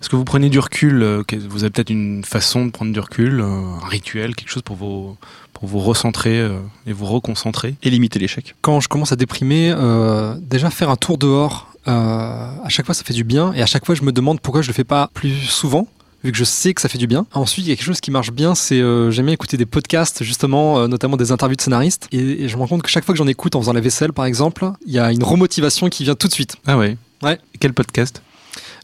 Est-ce 0.00 0.08
que 0.08 0.16
vous 0.16 0.24
prenez 0.24 0.48
du 0.48 0.58
recul 0.58 1.02
euh, 1.02 1.22
que- 1.22 1.36
Vous 1.36 1.62
avez 1.64 1.70
peut-être 1.70 1.90
une 1.90 2.24
façon 2.24 2.64
de 2.66 2.70
prendre 2.70 2.92
du 2.92 3.00
recul, 3.00 3.40
euh, 3.40 3.44
un 3.84 3.86
rituel, 3.88 4.34
quelque 4.34 4.48
chose 4.50 4.62
pour 4.62 4.76
vous, 4.76 5.16
pour 5.52 5.68
vous 5.68 5.78
recentrer 5.80 6.38
euh, 6.40 6.58
et 6.86 6.92
vous 6.92 7.06
reconcentrer 7.06 7.74
Et 7.82 7.90
limiter 7.90 8.18
l'échec. 8.18 8.54
Quand 8.62 8.80
je 8.80 8.88
commence 8.88 9.12
à 9.12 9.16
déprimer, 9.16 9.72
euh, 9.76 10.34
déjà 10.40 10.70
faire 10.70 10.88
un 10.90 10.96
tour 10.96 11.18
dehors, 11.18 11.72
euh, 11.88 11.90
à 11.92 12.68
chaque 12.68 12.86
fois 12.86 12.94
ça 12.94 13.04
fait 13.04 13.12
du 13.14 13.24
bien, 13.24 13.52
et 13.52 13.60
à 13.62 13.66
chaque 13.66 13.84
fois 13.84 13.94
je 13.94 14.02
me 14.02 14.12
demande 14.12 14.40
pourquoi 14.40 14.62
je 14.62 14.68
le 14.68 14.74
fais 14.74 14.84
pas 14.84 15.10
plus 15.12 15.34
souvent. 15.34 15.86
Vu 16.22 16.32
que 16.32 16.36
je 16.38 16.44
sais 16.44 16.74
que 16.74 16.82
ça 16.82 16.90
fait 16.90 16.98
du 16.98 17.06
bien. 17.06 17.24
Ensuite, 17.32 17.64
il 17.64 17.70
y 17.70 17.72
a 17.72 17.76
quelque 17.76 17.86
chose 17.86 18.00
qui 18.02 18.10
marche 18.10 18.30
bien, 18.30 18.54
c'est 18.54 18.78
euh, 18.78 19.10
j'aime 19.10 19.24
bien 19.24 19.32
écouter 19.32 19.56
des 19.56 19.64
podcasts, 19.64 20.22
justement, 20.22 20.78
euh, 20.78 20.86
notamment 20.86 21.16
des 21.16 21.32
interviews 21.32 21.56
de 21.56 21.62
scénaristes. 21.62 22.08
Et, 22.12 22.44
et 22.44 22.48
je 22.50 22.56
me 22.56 22.60
rends 22.60 22.68
compte 22.68 22.82
que 22.82 22.90
chaque 22.90 23.06
fois 23.06 23.14
que 23.14 23.18
j'en 23.18 23.26
écoute 23.26 23.54
en 23.56 23.60
faisant 23.62 23.72
la 23.72 23.80
vaisselle, 23.80 24.12
par 24.12 24.26
exemple, 24.26 24.70
il 24.86 24.92
y 24.92 24.98
a 24.98 25.12
une 25.12 25.24
remotivation 25.24 25.88
qui 25.88 26.04
vient 26.04 26.14
tout 26.14 26.28
de 26.28 26.32
suite. 26.34 26.56
Ah 26.66 26.76
ouais 26.76 26.98
Ouais. 27.22 27.38
Quel 27.58 27.72
podcast? 27.72 28.20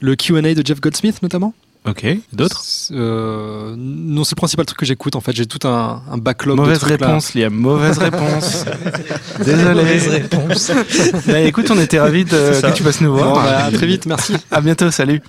Le 0.01 0.15
Q&A 0.17 0.55
de 0.55 0.67
Jeff 0.67 0.81
Goldsmith, 0.81 1.23
notamment. 1.23 1.55
Ok. 1.89 2.05
D'autres? 2.33 2.65
Euh, 2.91 3.75
Non, 3.79 4.25
c'est 4.25 4.35
le 4.35 4.39
principal 4.41 4.67
truc 4.67 4.79
que 4.79 4.85
j'écoute, 4.87 5.15
en 5.15 5.21
fait. 5.21 5.35
J'ai 5.37 5.47
tout 5.47 5.67
un, 5.69 6.03
un 6.11 6.19
backlog 6.19 6.57
Mauvaise 6.57 6.81
de 6.81 6.85
trucs, 6.85 7.01
là. 7.01 7.07
réponse, 7.07 7.35
Liam. 7.35 7.55
Mauvaise 7.55 7.99
réponse. 7.99 8.65
Mauvaise 9.39 9.57
Désolé. 9.57 9.83
réponse. 10.23 10.73
Bah, 11.29 11.41
écoute, 11.41 11.71
on 11.71 11.79
était 11.79 12.01
ravis 12.01 12.25
de, 12.25 12.31
que 12.61 12.75
tu 12.75 12.83
passes 12.83 13.01
nous 13.01 13.13
voir. 13.15 13.35
Bon, 13.35 13.41
bah, 13.41 13.65
à 13.67 13.71
très 13.71 13.87
vite, 13.87 14.07
merci. 14.07 14.35
À 14.51 14.61
bientôt, 14.61 14.91
salut. 14.91 15.23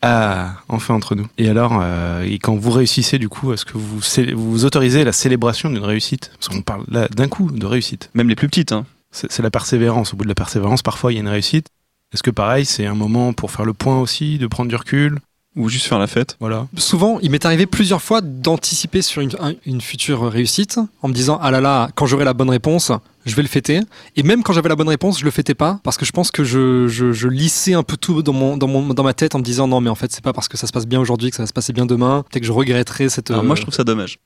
Ah, 0.00 0.54
enfin 0.68 0.94
entre 0.94 1.14
nous. 1.16 1.26
Et 1.38 1.48
alors, 1.48 1.80
euh, 1.82 2.22
et 2.22 2.38
quand 2.38 2.54
vous 2.54 2.70
réussissez, 2.70 3.18
du 3.18 3.28
coup, 3.28 3.52
est-ce 3.52 3.64
que 3.64 3.72
vous, 3.76 4.00
vous 4.36 4.64
autorisez 4.64 5.02
la 5.02 5.12
célébration 5.12 5.70
d'une 5.70 5.84
réussite? 5.84 6.30
Parce 6.38 6.48
qu'on 6.48 6.62
parle 6.62 6.84
là 6.88 7.08
d'un 7.08 7.26
coup 7.28 7.50
de 7.50 7.66
réussite. 7.66 8.08
Même 8.14 8.28
les 8.28 8.36
plus 8.36 8.48
petites. 8.48 8.70
Hein. 8.72 8.86
C'est 9.10 9.40
la 9.42 9.50
persévérance. 9.50 10.14
Au 10.14 10.16
bout 10.16 10.22
de 10.24 10.28
la 10.28 10.34
persévérance, 10.36 10.82
parfois, 10.82 11.12
il 11.12 11.16
y 11.16 11.18
a 11.18 11.22
une 11.22 11.28
réussite. 11.28 11.66
Est-ce 12.12 12.22
que 12.22 12.30
pareil, 12.30 12.64
c'est 12.64 12.86
un 12.86 12.94
moment 12.94 13.32
pour 13.32 13.50
faire 13.50 13.64
le 13.64 13.74
point 13.74 13.98
aussi, 14.00 14.38
de 14.38 14.46
prendre 14.46 14.68
du 14.70 14.76
recul 14.76 15.18
Ou 15.56 15.68
juste 15.68 15.86
faire 15.86 15.98
la 15.98 16.06
fête. 16.06 16.36
Voilà. 16.40 16.66
Souvent, 16.76 17.18
il 17.20 17.30
m'est 17.30 17.44
arrivé 17.44 17.66
plusieurs 17.66 18.00
fois 18.00 18.20
d'anticiper 18.22 19.02
sur 19.02 19.20
une, 19.20 19.30
un- 19.40 19.54
une 19.66 19.80
future 19.80 20.30
réussite 20.30 20.78
en 21.02 21.08
me 21.08 21.12
disant 21.12 21.38
ah 21.42 21.50
là 21.50 21.60
là, 21.60 21.90
quand 21.94 22.06
j'aurai 22.06 22.24
la 22.24 22.32
bonne 22.32 22.48
réponse, 22.50 22.92
je 23.26 23.34
vais 23.34 23.42
le 23.42 23.48
fêter. 23.48 23.80
Et 24.16 24.22
même 24.22 24.42
quand 24.42 24.54
j'avais 24.54 24.70
la 24.70 24.76
bonne 24.76 24.88
réponse, 24.88 25.18
je 25.20 25.24
le 25.26 25.30
fêtais 25.30 25.54
pas 25.54 25.80
parce 25.82 25.98
que 25.98 26.06
je 26.06 26.12
pense 26.12 26.30
que 26.30 26.44
je, 26.44 26.88
je, 26.88 27.12
je 27.12 27.28
lissais 27.28 27.74
un 27.74 27.82
peu 27.82 27.98
tout 27.98 28.22
dans, 28.22 28.32
mon, 28.32 28.56
dans, 28.56 28.68
mon, 28.68 28.94
dans 28.94 29.02
ma 29.04 29.12
tête 29.12 29.34
en 29.34 29.38
me 29.40 29.44
disant 29.44 29.68
non, 29.68 29.82
mais 29.82 29.90
en 29.90 29.94
fait, 29.94 30.10
c'est 30.10 30.24
pas 30.24 30.32
parce 30.32 30.48
que 30.48 30.56
ça 30.56 30.66
se 30.66 30.72
passe 30.72 30.86
bien 30.86 31.00
aujourd'hui 31.00 31.28
que 31.28 31.36
ça 31.36 31.42
va 31.42 31.46
se 31.46 31.52
passer 31.52 31.74
bien 31.74 31.84
demain. 31.84 32.24
Peut-être 32.30 32.40
que 32.42 32.46
je 32.46 32.52
regretterai 32.52 33.10
cette. 33.10 33.30
Alors 33.30 33.42
euh, 33.42 33.46
moi, 33.46 33.54
je 33.56 33.62
trouve 33.62 33.74
ça 33.74 33.84
dommage. 33.84 34.18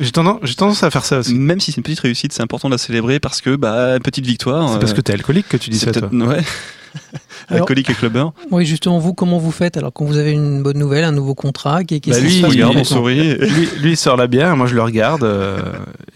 J'ai 0.00 0.10
tendance, 0.12 0.38
j'ai 0.42 0.54
tendance 0.54 0.82
à 0.82 0.90
faire 0.90 1.04
ça 1.04 1.18
aussi. 1.18 1.34
Même 1.34 1.60
si 1.60 1.70
c'est 1.72 1.76
une 1.76 1.82
petite 1.82 2.00
réussite, 2.00 2.32
c'est 2.32 2.42
important 2.42 2.68
de 2.68 2.74
la 2.74 2.78
célébrer 2.78 3.20
parce 3.20 3.40
que, 3.40 3.54
bah, 3.56 3.98
petite 4.02 4.26
victoire. 4.26 4.72
C'est 4.72 4.78
parce 4.80 4.92
euh, 4.92 4.94
que 4.96 5.00
t'es 5.02 5.12
alcoolique 5.12 5.48
que 5.48 5.56
tu 5.58 5.70
dis 5.70 5.78
ça, 5.78 5.92
toi. 5.92 6.08
Ouais. 6.12 6.40
Alors- 7.48 7.62
Alcoolique 7.62 7.90
et 7.90 7.94
clubbeur. 7.94 8.32
Oui, 8.50 8.66
justement, 8.66 8.98
vous, 8.98 9.14
comment 9.14 9.38
vous 9.38 9.52
faites 9.52 9.76
alors 9.76 9.92
quand 9.92 10.04
vous 10.04 10.16
avez 10.16 10.32
une 10.32 10.62
bonne 10.62 10.78
nouvelle, 10.78 11.04
un 11.04 11.12
nouveau 11.12 11.34
contrat 11.34 11.84
qui, 11.84 12.00
qui 12.00 12.10
Bah, 12.10 12.18
lui, 12.18 12.38
il- 12.38 12.44
regarde, 12.46 12.72
on 12.72 12.78
maintenant 12.78 12.96
sourit. 12.96 13.34
Lui, 13.38 13.68
lui, 13.80 13.90
il 13.92 13.96
sort 13.96 14.16
la 14.16 14.26
bière, 14.26 14.56
moi 14.56 14.66
je 14.66 14.74
le 14.74 14.82
regarde 14.82 15.22
euh, 15.22 15.60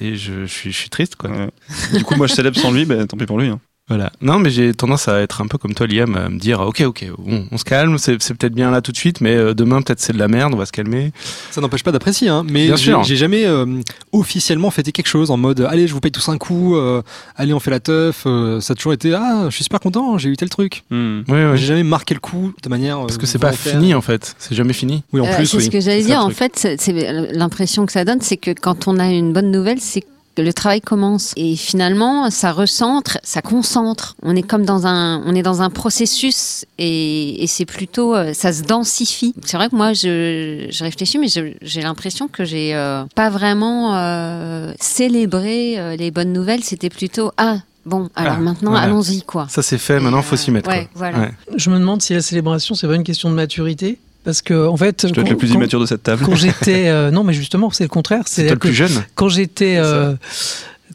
et 0.00 0.16
je, 0.16 0.46
je 0.46 0.52
suis, 0.52 0.72
je 0.72 0.76
suis 0.76 0.90
triste 0.90 1.14
quoi. 1.16 1.30
Ouais. 1.30 1.48
Du 1.96 2.02
coup, 2.04 2.14
moi, 2.16 2.26
je 2.26 2.34
célèbre 2.34 2.58
sans 2.58 2.72
lui, 2.72 2.84
ben, 2.86 3.06
tant 3.06 3.16
pis 3.16 3.26
pour 3.26 3.38
lui. 3.38 3.48
hein. 3.48 3.60
Voilà. 3.86 4.10
Non, 4.22 4.38
mais 4.38 4.48
j'ai 4.48 4.72
tendance 4.72 5.08
à 5.08 5.20
être 5.20 5.42
un 5.42 5.46
peu 5.46 5.58
comme 5.58 5.74
toi, 5.74 5.86
Liam, 5.86 6.16
à 6.16 6.30
me 6.30 6.38
dire 6.38 6.60
ok, 6.60 6.80
ok, 6.86 7.04
bon, 7.18 7.46
on 7.52 7.58
se 7.58 7.64
calme, 7.64 7.98
c'est 7.98 8.16
peut-être 8.16 8.54
bien 8.54 8.70
là 8.70 8.80
tout 8.80 8.92
de 8.92 8.96
suite, 8.96 9.20
mais 9.20 9.34
euh, 9.36 9.52
demain 9.52 9.82
peut-être 9.82 10.00
c'est 10.00 10.14
de 10.14 10.18
la 10.18 10.26
merde, 10.26 10.54
on 10.54 10.56
va 10.56 10.64
se 10.64 10.72
calmer. 10.72 11.12
Ça 11.50 11.60
n'empêche 11.60 11.82
pas 11.82 11.92
d'apprécier, 11.92 12.28
hein, 12.30 12.44
mais 12.48 12.68
Bien 12.72 13.02
j'ai 13.02 13.16
jamais 13.16 13.44
euh, 13.44 13.66
officiellement 14.12 14.70
fêté 14.70 14.90
quelque 14.90 15.06
chose 15.08 15.30
en 15.30 15.36
mode 15.36 15.60
allez, 15.68 15.86
je 15.86 15.92
vous 15.92 16.00
paye 16.00 16.10
tous 16.12 16.30
un 16.30 16.38
coup, 16.38 16.76
euh, 16.76 17.02
allez, 17.36 17.52
on 17.52 17.60
fait 17.60 17.70
la 17.70 17.80
teuf. 17.80 18.22
euh, 18.24 18.58
ça 18.62 18.72
a 18.72 18.74
toujours 18.74 18.94
été 18.94 19.12
ah, 19.14 19.48
je 19.50 19.54
suis 19.54 19.64
super 19.64 19.80
content, 19.80 20.16
j'ai 20.16 20.30
eu 20.30 20.36
tel 20.38 20.48
truc. 20.48 20.84
Hmm. 20.90 21.20
Oui, 21.28 21.34
oui. 21.44 21.56
J'ai 21.58 21.66
jamais 21.66 21.82
marqué 21.84 22.14
le 22.14 22.20
coup 22.20 22.54
de 22.62 22.68
manière. 22.70 23.00
Parce 23.00 23.18
que 23.18 23.26
c'est 23.26 23.38
pas 23.38 23.52
fini 23.52 23.92
en 23.94 24.00
fait, 24.00 24.34
c'est 24.38 24.54
jamais 24.54 24.72
fini. 24.72 25.02
Oui, 25.12 25.20
en 25.20 25.26
Euh, 25.26 25.36
plus, 25.36 25.44
c'est 25.46 25.58
oui. 25.58 25.64
ce 25.64 25.70
que 25.70 25.80
j'allais 25.80 26.02
dire. 26.02 26.20
En 26.24 26.30
fait, 26.30 26.52
c'est- 26.56 27.32
l'impression 27.32 27.84
que 27.84 27.92
ça 27.92 28.06
donne, 28.06 28.22
c'est 28.22 28.38
que 28.38 28.52
quand 28.52 28.88
on 28.88 28.98
a 28.98 29.08
une 29.10 29.34
bonne 29.34 29.50
nouvelle, 29.50 29.78
c'est 29.80 30.04
le 30.42 30.52
travail 30.52 30.80
commence 30.80 31.32
et 31.36 31.56
finalement 31.56 32.30
ça 32.30 32.52
recentre, 32.52 33.18
ça 33.22 33.42
concentre. 33.42 34.16
On 34.22 34.34
est 34.36 34.42
comme 34.42 34.64
dans 34.64 34.86
un, 34.86 35.22
on 35.26 35.34
est 35.34 35.42
dans 35.42 35.62
un 35.62 35.70
processus 35.70 36.64
et, 36.78 37.42
et 37.42 37.46
c'est 37.46 37.64
plutôt, 37.66 38.14
euh, 38.14 38.32
ça 38.34 38.52
se 38.52 38.62
densifie. 38.62 39.34
C'est 39.44 39.56
vrai 39.56 39.68
que 39.68 39.76
moi 39.76 39.92
je, 39.92 40.66
je 40.70 40.84
réfléchis, 40.84 41.18
mais 41.18 41.28
j'ai 41.28 41.82
l'impression 41.82 42.28
que 42.28 42.44
j'ai 42.44 42.74
euh, 42.74 43.04
pas 43.14 43.30
vraiment 43.30 43.94
euh, 43.96 44.72
célébré 44.80 45.78
euh, 45.78 45.96
les 45.96 46.10
bonnes 46.10 46.32
nouvelles. 46.32 46.64
C'était 46.64 46.90
plutôt 46.90 47.30
ah 47.36 47.58
bon, 47.86 48.08
alors 48.16 48.34
Ah, 48.36 48.40
maintenant 48.40 48.70
voilà. 48.70 48.86
allons-y 48.86 49.22
quoi. 49.22 49.46
Ça 49.48 49.62
c'est 49.62 49.78
fait, 49.78 50.00
maintenant 50.00 50.22
faut 50.22 50.36
s'y 50.36 50.50
mettre. 50.50 50.68
Ouais, 50.68 50.88
quoi. 50.94 51.10
voilà. 51.10 51.30
Je 51.56 51.70
me 51.70 51.78
demande 51.78 52.02
si 52.02 52.14
la 52.14 52.22
célébration, 52.22 52.74
c'est 52.74 52.86
pas 52.86 52.94
une 52.96 53.04
question 53.04 53.30
de 53.30 53.34
maturité. 53.34 53.98
Parce 54.24 54.40
que, 54.42 54.66
en 54.66 54.76
fait, 54.76 55.06
Je 55.06 55.12
dois 55.12 55.22
être 55.22 55.28
quand- 55.28 55.30
le 55.32 55.36
plus 55.38 55.50
immature 55.52 55.78
de 55.80 55.86
cette 55.86 56.02
table. 56.02 56.24
quand 56.24 56.34
j'étais 56.34 56.88
euh, 56.88 57.10
non 57.10 57.24
mais 57.24 57.32
justement 57.34 57.70
c'est 57.70 57.84
le 57.84 57.88
contraire 57.88 58.24
C'est 58.26 58.48
le 58.48 58.56
plus 58.56 58.72
jeune. 58.72 59.04
quand 59.14 59.28
j'étais 59.28 59.76
euh, 59.76 60.14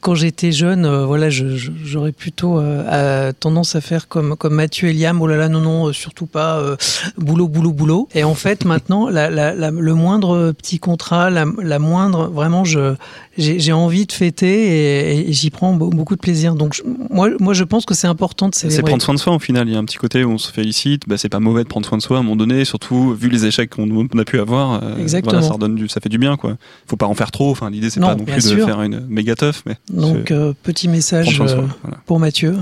quand 0.02 0.16
j'étais 0.16 0.52
jeune 0.52 0.86
euh, 0.86 1.06
voilà 1.06 1.30
j'aurais 1.30 2.12
plutôt 2.12 2.60
euh, 2.60 3.32
tendance 3.40 3.76
à 3.76 3.82
faire 3.82 4.08
comme 4.08 4.36
comme 4.38 4.54
Mathieu 4.54 4.88
et 4.90 4.94
Liam 4.94 5.22
oh 5.22 5.28
là 5.28 5.36
là 5.36 5.50
non 5.50 5.60
non 5.62 5.88
euh, 5.88 5.94
surtout 5.94 6.26
pas 6.26 6.58
euh, 6.60 6.76
boulot 7.18 7.48
boulot 7.48 7.74
boulot 7.74 8.08
et 8.16 8.24
en 8.24 8.36
fait 8.36 8.66
maintenant 8.66 9.10
la, 9.10 9.30
la- 9.30 9.54
la- 9.56 9.72
le 9.72 9.94
moindre 9.96 10.52
petit 10.52 10.80
contrat 10.80 11.30
la, 11.30 11.46
moindre 11.80 12.28
vraiment 12.30 12.64
j'ai 13.38 13.74
envie 13.74 14.06
de 14.06 14.12
fêter 14.12 15.16
et, 15.18 15.30
et 15.30 15.34
j'y 15.34 15.50
prends 15.50 15.74
be- 15.76 15.90
beaucoup 15.94 16.16
de 16.16 16.22
plaisir 16.22 16.56
donc 16.56 16.74
je- 16.76 16.84
moi 17.10 17.30
moi 17.40 17.54
je 17.54 17.64
pense 17.64 17.86
que 17.86 17.94
c'est 17.96 18.08
important 18.08 18.48
de 18.50 18.56
C'est 18.56 18.70
célébrer 18.70 18.92
prendre 18.92 19.04
soin 19.04 19.14
de 19.16 19.20
soi 19.20 19.34
au 19.34 19.40
final. 19.40 19.68
Il 19.68 19.74
y 19.74 19.76
a 19.76 19.80
un 19.80 19.86
petit 19.86 19.98
côté 19.98 20.24
où 20.24 20.32
on 20.32 20.38
se 20.38 20.52
félicite. 20.52 21.04
Bah, 21.08 21.18
c'est 21.18 21.30
pas 21.30 21.40
mauvais 21.40 21.64
de 21.64 21.68
prendre 21.68 21.86
soin 21.86 21.98
de 21.98 22.04
soi 22.04 22.18
à 22.18 22.20
un 22.20 22.24
moment 22.24 22.36
donné, 22.36 22.64
surtout 22.66 23.14
vu 23.14 23.30
les 23.30 23.46
échecs 23.46 23.70
qu'on 23.72 23.90
on 24.14 24.18
a 24.20 24.24
pu 24.26 24.40
avoir. 24.40 24.82
Exactement. 25.00 25.32
Voilà, 25.34 25.48
ça, 25.48 25.54
redonne 25.54 25.76
du, 25.76 25.88
ça 25.90 26.00
fait 26.02 26.10
du 26.10 26.18
bien. 26.18 26.38
quoi. 26.38 26.58
Faut 26.88 26.96
pas 26.96 27.06
en 27.08 27.14
faire 27.16 27.32
trop. 27.32 27.50
Enfin, 27.52 27.70
L'idée, 27.70 27.90
c'est 27.90 28.00
pas 28.00 28.16
non 28.16 28.26
plus 28.26 28.50
de 28.50 28.66
faire 28.66 28.82
une 28.82 29.06
méga 29.08 29.36
teuf, 29.36 29.64
mais 29.66 29.76
donc 29.92 30.32
euh, 30.32 30.54
petit 30.64 30.88
message 30.88 31.40
euh, 31.42 31.68
Voilà. 31.84 31.98
pour 32.06 32.20
Mathieu 32.20 32.56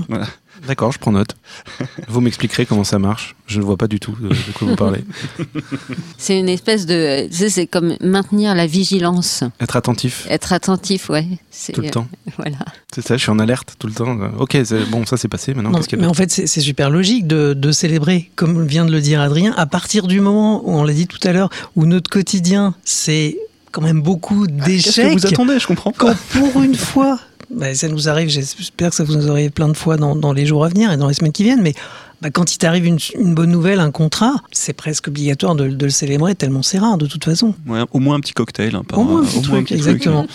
D'accord, 0.66 0.92
je 0.92 0.98
prends 0.98 1.12
note. 1.12 1.36
Vous 2.08 2.20
m'expliquerez 2.20 2.66
comment 2.66 2.84
ça 2.84 2.98
marche. 2.98 3.36
Je 3.46 3.60
ne 3.60 3.64
vois 3.64 3.76
pas 3.76 3.86
du 3.86 4.00
tout 4.00 4.16
de, 4.20 4.28
de 4.28 4.52
quoi 4.54 4.66
vous 4.68 4.76
parlez. 4.76 5.04
C'est 6.18 6.38
une 6.38 6.48
espèce 6.48 6.84
de, 6.84 7.28
tu 7.28 7.36
sais, 7.36 7.50
c'est 7.50 7.66
comme 7.66 7.96
maintenir 8.00 8.54
la 8.54 8.66
vigilance, 8.66 9.44
Être 9.60 9.76
attentif 9.76 10.26
être 10.28 10.52
attentif, 10.52 11.10
ouais. 11.10 11.26
C'est 11.50 11.72
tout 11.72 11.80
le 11.80 11.90
temps. 11.90 12.08
Voilà. 12.36 12.58
C'est 12.92 13.06
ça, 13.06 13.16
je 13.16 13.22
suis 13.22 13.30
en 13.30 13.38
alerte 13.38 13.76
tout 13.78 13.86
le 13.86 13.92
temps. 13.92 14.18
Ok, 14.38 14.56
bon, 14.90 15.06
ça 15.06 15.16
c'est 15.16 15.28
passé. 15.28 15.54
Maintenant, 15.54 15.70
Non, 15.70 15.80
mais 15.96 16.06
en 16.06 16.14
fait, 16.14 16.30
c'est 16.30 16.46
c'est 16.46 16.60
super 16.60 16.90
logique 16.90 17.26
de, 17.26 17.54
de 17.54 17.72
célébrer, 17.72 18.30
comme 18.34 18.66
vient 18.66 18.84
de 18.84 18.92
le 18.92 19.00
dire 19.00 19.20
Adrien, 19.20 19.54
à 19.56 19.66
partir 19.66 20.06
du 20.06 20.20
moment 20.20 20.62
où, 20.68 20.72
on 20.72 20.84
l'a 20.84 20.92
dit 20.92 21.06
tout 21.06 21.20
à 21.22 21.32
l'heure, 21.32 21.50
où 21.76 21.86
notre 21.86 22.10
quotidien, 22.10 22.74
c'est 22.84 23.38
quand 23.72 23.82
même 23.82 24.00
beaucoup 24.02 24.46
Qu'est-ce 24.46 24.58
que 24.58 24.64
d'échecs. 24.66 25.12
vous 25.18 25.26
attendez 25.26 25.58
Je 25.58 25.66
comprends 25.66 25.92
pas. 25.92 26.14
Quand 26.14 26.40
pour 26.52 26.62
une 26.62 26.74
fois, 26.74 27.18
bah, 27.50 27.74
ça 27.74 27.88
nous 27.88 28.08
arrive, 28.08 28.28
j'espère 28.28 28.90
que 28.90 28.96
ça 28.96 29.04
vous 29.04 29.30
arrive 29.30 29.50
plein 29.50 29.68
de 29.68 29.76
fois 29.76 29.96
dans, 29.96 30.14
dans 30.16 30.32
les 30.32 30.46
jours 30.46 30.64
à 30.64 30.68
venir 30.68 30.92
et 30.92 30.96
dans 30.96 31.08
les 31.08 31.14
semaines 31.14 31.32
qui 31.32 31.44
viennent, 31.44 31.62
mais 31.62 31.74
bah, 32.20 32.30
quand 32.30 32.52
il 32.52 32.58
t'arrive 32.58 32.84
une, 32.86 32.98
une 33.18 33.34
bonne 33.34 33.50
nouvelle, 33.50 33.78
un 33.80 33.90
contrat, 33.90 34.34
c'est 34.50 34.72
presque 34.72 35.08
obligatoire 35.08 35.54
de, 35.54 35.68
de 35.68 35.84
le 35.84 35.90
célébrer, 35.90 36.34
tellement 36.34 36.62
c'est 36.62 36.78
rare 36.78 36.98
de 36.98 37.06
toute 37.06 37.24
façon. 37.24 37.54
Ouais, 37.66 37.80
au 37.92 37.98
moins 38.00 38.16
un 38.16 38.20
petit 38.20 38.32
cocktail. 38.32 38.74
hein, 38.74 38.82
par- 38.88 38.98
Au 38.98 39.04
moins 39.04 39.22
un 39.22 39.24
petit 39.24 39.40
truc, 39.42 39.70
exactement. 39.72 40.26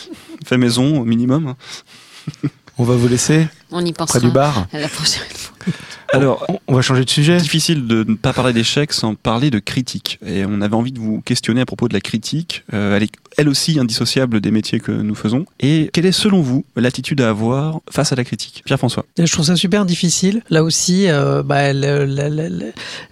Fait 0.45 0.57
maison 0.57 1.01
au 1.01 1.05
minimum. 1.05 1.55
On 2.77 2.83
va 2.85 2.95
vous 2.95 3.07
laisser 3.07 3.47
On 3.71 3.85
y 3.85 3.93
pensera 3.93 4.19
près 4.19 4.27
du 4.27 4.33
bar. 4.33 4.67
à 4.73 4.79
la 4.79 4.87
prochaine 4.87 5.21
fois. 5.35 5.52
Alors, 6.11 6.45
On, 6.67 6.75
va 6.75 6.81
changer 6.81 7.03
de 7.05 7.09
sujet. 7.09 7.37
difficile 7.37 7.87
de 7.87 8.03
ne 8.07 8.15
pas 8.15 8.33
parler 8.33 8.53
d'échecs 8.53 8.93
sans 8.93 9.15
parler 9.15 9.49
de 9.49 9.59
critique. 9.59 10.19
Et 10.25 10.45
on 10.47 10.61
avait 10.61 10.75
envie 10.75 10.91
de 10.91 10.99
vous 10.99 11.21
questionner 11.21 11.61
à 11.61 11.65
propos 11.65 11.87
de 11.87 11.93
la 11.93 12.01
critique. 12.01 12.63
Euh, 12.73 12.95
elle 12.97 13.03
est 13.03 13.09
elle 13.35 13.49
aussi 13.49 13.79
indissociable 13.79 14.41
des 14.41 14.51
métiers 14.51 14.79
que 14.79 14.91
nous 14.91 15.15
faisons. 15.15 15.45
Et 15.59 15.89
quelle 15.91 16.05
est 16.05 16.11
selon 16.11 16.41
vous 16.41 16.65
l'attitude 16.75 17.19
à 17.19 17.29
avoir 17.29 17.79
face 17.89 18.11
à 18.11 18.15
la 18.15 18.23
critique? 18.23 18.61
Pierre-François 18.63 19.05
Je 19.17 19.31
trouve 19.31 19.45
ça 19.45 19.55
super 19.55 19.85
difficile. 19.85 20.43
Là 20.51 20.63
aussi, 20.63 21.07
euh, 21.07 21.41
bah, 21.41 21.73
le- 21.73 22.05
la- 22.05 22.29
la- 22.29 22.47
la- 22.49 22.65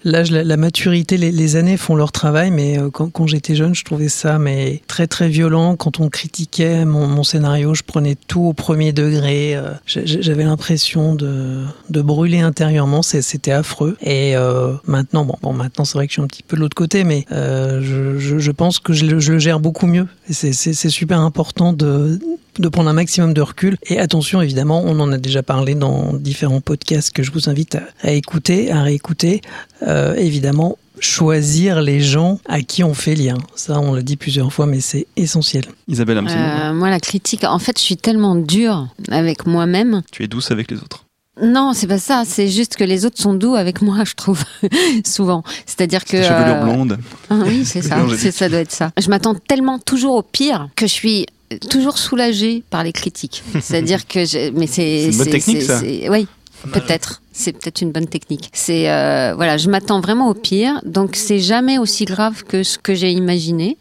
l'âge, 0.04 0.30
la, 0.30 0.58
maturité, 0.58 1.18
les, 1.18 1.32
les 1.32 1.56
années 1.56 1.76
font 1.76 1.96
leur 1.96 2.12
travail, 2.12 2.52
mais 2.52 2.78
euh, 2.78 2.92
quand, 2.92 3.10
quand 3.10 3.26
j'étais 3.26 3.56
jeune, 3.56 3.74
je 3.74 3.84
trouvais 3.84 4.10
ça 4.10 4.38
mais 4.38 4.84
très 4.86 5.08
très 5.08 5.28
violent. 5.28 5.76
Quand 5.76 6.00
on 6.00 6.08
critiquait 6.10 6.86
mon, 6.86 7.08
mon 7.08 7.24
scénario, 7.24 7.74
je 7.74 7.82
prenais 7.82 8.16
tout 8.28 8.42
au 8.42 8.54
premier 8.54 8.94
degré. 8.94 9.56
euh, 9.56 9.72
J'avais 9.88 10.44
l'impression 10.44 11.16
de, 11.16 11.64
de 11.90 12.02
brûler 12.04 12.41
intérieurement. 12.42 13.02
C'était 13.02 13.52
affreux. 13.52 13.98
Et 14.02 14.36
euh, 14.36 14.74
maintenant, 14.86 15.26
bon, 15.26 15.36
bon, 15.42 15.54
maintenant 15.54 15.86
c'est 15.86 15.98
vrai 15.98 16.08
que 16.08 16.12
je 16.12 16.16
suis 16.16 16.22
un 16.22 16.28
petit 16.28 16.44
peu 16.44 16.56
de 16.56 16.62
l'autre 16.62 16.76
côté, 16.76 17.04
mais 17.04 17.26
euh, 17.32 17.82
je, 17.82 18.20
je, 18.20 18.40
je 18.40 18.52
pense 18.52 18.80
que 18.80 18.94
je 18.94 19.06
le, 19.06 19.20
je 19.20 19.34
le 19.34 19.40
gère 19.40 19.60
beaucoup 19.60 19.88
mieux. 19.88 20.08
Et 20.30 20.34
c'est- 20.34 20.90
super 20.90 21.20
important 21.20 21.74
de 21.74 22.20
de 22.60 22.68
prendre 22.68 22.90
un 22.90 22.94
maximum 22.94 23.34
de 23.34 23.42
recul. 23.42 23.78
Et 23.86 23.98
attention, 23.98 24.42
évidemment, 24.42 24.84
on 24.86 25.00
en 25.00 25.10
a 25.14 25.18
déjà 25.18 25.42
parlé 25.42 25.74
dans 25.74 26.12
différents 26.14 26.60
podcasts 26.60 27.12
que 27.12 27.24
je 27.24 27.32
vous 27.32 27.50
invite 27.50 27.76
à, 27.76 27.84
à 28.04 28.12
écouter, 28.12 28.72
à 28.72 28.82
réécouter. 28.84 29.40
Euh, 29.88 30.16
évidemment, 30.16 30.78
choisir 31.00 31.82
les 31.82 32.02
gens 32.02 32.40
à 32.46 32.62
qui 32.62 32.84
on 32.84 32.94
fait 32.94 33.16
lien. 33.16 33.38
Ça, 33.56 33.80
on 33.80 33.94
l'a 33.94 34.02
dit 34.02 34.18
plusieurs 34.18 34.52
fois, 34.52 34.66
mais 34.66 34.82
c'est 34.82 35.08
essentiel. 35.16 35.64
Isabelle 35.88 36.18
un 36.18 36.24
petit 36.26 36.36
mot. 36.36 36.42
Euh, 36.42 36.74
moi, 36.74 36.90
la 36.90 37.00
critique, 37.00 37.44
en 37.46 37.58
fait, 37.58 37.78
je 37.80 37.84
suis 37.84 37.98
tellement 37.98 38.36
dure 38.36 38.88
avec 39.10 39.46
moi-même. 39.48 40.02
Tu 40.12 40.24
es 40.24 40.28
douce 40.28 40.52
avec 40.52 40.70
les 40.72 40.78
autres. 40.78 41.06
Non, 41.42 41.74
c'est 41.74 41.88
pas 41.88 41.98
ça. 41.98 42.24
C'est 42.26 42.48
juste 42.48 42.76
que 42.76 42.84
les 42.84 43.06
autres 43.06 43.22
sont 43.22 43.34
doux 43.34 43.56
avec 43.56 43.82
moi, 43.82 44.04
je 44.04 44.16
trouve, 44.16 44.44
souvent. 45.06 45.44
C'est-à-dire 45.66 46.04
que. 46.04 46.22
Chevelure 46.22 46.56
euh, 46.56 46.64
blonde. 46.64 46.98
Ah 47.30 47.36
oui, 47.46 47.64
c'est 47.66 47.82
ça. 47.82 47.98
Ça 48.32 48.50
doit 48.50 48.60
être 48.60 48.72
ça. 48.72 48.92
Je 49.00 49.10
m'attends 49.10 49.36
tellement 49.36 49.80
toujours 49.80 50.16
au 50.16 50.24
pire 50.24 50.68
que 50.76 50.88
je 50.88 50.92
suis 50.92 51.26
toujours 51.70 51.98
soulagée 51.98 52.64
par 52.70 52.84
les 52.84 52.92
critiques. 52.92 53.44
C'est-à-dire 53.62 54.08
que 54.08 54.26
je, 54.26 54.52
mais 54.52 54.68
c'est 54.68 55.12
C'est 55.12 55.12
une 55.12 55.18
bonne 55.18 55.30
technique, 55.30 55.62
ça. 55.64 55.82
Oui, 55.82 56.28
peut-être. 56.74 57.22
C'est 57.32 57.54
peut-être 57.54 57.82
une 57.82 57.92
bonne 57.92 58.08
technique. 58.08 58.50
C'est 58.54 58.90
euh, 58.92 59.34
voilà, 59.36 59.58
je 59.58 59.70
m'attends 59.70 60.02
vraiment 60.02 60.30
au 60.30 60.34
pire, 60.34 60.82
donc 60.86 61.16
c'est 61.16 61.40
jamais 61.40 61.78
aussi 61.78 62.04
grave 62.06 62.44
que 62.44 62.64
ce 62.64 62.78
que 62.78 62.94
j'ai 62.94 63.12
imaginé. 63.12 63.78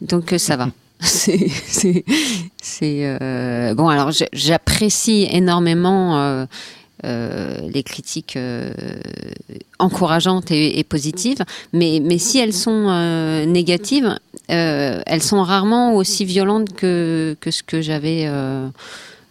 Donc 0.00 0.32
euh, 0.32 0.38
ça 0.38 0.56
va. 0.56 0.68
C'est 1.00 1.50
c'est 2.62 3.00
euh, 3.20 3.74
bon. 3.74 3.88
Alors 3.88 4.10
j'apprécie 4.32 5.28
énormément. 5.30 6.18
euh, 6.18 6.46
les 7.04 7.82
critiques 7.82 8.36
euh, 8.36 8.72
encourageantes 9.78 10.50
et, 10.50 10.78
et 10.78 10.84
positives, 10.84 11.44
mais, 11.72 12.00
mais 12.02 12.18
si 12.18 12.38
elles 12.38 12.52
sont 12.52 12.86
euh, 12.88 13.44
négatives, 13.44 14.18
euh, 14.50 15.02
elles 15.06 15.22
sont 15.22 15.42
rarement 15.42 15.94
aussi 15.94 16.24
violentes 16.24 16.72
que, 16.74 17.36
que 17.40 17.50
ce 17.50 17.62
que 17.62 17.80
j'avais 17.82 18.24
euh, 18.26 18.68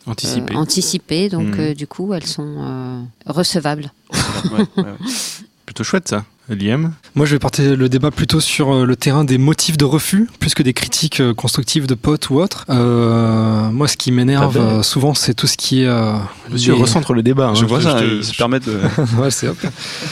Anticipé. 0.08 0.54
euh, 0.54 0.58
anticipé. 0.58 1.30
Donc, 1.30 1.58
euh, 1.58 1.74
du 1.74 1.88
coup, 1.88 2.14
elles 2.14 2.26
sont 2.28 2.56
euh, 2.60 3.02
recevables. 3.26 3.92
Ouais, 4.14 4.60
ouais, 4.60 4.84
ouais. 4.84 4.94
Plutôt 5.66 5.84
chouette 5.84 6.08
ça. 6.08 6.26
Liam 6.50 6.94
Moi, 7.16 7.26
je 7.26 7.32
vais 7.34 7.40
porter 7.40 7.76
le 7.76 7.90
débat 7.90 8.12
plutôt 8.12 8.40
sur 8.40 8.72
euh, 8.74 8.86
le 8.86 8.96
terrain 8.96 9.24
des 9.24 9.38
motifs 9.38 9.78
de 9.78 9.86
refus, 9.86 10.30
plus 10.40 10.54
que 10.54 10.62
des 10.64 10.74
critiques 10.74 11.20
euh, 11.20 11.34
constructives 11.34 11.88
de 11.88 11.96
potes 11.96 12.30
ou 12.30 12.36
autres. 12.40 12.66
Euh, 12.70 13.70
moi, 13.72 13.88
ce 13.88 13.98
qui 13.98 14.12
m'énerve 14.12 14.56
euh, 14.58 14.84
souvent, 14.84 15.14
c'est 15.16 15.34
tout 15.34 15.48
ce 15.48 15.58
qui 15.58 15.82
est. 15.82 15.88
euh, 15.88 16.14
Monsieur 16.52 16.74
les- 16.76 16.82
recentre 16.82 17.14
le 17.14 17.24
débat. 17.24 17.48
hein. 17.48 17.56
je 17.56 17.66
vois 17.66 17.82
ça, 17.82 17.96
te- 18.00 18.18
ils 18.18 18.24
se 18.24 18.36
permettent 18.36 18.68
de. 18.68 18.80
Ouais, 19.20 19.32
c'est 19.32 19.48
hop. 19.48 19.58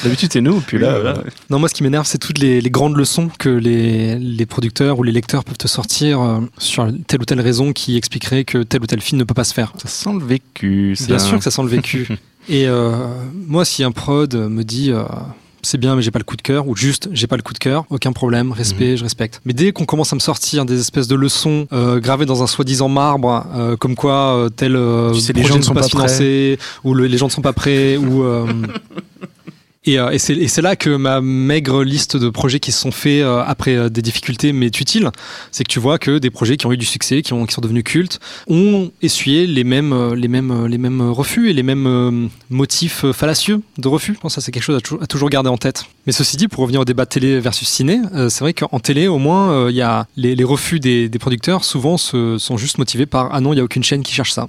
D'habitude 0.03 0.29
c'est 0.33 0.41
nous, 0.41 0.59
puis 0.61 0.79
là, 0.79 0.93
Voilà. 0.99 1.19
Non, 1.49 1.59
moi, 1.59 1.69
ce 1.69 1.73
qui 1.75 1.83
m'énerve, 1.83 2.07
c'est 2.07 2.17
toutes 2.17 2.39
les, 2.39 2.61
les 2.61 2.69
grandes 2.71 2.97
leçons 2.97 3.29
que 3.37 3.49
les, 3.49 4.17
les 4.17 4.45
producteurs 4.45 4.97
ou 4.99 5.03
les 5.03 5.11
lecteurs 5.11 5.43
peuvent 5.43 5.57
te 5.57 5.67
sortir 5.67 6.19
euh, 6.21 6.39
sur 6.57 6.87
telle 7.07 7.21
ou 7.21 7.25
telle 7.25 7.41
raison 7.41 7.73
qui 7.73 7.95
expliquerait 7.97 8.43
que 8.43 8.63
tel 8.63 8.81
ou 8.81 8.87
tel 8.87 9.01
film 9.01 9.19
ne 9.19 9.23
peut 9.23 9.33
pas 9.35 9.43
se 9.43 9.53
faire. 9.53 9.73
ça 9.81 9.87
sent 9.87 10.13
le 10.19 10.25
vécu. 10.25 10.95
Ça. 10.95 11.05
Bien 11.05 11.19
sûr 11.19 11.37
que 11.37 11.43
ça 11.43 11.51
sent 11.51 11.61
le 11.61 11.67
vécu. 11.69 12.07
Et 12.49 12.67
euh, 12.67 12.91
moi, 13.47 13.63
si 13.65 13.83
un 13.83 13.91
prod 13.91 14.33
me 14.35 14.63
dit, 14.63 14.91
euh, 14.91 15.03
c'est 15.63 15.77
bien, 15.77 15.95
mais 15.95 16.01
j'ai 16.01 16.11
pas 16.11 16.19
le 16.19 16.23
coup 16.25 16.35
de 16.37 16.41
cœur, 16.41 16.67
ou 16.67 16.75
juste, 16.75 17.09
j'ai 17.13 17.27
pas 17.27 17.35
le 17.37 17.41
coup 17.41 17.53
de 17.53 17.57
cœur, 17.59 17.85
aucun 17.89 18.11
problème, 18.11 18.51
respect, 18.51 18.91
Mhm. 18.91 18.97
je 18.97 19.03
respecte. 19.03 19.41
Mais 19.45 19.53
dès 19.53 19.71
qu'on 19.71 19.85
commence 19.85 20.11
à 20.13 20.15
me 20.15 20.19
sortir 20.21 20.65
des 20.65 20.79
espèces 20.79 21.07
de 21.07 21.15
leçons 21.15 21.67
euh, 21.73 21.99
gravées 21.99 22.25
dans 22.25 22.43
un 22.43 22.47
soi-disant 22.47 22.89
marbre, 22.89 23.45
euh, 23.55 23.75
comme 23.77 23.95
quoi 23.95 24.35
euh, 24.35 24.49
tel 24.49 24.75
euh, 24.75 25.11
Tu 25.13 25.19
sais, 25.21 25.33
les 25.33 25.41
projet 25.41 25.53
gens 25.53 25.59
ne 25.59 25.63
sont 25.63 25.73
pas 25.73 25.83
financer, 25.83 26.59
ou 26.83 26.93
le- 26.93 27.07
les 27.07 27.17
gens 27.17 27.25
ne 27.27 27.31
sont 27.31 27.41
pas 27.41 27.53
prêts, 27.53 27.97
ou 27.97 28.23
euh, 28.23 28.45
Et, 29.85 29.99
euh, 29.99 30.11
et 30.11 30.17
c'est 30.17 30.61
là 30.61 30.75
que 30.77 30.95
ma 30.95 31.19
maigre 31.19 31.83
liste 31.83 32.15
de 32.15 32.29
projets 32.29 32.61
qui 32.61 32.71
se 32.71 32.79
sont 32.79 32.91
faits 32.91 33.21
euh, 33.21 33.43
après 33.45 33.75
euh, 33.75 33.89
des 33.89 34.01
difficultés 34.01 34.53
mais 34.53 34.67
utiles, 34.67 35.09
c'est 35.51 35.65
que 35.65 35.69
tu 35.71 35.79
vois 35.79 35.97
que 35.99 36.19
des 36.19 36.29
projets 36.29 36.55
qui 36.55 36.65
ont 36.65 36.71
eu 36.71 36.77
du 36.77 36.85
succès, 36.85 37.21
qui, 37.21 37.33
ont, 37.33 37.45
qui 37.45 37.53
sont 37.53 37.59
devenus 37.59 37.83
cultes, 37.83 38.19
ont 38.47 38.91
essuyé 39.01 39.45
les 39.45 39.65
mêmes, 39.65 40.13
les 40.13 40.29
mêmes, 40.29 40.67
les 40.67 40.77
mêmes 40.77 41.01
refus 41.01 41.49
et 41.49 41.53
les 41.53 41.63
mêmes 41.63 42.29
motifs 42.49 43.11
fallacieux 43.11 43.61
de 43.77 43.87
refus. 43.89 44.17
Bon, 44.21 44.29
ça, 44.29 44.39
c'est 44.39 44.51
quelque 44.53 44.63
chose 44.63 44.77
à, 44.77 44.81
tou- 44.81 44.99
à 45.01 45.07
toujours 45.07 45.29
garder 45.29 45.49
en 45.49 45.57
tête. 45.57 45.83
Mais 46.07 46.13
ceci 46.13 46.37
dit, 46.37 46.47
pour 46.47 46.61
revenir 46.61 46.79
au 46.81 46.85
débat 46.85 47.05
télé 47.05 47.39
versus 47.41 47.67
ciné, 47.67 47.99
c'est 48.29 48.39
vrai 48.39 48.53
qu'en 48.53 48.79
télé, 48.79 49.07
au 49.07 49.17
moins, 49.17 49.69
il 49.69 49.75
y 49.75 49.81
a 49.81 50.07
les, 50.15 50.35
les 50.35 50.43
refus 50.43 50.79
des, 50.79 51.09
des 51.09 51.19
producteurs 51.19 51.63
souvent 51.63 51.97
se, 51.97 52.37
sont 52.37 52.57
juste 52.57 52.77
motivés 52.77 53.05
par 53.05 53.29
ah 53.33 53.41
non, 53.41 53.53
il 53.53 53.57
y 53.57 53.59
a 53.59 53.63
aucune 53.63 53.83
chaîne 53.83 54.03
qui 54.03 54.13
cherche 54.13 54.31
ça. 54.31 54.47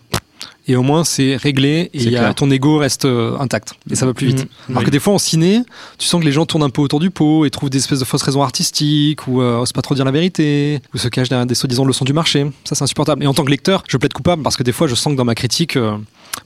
Et 0.67 0.77
au 0.77 0.83
moins, 0.83 1.05
c'est 1.05 1.37
réglé 1.37 1.91
et 1.93 2.05
y 2.05 2.17
a- 2.17 2.33
ton 2.33 2.51
ego 2.51 2.79
reste 2.79 3.05
euh, 3.05 3.37
intact 3.39 3.75
et 3.91 3.95
ça 3.95 4.07
va 4.07 4.15
plus 4.15 4.29
vite. 4.29 4.39
Mhm. 4.39 4.77
Alors 4.77 4.85
que 4.85 4.91
des 4.91 4.99
fois 4.99 5.13
en 5.13 5.19
ciné, 5.19 5.61
tu 5.99 6.07
sens 6.07 6.21
que 6.21 6.25
les 6.27 6.33
gens 6.33 6.47
tournent 6.47 6.63
un 6.63 6.71
peu 6.71 6.81
autour 6.81 7.01
du 7.01 7.11
pot 7.11 7.45
et 7.45 7.51
trouvent 7.51 7.69
des 7.69 7.79
espèces 7.79 7.99
de 7.99 8.05
fausses 8.07 8.23
raisons 8.23 8.43
artistiques 8.43 9.27
ou 9.29 9.43
euh, 9.43 9.59
osent 9.59 9.73
pas 9.73 9.83
trop 9.83 9.95
dire 9.95 10.05
la 10.07 10.11
vérité 10.11 10.81
ou 10.95 10.99
se 10.99 11.09
cachent 11.09 11.29
derrière 11.29 11.47
des 11.47 11.55
soi-disant 11.55 11.85
leçons 11.85 12.07
du 12.07 12.15
marché. 12.15 12.47
Ça, 12.65 12.75
c'est 12.75 12.83
insupportable. 12.85 13.23
Et 13.23 13.27
en 13.27 13.35
tant 13.35 13.45
que 13.45 13.51
lecteur, 13.51 13.85
je 13.89 13.97
plaide 13.99 14.15
coupable 14.15 14.43
parce 14.43 14.57
que 14.57 14.63
des 14.63 14.73
fois, 14.73 14.87
je 14.87 14.95
sens 14.95 15.13
que 15.13 15.19
dans 15.19 15.25
ma 15.27 15.35
critique, 15.35 15.77
euh, 15.77 15.97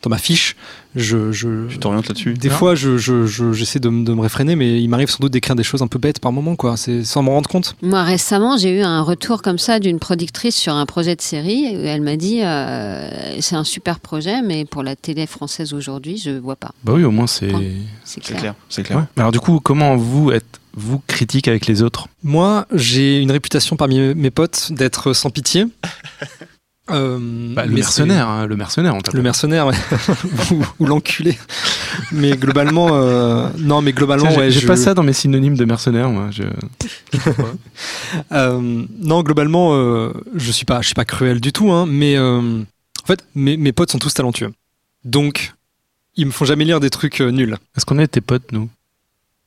dans 0.03 0.11
ma 0.11 0.19
fiche, 0.19 0.55
je, 0.95 1.33
je- 1.33 1.67
Tu 1.69 1.79
t'orientes 1.79 2.09
là-dessus 2.09 2.35
des 2.35 2.49
Non. 2.49 2.55
fois, 2.55 2.75
je, 2.75 2.97
je- 2.99 3.27
je- 3.27 3.53
j'essaie 3.53 3.79
de, 3.81 3.89
me- 3.89 4.05
de 4.05 4.13
me 4.13 4.21
réfréner, 4.21 4.55
mais 4.57 4.81
il 4.81 4.89
m'arrive 4.89 5.11
sans 5.11 5.19
doute 5.21 5.33
d'écrire 5.33 5.57
des 5.57 5.63
choses 5.65 5.83
un 5.83 5.87
peu 5.89 5.99
bêtes 5.99 6.19
par 6.21 6.31
moment, 6.33 6.57
quoi. 6.57 6.77
C'est 6.77 7.05
sans 7.05 7.23
m'en 7.23 7.33
rendre 7.33 7.49
compte. 7.49 7.75
Moi, 7.83 8.03
récemment, 8.05 8.57
j'ai 8.57 8.79
eu 8.79 8.83
un 8.83 9.03
retour 9.03 9.43
comme 9.43 9.59
ça 9.59 9.81
d'une 9.81 9.99
productrice 9.99 10.57
sur 10.57 10.75
un 10.75 10.87
projet 10.87 11.17
de 11.17 11.21
série. 11.23 11.77
où 11.77 11.81
Elle 11.81 12.03
m'a 12.03 12.17
dit 12.17 12.41
euh, 12.43 13.09
c'est 13.41 13.57
un 13.57 13.65
super 13.65 13.99
projet, 14.01 14.41
mais 14.43 14.65
pour 14.65 14.83
la 14.83 14.95
télé 14.97 15.27
française 15.27 15.73
aujourd'hui, 15.73 16.17
je 16.19 16.31
vois 16.31 16.57
pas. 16.57 16.73
Bah 16.85 16.93
oui, 16.95 17.05
au 17.05 17.11
moins 17.11 17.27
c'est. 17.27 17.51
C'est 17.51 17.57
C'est 18.05 18.21
clair. 18.21 18.41
clair, 18.41 18.55
c'est 18.69 18.83
clair. 18.83 19.07
Alors 19.17 19.33
du 19.33 19.41
coup, 19.41 19.61
comment 19.61 19.97
vous 19.97 20.31
êtes 20.31 20.61
vous 20.75 21.03
critique 21.09 21.49
avec 21.49 21.67
les 21.67 21.83
autres? 21.83 22.07
Moi, 22.23 22.67
j'ai 22.73 23.19
une 23.21 23.33
réputation 23.33 23.75
parmi 23.77 23.99
mes 24.15 24.31
potes 24.31 24.71
d'être 24.73 25.13
sans 25.13 25.31
pitié. 25.31 25.65
Euh, 26.91 27.19
Bah, 27.55 27.67
Le 27.67 27.73
mercenaire, 27.75 28.29
hein, 28.29 28.47
le 28.47 28.57
mercenaire, 28.57 28.95
on. 28.95 29.01
Le 29.13 29.23
mercenaire, 29.23 29.67
ouais. 29.67 29.75
ou, 30.53 30.65
ou 30.81 30.87
l'enculé. 30.87 31.39
Mais 32.13 32.37
globalement, 32.37 32.89
euh, 32.93 33.49
non, 33.59 33.83
mais 33.83 33.93
globalement, 33.93 34.31
j'ai 34.31 34.37
ouais, 34.39 34.51
j'ai 34.51 34.61
je- 34.61 34.67
pas 34.67 34.77
ça 34.77 34.95
dans 34.95 35.03
mes 35.03 35.13
synonymes 35.13 35.57
de 35.57 35.65
mercenaire, 35.65 36.09
moi. 36.11 36.31
Je... 36.31 36.45
Euh, 38.33 38.85
non, 39.01 39.23
globalement, 39.23 39.75
euh, 39.75 40.13
je 40.35 40.51
suis 40.53 40.65
pas, 40.65 40.81
je 40.81 40.87
suis 40.87 40.95
pas 40.95 41.05
cruel 41.05 41.41
du 41.41 41.53
tout, 41.53 41.71
hein, 41.71 41.87
mais 41.89 42.17
euh, 42.17 42.41
en 43.03 43.07
fait, 43.07 43.25
mes, 43.35 43.57
mes 43.57 43.73
potes 43.73 43.91
sont 43.91 43.99
tous 43.99 44.13
talentueux. 44.15 44.53
Donc, 45.05 45.55
ils 46.17 46.27
me 46.27 46.31
font 46.31 46.45
jamais 46.45 46.65
lire 46.65 46.81
des 46.81 46.91
trucs 46.91 47.21
nuls. 47.21 47.57
Est-ce 47.77 47.85
qu'on 47.87 47.99
est 47.99 48.09
tes 48.09 48.21
potes, 48.21 48.51
nous? 48.53 48.69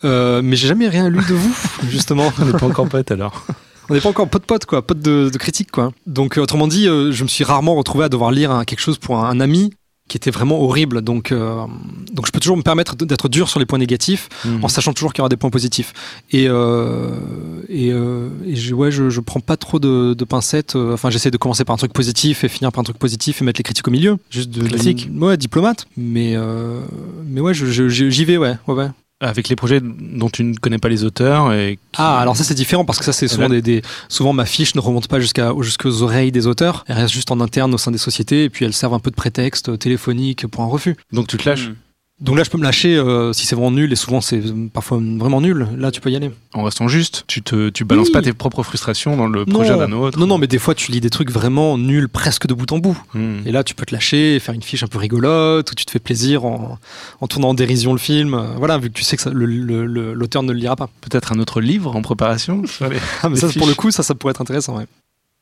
Euh, 0.04 0.42
mais 0.44 0.56
j'ai 0.56 0.68
jamais 0.68 0.88
rien 0.88 1.10
lu 1.10 1.20
de 1.28 1.34
vous, 1.34 1.56
justement. 1.90 2.32
On 2.40 2.46
n'est 2.46 2.54
pas 2.54 2.66
encore 2.66 2.88
potes 2.88 3.12
alors. 3.12 3.46
On 3.92 3.94
n'est 3.94 4.02
pas 4.02 4.10
encore 4.10 4.30
pote 4.30 4.46
pote 4.46 4.66
quoi, 4.66 4.82
pote 4.82 5.00
de, 5.02 5.30
de 5.32 5.38
critique 5.38 5.70
quoi. 5.70 5.92
Donc 6.08 6.38
euh, 6.38 6.42
autrement 6.42 6.68
dit, 6.68 6.88
euh, 6.88 7.12
je 7.12 7.24
me 7.24 7.28
suis 7.30 7.44
rarement 7.44 7.76
retrouvé 7.76 8.06
à 8.06 8.10
devoir 8.10 8.32
lire 8.32 8.50
un- 8.52 8.64
quelque 8.64 8.80
chose 8.80 8.98
pour 8.98 9.18
un, 9.18 9.30
un 9.30 9.40
ami 9.42 9.72
qui 10.08 10.18
était 10.18 10.32
vraiment 10.32 10.62
horrible. 10.62 11.02
Donc 11.02 11.32
euh, 11.32 11.56
donc 12.12 12.26
je 12.28 12.32
peux 12.32 12.40
toujours 12.40 12.58
me 12.58 12.64
permettre 12.64 12.96
d'être 12.96 13.30
dur 13.30 13.48
sur 13.50 13.60
les 13.60 13.66
points 13.66 13.80
négatifs 13.80 14.28
Mhm. 14.46 14.64
en 14.64 14.68
sachant 14.70 14.92
toujours 14.94 15.12
qu'il 15.14 15.20
y 15.20 15.24
aura 15.24 15.30
des 15.30 15.38
points 15.38 15.50
positifs. 15.50 15.94
Et 16.32 16.48
euh, 16.48 17.10
et, 17.70 17.92
euh, 17.92 18.30
et 18.46 18.56
je, 18.56 18.74
ouais, 18.74 18.92
je, 18.92 19.10
je 19.10 19.20
prends 19.22 19.40
pas 19.42 19.58
trop 19.58 19.80
de, 19.80 20.14
de 20.14 20.26
pincettes. 20.26 20.76
euh, 20.76 20.94
Enfin, 20.94 21.10
j'essaie 21.10 21.32
de 21.32 21.38
commencer 21.38 21.64
par 21.66 21.74
un 21.74 21.78
truc 21.78 21.94
positif 21.94 22.44
et 22.44 22.50
finir 22.50 22.72
par 22.72 22.82
un 22.82 22.84
truc 22.84 22.98
positif 22.98 23.42
et 23.42 23.46
mettre 23.46 23.60
les 23.60 23.64
critiques 23.64 23.88
au 23.88 23.92
milieu. 23.92 24.18
Juste 24.30 24.50
de 24.52 24.68
Classique. 24.68 25.14
de- 25.14 25.20
ouais, 25.26 25.38
diplomate. 25.38 25.86
Mais 25.98 26.34
euh, 26.36 26.82
mais 27.26 27.40
ouais, 27.42 27.54
j'y 27.54 28.26
vais 28.26 28.38
ouais, 28.38 28.56
ouais 28.68 28.74
ouais. 28.74 28.90
Avec 29.22 29.48
les 29.50 29.56
projets 29.56 29.80
dont 29.82 30.30
tu 30.30 30.44
ne 30.44 30.56
connais 30.56 30.80
pas 30.80 30.90
les 30.90 31.04
auteurs 31.04 31.54
et 31.54 31.76
qui- 31.92 32.02
Ah, 32.02 32.20
alors 32.20 32.36
ça 32.36 32.44
c'est 32.44 32.54
différent 32.56 32.84
parce 32.86 32.98
que 33.00 33.06
ça 33.06 33.14
c'est 33.14 33.28
souvent 33.28 33.48
des, 33.50 33.62
des- 33.62 33.82
souvent 34.10 34.34
ma 34.34 34.46
fiche 34.46 34.74
ne 34.76 34.82
remonte 34.82 35.08
pas 35.08 35.20
jusqu'à 35.20 35.54
jusqu'aux 35.62 36.02
oreilles 36.02 36.32
des 36.32 36.48
auteurs, 36.48 36.84
elle 36.88 36.98
reste 36.98 37.14
juste 37.14 37.32
en 37.32 37.40
interne 37.40 37.74
au 37.74 37.78
sein 37.78 37.92
des 37.92 37.98
sociétés 38.00 38.44
et 38.46 38.50
puis 38.50 38.66
elles 38.66 38.74
servent 38.74 38.96
un 38.96 39.00
peu 39.00 39.12
de 39.12 39.16
prétexte 39.16 39.78
téléphonique 39.80 40.48
pour 40.48 40.64
un 40.64 40.68
refus. 40.68 40.96
donc 41.14 41.28
tu 41.28 41.38
te 41.38 41.48
lâches 41.48 41.70
Mm. 41.70 41.76
Donc 42.22 42.38
là 42.38 42.44
je 42.44 42.50
peux 42.52 42.58
me 42.60 42.64
lâcher 42.64 42.96
euh, 42.96 43.34
si 43.34 43.48
c'est 43.48 43.56
vraiment 43.56 43.72
nul 43.72 43.92
et 43.92 43.96
souvent 43.96 44.22
c'est 44.22 44.42
parfois 44.72 45.00
vraiment 45.18 45.42
nul. 45.42 45.68
Là 45.78 45.90
tu 45.90 46.02
peux 46.02 46.12
y 46.12 46.16
aller. 46.16 46.30
en 46.54 46.64
restant 46.64 46.88
juste. 46.88 47.24
Tu 47.28 47.42
te 47.42 47.70
tu 47.70 47.84
balances 47.84 48.08
Oui. 48.08 48.14
pas 48.14 48.22
tes 48.22 48.32
propres 48.34 48.62
frustrations 48.62 49.18
dans 49.18 49.26
le 49.28 49.44
projet 49.46 49.76
d'un 49.76 49.92
autre. 49.92 50.20
non 50.20 50.28
non 50.28 50.38
mais 50.38 50.46
des 50.48 50.60
fois 50.60 50.76
tu 50.76 50.92
lis 50.92 51.02
des 51.02 51.10
trucs 51.10 51.32
vraiment 51.32 51.80
nuls 51.80 52.08
presque 52.10 52.46
de 52.46 52.54
bout 52.54 52.72
en 52.72 52.78
bout. 52.78 52.96
Mhm. 53.16 53.42
Et 53.48 53.52
là 53.52 53.64
tu 53.64 53.74
peux 53.74 53.86
te 53.86 53.94
lâcher 53.96 54.36
et 54.36 54.40
faire 54.40 54.54
une 54.54 54.62
fiche 54.62 54.84
un 54.84 54.88
peu 54.88 55.00
rigolote 55.00 55.72
où 55.72 55.74
tu 55.76 55.84
te 55.84 55.90
fais 55.92 56.00
plaisir 56.00 56.46
en, 56.46 56.78
en 57.22 57.28
tournant 57.28 57.50
en 57.50 57.54
dérision 57.56 57.92
le 57.92 58.00
film. 58.00 58.36
Euh, 58.36 58.54
Voilà 58.58 58.78
vu 58.78 58.90
que 58.92 58.94
tu 58.98 59.04
sais 59.04 59.18
que 59.18 59.28
l'auteur 59.30 60.44
ne 60.44 60.52
le 60.54 60.60
lira 60.60 60.76
pas. 60.76 60.90
Peut-être 61.02 61.32
un 61.34 61.40
autre 61.40 61.60
livre 61.60 61.96
en 61.96 62.02
préparation 62.04 62.62
Ah, 63.24 63.30
mais 63.30 63.36
ça 63.38 63.48
pour 63.58 63.68
le 63.68 63.74
coup 63.74 63.90
ça 63.92 64.04
ça 64.04 64.14
pourrait 64.16 64.32
être 64.32 64.42
intéressant. 64.42 64.78
Ouais. 64.78 64.86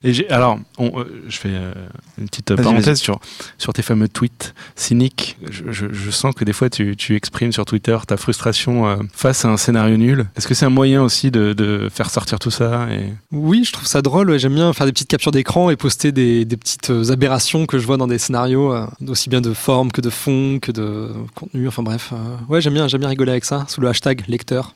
Et 0.01 0.29
alors, 0.29 0.59
on, 0.77 0.97
euh, 1.01 1.23
je 1.27 1.37
fais 1.37 1.49
euh, 1.51 1.73
une 2.17 2.29
petite 2.29 2.55
parenthèse 2.63 2.99
sur, 3.01 3.19
sur 3.57 3.73
tes 3.73 3.81
fameux 3.81 4.07
tweets 4.07 4.53
cyniques. 4.77 5.37
Je, 5.51 5.73
je- 5.73 5.91
je 5.91 6.09
sens 6.11 6.33
que 6.33 6.45
des 6.45 6.53
fois, 6.53 6.69
tu, 6.69 6.95
tu 6.95 7.17
exprimes 7.17 7.51
sur 7.51 7.65
Twitter 7.65 7.97
ta 8.07 8.15
frustration 8.15 8.87
euh, 8.87 8.95
face 9.11 9.43
à 9.43 9.49
un 9.49 9.57
scénario 9.57 9.97
nul. 9.97 10.27
Est-ce 10.37 10.47
que 10.47 10.53
c'est 10.53 10.65
un 10.65 10.69
moyen 10.69 11.03
aussi 11.03 11.31
de, 11.31 11.51
de 11.51 11.89
faire 11.93 12.09
sortir 12.11 12.39
tout 12.39 12.49
ça 12.49 12.87
et... 12.89 13.11
Oui, 13.33 13.65
je 13.65 13.73
trouve 13.73 13.87
ça 13.87 14.01
drôle. 14.01 14.29
ouais. 14.29 14.39
J'aime 14.39 14.55
bien 14.55 14.71
faire 14.71 14.85
des 14.85 14.93
petites 14.93 15.09
captures 15.09 15.31
d'écran 15.33 15.69
et 15.69 15.75
poster 15.75 16.13
des, 16.13 16.45
des 16.45 16.55
petites 16.55 16.93
aberrations 17.09 17.65
que 17.65 17.77
je 17.77 17.85
vois 17.85 17.97
dans 17.97 18.07
des 18.07 18.19
scénarios, 18.19 18.73
euh, 18.73 18.85
aussi 19.09 19.27
bien 19.29 19.41
de 19.41 19.53
forme 19.53 19.91
que 19.91 19.99
de 19.99 20.09
fond, 20.09 20.59
que 20.61 20.71
de 20.71 21.09
contenu. 21.35 21.67
Enfin 21.67 21.83
bref, 21.83 22.11
euh, 22.13 22.37
ouais, 22.47 22.61
j'aime 22.61 22.73
bien, 22.75 22.87
j'aime 22.87 23.01
bien 23.01 23.09
rigoler 23.09 23.31
avec 23.31 23.43
ça 23.43 23.65
sous 23.67 23.81
le 23.81 23.89
hashtag 23.89 24.23
lecteur. 24.29 24.75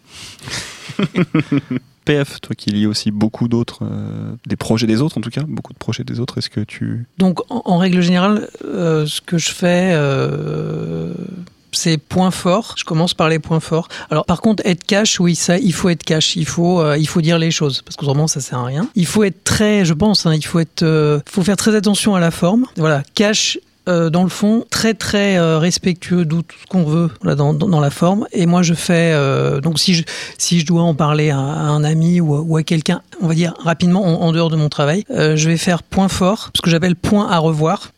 PF, 2.03 2.41
toi 2.41 2.55
qui 2.55 2.71
lis 2.71 2.85
aussi 2.85 3.11
beaucoup 3.11 3.47
d'autres, 3.47 3.79
euh, 3.83 4.35
des 4.45 4.55
projets 4.55 4.87
des 4.87 5.01
autres 5.01 5.17
en 5.17 5.21
tout 5.21 5.29
cas, 5.29 5.43
beaucoup 5.47 5.73
de 5.73 5.77
projets 5.77 6.03
des 6.03 6.19
autres, 6.19 6.37
est-ce 6.37 6.49
que 6.49 6.61
tu... 6.61 7.05
Donc, 7.17 7.39
en, 7.49 7.77
règle 7.77 8.01
générale, 8.01 8.47
euh, 8.65 9.05
ce 9.05 9.21
que 9.21 9.37
je 9.37 9.51
fais, 9.51 9.91
euh, 9.93 11.13
c'est 11.71 11.97
points 11.97 12.31
forts. 12.31 12.75
Je 12.77 12.83
commence 12.83 13.13
par 13.13 13.29
les 13.29 13.39
points 13.39 13.59
forts. 13.59 13.87
Alors, 14.09 14.25
par 14.25 14.41
contre, 14.41 14.63
être 14.65 14.83
cash, 14.83 15.19
oui, 15.19 15.35
ça, 15.35 15.57
il 15.57 15.73
faut 15.73 15.89
être 15.89 16.03
cash. 16.03 16.35
Il 16.35 16.45
faut, 16.45 16.93
il 16.95 17.07
faut 17.07 17.21
dire 17.21 17.37
les 17.39 17.51
choses 17.51 17.81
parce 17.81 17.95
qu'autrement, 17.95 18.27
ça 18.27 18.41
sert 18.41 18.59
à 18.59 18.65
rien. 18.65 18.87
Il 18.95 19.05
faut 19.05 19.23
être 19.23 19.43
très, 19.43 19.85
je 19.85 19.93
pense, 19.93 20.25
hein, 20.25 20.33
il 20.35 20.45
faut 20.45 20.59
être, 20.59 20.83
euh, 20.83 21.19
faut 21.25 21.43
faire 21.43 21.57
très 21.57 21.75
attention 21.75 22.15
à 22.15 22.19
la 22.19 22.31
forme. 22.31 22.65
Voilà, 22.77 23.03
cash. 23.15 23.57
Euh, 23.89 24.09
dans 24.09 24.23
le 24.23 24.29
fond, 24.29 24.65
très 24.69 24.93
très 24.93 25.37
euh, 25.37 25.57
respectueux 25.59 26.25
d'où 26.25 26.41
tout 26.41 26.55
ce 26.61 26.65
qu'on 26.67 26.83
veut 26.83 27.09
voilà, 27.21 27.35
dans, 27.35 27.53
dans, 27.53 27.79
la 27.79 27.89
forme. 27.89 28.27
Et 28.31 28.45
moi, 28.45 28.61
je 28.61 28.73
fais 28.73 29.11
euh, 29.13 29.59
donc 29.59 29.79
si 29.79 29.93
je 29.93 30.03
si 30.37 30.59
je 30.59 30.65
dois 30.65 30.83
en 30.83 30.95
parler 30.95 31.31
à, 31.31 31.39
à 31.39 31.41
un 31.41 31.83
ami 31.83 32.21
ou 32.21 32.35
à, 32.35 32.41
ou 32.41 32.55
à 32.57 32.63
quelqu'un, 32.63 33.01
on 33.21 33.27
va 33.27 33.33
dire 33.33 33.53
rapidement 33.59 34.03
en, 34.05 34.25
en 34.25 34.31
dehors 34.31 34.49
de 34.49 34.55
mon 34.55 34.69
travail, 34.69 35.03
je 35.09 35.49
vais 35.49 35.57
faire 35.57 35.83
point 35.83 36.07
fort, 36.07 36.51
ce 36.55 36.61
que 36.61 36.69
j'appelle 36.69 36.95
point 36.95 37.29
à 37.29 37.39
revoir 37.39 37.91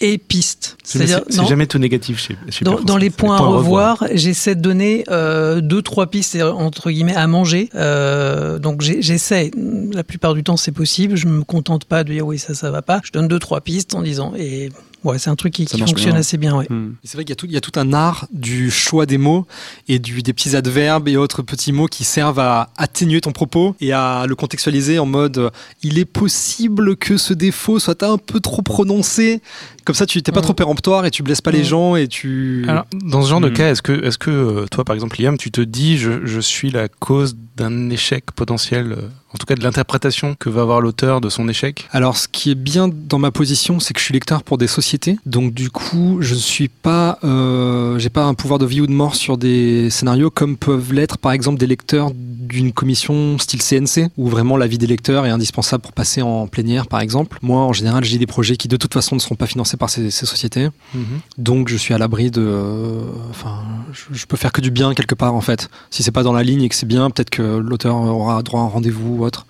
et 0.00 0.18
piste. 0.18 0.78
C'est 0.82 1.06
jamais 1.46 1.66
tout 1.66 1.78
négatif 1.78 2.18
chez, 2.18 2.36
chez 2.48 2.64
dans, 2.64 2.96
les 2.96 3.10
points 3.10 3.36
à 3.36 3.40
revoir, 3.40 4.06
j'essaie 4.14 4.54
de 4.54 4.60
donner 4.60 5.04
euh, 5.10 5.60
deux 5.60 5.82
trois 5.82 6.06
pistes 6.06 6.36
entre 6.42 6.90
guillemets 6.90 7.14
à 7.14 7.26
manger. 7.26 7.68
Euh, 7.74 8.58
donc 8.58 8.80
j'essaie. 8.80 9.50
La 9.92 10.02
plupart 10.02 10.34
du 10.34 10.42
temps 10.42 10.56
c'est 10.56 10.72
possible. 10.72 11.16
Je 11.16 11.26
me 11.26 11.44
contente 11.44 11.84
pas 11.84 12.02
de 12.02 12.12
dire 12.12 12.26
oui 12.26 12.38
ça 12.38 12.54
ça 12.54 12.70
va 12.70 12.82
pas. 12.82 13.00
Je 13.04 13.12
donne 13.12 13.28
deux 13.28 13.38
trois 13.38 13.60
pistes 13.60 13.94
en 13.94 14.02
disant 14.02 14.32
et 14.36 14.70
ouais 15.04 15.18
c'est 15.18 15.30
un 15.30 15.36
truc 15.36 15.52
qui, 15.54 15.64
qui 15.66 15.78
fonctionne 15.78 16.12
bien. 16.12 16.20
assez 16.20 16.36
bien. 16.36 16.56
Ouais. 16.56 16.66
Hmm. 16.70 16.92
C'est 17.04 17.14
vrai 17.16 17.24
qu'il 17.24 17.30
y, 17.30 17.32
a 17.32 17.36
tout- 17.36 17.46
il 17.46 17.52
y 17.52 17.56
a 17.56 17.60
tout 17.60 17.72
un 17.78 17.92
art 17.92 18.26
du 18.32 18.70
choix 18.70 19.06
des 19.06 19.18
mots 19.18 19.46
et 19.88 19.98
du, 19.98 20.22
des 20.22 20.32
petits 20.32 20.56
adverbes 20.56 21.08
et 21.08 21.16
autres 21.16 21.42
petits 21.42 21.72
mots 21.72 21.86
qui 21.86 22.04
servent 22.04 22.38
à 22.40 22.70
atténuer 22.76 23.20
ton 23.20 23.32
propos 23.32 23.74
et 23.80 23.92
à 23.92 24.26
le 24.26 24.34
contextualiser 24.34 24.98
en 24.98 25.06
mode 25.06 25.38
euh, 25.38 25.50
il 25.82 25.98
est 25.98 26.04
possible 26.04 26.96
que 26.96 27.16
ce 27.16 27.34
défaut 27.34 27.78
soit 27.78 28.02
un 28.02 28.18
peu 28.18 28.40
trop 28.40 28.62
prononcé. 28.62 29.40
Comme 29.84 29.94
ça, 29.94 30.06
tu 30.06 30.18
n'es 30.18 30.22
pas 30.22 30.40
Mhm. 30.40 30.42
trop 30.44 30.54
péremptoire 30.54 31.06
et 31.06 31.10
tu 31.10 31.22
blesses 31.22 31.40
pas 31.40 31.50
les 31.50 31.60
Mhm. 31.60 31.64
gens 31.64 31.96
et 31.96 32.06
tu. 32.06 32.64
Alors, 32.68 32.86
dans 32.92 33.22
ce 33.22 33.28
genre 33.30 33.40
de 33.40 33.48
Hmm. 33.48 33.54
cas, 33.54 33.70
est-ce 33.70 33.82
que, 33.82 33.92
est-ce 34.04 34.18
que 34.18 34.30
euh, 34.30 34.66
toi, 34.70 34.84
par 34.84 34.94
exemple, 34.94 35.20
Liam, 35.20 35.36
tu 35.38 35.50
te 35.50 35.60
dis, 35.60 35.96
je, 35.98 36.24
je 36.26 36.40
suis 36.40 36.70
la 36.70 36.88
cause 36.88 37.36
d'un 37.56 37.90
échec 37.90 38.26
potentiel, 38.32 38.92
euh, 38.92 39.08
en 39.32 39.38
tout 39.38 39.46
cas 39.46 39.54
de 39.54 39.62
l'interprétation 39.62 40.34
que 40.38 40.48
va 40.48 40.62
avoir 40.62 40.80
l'auteur 40.80 41.20
de 41.20 41.28
son 41.28 41.48
échec 41.48 41.86
Alors, 41.92 42.16
ce 42.16 42.26
qui 42.28 42.50
est 42.50 42.54
bien 42.56 42.88
dans 42.88 43.18
ma 43.18 43.30
position, 43.30 43.78
c'est 43.80 43.94
que 43.94 44.00
je 44.00 44.04
suis 44.04 44.14
lecteur 44.14 44.42
pour 44.42 44.58
des 44.58 44.66
sociétés. 44.66 45.18
Donc, 45.26 45.54
du 45.54 45.70
coup, 45.70 46.18
je 46.20 46.34
ne 46.34 46.38
suis 46.40 46.68
pas, 46.68 47.18
euh, 47.24 47.98
j'ai 47.98 48.10
pas 48.10 48.24
un 48.24 48.34
pouvoir 48.34 48.58
de 48.58 48.66
vie 48.66 48.80
ou 48.80 48.86
de 48.86 48.92
mort 48.92 49.14
sur 49.14 49.38
des 49.38 49.88
scénarios 49.90 50.30
comme 50.30 50.56
peuvent 50.56 50.92
l'être, 50.92 51.18
par 51.18 51.32
exemple, 51.32 51.58
des 51.58 51.66
lecteurs 51.66 52.10
d'une 52.14 52.72
commission 52.72 53.38
style 53.38 53.62
CNC, 53.62 54.10
où 54.16 54.26
vraiment 54.28 54.56
l'avis 54.56 54.78
des 54.78 54.88
lecteurs 54.88 55.24
est 55.26 55.30
indispensable 55.30 55.82
pour 55.82 55.92
passer 55.92 56.22
en 56.22 56.48
plénière, 56.48 56.88
par 56.88 57.00
exemple. 57.00 57.38
Moi, 57.42 57.60
en 57.60 57.72
général, 57.72 58.02
j'ai 58.04 58.18
des 58.18 58.26
projets 58.26 58.56
qui 58.56 58.66
de 58.66 58.76
toute 58.76 58.92
façon 58.92 59.14
ne 59.14 59.20
seront 59.20 59.36
pas 59.36 59.46
financés 59.46 59.76
par 59.76 59.90
ces, 59.90 60.10
ces 60.10 60.26
sociétés. 60.26 60.68
Mhm. 60.94 61.04
Donc 61.38 61.68
je 61.68 61.76
suis 61.76 61.94
à 61.94 61.98
l'abri 61.98 62.30
de. 62.32 62.40
euh, 62.42 63.02
Enfin, 63.30 63.62
je, 63.92 64.02
je 64.18 64.26
peux 64.26 64.36
faire 64.36 64.50
que 64.52 64.60
du 64.60 64.70
bien 64.72 64.94
quelque 64.94 65.14
part 65.14 65.34
en 65.34 65.40
fait. 65.40 65.70
Si 65.90 66.02
c'est 66.02 66.10
pas 66.10 66.22
dans 66.24 66.32
la 66.32 66.42
ligne 66.42 66.62
et 66.62 66.68
que 66.68 66.74
c'est 66.74 66.86
bien, 66.86 67.08
peut-être 67.10 67.30
que 67.30 67.42
l'auteur 67.58 67.96
aura 67.96 68.42
droit 68.42 68.60
à 68.60 68.64
un 68.64 68.68
rendez-vous 68.68 69.19
ou 69.20 69.24
autre. 69.24 69.46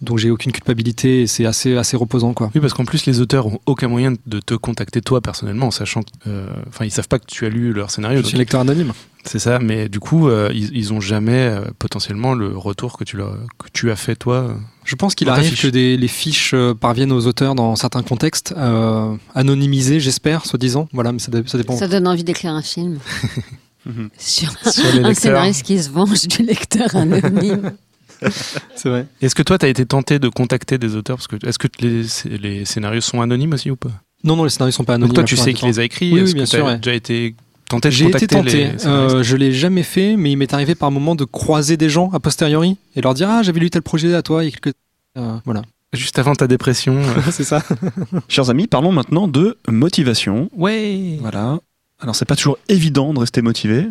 Donc 0.00 0.18
j'ai 0.18 0.30
aucune 0.30 0.52
culpabilité 0.52 1.22
et 1.22 1.26
c'est 1.26 1.44
assez 1.46 1.76
assez 1.76 1.96
reposant 1.96 2.34
quoi. 2.34 2.50
Oui, 2.54 2.60
parce 2.60 2.74
qu'en 2.74 2.84
plus, 2.84 3.06
les 3.06 3.20
auteurs 3.20 3.46
ont 3.46 3.58
aucun 3.66 3.88
moyen 3.88 4.12
de 4.26 4.40
te 4.40 4.54
contacter 4.54 5.00
toi 5.00 5.20
personnellement, 5.20 5.66
en 5.66 5.70
sachant 5.72 6.02
que, 6.02 6.08
euh, 6.28 6.46
enfin, 6.68 6.84
ils 6.84 6.90
savent 6.90 7.08
pas 7.08 7.18
que 7.18 7.26
tu 7.26 7.44
as 7.46 7.48
lu 7.48 7.72
leur 7.72 7.90
scénario. 7.90 8.18
Je 8.18 8.22
donc 8.22 8.28
suis 8.28 8.38
lecteur 8.38 8.60
anonyme. 8.60 8.92
C'est 9.24 9.40
ça, 9.40 9.58
mais 9.58 9.88
du 9.88 9.98
coup, 10.00 10.28
euh, 10.28 10.50
ils, 10.54 10.74
ils 10.76 10.92
ont 10.92 11.00
jamais 11.00 11.32
euh, 11.36 11.60
potentiellement 11.78 12.34
le 12.34 12.56
retour 12.56 12.96
que 12.96 13.04
tu, 13.04 13.16
leur, 13.16 13.32
que 13.58 13.66
tu 13.72 13.90
as 13.90 13.96
fait 13.96 14.14
toi. 14.16 14.56
Je 14.84 14.94
pense 14.94 15.14
qu'il 15.14 15.28
arrive 15.28 15.50
fiche. 15.50 15.62
que 15.62 15.66
des, 15.68 15.96
les 15.98 16.08
fiches 16.08 16.52
euh, 16.54 16.72
parviennent 16.72 17.12
aux 17.12 17.26
auteurs 17.26 17.54
dans 17.54 17.74
certains 17.76 18.02
contextes, 18.02 18.54
euh, 18.56 19.14
anonymisés, 19.34 19.98
j'espère, 20.00 20.46
soi-disant. 20.46 20.88
Voilà, 20.92 21.12
mais 21.12 21.18
ça, 21.18 21.30
dé- 21.32 21.42
ça 21.46 21.58
dépend. 21.58 21.76
Ça 21.76 21.88
donne 21.88 22.06
envie 22.06 22.24
d'écrire 22.24 22.52
un 22.52 22.62
film 22.62 22.98
sur 24.18 24.50
Sur 24.72 24.86
un 24.86 24.92
lecteurs. 24.92 25.14
scénariste 25.16 25.62
qui 25.64 25.82
se 25.82 25.90
venge 25.90 26.26
du 26.26 26.42
lecteur 26.44 26.94
anonyme. 26.96 27.72
C'est 28.74 28.88
vrai. 28.88 29.06
Est-ce 29.22 29.34
que 29.34 29.42
toi, 29.42 29.58
tu 29.58 29.66
as 29.66 29.68
été 29.68 29.84
tenté 29.86 30.18
de 30.18 30.28
contacter 30.28 30.78
des 30.78 30.96
auteurs? 30.96 31.16
Parce 31.16 31.26
que 31.28 31.36
Est-ce 31.46 31.58
que 31.58 31.68
les, 31.80 32.04
les 32.38 32.64
scénarios 32.64 33.00
sont 33.00 33.20
anonymes 33.20 33.52
aussi 33.52 33.70
ou 33.70 33.76
pas? 33.76 33.90
Non, 34.24 34.36
non, 34.36 34.44
les 34.44 34.50
scénarios 34.50 34.72
sont 34.72 34.84
pas 34.84 34.94
anonymes. 34.94 35.14
Donc 35.14 35.14
toi, 35.16 35.24
tu 35.24 35.36
sais 35.36 35.54
qui 35.54 35.66
les 35.66 35.78
a 35.80 35.84
écrits 35.84 36.12
Oui, 36.12 36.32
bien 36.34 36.44
que 36.44 36.48
sûr, 36.50 36.64
ouais. 36.66 36.76
déjà 36.78 36.94
été 36.94 37.34
tenté 37.68 37.88
de 37.88 37.94
J'ai 37.94 38.06
été 38.08 38.26
tenté. 38.26 38.70
les 38.72 38.86
Euh, 38.86 39.22
je 39.22 39.36
l'ai 39.36 39.52
jamais 39.52 39.82
fait, 39.82 40.16
mais 40.16 40.32
il 40.32 40.36
m'est 40.36 40.52
arrivé 40.54 40.74
par 40.74 40.90
moment 40.90 41.14
de 41.14 41.24
croiser 41.24 41.76
des 41.76 41.88
gens 41.90 42.10
a 42.12 42.18
posteriori 42.20 42.76
et 42.96 43.00
leur 43.02 43.14
dire 43.14 43.28
ah 43.30 43.42
j'avais 43.42 43.60
lu 43.60 43.68
tel 43.70 43.82
projet 43.82 44.14
à 44.14 44.22
toi 44.22 44.42
il 44.42 44.46
y 44.46 44.48
a 44.48 44.56
quelques 44.56 44.74
euh, 45.18 45.36
voilà. 45.44 45.62
Juste 45.92 46.18
avant 46.18 46.34
ta 46.34 46.46
dépression. 46.46 46.96
euh. 46.96 47.20
c'est 47.30 47.44
ça. 47.44 47.62
Chers 48.28 48.50
amis, 48.50 48.66
parlons 48.66 48.92
maintenant 48.92 49.28
de 49.28 49.56
motivation. 49.68 50.48
ouais. 50.56 51.16
Voilà. 51.20 51.58
Alors, 52.00 52.14
c'est 52.14 52.24
pas 52.26 52.36
toujours 52.36 52.58
évident 52.68 53.12
de 53.12 53.18
rester 53.18 53.42
motivé. 53.42 53.86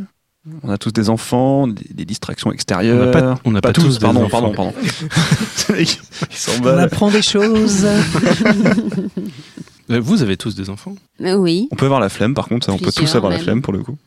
On 0.63 0.69
a 0.69 0.77
tous 0.77 0.91
des 0.91 1.09
enfants, 1.09 1.67
des, 1.67 1.83
des 1.93 2.05
distractions 2.05 2.49
On 2.49 2.53
extérieures. 2.53 3.05
n'a 3.05 3.11
pas, 3.11 3.39
on 3.45 3.51
n'a 3.51 3.61
pas, 3.61 3.73
tous, 3.73 3.95
des 3.99 4.05
pardon, 4.05 4.23
enfants. 4.23 4.53
pardon, 4.53 4.53
pardon. 4.53 4.73
Ils 5.79 5.97
On 6.63 6.67
apprend 6.67 7.11
des 7.11 7.21
choses. 7.21 7.85
Vous 9.89 10.21
avez 10.21 10.35
tous 10.35 10.53
des 10.55 10.69
enfants? 10.69 10.95
Oui. 11.21 11.69
On 11.71 11.75
peut 11.77 11.85
avoir 11.85 12.01
la 12.01 12.09
flemme, 12.09 12.33
par 12.33 12.47
contre, 12.49 12.69
on 12.69 12.77
peut 12.77 12.91
tous 12.91 13.15
avoir 13.15 13.31
la 13.31 13.39
flemme 13.39 13.61
pour 13.61 13.71
le 13.71 13.79
coup. 13.79 13.97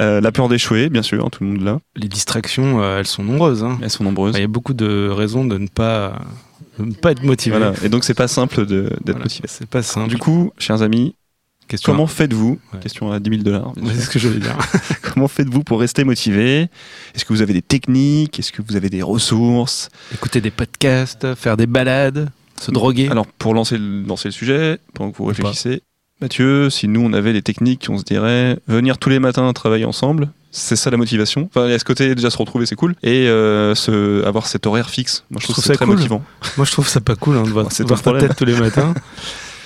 Euh, 0.00 0.20
la 0.20 0.30
peur 0.30 0.48
d'échouer, 0.48 0.90
bien 0.90 1.02
sûr, 1.02 1.28
tout 1.30 1.42
le 1.42 1.50
monde 1.50 1.62
là. 1.62 1.80
Les 1.96 2.06
distractions, 2.08 2.80
euh, 2.80 2.98
elles 3.00 3.06
sont 3.08 3.24
nombreuses. 3.24 3.64
hein. 3.64 3.78
Elles 3.82 3.90
sont 3.90 4.04
nombreuses. 4.04 4.34
Il 4.36 4.40
y 4.40 4.44
a 4.44 4.48
beaucoup 4.48 4.74
de 4.74 5.08
raisons 5.08 5.44
de 5.44 5.58
ne 5.58 5.66
pas, 5.66 6.20
de 6.78 6.84
ne 6.84 6.92
pas 6.94 7.10
être 7.12 7.24
motivé. 7.24 7.56
Voilà. 7.58 7.74
Et 7.82 7.88
donc, 7.88 8.04
c'est 8.04 8.14
pas 8.14 8.28
simple 8.28 8.64
de- 8.64 8.82
d'être 8.84 9.00
Voilà. 9.06 9.18
motivé. 9.24 9.48
C'est 9.50 9.68
pas 9.68 9.82
simple. 9.82 10.08
Du 10.08 10.18
coup, 10.18 10.52
chers 10.56 10.82
amis, 10.82 11.16
question 11.68 11.92
comment 11.92 12.06
faites-vous 12.06 12.58
Ouais. 12.72 12.80
Question 12.80 13.12
à 13.12 13.20
10 13.20 13.30
000 13.30 13.42
dollars. 13.42 13.72
C'est 13.94 14.00
ce 14.00 14.10
que 14.10 14.18
je 14.18 14.28
voulais 14.28 14.40
dire. 14.40 14.56
Comment 15.02 15.28
faites-vous 15.28 15.62
pour 15.62 15.80
rester 15.80 16.04
motivé? 16.04 16.68
Est-ce 17.14 17.24
que 17.24 17.32
vous 17.32 17.42
avez 17.42 17.52
des 17.52 17.62
techniques? 17.62 18.38
Est-ce 18.38 18.52
que 18.52 18.62
vous 18.62 18.76
avez 18.76 18.88
des 18.88 19.02
ressources? 19.02 19.90
Écouter 20.14 20.40
des 20.40 20.50
podcasts, 20.50 21.34
faire 21.34 21.56
des 21.56 21.66
balades, 21.66 22.30
se 22.60 22.70
droguer. 22.70 23.08
Alors, 23.08 23.26
pour 23.26 23.54
lancer 23.54 23.78
le, 23.78 24.02
lancer 24.02 24.28
le 24.28 24.32
sujet, 24.32 24.78
pendant 24.94 25.10
que 25.10 25.18
vous 25.18 25.26
réfléchissez, 25.26 25.82
Mathieu, 26.20 26.70
si 26.70 26.88
nous 26.88 27.00
on 27.00 27.12
avait 27.12 27.32
des 27.32 27.42
techniques, 27.42 27.86
on 27.90 27.98
se 27.98 28.04
dirait 28.04 28.58
venir 28.68 28.98
tous 28.98 29.10
les 29.10 29.18
matins 29.18 29.52
travailler 29.52 29.84
ensemble, 29.84 30.30
c'est 30.52 30.76
ça 30.76 30.90
la 30.90 30.96
motivation? 30.96 31.48
Enfin, 31.52 31.66
a 31.66 31.78
ce 31.78 31.84
côté 31.84 32.14
déjà 32.14 32.30
se 32.30 32.38
retrouver, 32.38 32.66
c'est 32.66 32.76
cool, 32.76 32.94
et 33.02 33.26
euh, 33.26 33.74
avoir 34.24 34.46
cet 34.46 34.66
horaire 34.66 34.90
fixe. 34.90 35.24
Moi, 35.30 35.40
je, 35.42 35.48
trouve, 35.48 35.64
ça 35.64 35.74
très 35.74 35.84
cool. 35.84 35.96
motivant. 35.96 36.22
Moi, 36.56 36.64
je 36.64 36.72
trouve 36.72 36.86
ça 36.86 37.00
pas 37.00 37.16
cool 37.16 37.38
hein, 37.38 37.42
de 37.42 37.48
voir, 37.48 37.68
voir 37.80 38.02
ta 38.02 38.18
tête 38.18 38.36
tous 38.36 38.44
les 38.44 38.56
matins. 38.56 38.94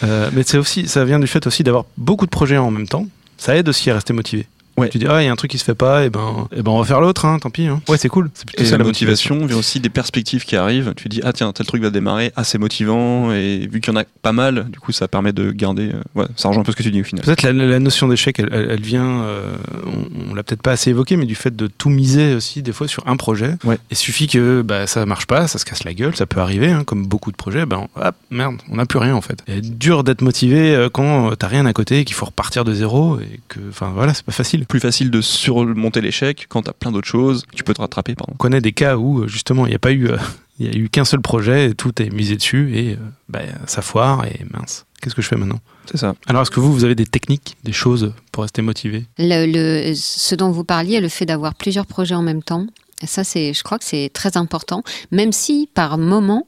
Euh, 0.04 0.30
mais 0.32 0.42
c'est 0.44 0.58
aussi, 0.58 0.88
ça 0.88 1.04
vient 1.04 1.18
du 1.18 1.26
fait 1.26 1.46
aussi 1.46 1.62
d'avoir 1.62 1.84
beaucoup 1.96 2.26
de 2.26 2.30
projets 2.30 2.56
en 2.56 2.70
même 2.70 2.88
temps. 2.88 3.06
Ça 3.38 3.56
aide 3.56 3.68
aussi 3.68 3.90
à 3.90 3.94
rester 3.94 4.12
motivé. 4.12 4.46
Ouais. 4.78 4.88
Tu 4.90 4.98
dis 4.98 5.06
ah 5.08 5.22
il 5.22 5.24
y 5.24 5.28
a 5.28 5.32
un 5.32 5.36
truc 5.36 5.50
qui 5.50 5.58
se 5.58 5.64
fait 5.64 5.74
pas 5.74 6.04
et 6.04 6.10
ben 6.10 6.48
et 6.54 6.62
ben 6.62 6.70
on 6.70 6.78
va 6.78 6.84
faire 6.84 7.00
l'autre 7.00 7.24
hein, 7.24 7.38
tant 7.38 7.48
pis 7.50 7.66
hein. 7.66 7.80
Ouais 7.88 7.96
c'est 7.96 8.08
cool. 8.08 8.30
C'est 8.34 8.46
plutôt 8.46 8.62
Et 8.62 8.66
ça 8.66 8.76
la 8.76 8.84
motivation 8.84 9.46
vient 9.46 9.56
aussi 9.56 9.80
des 9.80 9.88
perspectives 9.88 10.44
qui 10.44 10.54
arrivent. 10.56 10.92
Tu 10.96 11.08
dis, 11.08 11.20
ah 11.24 11.32
tiens, 11.32 11.52
tel 11.52 11.64
truc 11.66 11.82
va 11.82 11.90
démarrer, 11.90 12.30
ah 12.36 12.44
c'est 12.44 12.58
motivant, 12.58 13.32
et 13.32 13.66
vu 13.72 13.80
qu'il 13.80 13.92
y 13.92 13.96
en 13.96 14.00
a 14.00 14.04
pas 14.22 14.32
mal, 14.32 14.66
du 14.70 14.78
coup 14.78 14.92
ça 14.92 15.08
permet 15.08 15.32
de 15.32 15.50
garder. 15.50 15.92
euh, 15.94 16.02
ouais, 16.20 16.26
ça 16.36 16.48
rejoint 16.48 16.60
un 16.62 16.64
peu 16.64 16.72
ce 16.72 16.76
que 16.76 16.82
tu 16.82 16.90
dis 16.90 17.00
au 17.00 17.04
final. 17.04 17.24
Peut-être 17.24 17.42
la, 17.42 17.52
la 17.52 17.78
notion 17.78 18.06
d'échec, 18.08 18.38
elle, 18.38 18.48
elle- 18.52 18.68
elle 18.72 18.80
vient, 18.82 19.22
euh, 19.22 19.56
on, 19.86 20.30
on 20.30 20.34
l'a 20.34 20.42
peut-être 20.42 20.60
pas 20.62 20.72
assez 20.72 20.90
évoqué, 20.90 21.16
mais 21.16 21.24
du 21.26 21.34
fait 21.34 21.54
de 21.56 21.66
tout 21.68 21.88
miser 21.88 22.34
aussi 22.34 22.62
des 22.62 22.72
fois 22.72 22.86
sur 22.86 23.06
un 23.08 23.16
projet. 23.16 23.54
Ouais. 23.64 23.78
Il 23.90 23.96
suffit 23.96 24.26
que 24.26 24.60
bah, 24.62 24.86
ça 24.86 25.06
marche 25.06 25.26
pas, 25.26 25.48
ça 25.48 25.58
se 25.58 25.64
casse 25.64 25.84
la 25.84 25.94
gueule, 25.94 26.14
ça 26.16 26.26
peut 26.26 26.40
arriver, 26.40 26.70
hein, 26.70 26.84
comme 26.84 27.06
beaucoup 27.06 27.30
de 27.32 27.36
projets. 27.36 27.64
Ben 27.66 27.86
hop, 27.96 28.14
merde, 28.30 28.56
on 28.70 28.76
n'a 28.76 28.84
plus 28.86 28.98
rien 28.98 29.14
en 29.14 29.22
fait. 29.22 29.42
Et 29.48 29.60
dur 29.62 30.04
d'être 30.04 30.20
motivé 30.22 30.74
euh, 30.74 30.88
quand 30.92 31.34
t'as 31.38 31.46
rien 31.48 31.64
à 31.66 31.72
côté, 31.72 32.04
qu'il 32.04 32.14
faut 32.14 32.26
repartir 32.26 32.64
de 32.64 32.74
zéro 32.74 33.18
et 33.20 33.40
que, 33.48 33.60
enfin 33.70 33.92
voilà, 33.94 34.12
c'est 34.12 34.24
pas 34.24 34.32
facile. 34.32 34.65
Plus 34.68 34.80
facile 34.80 35.10
de 35.10 35.20
surmonter 35.20 36.00
l'échec 36.00 36.46
quand 36.48 36.62
t'as 36.62 36.72
plein 36.72 36.92
d'autres 36.92 37.06
choses, 37.08 37.44
tu 37.54 37.62
peux 37.64 37.74
te 37.74 37.80
rattraper, 37.80 38.14
pardon. 38.14 38.32
On 38.34 38.36
connaît 38.36 38.60
des 38.60 38.72
cas 38.72 38.96
où 38.96 39.20
euh, 39.22 39.28
justement 39.28 39.66
il 39.66 39.70
n'y 39.70 39.74
a 39.76 39.78
pas 39.78 39.92
eu, 39.92 40.08
euh, 40.08 40.16
il 40.58 40.66
y 40.66 40.68
a 40.68 40.76
eu 40.78 40.88
qu'un 40.88 41.04
seul 41.04 41.20
projet, 41.20 41.70
et 41.70 41.74
tout 41.74 42.00
est 42.02 42.10
misé 42.10 42.36
dessus 42.36 42.76
et 42.76 42.92
euh, 42.94 42.96
bah, 43.28 43.40
ça 43.66 43.82
foire 43.82 44.24
et 44.26 44.40
mince. 44.52 44.86
Qu'est-ce 45.00 45.14
que 45.14 45.22
je 45.22 45.28
fais 45.28 45.36
maintenant? 45.36 45.60
C'est 45.90 45.98
ça. 45.98 46.14
Alors 46.26 46.42
est-ce 46.42 46.50
que 46.50 46.58
vous, 46.60 46.72
vous 46.72 46.84
avez 46.84 46.94
des 46.94 47.06
techniques, 47.06 47.56
des 47.64 47.72
choses 47.72 48.12
pour 48.32 48.42
rester 48.42 48.62
motivé? 48.62 49.04
Le, 49.18 49.46
le- 49.46 49.94
ce 49.94 50.34
dont 50.34 50.50
vous 50.50 50.64
parliez, 50.64 51.00
le 51.00 51.08
fait 51.08 51.26
d'avoir 51.26 51.54
plusieurs 51.54 51.86
projets 51.86 52.14
en 52.14 52.22
même 52.22 52.42
temps, 52.42 52.66
ça, 53.04 53.24
c'est, 53.24 53.52
je 53.52 53.62
crois 53.62 53.78
que 53.78 53.84
c'est 53.84 54.10
très 54.12 54.36
important. 54.36 54.82
Même 55.10 55.32
si, 55.32 55.68
par 55.74 55.98
moment, 55.98 56.46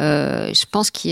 euh, 0.00 0.50
je 0.54 0.64
pense 0.70 0.90
qu'on 0.90 1.08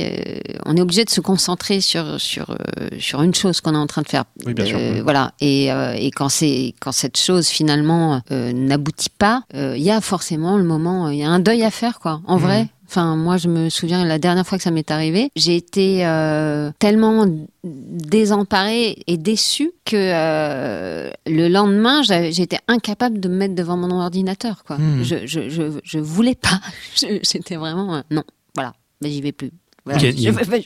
est 0.77 0.81
obligé 0.81 1.05
de 1.05 1.11
se 1.11 1.21
concentrer 1.21 1.81
sur 1.81 2.21
sur 2.21 2.51
euh, 2.51 2.57
sur 2.99 3.23
une 3.23 3.35
chose 3.35 3.61
qu'on 3.61 3.75
est 3.75 3.79
en 3.79 3.87
train 3.87 4.03
de 4.03 4.09
faire. 4.09 4.25
Oui, 4.47 4.55
bien 4.55 4.65
sûr. 4.65 4.79
Euh, 4.81 5.01
Voilà. 5.03 5.33
Et, 5.41 5.71
euh, 5.73 5.93
et 5.95 6.11
quand 6.11 6.29
c'est 6.31 6.75
quand 6.81 6.93
cette 6.93 7.19
chose 7.19 7.49
finalement 7.49 8.23
euh, 8.31 8.53
n'aboutit 8.53 9.11
pas, 9.11 9.43
euh, 9.55 9.75
il 9.77 9.83
y 9.83 9.91
a 9.91 10.01
forcément 10.01 10.57
le 10.57 10.65
moment, 10.65 11.09
il 11.11 11.19
y 11.19 11.25
a 11.25 11.29
un 11.31 11.41
deuil 11.41 11.65
à 11.65 11.71
faire, 11.71 11.99
quoi. 12.01 12.21
En 12.27 12.37
Mhm. 12.37 12.43
vrai. 12.43 12.69
Enfin, 12.89 13.17
moi, 13.17 13.37
je 13.37 13.49
me 13.49 13.69
souviens 13.69 14.05
la 14.07 14.19
dernière 14.19 14.47
fois 14.47 14.57
que 14.57 14.65
ça 14.65 14.71
m'est 14.71 14.91
arrivé, 14.91 15.31
j'ai 15.37 15.57
été 15.57 16.07
euh, 16.07 16.71
tellement 16.79 17.27
désemparée 17.63 19.03
et 19.07 19.19
déçue 19.19 19.73
que 19.85 19.97
euh, 19.97 21.11
le 21.27 21.49
lendemain, 21.49 22.01
j'étais 22.03 22.59
incapable 22.67 23.21
de 23.21 23.29
me 23.29 23.37
mettre 23.37 23.55
devant 23.55 23.77
mon 23.77 23.91
ordinateur. 23.91 24.65
Quoi. 24.65 24.79
Mhm. 24.79 25.03
Je, 25.05 25.27
je, 25.27 25.51
je, 25.51 25.63
je 25.85 25.99
voulais 25.99 26.35
pas. 26.35 26.61
J'étais 26.97 27.57
vraiment 27.57 27.97
euh, 27.97 28.01
non. 28.11 28.23
Voilà, 28.55 28.73
mais 29.03 29.11
j'y 29.11 29.21
vais 29.21 29.33
plus. 29.33 29.51
Voilà. 29.85 30.01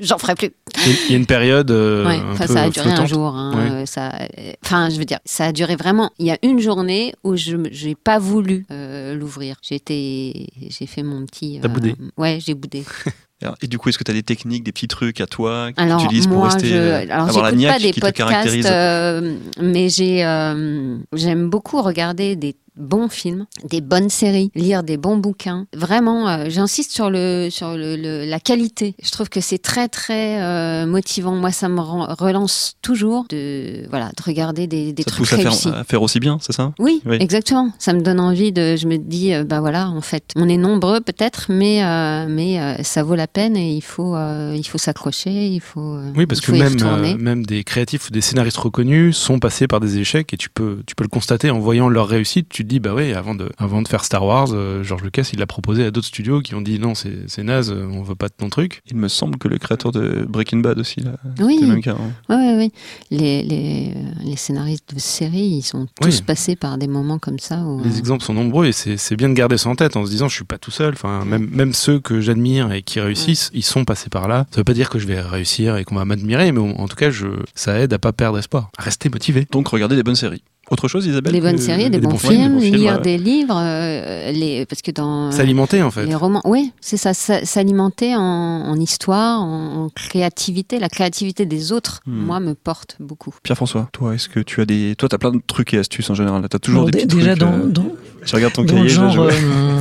J'en 0.01 0.19
ferai 0.19 0.35
plus. 0.35 0.51
Il 0.87 1.11
y 1.11 1.15
a- 1.15 1.17
une 1.17 1.27
période 1.27 1.71
euh, 1.71 2.05
Ouais, 2.07 2.17
un 2.17 2.33
enfin, 2.33 2.47
peu 2.47 2.53
ça 2.55 2.63
a 2.65 2.71
duré 2.71 2.87
un 2.91 2.97
flottante. 2.97 3.09
jour. 3.09 3.29
hein, 3.37 3.53
Ouais. 3.55 3.71
euh, 3.83 3.87
ça, 3.87 4.13
euh, 4.39 4.53
enfin, 4.65 4.91
je 4.91 4.97
veux 4.99 5.05
dire, 5.05 5.19
ça 5.25 5.47
a 5.47 5.53
duré 5.53 5.77
vraiment. 5.77 6.11
Il 6.19 6.27
y 6.27 6.31
a 6.33 6.39
une 6.43 6.59
journée 6.61 7.15
où 7.23 7.37
je 7.37 7.57
n'ai 7.57 7.95
pas 7.95 8.19
voulu 8.19 8.67
euh, 8.73 9.15
l'ouvrir. 9.15 9.57
J'étais, 9.63 10.47
j'ai 10.69 10.87
fait 10.87 11.03
mon 11.05 11.25
petit. 11.27 11.59
T'as 11.63 11.69
boudé. 11.69 11.95
Ouais, 12.17 12.39
j'ai 12.41 12.55
boudé. 12.55 12.85
Et 13.61 13.67
du 13.67 13.77
coup, 13.77 13.89
est-ce 13.89 13.99
que 13.99 14.05
tu 14.05 14.11
as 14.13 14.15
des 14.15 14.23
techniques, 14.23 14.63
des 14.63 14.71
petits 14.71 14.87
trucs 14.87 15.21
à 15.21 15.27
toi 15.27 15.73
que 15.73 15.81
Alors 15.83 15.99
tu 15.99 16.05
utilises 16.07 16.29
pour 16.29 16.45
rester, 16.45 16.69
je, 16.69 16.75
euh, 16.77 17.03
alors 17.11 17.29
avoir 17.29 17.51
la 17.51 17.51
pas 17.73 17.79
des 17.81 17.91
qui 17.91 18.01
te 18.01 18.07
podcasts, 18.07 18.17
caractérise 18.31 18.69
euh, 18.71 19.35
mais 19.61 19.89
j'ai, 19.89 20.25
euh, 20.25 20.97
j'aime 21.13 21.51
beaucoup 21.51 21.83
regarder 21.83 22.37
des 22.37 22.55
bons 22.77 23.09
films, 23.09 23.47
des 23.69 23.81
bonnes 23.81 24.09
séries, 24.09 24.51
lire 24.55 24.83
des 24.83 24.97
bons 24.97 25.17
bouquins. 25.19 25.67
Vraiment, 25.75 26.29
euh, 26.29 26.47
j'insiste 26.49 26.91
sur 26.93 27.11
le 27.11 27.49
sur 27.51 27.77
le, 27.77 27.97
le- 27.97 28.25
la 28.25 28.41
qualité. 28.41 28.95
Je 29.03 29.11
trouve 29.11 29.29
que 29.29 29.41
c'est 29.41 29.59
très 29.59 29.89
très 29.89 30.41
euh, 30.43 30.87
motivant. 30.87 31.35
Moi, 31.35 31.51
ça 31.53 31.69
me 31.69 31.81
rend- 31.81 32.15
relance 32.19 32.75
toujours 32.83 33.27
de 33.29 33.87
voilà 33.91 34.11
de 34.17 34.23
regarder 34.23 34.67
des, 34.67 34.93
des 34.93 35.03
Ça 35.03 35.11
trucs 35.11 35.19
pousse 35.29 35.33
à 35.35 35.37
réussis. 35.37 35.63
faire, 35.69 35.77
à 35.79 35.85
faire 35.85 36.03
aussi 36.03 36.19
bien, 36.21 36.39
c'est 36.41 36.53
ça? 36.53 36.73
Oui, 36.79 37.03
Oui. 37.05 37.17
exactement. 37.21 37.71
Ça 37.79 37.93
me 37.93 38.01
donne 38.01 38.21
envie 38.21 38.53
de. 38.53 38.77
Je 38.77 38.87
me 38.87 38.97
dis, 38.97 39.35
euh, 39.35 39.45
bah 39.45 39.61
voilà, 39.61 39.89
en 39.91 40.01
fait, 40.01 40.31
on 40.37 40.49
est 40.49 40.57
nombreux 40.57 41.01
peut-être, 41.01 41.47
mais 41.51 41.85
euh, 41.85 42.27
mais 42.29 42.61
euh, 42.61 42.83
ça 42.83 43.03
vaut 43.03 43.15
la 43.17 43.27
peine 43.27 43.57
et 43.57 43.75
il 43.75 43.83
faut 43.83 44.17
euh, 44.17 44.55
il 44.57 44.65
faut 44.67 44.79
s'accrocher, 44.79 45.47
il 45.49 45.61
faut. 45.61 45.81
euh, 45.97 46.11
Oui, 46.17 46.27
parce 46.27 46.41
que 46.41 46.53
même, 46.53 46.77
euh, 46.83 47.17
même 47.19 47.45
des 47.45 47.65
créatifs 47.65 48.09
ou 48.09 48.13
des 48.13 48.21
scénaristes 48.23 48.57
reconnus 48.57 49.17
sont 49.17 49.39
passés 49.39 49.67
par 49.67 49.81
des 49.81 49.99
échecs 49.99 50.33
et 50.33 50.37
tu 50.37 50.49
peux, 50.49 50.83
tu 50.87 50.95
peux 50.95 51.05
le 51.05 51.09
constater 51.09 51.51
en 51.51 51.59
voyant 51.59 51.89
leur 51.89 52.09
réussite. 52.09 52.49
Tu 52.49 52.62
te 52.63 52.69
dis, 52.69 52.81
bah 52.81 52.93
oui, 52.95 53.13
avant 53.13 53.35
de, 53.35 53.51
avant 53.59 53.83
de 53.83 53.89
faire 53.89 54.05
Star 54.05 54.25
Wars, 54.25 54.49
euh, 54.53 54.83
George 54.83 55.03
Lucas, 55.03 55.29
il 55.33 55.39
l'a 55.39 55.47
proposé 55.47 55.85
à 55.85 55.91
d'autres 55.91 56.07
studios 56.07 56.41
qui 56.41 56.55
ont 56.55 56.61
dit 56.61 56.79
non, 56.79 56.95
c'est 56.95 57.29
c'est 57.29 57.43
naze, 57.43 57.71
euh, 57.71 57.87
on 57.93 58.03
veut 58.03 58.15
pas 58.15 58.29
de 58.29 58.35
ton 58.37 58.49
truc. 58.49 58.81
Il 58.91 58.97
me 58.97 59.09
semble 59.09 59.39
que 59.39 59.49
le 59.49 59.59
créateur 59.59 59.93
de 59.93 60.25
Breaking 60.29 60.59
Bad 60.59 60.79
aussi, 60.79 61.01
là, 61.01 61.13
Oui, 61.41 61.57
c'est 61.61 61.67
le 61.67 61.73
même 61.73 61.83
cas. 61.83 61.93
hein. 61.99 62.13
ouais, 62.29 62.37
ouais, 62.37 62.57
ouais. 62.57 62.71
Les, 63.11 63.43
les, 63.43 63.93
euh, 63.97 64.01
les 64.25 64.37
scénaristes 64.37 64.95
de 64.95 64.99
séries, 64.99 65.39
ils 65.59 65.63
sont 65.63 65.87
tous 66.01 66.07
Oui. 66.17 66.23
passés 66.27 66.57
par 66.57 66.79
des 66.79 66.87
moments 66.89 67.19
comme 67.19 67.39
ça. 67.39 67.59
Où, 67.63 67.83
Les 67.83 67.95
euh, 67.95 67.99
exemples 67.99 68.25
sont 68.25 68.35
nombreux 68.35 68.67
et 68.67 68.73
c'est 68.73 68.97
c'est 68.97 69.17
bien 69.17 69.29
de 69.29 69.35
garder 69.35 69.59
ça 69.59 69.69
en 69.69 69.75
tête 69.77 69.97
en 69.97 70.05
se 70.07 70.11
disant, 70.11 70.29
je 70.29 70.35
suis 70.37 70.45
pas 70.45 70.59
tout 70.59 70.71
seul. 70.71 70.93
Enfin, 70.95 71.25
même, 71.25 71.49
même 71.51 71.73
ceux 71.73 72.01
que 72.01 72.21
j'admire 72.21 72.73
et 72.73 72.83
qui 72.83 73.01
réussissent, 73.01 73.51
ils 73.55 73.63
sont 73.65 73.85
passés 73.85 74.09
par 74.11 74.29
là. 74.29 74.47
Ça 74.51 74.59
veut 74.61 74.65
pas 74.65 74.75
dire 74.75 74.91
que 74.91 74.99
je 74.99 75.07
vais 75.07 75.21
réussir 75.21 75.77
et 75.77 75.85
qu'on 75.85 75.95
va 75.97 76.05
m'admirer, 76.05 76.53
mais 76.53 76.61
en 76.61 76.89
tout 76.89 76.97
cas, 76.97 77.11
je, 77.11 77.27
ça 77.55 77.79
aide 77.79 77.93
à 77.93 77.99
pas 77.99 78.13
perdre 78.13 78.39
espoir, 78.39 78.71
à 78.79 78.83
rester 78.83 79.09
motivé. 79.09 79.47
Donc, 79.51 79.69
regardez 79.69 79.97
des 79.97 80.03
bonnes 80.03 80.15
séries. 80.17 80.43
Autre 80.73 80.89
chose, 80.89 81.05
Isabelle 81.07 81.35
Les 81.35 81.41
bonnes 81.43 81.59
séries, 81.59 81.85
des, 81.85 81.91
des 81.91 81.99
bons, 81.99 82.13
bons 82.13 82.17
films, 82.19 82.59
des 82.59 82.71
bons 82.71 82.77
lire 82.79 83.01
des 83.03 83.19
livres, 83.19 83.57
euh, 83.63 84.33
les, 84.33 84.65
parce 84.65 84.81
que 84.81 84.91
dans 84.91 85.31
S'alimenter 85.31 85.83
en 85.83 85.91
fait. 85.91 86.07
les 86.07 86.15
romans, 86.15 86.41
oui, 86.47 86.73
c'est 86.81 86.97
ça, 86.97 87.13
s'alimenter 87.13 88.17
en, 88.17 88.21
en 88.23 88.81
histoire, 88.81 89.43
en, 89.43 89.85
en 89.85 89.89
créativité. 89.91 90.79
La 90.79 90.89
créativité 90.89 91.45
des 91.45 91.73
autres, 91.73 92.01
Hmm. 92.07 92.25
moi, 92.25 92.41
me 92.41 92.55
porte 92.55 92.97
beaucoup. 93.01 93.35
Pierre-François, 93.43 93.89
toi, 93.93 94.15
est-ce 94.15 94.29
que 94.31 94.41
tu 94.41 94.61
as 94.63 94.65
des. 94.65 94.95
Toi, 94.97 95.09
t'as 95.11 95.19
plein 95.19 95.31
de 95.33 95.41
trucs 95.47 95.75
et 95.75 95.79
astuces 95.79 96.09
en 96.09 96.15
général. 96.15 96.43
T'as 96.49 96.59
toujours 96.59 96.85
Bon, 96.85 96.89
des 96.91 97.01
petits 97.03 97.17
déjà 97.17 97.37
trucs. 97.37 97.41
dans, 97.41 97.53
euh, 97.53 97.67
dans, 97.67 97.87
Je 98.25 98.35
regarde 98.35 98.55
ton 98.55 98.65
dans 98.65 98.73
cahier, 98.75 98.89
là, 98.89 99.09
genre, 99.11 99.31
je- 99.31 99.37
euh, 99.37 99.72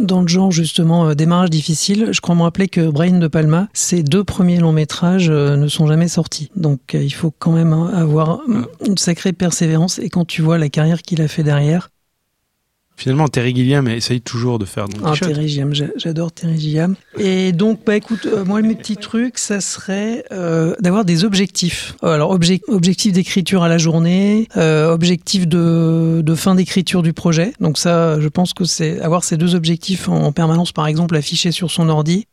dans 0.00 0.22
le 0.22 0.28
genre 0.28 0.50
justement 0.50 1.08
euh, 1.08 1.14
démarrage 1.14 1.50
difficile, 1.50 2.08
je 2.12 2.20
crois 2.20 2.34
me 2.34 2.42
rappeler 2.42 2.68
que 2.68 2.88
Brian 2.90 3.18
De 3.18 3.28
Palma, 3.28 3.68
ses 3.72 4.02
deux 4.02 4.24
premiers 4.24 4.58
longs 4.58 4.72
métrages 4.72 5.30
euh, 5.30 5.56
ne 5.56 5.68
sont 5.68 5.86
jamais 5.86 6.08
sortis. 6.08 6.50
Donc 6.56 6.94
euh, 6.94 7.02
il 7.02 7.12
faut 7.12 7.32
quand 7.38 7.52
même 7.52 7.72
hein, 7.72 7.90
avoir 7.94 8.40
euh, 8.48 8.62
une 8.86 8.98
sacrée 8.98 9.32
persévérance. 9.32 9.98
Et 9.98 10.08
quand 10.08 10.24
tu 10.24 10.42
vois 10.42 10.58
la 10.58 10.68
carrière 10.68 11.02
qu'il 11.02 11.22
a 11.22 11.28
fait 11.28 11.42
derrière, 11.42 11.90
Finalement, 12.96 13.26
Terry 13.26 13.54
Gilliam 13.54 13.88
essaye 13.88 14.20
toujours 14.20 14.58
de 14.60 14.64
faire 14.64 14.88
Don 14.88 14.98
ah. 15.04 15.12
Terry 15.18 15.48
Gilliam, 15.48 15.74
j'a- 15.74 15.86
j'adore 15.96 16.30
Terry 16.30 16.58
Gilliam. 16.58 16.94
Et 17.18 17.50
donc 17.52 17.80
bah 17.84 17.96
écoute, 17.96 18.26
euh, 18.26 18.44
moi 18.44 18.62
mes 18.62 18.76
petits 18.76 18.96
trucs, 18.96 19.38
ça 19.38 19.60
serait 19.60 20.24
euh, 20.30 20.74
d'avoir 20.80 21.04
des 21.04 21.24
objectifs. 21.24 21.96
Euh, 22.04 22.14
Alors 22.14 22.32
objec- 22.32 22.62
objectif 22.68 23.12
d'écriture 23.12 23.62
à 23.64 23.68
la 23.68 23.78
journée, 23.78 24.48
euh, 24.56 24.92
objectif 24.92 25.48
de, 25.48 26.22
de 26.24 26.34
fin 26.36 26.54
d'écriture 26.54 27.02
du 27.02 27.12
projet. 27.12 27.52
Donc 27.60 27.78
ça, 27.78 28.20
je 28.20 28.28
pense 28.28 28.54
que 28.54 28.64
c'est 28.64 29.00
avoir 29.00 29.24
ces 29.24 29.36
deux 29.36 29.54
objectifs 29.56 30.08
en 30.08 30.30
permanence, 30.32 30.70
par 30.72 30.86
exemple, 30.86 31.16
affichés 31.16 31.50
sur 31.52 31.70
son 31.72 31.88
ordi. 31.88 32.26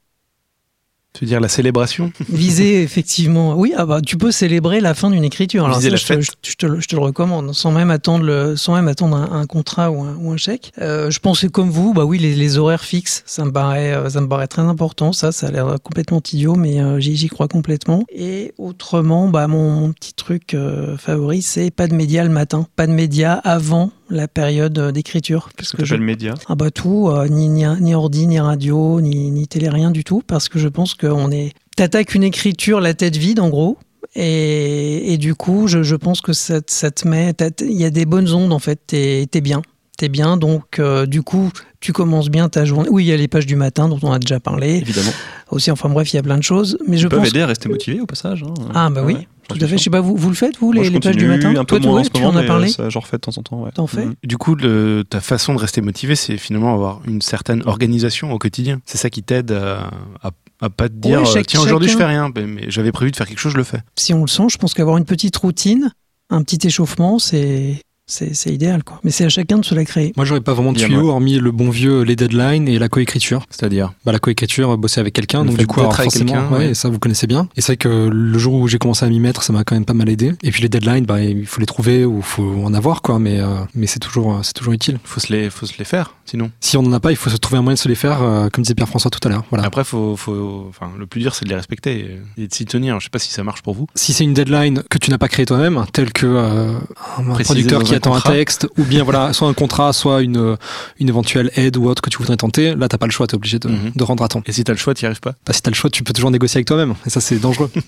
Tu 1.14 1.26
veux 1.26 1.28
dire 1.30 1.42
la 1.42 1.50
célébration 1.50 2.12
Viser 2.30 2.82
effectivement. 2.84 3.56
Oui, 3.56 3.74
ah 3.76 3.86
bah, 3.86 4.00
tu 4.02 4.16
peux 4.18 4.32
célébrer 4.32 4.80
la 4.80 4.94
fin 4.94 5.10
d'une 5.10 5.26
écriture. 5.26 5.66
Alors 5.66 5.78
Viser 5.80 5.90
ça, 5.98 6.16
la 6.16 6.22
je, 6.22 6.30
te, 6.32 6.38
je 6.50 6.56
te 6.56 6.66
le- 6.66 6.80
je 6.80 6.88
te 6.88 6.96
le 6.96 7.02
recommande, 7.02 7.54
sans 7.54 7.72
même 7.72 7.92
attendre, 7.92 8.24
le, 8.24 8.56
sans 8.56 8.76
même 8.76 8.88
attendre 8.88 9.18
un, 9.18 9.30
un 9.42 9.46
contrat 9.46 9.92
ou 9.92 10.02
un, 10.04 10.16
ou 10.16 10.32
un 10.32 10.38
chèque. 10.38 10.72
Euh, 10.80 11.12
je 11.12 11.20
pensais 11.20 11.50
comme 11.50 11.70
vous, 11.70 11.94
bah 11.94 12.06
oui, 12.06 12.18
les, 12.18 12.34
les 12.34 12.58
horaires 12.58 12.86
fixes, 12.86 13.24
ça 13.26 13.44
me 13.44 13.52
paraît, 13.52 13.92
euh, 13.94 14.10
ça 14.10 14.22
me 14.22 14.30
paraît 14.30 14.48
très 14.48 14.62
important. 14.62 15.12
Ça, 15.12 15.34
ça 15.34 15.48
a 15.48 15.52
l'air 15.52 15.76
complètement 15.84 16.22
idiot, 16.32 16.56
mais 16.56 16.80
euh, 16.82 17.00
j'y 17.02 17.28
crois 17.28 17.50
complètement. 17.50 18.06
Et 18.10 18.54
autrement, 18.58 19.28
bah 19.28 19.48
mon, 19.48 19.70
mon 19.72 19.92
petit 19.92 20.14
truc 20.14 20.54
euh, 20.54 20.98
favori, 20.98 21.42
c'est 21.42 21.72
pas 21.72 21.88
de 21.88 21.94
médias 21.94 22.24
le 22.24 22.30
matin, 22.30 22.66
pas 22.78 22.88
de 22.88 22.94
médias 22.94 23.34
avant 23.44 23.92
la 24.12 24.28
période 24.28 24.78
euh, 24.78 24.92
d'écriture, 24.92 25.50
parce 25.58 25.72
que 25.72 25.78
que 25.78 25.86
je 25.86 25.92
t'appelles 25.96 26.06
média? 26.06 26.34
Ah 26.48 26.56
bah 26.56 26.70
tout, 26.70 27.10
euh, 27.10 27.28
ni, 27.28 27.48
ni, 27.50 27.64
ni 27.80 27.96
ordi, 27.96 28.28
ni 28.28 28.40
radio, 28.40 29.02
ni, 29.02 29.32
ni 29.32 29.48
télé, 29.48 29.70
rien 29.70 29.90
du 29.90 30.04
tout, 30.04 30.22
parce 30.28 30.50
que 30.50 30.60
je 30.60 30.68
pense 30.68 30.94
qu'on 30.94 31.32
est... 31.32 31.54
T'attaques 31.76 32.14
une 32.14 32.24
écriture 32.24 32.80
la 32.82 32.94
tête 32.94 33.16
vide, 33.18 33.40
en 33.40 33.50
gros, 33.50 33.78
et, 34.16 35.14
et 35.14 35.18
du 35.18 35.34
coup, 35.36 35.68
je, 35.68 35.84
je 35.84 35.96
pense 35.96 36.22
que 36.22 36.34
ça, 36.34 36.62
te- 36.62 36.72
ça 36.72 36.92
te 36.92 37.08
met... 37.08 37.34
Il 37.62 37.72
y 37.80 37.86
a 37.86 37.90
des 37.90 38.06
bonnes 38.06 38.30
ondes, 38.34 38.54
en 38.54 38.60
fait, 38.60 38.80
t'es 38.86 39.26
t'es 39.32 39.42
bien. 39.42 39.62
T'es 39.98 40.10
bien, 40.10 40.36
donc 40.36 40.80
euh, 40.80 41.06
du 41.06 41.22
coup, 41.22 41.52
tu 41.80 41.94
commences 41.94 42.30
bien 42.30 42.50
ta 42.50 42.66
journée. 42.66 42.90
Oui, 42.92 43.04
il 43.04 43.08
y 43.08 43.12
a 43.12 43.18
les 43.18 43.28
pages 43.28 43.46
du 43.46 43.56
matin 43.56 43.88
dont 43.88 44.00
on 44.02 44.12
a 44.12 44.18
déjà 44.18 44.40
parlé. 44.40 44.78
Évidemment. 44.78 45.12
Aussi, 45.52 45.70
enfin 45.70 45.90
bref, 45.90 46.12
il 46.12 46.16
y 46.16 46.20
a 46.20 46.24
plein 46.24 46.38
de 46.40 46.44
choses. 46.44 46.76
Mais 46.88 46.98
je 46.98 47.06
Ils 47.06 47.10
peuvent 47.10 47.20
pense... 47.20 47.28
aider 47.30 47.42
à 47.42 47.46
rester 47.46 47.70
motivé 47.70 48.02
au 48.02 48.08
passage. 48.08 48.42
hein. 48.44 48.54
Ah 48.74 48.90
bah 48.90 49.04
oui, 49.06 49.14
Ouais, 49.14 49.28
tout 49.58 49.64
à 49.64 49.68
fait. 49.68 49.78
Je 49.78 49.84
sais 49.84 49.90
pas, 49.90 50.02
vous, 50.02 50.16
vous 50.16 50.30
le 50.30 50.36
faites, 50.36 50.58
vous, 50.60 50.74
Moi, 50.74 50.84
les, 50.84 50.90
les 50.90 51.00
pages 51.00 51.16
du 51.18 51.28
matin 51.28 51.50
Un 51.52 51.64
peu 51.66 51.78
Toi, 51.78 51.80
tu- 51.80 51.88
moins 51.88 52.00
en 52.02 52.04
ce 52.04 52.10
tu 52.10 52.22
moment, 52.22 52.34
en 52.34 52.40
as 52.40 52.44
parlé 52.44 52.70
euh, 52.70 52.74
ça, 52.74 52.90
J'en 52.90 53.00
refais 53.02 53.18
de 53.18 53.22
temps 53.22 53.38
en 53.38 53.42
temps. 53.44 53.64
ouais. 53.64 53.72
T'en 53.72 53.88
fais 53.88 54.06
Mhm. 54.06 54.16
Du 54.24 54.38
coup, 54.38 54.56
le- 54.56 55.04
ta 55.10 55.22
façon 55.22 55.54
de 55.54 55.60
rester 55.60 55.82
motivé, 55.82 56.16
c'est 56.16 56.38
finalement 56.38 56.74
avoir 56.74 57.02
une 57.06 57.22
certaine 57.22 57.64
organisation 57.66 58.32
au 58.32 58.38
quotidien. 58.38 58.80
C'est 58.86 58.98
ça 58.98 59.10
qui 59.10 59.24
t'aide 59.24 59.52
à, 59.52 59.90
à, 60.24 60.32
à 60.62 60.70
pas 60.70 60.90
te 60.90 60.94
dire 60.96 61.22
Ouais, 61.22 61.28
euh, 61.28 61.32
chaque- 61.34 61.48
tiens 61.48 61.62
aujourd'hui 61.62 61.90
je 61.90 61.98
fais 61.98 62.06
rien, 62.06 62.32
mais 62.36 62.70
j'avais 62.70 62.92
prévu 62.92 63.12
de 63.12 63.16
faire 63.16 63.28
quelque 63.28 63.40
chose, 63.40 63.54
je 63.54 63.58
le 63.58 63.64
fais. 63.64 63.80
si 63.98 64.14
on 64.14 64.22
le 64.22 64.28
sent, 64.28 64.44
je 64.50 64.58
pense 64.58 64.74
qu'avoir 64.74 64.98
une 64.98 65.06
petite 65.06 65.36
routine, 65.38 65.92
un 66.30 66.44
petit 66.44 66.66
échauffement, 66.68 67.20
c'est 67.20 67.82
c'est 68.06 68.34
c'est 68.36 68.54
idéal 68.54 68.84
quoi. 68.84 69.00
Mais 69.04 69.12
c'est 69.12 69.26
à 69.26 69.30
chacun 69.30 69.58
de 69.58 69.66
se 69.66 69.74
la 69.76 69.86
créer. 69.86 70.14
Moi, 70.18 70.26
j'aurais 70.26 70.42
pas 70.42 70.54
vraiment 70.54 70.74
de 70.74 70.80
tuyau, 70.80 71.10
hormis 71.10 71.40
le 71.40 71.52
bon 71.52 71.70
vieux, 71.70 72.02
les 72.02 72.16
deadlines 72.16 72.68
et 72.68 72.80
la 72.80 72.90
coécriture. 72.90 73.46
C'est-à-dire 73.50 73.94
Bah, 74.06 74.12
la 74.12 74.20
coécriture, 74.20 74.78
bosser 74.78 75.00
avec 75.00 75.14
quelqu'un, 75.14 75.46
donc 75.46 75.58
du 75.58 75.68
coup, 75.68 75.80
alors, 75.80 75.94
avec 75.94 76.04
forcément, 76.12 76.34
quelqu'un, 76.34 76.50
ouais, 76.52 76.58
ouais. 76.60 76.70
et 76.72 76.74
ça 76.74 76.90
vous 76.90 77.00
connaissez 77.00 77.28
bien. 77.28 77.48
Et 77.56 77.62
c'est 77.62 77.74
vrai 77.74 77.78
que 77.78 78.10
le 78.12 78.38
jour 78.40 78.54
où 78.54 78.68
j'ai 78.68 78.78
commencé 78.78 79.06
à 79.06 79.10
m'y 79.10 79.20
mettre, 79.20 79.44
ça 79.44 79.54
m'a 79.54 79.64
quand 79.64 79.76
même 79.76 79.86
pas 79.86 79.94
mal 79.94 80.10
aidé. 80.10 80.34
Et 80.44 80.52
puis 80.52 80.62
les 80.62 80.70
deadlines, 80.70 81.06
bah, 81.06 81.22
il 81.22 81.46
faut 81.46 81.60
les 81.60 81.66
trouver 81.66 82.06
ou 82.06 82.22
faut 82.22 82.64
en 82.64 82.74
avoir, 82.74 83.02
quoi. 83.02 83.20
Mais, 83.20 83.40
euh, 83.40 83.48
mais 83.76 83.88
c'est 83.88 84.00
toujours, 84.00 84.40
c'est 84.44 84.54
toujours 84.54 84.74
utile. 84.74 85.00
faut 85.04 85.20
se 85.20 85.32
les, 85.32 85.50
faut 85.50 85.66
se 85.66 85.78
les 85.78 85.86
faire, 85.86 86.16
sinon. 86.26 86.52
Si 86.60 86.78
on 86.78 86.82
en 86.82 86.94
a 86.94 87.00
pas, 87.00 87.12
il 87.12 87.18
faut 87.18 87.30
se 87.30 87.38
trouver 87.38 87.60
un 87.60 87.62
moyen 87.62 87.76
de 87.76 87.80
se 87.80 87.88
les 87.88 87.96
faire, 87.96 88.22
euh, 88.22 88.50
comme 88.50 88.64
disait 88.64 88.76
Pierre-François 88.76 89.12
tout 89.12 89.26
à 89.28 89.32
l'heure. 89.32 89.44
Voilà. 89.50 89.66
Après, 89.66 89.84
faut, 89.84 90.16
faut, 90.16 90.66
enfin, 90.70 90.92
le 90.98 91.06
plus 91.06 91.22
dur, 91.22 91.34
c'est 91.36 91.46
de 91.46 91.50
les 91.50 91.56
respecter 91.56 92.18
et 92.38 92.48
de 92.48 92.54
s'y 92.54 92.66
tenir. 92.66 93.00
Je 93.00 93.06
sais 93.06 93.10
pas 93.10 93.20
si 93.20 93.32
ça 93.32 93.44
marche 93.44 93.62
pour 93.62 93.74
vous. 93.74 93.88
Si 93.96 94.14
c'est 94.14 94.24
une 94.24 94.34
deadline 94.34 94.84
que 94.90 94.98
tu 94.98 95.12
n'as 95.12 95.18
pas 95.18 95.28
créée 95.28 95.46
toi-même, 95.46 95.86
tel 95.94 96.12
que 96.12 96.26
euh, 96.26 96.74
un 97.18 97.24
Préciser 97.24 97.44
producteur 97.44 97.84
qui 97.84 97.96
un 98.10 98.20
texte, 98.22 98.68
ou 98.78 98.84
bien 98.84 99.04
voilà, 99.04 99.34
soit 99.34 99.48
un 99.48 99.54
contrat, 99.54 99.94
soit 99.94 100.22
une, 100.22 100.58
une 101.00 101.10
éventuelle 101.10 101.52
aide 101.56 101.78
ou 101.78 101.88
autre 101.88 102.02
que 102.02 102.10
tu 102.10 102.18
voudrais 102.18 102.38
tenter, 102.38 102.76
là 102.76 102.88
t'as 102.88 102.98
pas 102.98 103.06
le 103.08 103.12
choix, 103.12 103.28
t'es 103.28 103.36
obligé 103.36 103.60
de, 103.60 103.68
Mhm. 103.70 103.92
de 103.96 104.04
rendre 104.04 104.24
à 104.24 104.28
temps. 104.28 104.42
Et 104.46 104.52
si 104.52 104.64
t'as 104.64 104.74
le 104.74 104.78
choix, 104.80 104.94
t'y 104.94 105.06
arrives 105.06 105.20
pas. 105.20 105.36
Bah, 105.46 105.54
si 105.54 105.62
t'as 105.62 105.72
le 105.72 105.76
choix, 105.76 105.90
tu 105.90 106.04
peux 106.04 106.14
toujours 106.14 106.32
négocier 106.32 106.58
avec 106.58 106.68
toi-même, 106.68 106.96
et 107.06 107.10
ça 107.10 107.22
c'est 107.22 107.38
dangereux. 107.40 107.72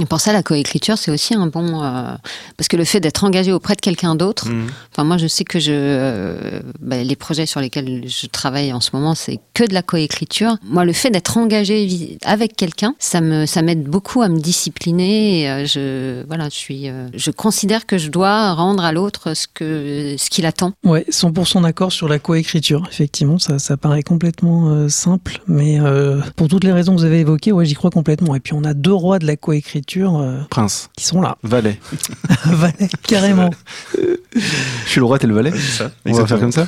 Et 0.00 0.04
pour 0.06 0.20
ça, 0.20 0.32
la 0.32 0.42
coécriture, 0.42 0.98
c'est 0.98 1.10
aussi 1.10 1.34
un 1.34 1.46
bon. 1.46 1.82
euh, 1.82 2.14
parce 2.56 2.68
que 2.68 2.76
le 2.76 2.84
fait 2.84 2.98
d'être 3.00 3.22
engagé 3.24 3.52
auprès 3.52 3.74
de 3.76 3.80
quelqu'un 3.80 4.14
d'autre, 4.16 4.48
Mhm. 4.48 4.66
Enfin, 4.92 5.04
moi, 5.04 5.16
je 5.18 5.26
sais 5.26 5.44
que 5.44 5.58
je, 5.60 5.70
euh, 5.72 6.60
bah, 6.80 7.02
les 7.02 7.16
projets 7.16 7.46
sur 7.46 7.60
lesquels 7.60 8.04
je 8.08 8.26
travaille 8.26 8.72
en 8.72 8.80
ce 8.80 8.90
moment, 8.94 9.14
c'est 9.14 9.38
que 9.54 9.64
de 9.64 9.74
la 9.74 9.82
coécriture. 9.82 10.56
Moi, 10.64 10.84
le 10.84 10.92
fait 10.92 11.10
d'être 11.10 11.36
engagé 11.36 12.16
avec 12.24 12.56
quelqu'un, 12.56 12.94
ça 12.98 13.20
me, 13.20 13.46
ça 13.46 13.62
m'aide 13.62 13.84
beaucoup 13.84 14.22
à 14.22 14.28
me 14.28 14.38
discipliner. 14.40 15.42
Et, 15.42 15.50
euh, 15.50 15.66
je, 15.66 16.26
voilà, 16.26 16.44
je 16.48 16.54
suis, 16.54 16.88
euh, 16.88 17.08
je 17.14 17.30
considère 17.30 17.86
que 17.86 17.98
je 17.98 18.08
dois 18.10 18.52
rendre 18.54 18.84
à 18.84 18.92
l'autre 18.92 19.34
ce 19.34 19.46
que, 19.52 20.16
ce 20.18 20.30
qu'il 20.30 20.46
attend. 20.46 20.72
Ouais, 20.84 21.04
100% 21.10 21.62
d'accord 21.62 21.92
sur 21.92 22.08
la 22.08 22.18
coécriture. 22.18 22.82
Effectivement, 22.90 23.38
ça, 23.38 23.58
ça 23.58 23.76
paraît 23.76 24.02
complètement 24.02 24.70
euh, 24.70 24.88
simple, 24.88 25.40
mais 25.46 25.78
euh, 25.80 26.20
pour 26.36 26.48
toutes 26.48 26.64
les 26.64 26.72
raisons 26.72 26.94
que 26.94 27.00
vous 27.00 27.06
avez 27.06 27.20
évoquées, 27.20 27.52
ouais, 27.52 27.64
j'y 27.66 27.74
crois 27.74 27.90
complètement. 27.90 28.34
Et 28.34 28.40
puis 28.40 28.54
on 28.54 28.64
a 28.64 28.74
deux 28.74 28.92
rois 28.94 29.18
de 29.18 29.26
la 29.26 29.36
coécriture 29.36 29.75
euh, 30.20 30.40
Prince, 30.50 30.90
qui 30.96 31.04
sont 31.04 31.20
là, 31.20 31.36
valet. 31.42 31.78
Valet, 32.46 32.88
carrément. 33.06 33.50
Je 33.94 34.40
suis 34.88 35.00
le 35.00 35.04
roi, 35.06 35.18
t'es 35.18 35.26
le 35.26 35.34
valet. 35.34 35.52
ça. 35.56 35.90
On 36.04 36.12
va 36.12 36.26
faire 36.26 36.38
comme 36.38 36.52
ça 36.52 36.66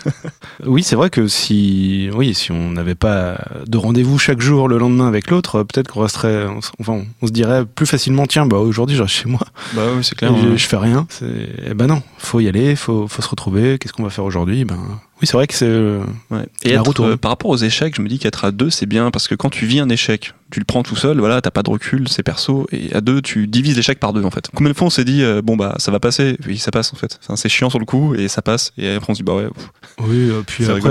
Oui, 0.67 0.83
c'est 0.83 0.97
vrai 0.97 1.11
que 1.11 1.29
si, 1.29 2.09
oui, 2.15 2.35
si 2.35 2.51
on 2.53 2.71
n'avait 2.71 2.95
pas 2.95 3.39
de 3.67 3.77
rendez-vous 3.79 4.19
chaque 4.19 4.41
jour 4.41 4.69
le 4.69 4.79
lendemain 4.79 5.07
avec 5.07 5.31
l'autre, 5.31 5.63
peut-être 5.63 5.89
qu'on 5.93 6.01
resterait, 6.03 6.47
on 6.47 6.61
enfin, 6.81 7.05
on 7.23 7.27
se 7.27 7.33
dirait 7.33 7.65
plus 7.65 7.87
facilement, 7.87 8.27
tiens, 8.27 8.47
bah 8.47 8.59
aujourd'hui 8.59 8.97
je 8.97 9.03
reste 9.03 9.15
chez 9.15 9.29
moi, 9.29 9.41
Bah 9.75 9.83
oui, 9.97 10.03
c'est 10.05 10.17
clair. 10.17 10.35
je, 10.37 10.47
hein. 10.47 10.53
je 10.57 10.67
fais 10.67 10.77
rien. 10.77 11.07
Eh 11.67 11.75
ben 11.75 11.87
non, 11.87 12.03
faut 12.19 12.41
y 12.41 12.49
aller, 12.49 12.75
faut, 12.77 13.07
faut 13.09 13.23
se 13.23 13.29
retrouver. 13.29 13.79
Qu'est-ce 13.79 13.93
qu'on 13.93 14.03
va 14.05 14.11
faire 14.11 14.25
aujourd'hui? 14.25 14.65
Ben 14.65 14.79
oui, 15.21 15.27
c'est 15.27 15.33
vrai 15.37 15.47
que 15.47 15.55
c'est. 15.55 15.67
euh, 15.67 16.01
Ouais. 16.31 16.47
Et 16.63 16.71
La 16.71 16.77
être, 16.77 16.87
route 16.87 17.01
euh, 17.01 17.17
par 17.17 17.31
rapport 17.31 17.51
aux 17.51 17.57
échecs, 17.57 17.95
je 17.97 18.03
me 18.03 18.09
dis 18.09 18.19
qu'être 18.19 18.45
à 18.45 18.51
deux, 18.53 18.71
c'est 18.71 18.87
bien 18.87 19.11
parce 19.11 19.27
que 19.29 19.35
quand 19.35 19.51
tu 19.51 19.67
vis 19.67 19.81
un 19.81 19.89
échec, 19.89 20.33
tu 20.51 20.61
le 20.61 20.65
prends 20.65 20.83
tout 20.83 20.97
seul, 20.97 21.19
voilà, 21.19 21.41
t'as 21.41 21.51
pas 21.51 21.63
de 21.63 21.71
recul, 21.71 22.09
c'est 22.09 22.23
perso, 22.23 22.67
et 22.73 22.95
à 22.95 23.01
deux, 23.01 23.21
tu 23.21 23.47
divises 23.47 23.77
l'échec 23.77 23.99
par 23.99 24.13
deux 24.13 24.23
en 24.25 24.31
fait. 24.31 24.49
Combien 24.55 24.71
de 24.73 24.77
fois 24.77 24.87
on 24.87 24.91
s'est 24.91 25.05
dit, 25.05 25.23
euh, 25.23 25.43
bon 25.43 25.57
bah 25.57 25.75
ça 25.79 25.91
va 25.91 25.99
passer, 26.01 26.37
puis 26.41 26.59
ça 26.59 26.71
passe 26.71 26.93
en 26.93 26.97
fait. 26.97 27.19
Enfin, 27.23 27.37
c'est 27.37 27.49
chiant 27.49 27.69
sur 27.71 27.79
le 27.79 27.85
coup, 27.85 28.15
et 28.15 28.29
ça 28.29 28.43
passe, 28.43 28.73
et 28.79 28.95
après 28.95 29.11
on 29.11 29.15
se 29.15 29.19
dit, 29.19 29.25
bah 29.25 29.35
ouais, 29.35 29.49
pff. 29.49 29.71
Oui, 30.09 30.31
puis 30.47 30.65
après, 30.67 30.91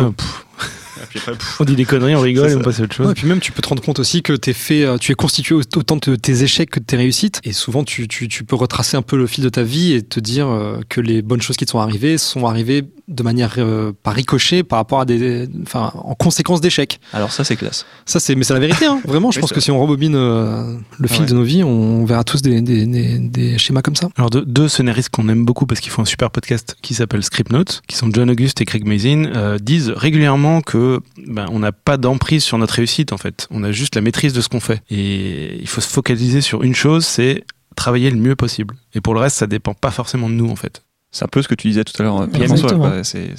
puis 1.09 1.19
après, 1.19 1.33
pff. 1.33 1.57
on 1.61 1.63
dit 1.65 1.75
des 1.75 1.85
conneries, 1.85 2.15
on 2.15 2.21
rigole 2.21 2.47
C'est 2.49 2.53
et 2.53 2.57
on 2.57 2.61
passe 2.61 2.79
à 2.79 2.83
autre 2.83 2.99
Ouais, 2.99 3.05
chose. 3.05 3.11
et 3.11 3.15
puis 3.15 3.27
même, 3.27 3.39
tu 3.39 3.51
peux 3.51 3.61
te 3.61 3.69
rendre 3.69 3.81
compte 3.83 3.99
aussi 3.99 4.21
que 4.23 4.33
t'es 4.33 4.53
fait, 4.53 4.83
euh, 4.83 4.97
tu 4.97 5.11
es 5.11 5.15
constitué 5.15 5.55
autant 5.55 5.97
de 5.97 6.15
tes 6.15 6.43
échecs 6.43 6.69
que 6.69 6.79
de 6.79 6.85
tes 6.85 6.97
réussites. 6.97 7.39
Et 7.43 7.53
souvent, 7.53 7.83
tu, 7.83 8.07
tu, 8.07 8.27
tu 8.27 8.43
peux 8.43 8.55
retracer 8.55 8.97
un 8.97 9.01
peu 9.01 9.17
le 9.17 9.27
fil 9.27 9.43
de 9.43 9.49
ta 9.49 9.63
vie 9.63 9.93
et 9.93 10.01
te 10.01 10.19
dire 10.19 10.47
euh, 10.47 10.79
que 10.89 11.01
les 11.01 11.21
bonnes 11.21 11.41
choses 11.41 11.57
qui 11.57 11.65
te 11.65 11.71
sont 11.71 11.79
arrivées 11.79 12.17
sont 12.17 12.45
arrivées 12.45 12.83
de 13.07 13.23
manière 13.23 13.55
euh, 13.57 13.93
par 14.03 14.13
ricochet 14.15 14.63
par 14.63 14.77
rapport 14.79 14.99
à 14.99 15.05
des, 15.05 15.47
enfin, 15.63 15.91
en 15.95 16.13
conséquence 16.15 16.59
d'échecs. 16.59 16.99
Alors 17.13 17.31
ça 17.31 17.43
c'est 17.45 17.55
classe. 17.55 17.85
Ça, 18.05 18.19
c'est, 18.19 18.35
mais 18.35 18.43
c'est 18.43 18.53
la 18.53 18.59
vérité, 18.59 18.85
hein. 18.85 18.99
Vraiment, 19.05 19.31
je 19.31 19.37
Oui, 19.37 19.41
pense 19.41 19.53
que 19.53 19.61
si 19.61 19.71
on 19.71 19.79
rebobine 19.81 20.15
euh, 20.15 20.75
le 20.97 21.07
fil 21.07 21.21
Ouais. 21.21 21.27
de 21.27 21.33
nos 21.33 21.43
vies, 21.43 21.63
on 21.63 22.03
verra 22.05 22.23
tous 22.23 22.41
des, 22.41 22.61
des, 22.61 22.85
des, 22.85 23.17
des 23.19 23.57
schémas 23.57 23.81
comme 23.81 23.95
ça. 23.95 24.09
Alors 24.17 24.29
deux, 24.29 24.43
deux 24.45 24.67
scénaristes 24.67 25.09
qu'on 25.09 25.29
aime 25.29 25.45
beaucoup 25.45 25.65
parce 25.65 25.79
qu'ils 25.79 25.91
font 25.91 26.01
un 26.01 26.05
super 26.05 26.31
podcast 26.31 26.75
qui 26.81 26.93
s'appelle 26.93 27.23
Script 27.23 27.51
Notes, 27.51 27.81
qui 27.87 27.95
sont 27.95 28.09
John 28.13 28.29
August 28.29 28.59
et 28.61 28.65
Craig 28.65 28.85
Mazin, 28.85 29.25
euh, 29.35 29.57
disent 29.57 29.89
régulièrement 29.95 30.61
que 30.61 30.77
ben, 31.25 31.47
on 31.51 31.59
n'a 31.59 31.71
pas 31.71 31.97
d'emprise 31.97 32.43
sur 32.43 32.57
notre 32.57 32.75
réussite 32.75 33.13
en 33.13 33.17
fait. 33.17 33.47
On 33.51 33.63
a 33.63 33.71
juste 33.71 33.95
la 33.95 34.01
maîtrise 34.01 34.33
de 34.33 34.41
ce 34.41 34.49
qu'on 34.49 34.59
fait. 34.59 34.81
Et 34.89 35.57
il 35.59 35.67
faut 35.67 35.81
se 35.81 35.89
focaliser 35.89 36.41
sur 36.41 36.63
une 36.63 36.75
chose, 36.75 37.05
c'est 37.05 37.43
travailler 37.75 38.09
le 38.09 38.17
mieux 38.17 38.35
possible. 38.35 38.75
Et 38.93 39.01
pour 39.01 39.13
le 39.13 39.19
reste, 39.19 39.37
ça 39.37 39.47
dépend 39.47 39.73
pas 39.73 39.91
forcément 39.91 40.29
de 40.29 40.35
nous 40.35 40.49
en 40.49 40.55
fait. 40.55 40.83
C'est 41.17 41.25
un 41.25 41.29
peu 41.29 41.41
ce 41.41 41.47
que 41.47 41.55
tu 41.55 41.67
disais 41.67 41.83
tout 41.83 41.99
à 41.99 42.03
l'heure, 42.03 42.21
euh. 42.21 42.27
François. 42.45 42.73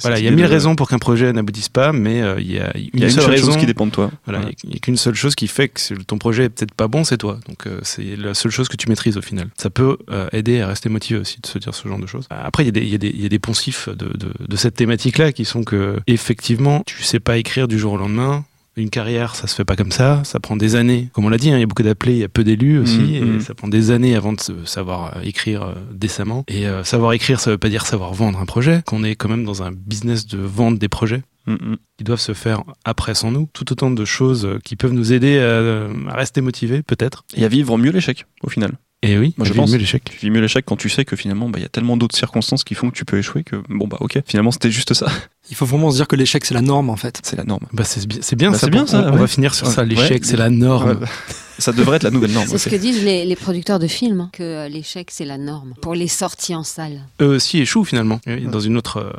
Voilà, 0.01 0.19
il 0.19 0.25
y 0.25 0.27
a 0.27 0.31
mille 0.31 0.43
de- 0.45 0.49
raisons 0.49 0.75
pour 0.75 0.89
qu'un 0.89 0.97
projet 0.99 1.31
n'aboutisse 1.31 1.69
pas, 1.69 1.93
mais 1.93 2.21
euh, 2.21 2.35
il 2.39 2.51
y 2.51 2.59
a 2.59 2.75
une, 2.75 2.89
Il 2.93 2.99
y 2.99 3.03
a 3.03 3.05
une 3.07 3.11
seule 3.13 3.21
seule 3.23 3.31
raison 3.31 3.51
chose 3.53 3.57
qui 3.57 3.65
dépend 3.65 3.85
de 3.85 3.91
toi. 3.91 4.11
Voilà, 4.25 4.39
il 4.41 4.45
Ouais. 4.47 4.55
n'y 4.65 4.75
a, 4.75 4.79
qu'une 4.79 4.97
seule 4.97 5.15
chose 5.15 5.33
qui 5.35 5.47
fait 5.47 5.69
que 5.69 5.93
ton 6.03 6.17
projet 6.17 6.43
est 6.45 6.49
peut-être 6.49 6.73
pas 6.73 6.89
bon, 6.89 7.05
c'est 7.05 7.17
toi. 7.17 7.39
Donc 7.47 7.67
euh, 7.67 7.79
c'est 7.83 8.17
la 8.17 8.33
seule 8.33 8.51
chose 8.51 8.67
que 8.67 8.75
tu 8.75 8.89
maîtrises 8.89 9.15
au 9.17 9.21
final. 9.21 9.47
Ça 9.57 9.69
peut 9.69 9.97
euh, 10.11 10.27
aider 10.33 10.59
à 10.59 10.67
rester 10.67 10.89
motivé 10.89 11.19
aussi 11.19 11.39
de 11.39 11.47
se 11.47 11.57
dire 11.57 11.73
ce 11.73 11.87
genre 11.87 11.99
de 11.99 12.07
choses. 12.07 12.25
Après, 12.29 12.63
il 12.63 12.67
y, 12.67 12.69
a 12.95 12.97
des- 12.97 13.09
y, 13.09 13.21
y 13.23 13.35
a 13.35 13.39
poncifs 13.39 13.87
de, 13.87 14.07
de, 14.17 14.33
de 14.45 14.55
cette 14.57 14.75
thématique-là 14.75 15.31
qui 15.31 15.45
sont 15.45 15.63
que 15.63 15.99
effectivement, 16.07 16.83
tu 16.85 17.01
sais 17.03 17.21
pas 17.21 17.37
écrire 17.37 17.69
du 17.69 17.79
jour 17.79 17.93
au 17.93 17.97
lendemain. 17.97 18.43
Une 18.75 18.89
carrière, 18.89 19.35
ça 19.35 19.47
se 19.47 19.55
fait 19.55 19.65
pas 19.65 19.75
comme 19.75 19.91
ça. 19.91 20.21
Ça 20.23 20.39
prend 20.39 20.55
des 20.55 20.75
années. 20.75 21.09
Comme 21.13 21.25
on 21.25 21.29
l'a 21.29 21.37
dit, 21.37 21.51
hein, 21.51 21.57
il 21.57 21.59
y 21.59 21.63
a 21.63 21.65
beaucoup 21.65 21.83
d'appelés, 21.83 22.13
il 22.13 22.19
y 22.19 22.23
a 22.23 22.29
peu 22.29 22.43
d'élus 22.43 22.79
aussi. 22.79 22.99
Mm, 22.99 23.13
et 23.13 23.21
mm. 23.21 23.41
ça 23.41 23.53
prend 23.53 23.67
des 23.67 23.91
années 23.91 24.15
avant 24.15 24.33
de 24.33 24.39
savoir 24.65 25.17
euh, 25.17 25.21
écrire 25.21 25.63
euh, 25.63 25.73
décemment. 25.91 26.45
Et 26.47 26.67
euh, 26.67 26.83
savoir 26.83 27.13
écrire, 27.13 27.39
ça 27.39 27.51
veut 27.51 27.57
pas 27.57 27.69
dire 27.69 27.85
savoir 27.85 28.13
vendre 28.13 28.39
un 28.39 28.45
projet. 28.45 28.81
Qu'on 28.85 29.03
est 29.03 29.15
quand 29.15 29.29
même 29.29 29.43
dans 29.43 29.63
un 29.63 29.71
business 29.71 30.27
de 30.27 30.37
vente 30.37 30.77
des 30.77 30.89
projets 30.89 31.23
Mm, 31.45 31.75
qui 31.97 32.03
doivent 32.03 32.19
se 32.19 32.33
faire 32.33 32.63
après 32.85 33.15
sans 33.15 33.31
nous. 33.31 33.49
Tout 33.53 33.71
autant 33.71 33.89
de 33.89 34.05
choses 34.05 34.47
qui 34.63 34.75
peuvent 34.75 34.93
nous 34.93 35.13
aider 35.13 35.39
à, 35.39 36.11
à 36.11 36.15
rester 36.15 36.41
motivés, 36.41 36.83
peut-être. 36.83 37.25
Et 37.35 37.43
à 37.43 37.47
vivre 37.47 37.77
mieux 37.77 37.91
l'échec, 37.91 38.25
au 38.43 38.49
final. 38.49 38.73
Et 39.01 39.17
oui, 39.17 39.33
Moi, 39.37 39.47
je 39.47 39.53
pense. 39.53 39.71
mieux 39.71 39.77
l'échec. 39.77 40.03
Tu 40.03 40.17
vis 40.17 40.29
mieux 40.29 40.41
l'échec 40.41 40.65
quand 40.65 40.75
tu 40.75 40.89
sais 40.89 41.05
que 41.05 41.15
finalement, 41.15 41.47
bah, 41.49 41.57
il 41.59 41.61
y 41.61 41.65
a 41.65 41.69
tellement 41.69 41.95
d'autres 41.95 42.17
circonstances 42.17 42.65
qui 42.65 42.75
font 42.75 42.89
que 42.89 42.95
tu 42.95 43.05
peux 43.05 43.17
échouer 43.17 43.43
que, 43.45 43.55
bon, 43.69 43.87
bah, 43.87 43.95
ok, 44.01 44.19
finalement, 44.27 44.51
c'était 44.51 44.71
juste 44.71 44.93
ça. 44.93 45.07
Il 45.49 45.55
faut 45.55 45.65
vraiment 45.65 45.89
se 45.89 45.95
dire 45.95 46.07
que 46.07 46.17
l'échec, 46.17 46.43
c'est 46.43 46.53
la 46.53 46.61
norme, 46.61 46.89
en 46.89 46.97
fait. 46.97 47.19
C'est 47.23 47.37
la 47.37 47.45
norme. 47.45 47.65
Bah, 47.71 47.85
c'est 47.85 48.05
bien, 48.05 48.19
c'est 48.21 48.35
bien 48.35 48.51
Bah, 48.51 48.57
ça. 48.57 48.65
c'est 48.65 48.71
bien, 48.71 48.85
ça, 48.85 49.09
On, 49.13 49.15
va 49.15 49.27
finir 49.27 49.55
sur 49.55 49.67
ça. 49.67 49.85
L'échec, 49.85 50.11
Ouais. 50.11 50.19
c'est 50.23 50.35
la 50.37 50.49
norme. 50.49 50.99
Ouais. 50.99 51.07
Ça 51.59 51.73
devrait 51.73 51.97
être 51.97 52.03
la 52.03 52.11
nouvelle 52.11 52.31
norme. 52.31 52.47
C'est 52.47 52.57
ce 52.57 52.69
que 52.69 52.75
disent 52.77 53.03
les, 53.03 53.25
les 53.25 53.35
producteurs 53.35 53.79
de 53.79 53.87
films, 53.87 54.21
hein, 54.21 54.29
que 54.31 54.43
euh, 54.43 54.69
l'échec 54.69 55.09
c'est 55.11 55.25
la 55.25 55.37
norme 55.37 55.73
pour 55.81 55.93
les 55.93 56.07
sorties 56.07 56.55
en 56.55 56.63
salle. 56.63 57.01
eux 57.21 57.25
aussi 57.35 57.59
échouent 57.59 57.83
finalement 57.83 58.21
dans 58.45 58.61
une 58.61 58.77
autre 58.77 58.99
euh, 58.99 59.11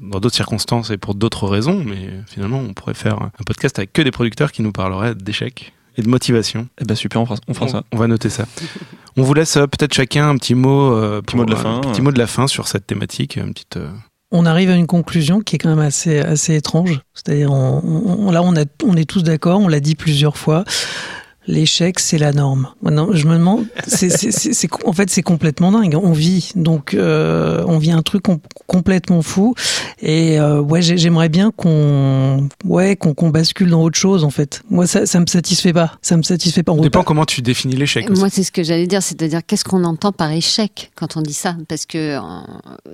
dans 0.00 0.18
d'autres 0.18 0.34
circonstances 0.34 0.88
et 0.88 0.96
pour 0.96 1.14
d'autres 1.14 1.46
raisons 1.46 1.84
mais 1.84 2.08
finalement 2.26 2.60
on 2.60 2.72
pourrait 2.72 2.94
faire 2.94 3.20
un 3.20 3.30
podcast 3.44 3.78
avec 3.78 3.92
que 3.92 4.00
des 4.00 4.10
producteurs 4.10 4.52
qui 4.52 4.62
nous 4.62 4.72
parleraient 4.72 5.14
d'échecs 5.14 5.74
et 5.96 6.02
de 6.02 6.08
motivation 6.08 6.68
Eh 6.80 6.84
ben, 6.84 6.94
super, 6.94 7.20
on 7.20 7.26
fera, 7.26 7.36
on 7.48 7.54
fera 7.54 7.68
ça. 7.68 7.82
on 7.92 7.96
va 7.96 8.06
noter 8.06 8.30
ça 8.30 8.44
on 9.16 9.22
vous 9.22 9.34
laisse 9.34 9.56
euh, 9.56 9.66
peut-être 9.66 9.94
chacun 9.94 10.28
un 10.28 10.36
petit 10.36 10.54
mot 10.54 10.94
euh, 10.94 11.20
Petit 11.22 11.36
mot 11.36 11.44
de 11.44 11.52
la 11.52 11.58
euh, 11.58 11.62
fin, 11.62 11.76
un 11.76 11.80
petit 11.80 12.00
euh. 12.00 12.04
mot 12.04 12.12
de 12.12 12.18
la 12.18 12.26
fin 12.26 12.46
sur 12.46 12.68
cette 12.68 12.86
thématique 12.86 13.36
une 13.36 13.52
petite 13.52 13.76
euh, 13.76 13.90
On 14.30 14.46
arrive 14.46 14.70
à 14.70 14.74
une 14.76 14.86
conclusion 14.86 15.40
qui 15.40 15.56
est 15.56 15.58
quand 15.58 15.68
même 15.68 15.78
assez, 15.78 16.18
assez 16.20 16.54
étrange. 16.56 17.00
C'est-à-dire, 17.14 17.50
on, 17.52 17.82
on- 18.26 18.30
là, 18.30 18.42
on, 18.42 18.56
a, 18.56 18.64
on 18.84 18.96
est 18.96 19.04
tous 19.08 19.22
d'accord, 19.22 19.60
on 19.60 19.68
l'a 19.68 19.80
dit 19.80 19.94
plusieurs 19.94 20.36
fois. 20.38 20.64
L'échec, 21.46 21.98
c'est 21.98 22.18
la 22.18 22.32
norme. 22.32 22.68
Maintenant, 22.82 23.08
je 23.12 23.26
me 23.26 23.34
demande, 23.34 23.64
c'est, 23.86 24.08
en 24.84 24.92
fait, 24.92 25.10
c'est 25.10 25.22
complètement 25.22 25.72
dingue. 25.72 25.96
On 26.00 26.12
vit, 26.12 26.52
donc, 26.54 26.94
euh, 26.94 27.64
on 27.66 27.78
vit 27.78 27.90
un 27.90 28.02
truc 28.02 28.22
com- 28.22 28.38
complètement 28.66 29.22
fou. 29.22 29.54
Et 30.00 30.38
euh, 30.38 30.60
ouais, 30.60 30.82
j'ai- 30.82 30.96
j'aimerais 30.96 31.28
bien 31.28 31.50
qu'on, 31.50 32.48
ouais, 32.64 32.96
qu'on, 32.96 33.30
bascule 33.30 33.70
dans 33.70 33.82
autre 33.82 33.98
chose. 33.98 34.24
En 34.24 34.30
fait, 34.30 34.62
moi, 34.70 34.86
ça, 34.86 35.06
ça 35.06 35.18
me 35.20 35.26
satisfait 35.26 35.72
pas. 35.72 35.92
Ça 36.02 36.16
me 36.16 36.22
satisfait 36.22 36.62
pas. 36.62 36.72
On 36.72 36.80
dépend 36.80 37.00
pas- 37.00 37.04
comment 37.04 37.24
tu 37.24 37.42
définis 37.42 37.74
l'échec. 37.76 38.08
Moi, 38.10 38.28
c'est 38.30 38.42
ce 38.44 38.52
que 38.52 38.62
j'allais 38.62 38.86
dire, 38.86 39.02
c'est-à-dire 39.02 39.40
qu'est-ce 39.46 39.64
qu'on 39.64 39.84
entend 39.84 40.12
par 40.12 40.30
échec 40.30 40.92
quand 40.94 41.16
on 41.16 41.22
dit 41.22 41.32
ça? 41.32 41.56
Parce 41.68 41.86
que 41.86 42.18
euh, 42.18 42.20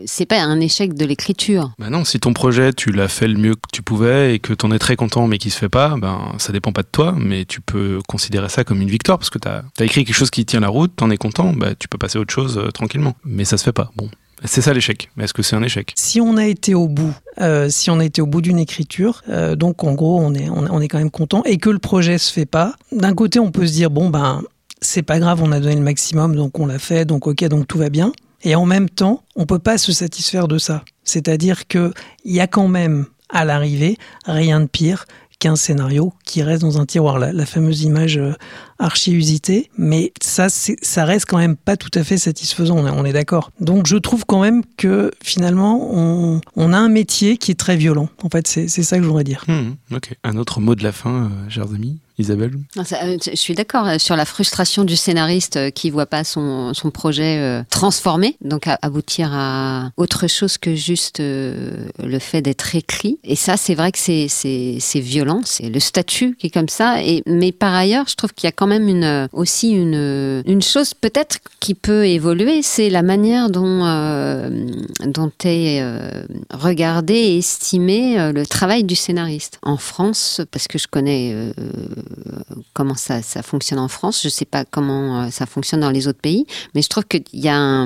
c'est 0.07 0.27
pas 0.27 0.41
un 0.41 0.61
échec 0.61 0.95
de 0.95 1.05
l'écriture. 1.05 1.73
Bah 1.79 1.91
non, 1.91 2.05
si 2.05 2.19
ton 2.21 2.33
projet, 2.33 2.73
tu 2.73 2.93
l'as 2.93 3.09
fait 3.09 3.29
le 3.29 3.37
mieux 3.39 3.55
que 3.55 3.61
tu 3.73 3.83
pouvais 3.83 4.35
et 4.35 4.39
que 4.39 4.53
t'en 4.55 4.71
es 4.71 4.79
très 4.79 4.97
content 4.97 5.27
mais 5.27 5.39
qui 5.39 5.51
se 5.51 5.59
fait 5.59 5.69
pas, 5.69 5.97
ben 5.99 6.33
ça 6.39 6.53
dépend 6.53 6.73
pas 6.73 6.83
de 6.83 6.89
toi, 6.91 7.15
mais 7.19 7.45
tu 7.45 7.61
peux 7.61 7.99
considérer 8.09 8.38
ça 8.47 8.63
comme 8.63 8.81
une 8.81 8.91
victoire 8.91 9.19
parce 9.19 9.31
que 9.31 9.39
t'as 9.39 9.63
as 9.79 9.85
écrit 9.85 10.05
quelque 10.05 10.15
chose 10.15 10.31
qui 10.31 10.45
tient 10.45 10.61
la 10.61 10.69
route, 10.69 10.93
t'en 10.95 11.11
es 11.11 11.17
content, 11.17 11.53
bah 11.53 11.75
tu 11.77 11.89
peux 11.89 11.99
passer 11.99 12.19
à 12.19 12.21
autre 12.21 12.33
chose 12.33 12.59
euh, 12.59 12.71
tranquillement. 12.71 13.17
Mais 13.25 13.45
ça 13.45 13.59
se 13.59 13.65
fait 13.65 13.73
pas. 13.73 13.91
Bon, 13.97 14.09
c'est 14.45 14.61
ça 14.61 14.73
l'échec. 14.73 15.11
Mais 15.17 15.25
est-ce 15.25 15.35
que 15.35 15.43
c'est 15.43 15.57
un 15.57 15.63
échec? 15.63 15.93
Si 15.97 16.21
on 16.21 16.37
a 16.37 16.47
été 16.47 16.75
au 16.75 16.89
bout, 16.89 17.15
euh, 17.41 17.69
si 17.69 17.91
on 17.91 17.99
a 17.99 18.05
été 18.05 18.23
au 18.23 18.27
bout 18.27 18.41
d'une 18.41 18.59
écriture, 18.59 19.23
euh, 19.29 19.57
donc 19.57 19.83
en 19.83 19.95
gros 19.95 20.21
on 20.21 20.35
est, 20.35 20.49
on, 20.49 20.67
on 20.71 20.81
est 20.81 20.89
quand 20.89 20.99
même 20.99 21.11
content 21.11 21.43
et 21.45 21.59
que 21.59 21.71
le 21.71 21.79
projet 21.79 22.19
se 22.19 22.33
fait 22.33 22.47
pas. 22.47 22.75
D'un 22.93 23.15
côté 23.15 23.41
on 23.41 23.51
peut 23.51 23.67
se 23.67 23.73
dire 23.73 23.91
bon 23.91 24.11
ben 24.11 24.43
c'est 24.81 25.03
pas 25.03 25.19
grave, 25.19 25.43
on 25.43 25.51
a 25.51 25.59
donné 25.59 25.75
le 25.75 25.83
maximum 25.83 26.37
donc 26.37 26.59
on 26.61 26.67
l'a 26.67 26.79
fait 26.79 27.05
donc 27.05 27.27
ok 27.27 27.45
donc 27.49 27.67
tout 27.67 27.79
va 27.79 27.91
bien. 27.91 28.13
Et 28.43 28.55
en 28.55 28.67
même 28.67 28.89
temps 28.89 29.25
on 29.35 29.47
peut 29.47 29.59
pas 29.59 29.79
se 29.79 29.93
satisfaire 29.93 30.47
de 30.47 30.59
ça. 30.59 30.85
C'est-à-dire 31.03 31.67
que 31.67 31.93
il 32.25 32.35
y 32.35 32.41
a 32.41 32.47
quand 32.47 32.69
même 32.69 33.07
à 33.31 33.45
l'arrivée 33.45 33.99
rien 34.25 34.61
de 34.61 34.67
pire 34.67 35.07
qu'un 35.39 35.57
scénario 35.57 36.13
qui 36.25 36.43
reste 36.43 36.63
dans 36.63 36.81
un 36.81 36.87
tiroir, 36.87 37.19
la, 37.19 37.33
la 37.33 37.47
fameuse 37.47 37.83
image 37.83 38.21
euh, 38.81 38.85
archi-usitée, 38.85 39.71
mais 39.79 40.13
ça, 40.23 40.49
ça 40.49 41.05
reste 41.05 41.27
quand 41.27 41.39
même 41.39 41.57
pas 41.57 41.77
tout 41.77 41.91
à 41.95 42.05
fait 42.05 42.19
satisfaisant, 42.19 42.77
on 42.79 43.05
est, 43.05 43.13
d'accord. 43.13 43.51
Donc 43.61 43.87
je 43.87 43.97
trouve 43.97 44.25
quand 44.27 44.41
même 44.41 44.63
que 44.77 45.11
finalement, 45.23 45.89
on, 45.93 46.41
on 46.57 46.73
a 46.73 46.77
un 46.79 46.89
métier 46.89 47.37
qui 47.37 47.51
est 47.53 47.59
très 47.59 47.77
violent. 47.77 48.09
En 48.23 48.29
fait, 48.29 48.47
c'est 48.47 48.69
c'est 48.69 48.83
ça 48.83 48.97
que 48.99 49.03
je 49.03 49.09
voudrais 49.09 49.25
dire. 49.25 49.45
Hmm, 49.49 49.73
Ok. 49.95 50.15
Un 50.25 50.37
autre 50.37 50.61
mot 50.61 50.75
de 50.75 50.83
la 50.83 50.93
fin, 50.93 51.25
euh, 51.25 51.51
chers 51.51 51.73
amis 51.75 51.99
Isabelle? 52.21 52.59
Euh, 52.77 53.17
Je 53.25 53.37
suis 53.37 53.55
d'accord 53.55 53.87
euh, 53.87 53.99
sur 53.99 54.17
la 54.17 54.25
frustration 54.25 54.85
du 54.85 54.97
scénariste 54.97 55.71
qui 55.73 55.89
voit 55.89 56.07
pas 56.07 56.25
son, 56.25 56.75
son 56.75 56.91
projet 56.91 57.63
transformé, 57.71 58.37
donc 58.45 58.67
à- 58.67 58.77
aboutir 58.83 59.31
à 59.33 59.91
autre 59.97 60.27
chose 60.27 60.59
que 60.59 60.75
juste 60.75 61.21
le 61.21 62.19
fait 62.21 62.43
d'être 62.43 62.75
écrit. 62.75 63.19
Et 63.25 63.37
ça, 63.37 63.57
c'est 63.57 63.75
vrai 63.77 63.93
que 63.93 63.99
c'est 63.99 64.27
c'est 64.29 64.79
c'est 64.81 65.01
violent, 65.01 65.41
c'est 65.45 65.69
le 65.71 65.81
statut 65.81 66.35
qui 66.37 66.49
est 66.49 66.51
comme 66.51 66.69
ça. 66.69 67.03
Et 67.03 67.23
mais 67.27 67.53
par 67.53 67.73
ailleurs, 67.75 68.07
je 68.09 68.15
trouve 68.17 68.33
qu'il 68.35 68.47
y 68.47 68.49
a 68.49 68.53
quand 68.53 68.67
même 68.69 68.87
une 68.89 69.05
euh, 69.05 69.27
aussi 69.33 69.71
une 69.71 70.43
une 70.47 70.63
chose 70.63 70.95
peut-être 70.95 71.39
qui 71.61 71.75
peut 71.75 72.07
évoluer, 72.07 72.63
c'est 72.63 72.91
la 72.91 73.03
manière 73.03 73.51
dont 73.51 73.85
euh, 73.85 74.49
dont 75.07 75.33
est 75.45 75.81
euh, 75.83 76.23
regardé 76.53 77.15
et 77.15 77.39
estimé 77.39 78.21
euh, 78.21 78.33
le 78.33 78.47
travail 78.47 78.85
du 78.85 78.95
scénariste 78.95 79.59
en 79.63 79.77
France, 79.77 80.41
parce 80.53 80.69
que 80.69 80.79
je 80.79 80.87
connais 80.87 81.33
euh, 81.35 81.53
comment 82.75 82.95
ça, 82.95 83.23
ça 83.23 83.43
fonctionne 83.43 83.81
en 83.81 83.89
France. 83.89 84.21
Je 84.23 84.29
sais 84.29 84.45
pas 84.45 84.65
comment 84.65 85.23
euh, 85.23 85.29
ça 85.31 85.47
fonctionne 85.47 85.81
dans 85.81 85.91
les 85.91 86.07
autres 86.09 86.21
pays, 86.21 86.47
mais 86.75 86.83
je 86.83 86.89
trouve 86.89 87.05
qu'il 87.05 87.25
y 87.33 87.49
a 87.49 87.85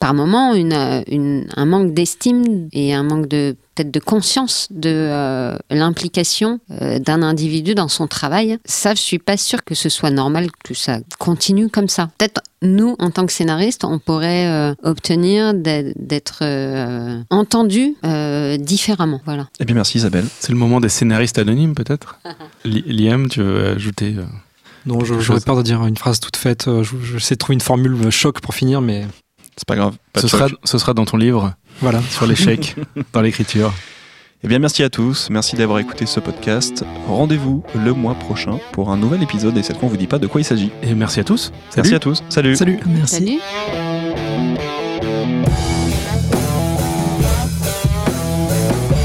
par 0.00 0.12
moment 0.12 0.52
euh, 0.54 1.02
une- 1.08 1.46
un 1.56 1.66
manque 1.66 1.94
d'estime 1.94 2.68
et 2.72 2.92
un 2.94 3.02
manque 3.04 3.28
de 3.28 3.56
peut-être 3.74 3.90
de 3.90 4.00
conscience 4.00 4.68
de 4.70 4.90
euh, 4.90 5.56
l'implication 5.70 6.60
euh, 6.70 6.98
d'un 6.98 7.22
individu 7.22 7.74
dans 7.74 7.88
son 7.88 8.06
travail. 8.06 8.58
Ça, 8.64 8.94
je 8.94 9.00
suis 9.00 9.18
pas 9.18 9.36
sûre 9.36 9.64
que 9.64 9.74
ce 9.74 9.88
soit 9.88 10.10
normal 10.10 10.48
que 10.64 10.74
ça 10.74 10.98
continue 11.18 11.68
comme 11.68 11.88
ça. 11.88 12.10
Peut-être 12.18 12.40
nous, 12.62 12.96
en 12.98 13.10
tant 13.10 13.26
que 13.26 13.32
scénaristes, 13.32 13.84
on 13.84 13.98
pourrait 13.98 14.46
euh, 14.46 14.74
obtenir 14.82 15.52
d'être- 15.54 16.38
euh, 16.42 17.20
entendus 17.30 17.94
euh, 18.04 18.56
différemment. 18.56 19.20
Voilà. 19.24 19.48
Eh 19.60 19.64
bien, 19.64 19.74
merci 19.74 19.98
Isabelle. 19.98 20.24
C'est 20.40 20.52
le 20.52 20.58
moment 20.58 20.80
des 20.80 20.88
scénaristes 20.88 21.38
anonymes, 21.38 21.74
peut-être? 21.74 22.18
Li- 22.64 22.84
Liam, 22.86 23.28
tu 23.28 23.42
veux 23.42 23.66
ajouter 23.68 24.14
euh, 24.16 24.22
Non, 24.86 25.04
j'aurais 25.04 25.40
peur 25.40 25.56
de 25.56 25.62
dire 25.62 25.84
une 25.86 25.96
phrase 25.96 26.20
toute 26.20 26.36
faite. 26.36 26.64
Je, 26.82 26.94
je 27.02 27.18
sais 27.18 27.34
de 27.34 27.38
trouver 27.38 27.54
une 27.54 27.60
formule 27.60 28.10
choc 28.10 28.40
pour 28.40 28.54
finir, 28.54 28.80
mais 28.80 29.06
C'est 29.56 29.66
pas 29.66 29.76
grave. 29.76 29.96
Pas 30.12 30.20
ce, 30.20 30.28
sera, 30.28 30.48
ce 30.64 30.78
sera 30.78 30.94
dans 30.94 31.04
ton 31.04 31.16
livre 31.16 31.54
voilà. 31.80 32.00
sur 32.10 32.26
l'échec, 32.26 32.76
dans 33.12 33.20
l'écriture. 33.20 33.72
Eh 34.42 34.48
bien, 34.48 34.58
merci 34.58 34.82
à 34.82 34.90
tous. 34.90 35.30
Merci 35.30 35.56
d'avoir 35.56 35.78
écouté 35.78 36.04
ce 36.04 36.20
podcast. 36.20 36.84
Rendez-vous 37.08 37.64
le 37.74 37.94
mois 37.94 38.14
prochain 38.14 38.58
pour 38.72 38.90
un 38.90 38.98
nouvel 38.98 39.22
épisode 39.22 39.56
et 39.56 39.62
cette 39.62 39.78
fois, 39.78 39.86
on 39.86 39.90
vous 39.90 39.96
dit 39.96 40.06
pas 40.06 40.18
de 40.18 40.26
quoi 40.26 40.40
il 40.40 40.44
s'agit. 40.44 40.70
Et 40.82 40.94
merci 40.94 41.20
à 41.20 41.24
tous. 41.24 41.50
Merci 41.76 41.94
à 41.94 41.98
tous. 41.98 42.22
Salut. 42.28 42.54
Salut. 42.54 42.78
Merci. 42.86 43.14
Salut. 43.14 43.93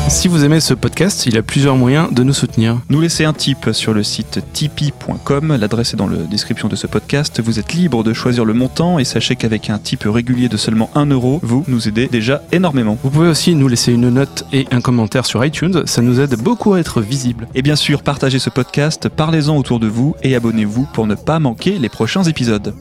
Si 0.10 0.28
vous 0.28 0.44
aimez 0.44 0.60
ce 0.60 0.74
podcast, 0.74 1.28
il 1.28 1.36
y 1.36 1.38
a 1.38 1.44
plusieurs 1.44 1.76
moyens 1.76 2.12
de 2.12 2.24
nous 2.24 2.34
soutenir. 2.34 2.80
Nous 2.90 3.00
laisser 3.00 3.26
un 3.26 3.34
tip 3.34 3.70
sur 3.74 3.94
le 3.94 4.02
site 4.02 4.40
tipeee.com. 4.54 5.56
L'adresse 5.56 5.94
est 5.94 5.98
dans 5.98 6.08
la 6.08 6.18
description 6.18 6.68
de 6.68 6.76
ce 6.76 6.88
podcast. 6.88 7.40
Vous 7.40 7.60
êtes 7.60 7.74
libre 7.74 8.04
de 8.04 8.12
choisir 8.12 8.44
le 8.44 8.54
montant 8.54 8.98
et 8.98 9.06
sachez 9.06 9.36
qu'avec 9.36 9.70
un 9.70 9.78
tip 9.78 10.04
régulier 10.06 10.50
de 10.50 10.58
seulement 10.58 10.90
1 10.96 11.06
euro, 11.06 11.40
vous 11.44 11.64
nous 11.68 11.88
aidez 11.88 12.08
déjà 12.08 12.42
énormément. 12.52 12.98
Vous 13.04 13.12
pouvez 13.12 13.30
aussi 13.30 13.54
nous 13.54 13.68
laisser 13.68 13.94
une 13.94 14.10
note 14.10 14.46
et 14.52 14.66
un 14.72 14.82
commentaire 14.82 15.28
sur 15.28 15.46
iTunes, 15.46 15.84
ça 15.86 16.02
nous 16.02 16.20
aide 16.20 16.42
beaucoup 16.42 16.74
à 16.74 16.80
être 16.80 17.02
visible. 17.02 17.48
Et 17.54 17.62
bien 17.62 17.76
sûr, 17.76 18.02
partagez 18.02 18.40
ce 18.40 18.50
podcast, 18.50 19.10
parlez-en 19.10 19.56
autour 19.58 19.80
de 19.80 19.88
vous 19.88 20.16
et 20.24 20.36
abonnez-vous 20.36 20.88
pour 20.92 21.06
ne 21.06 21.16
pas 21.16 21.40
manquer 21.40 21.78
les 21.78 21.90
prochains 21.90 22.24
épisodes. 22.24 22.74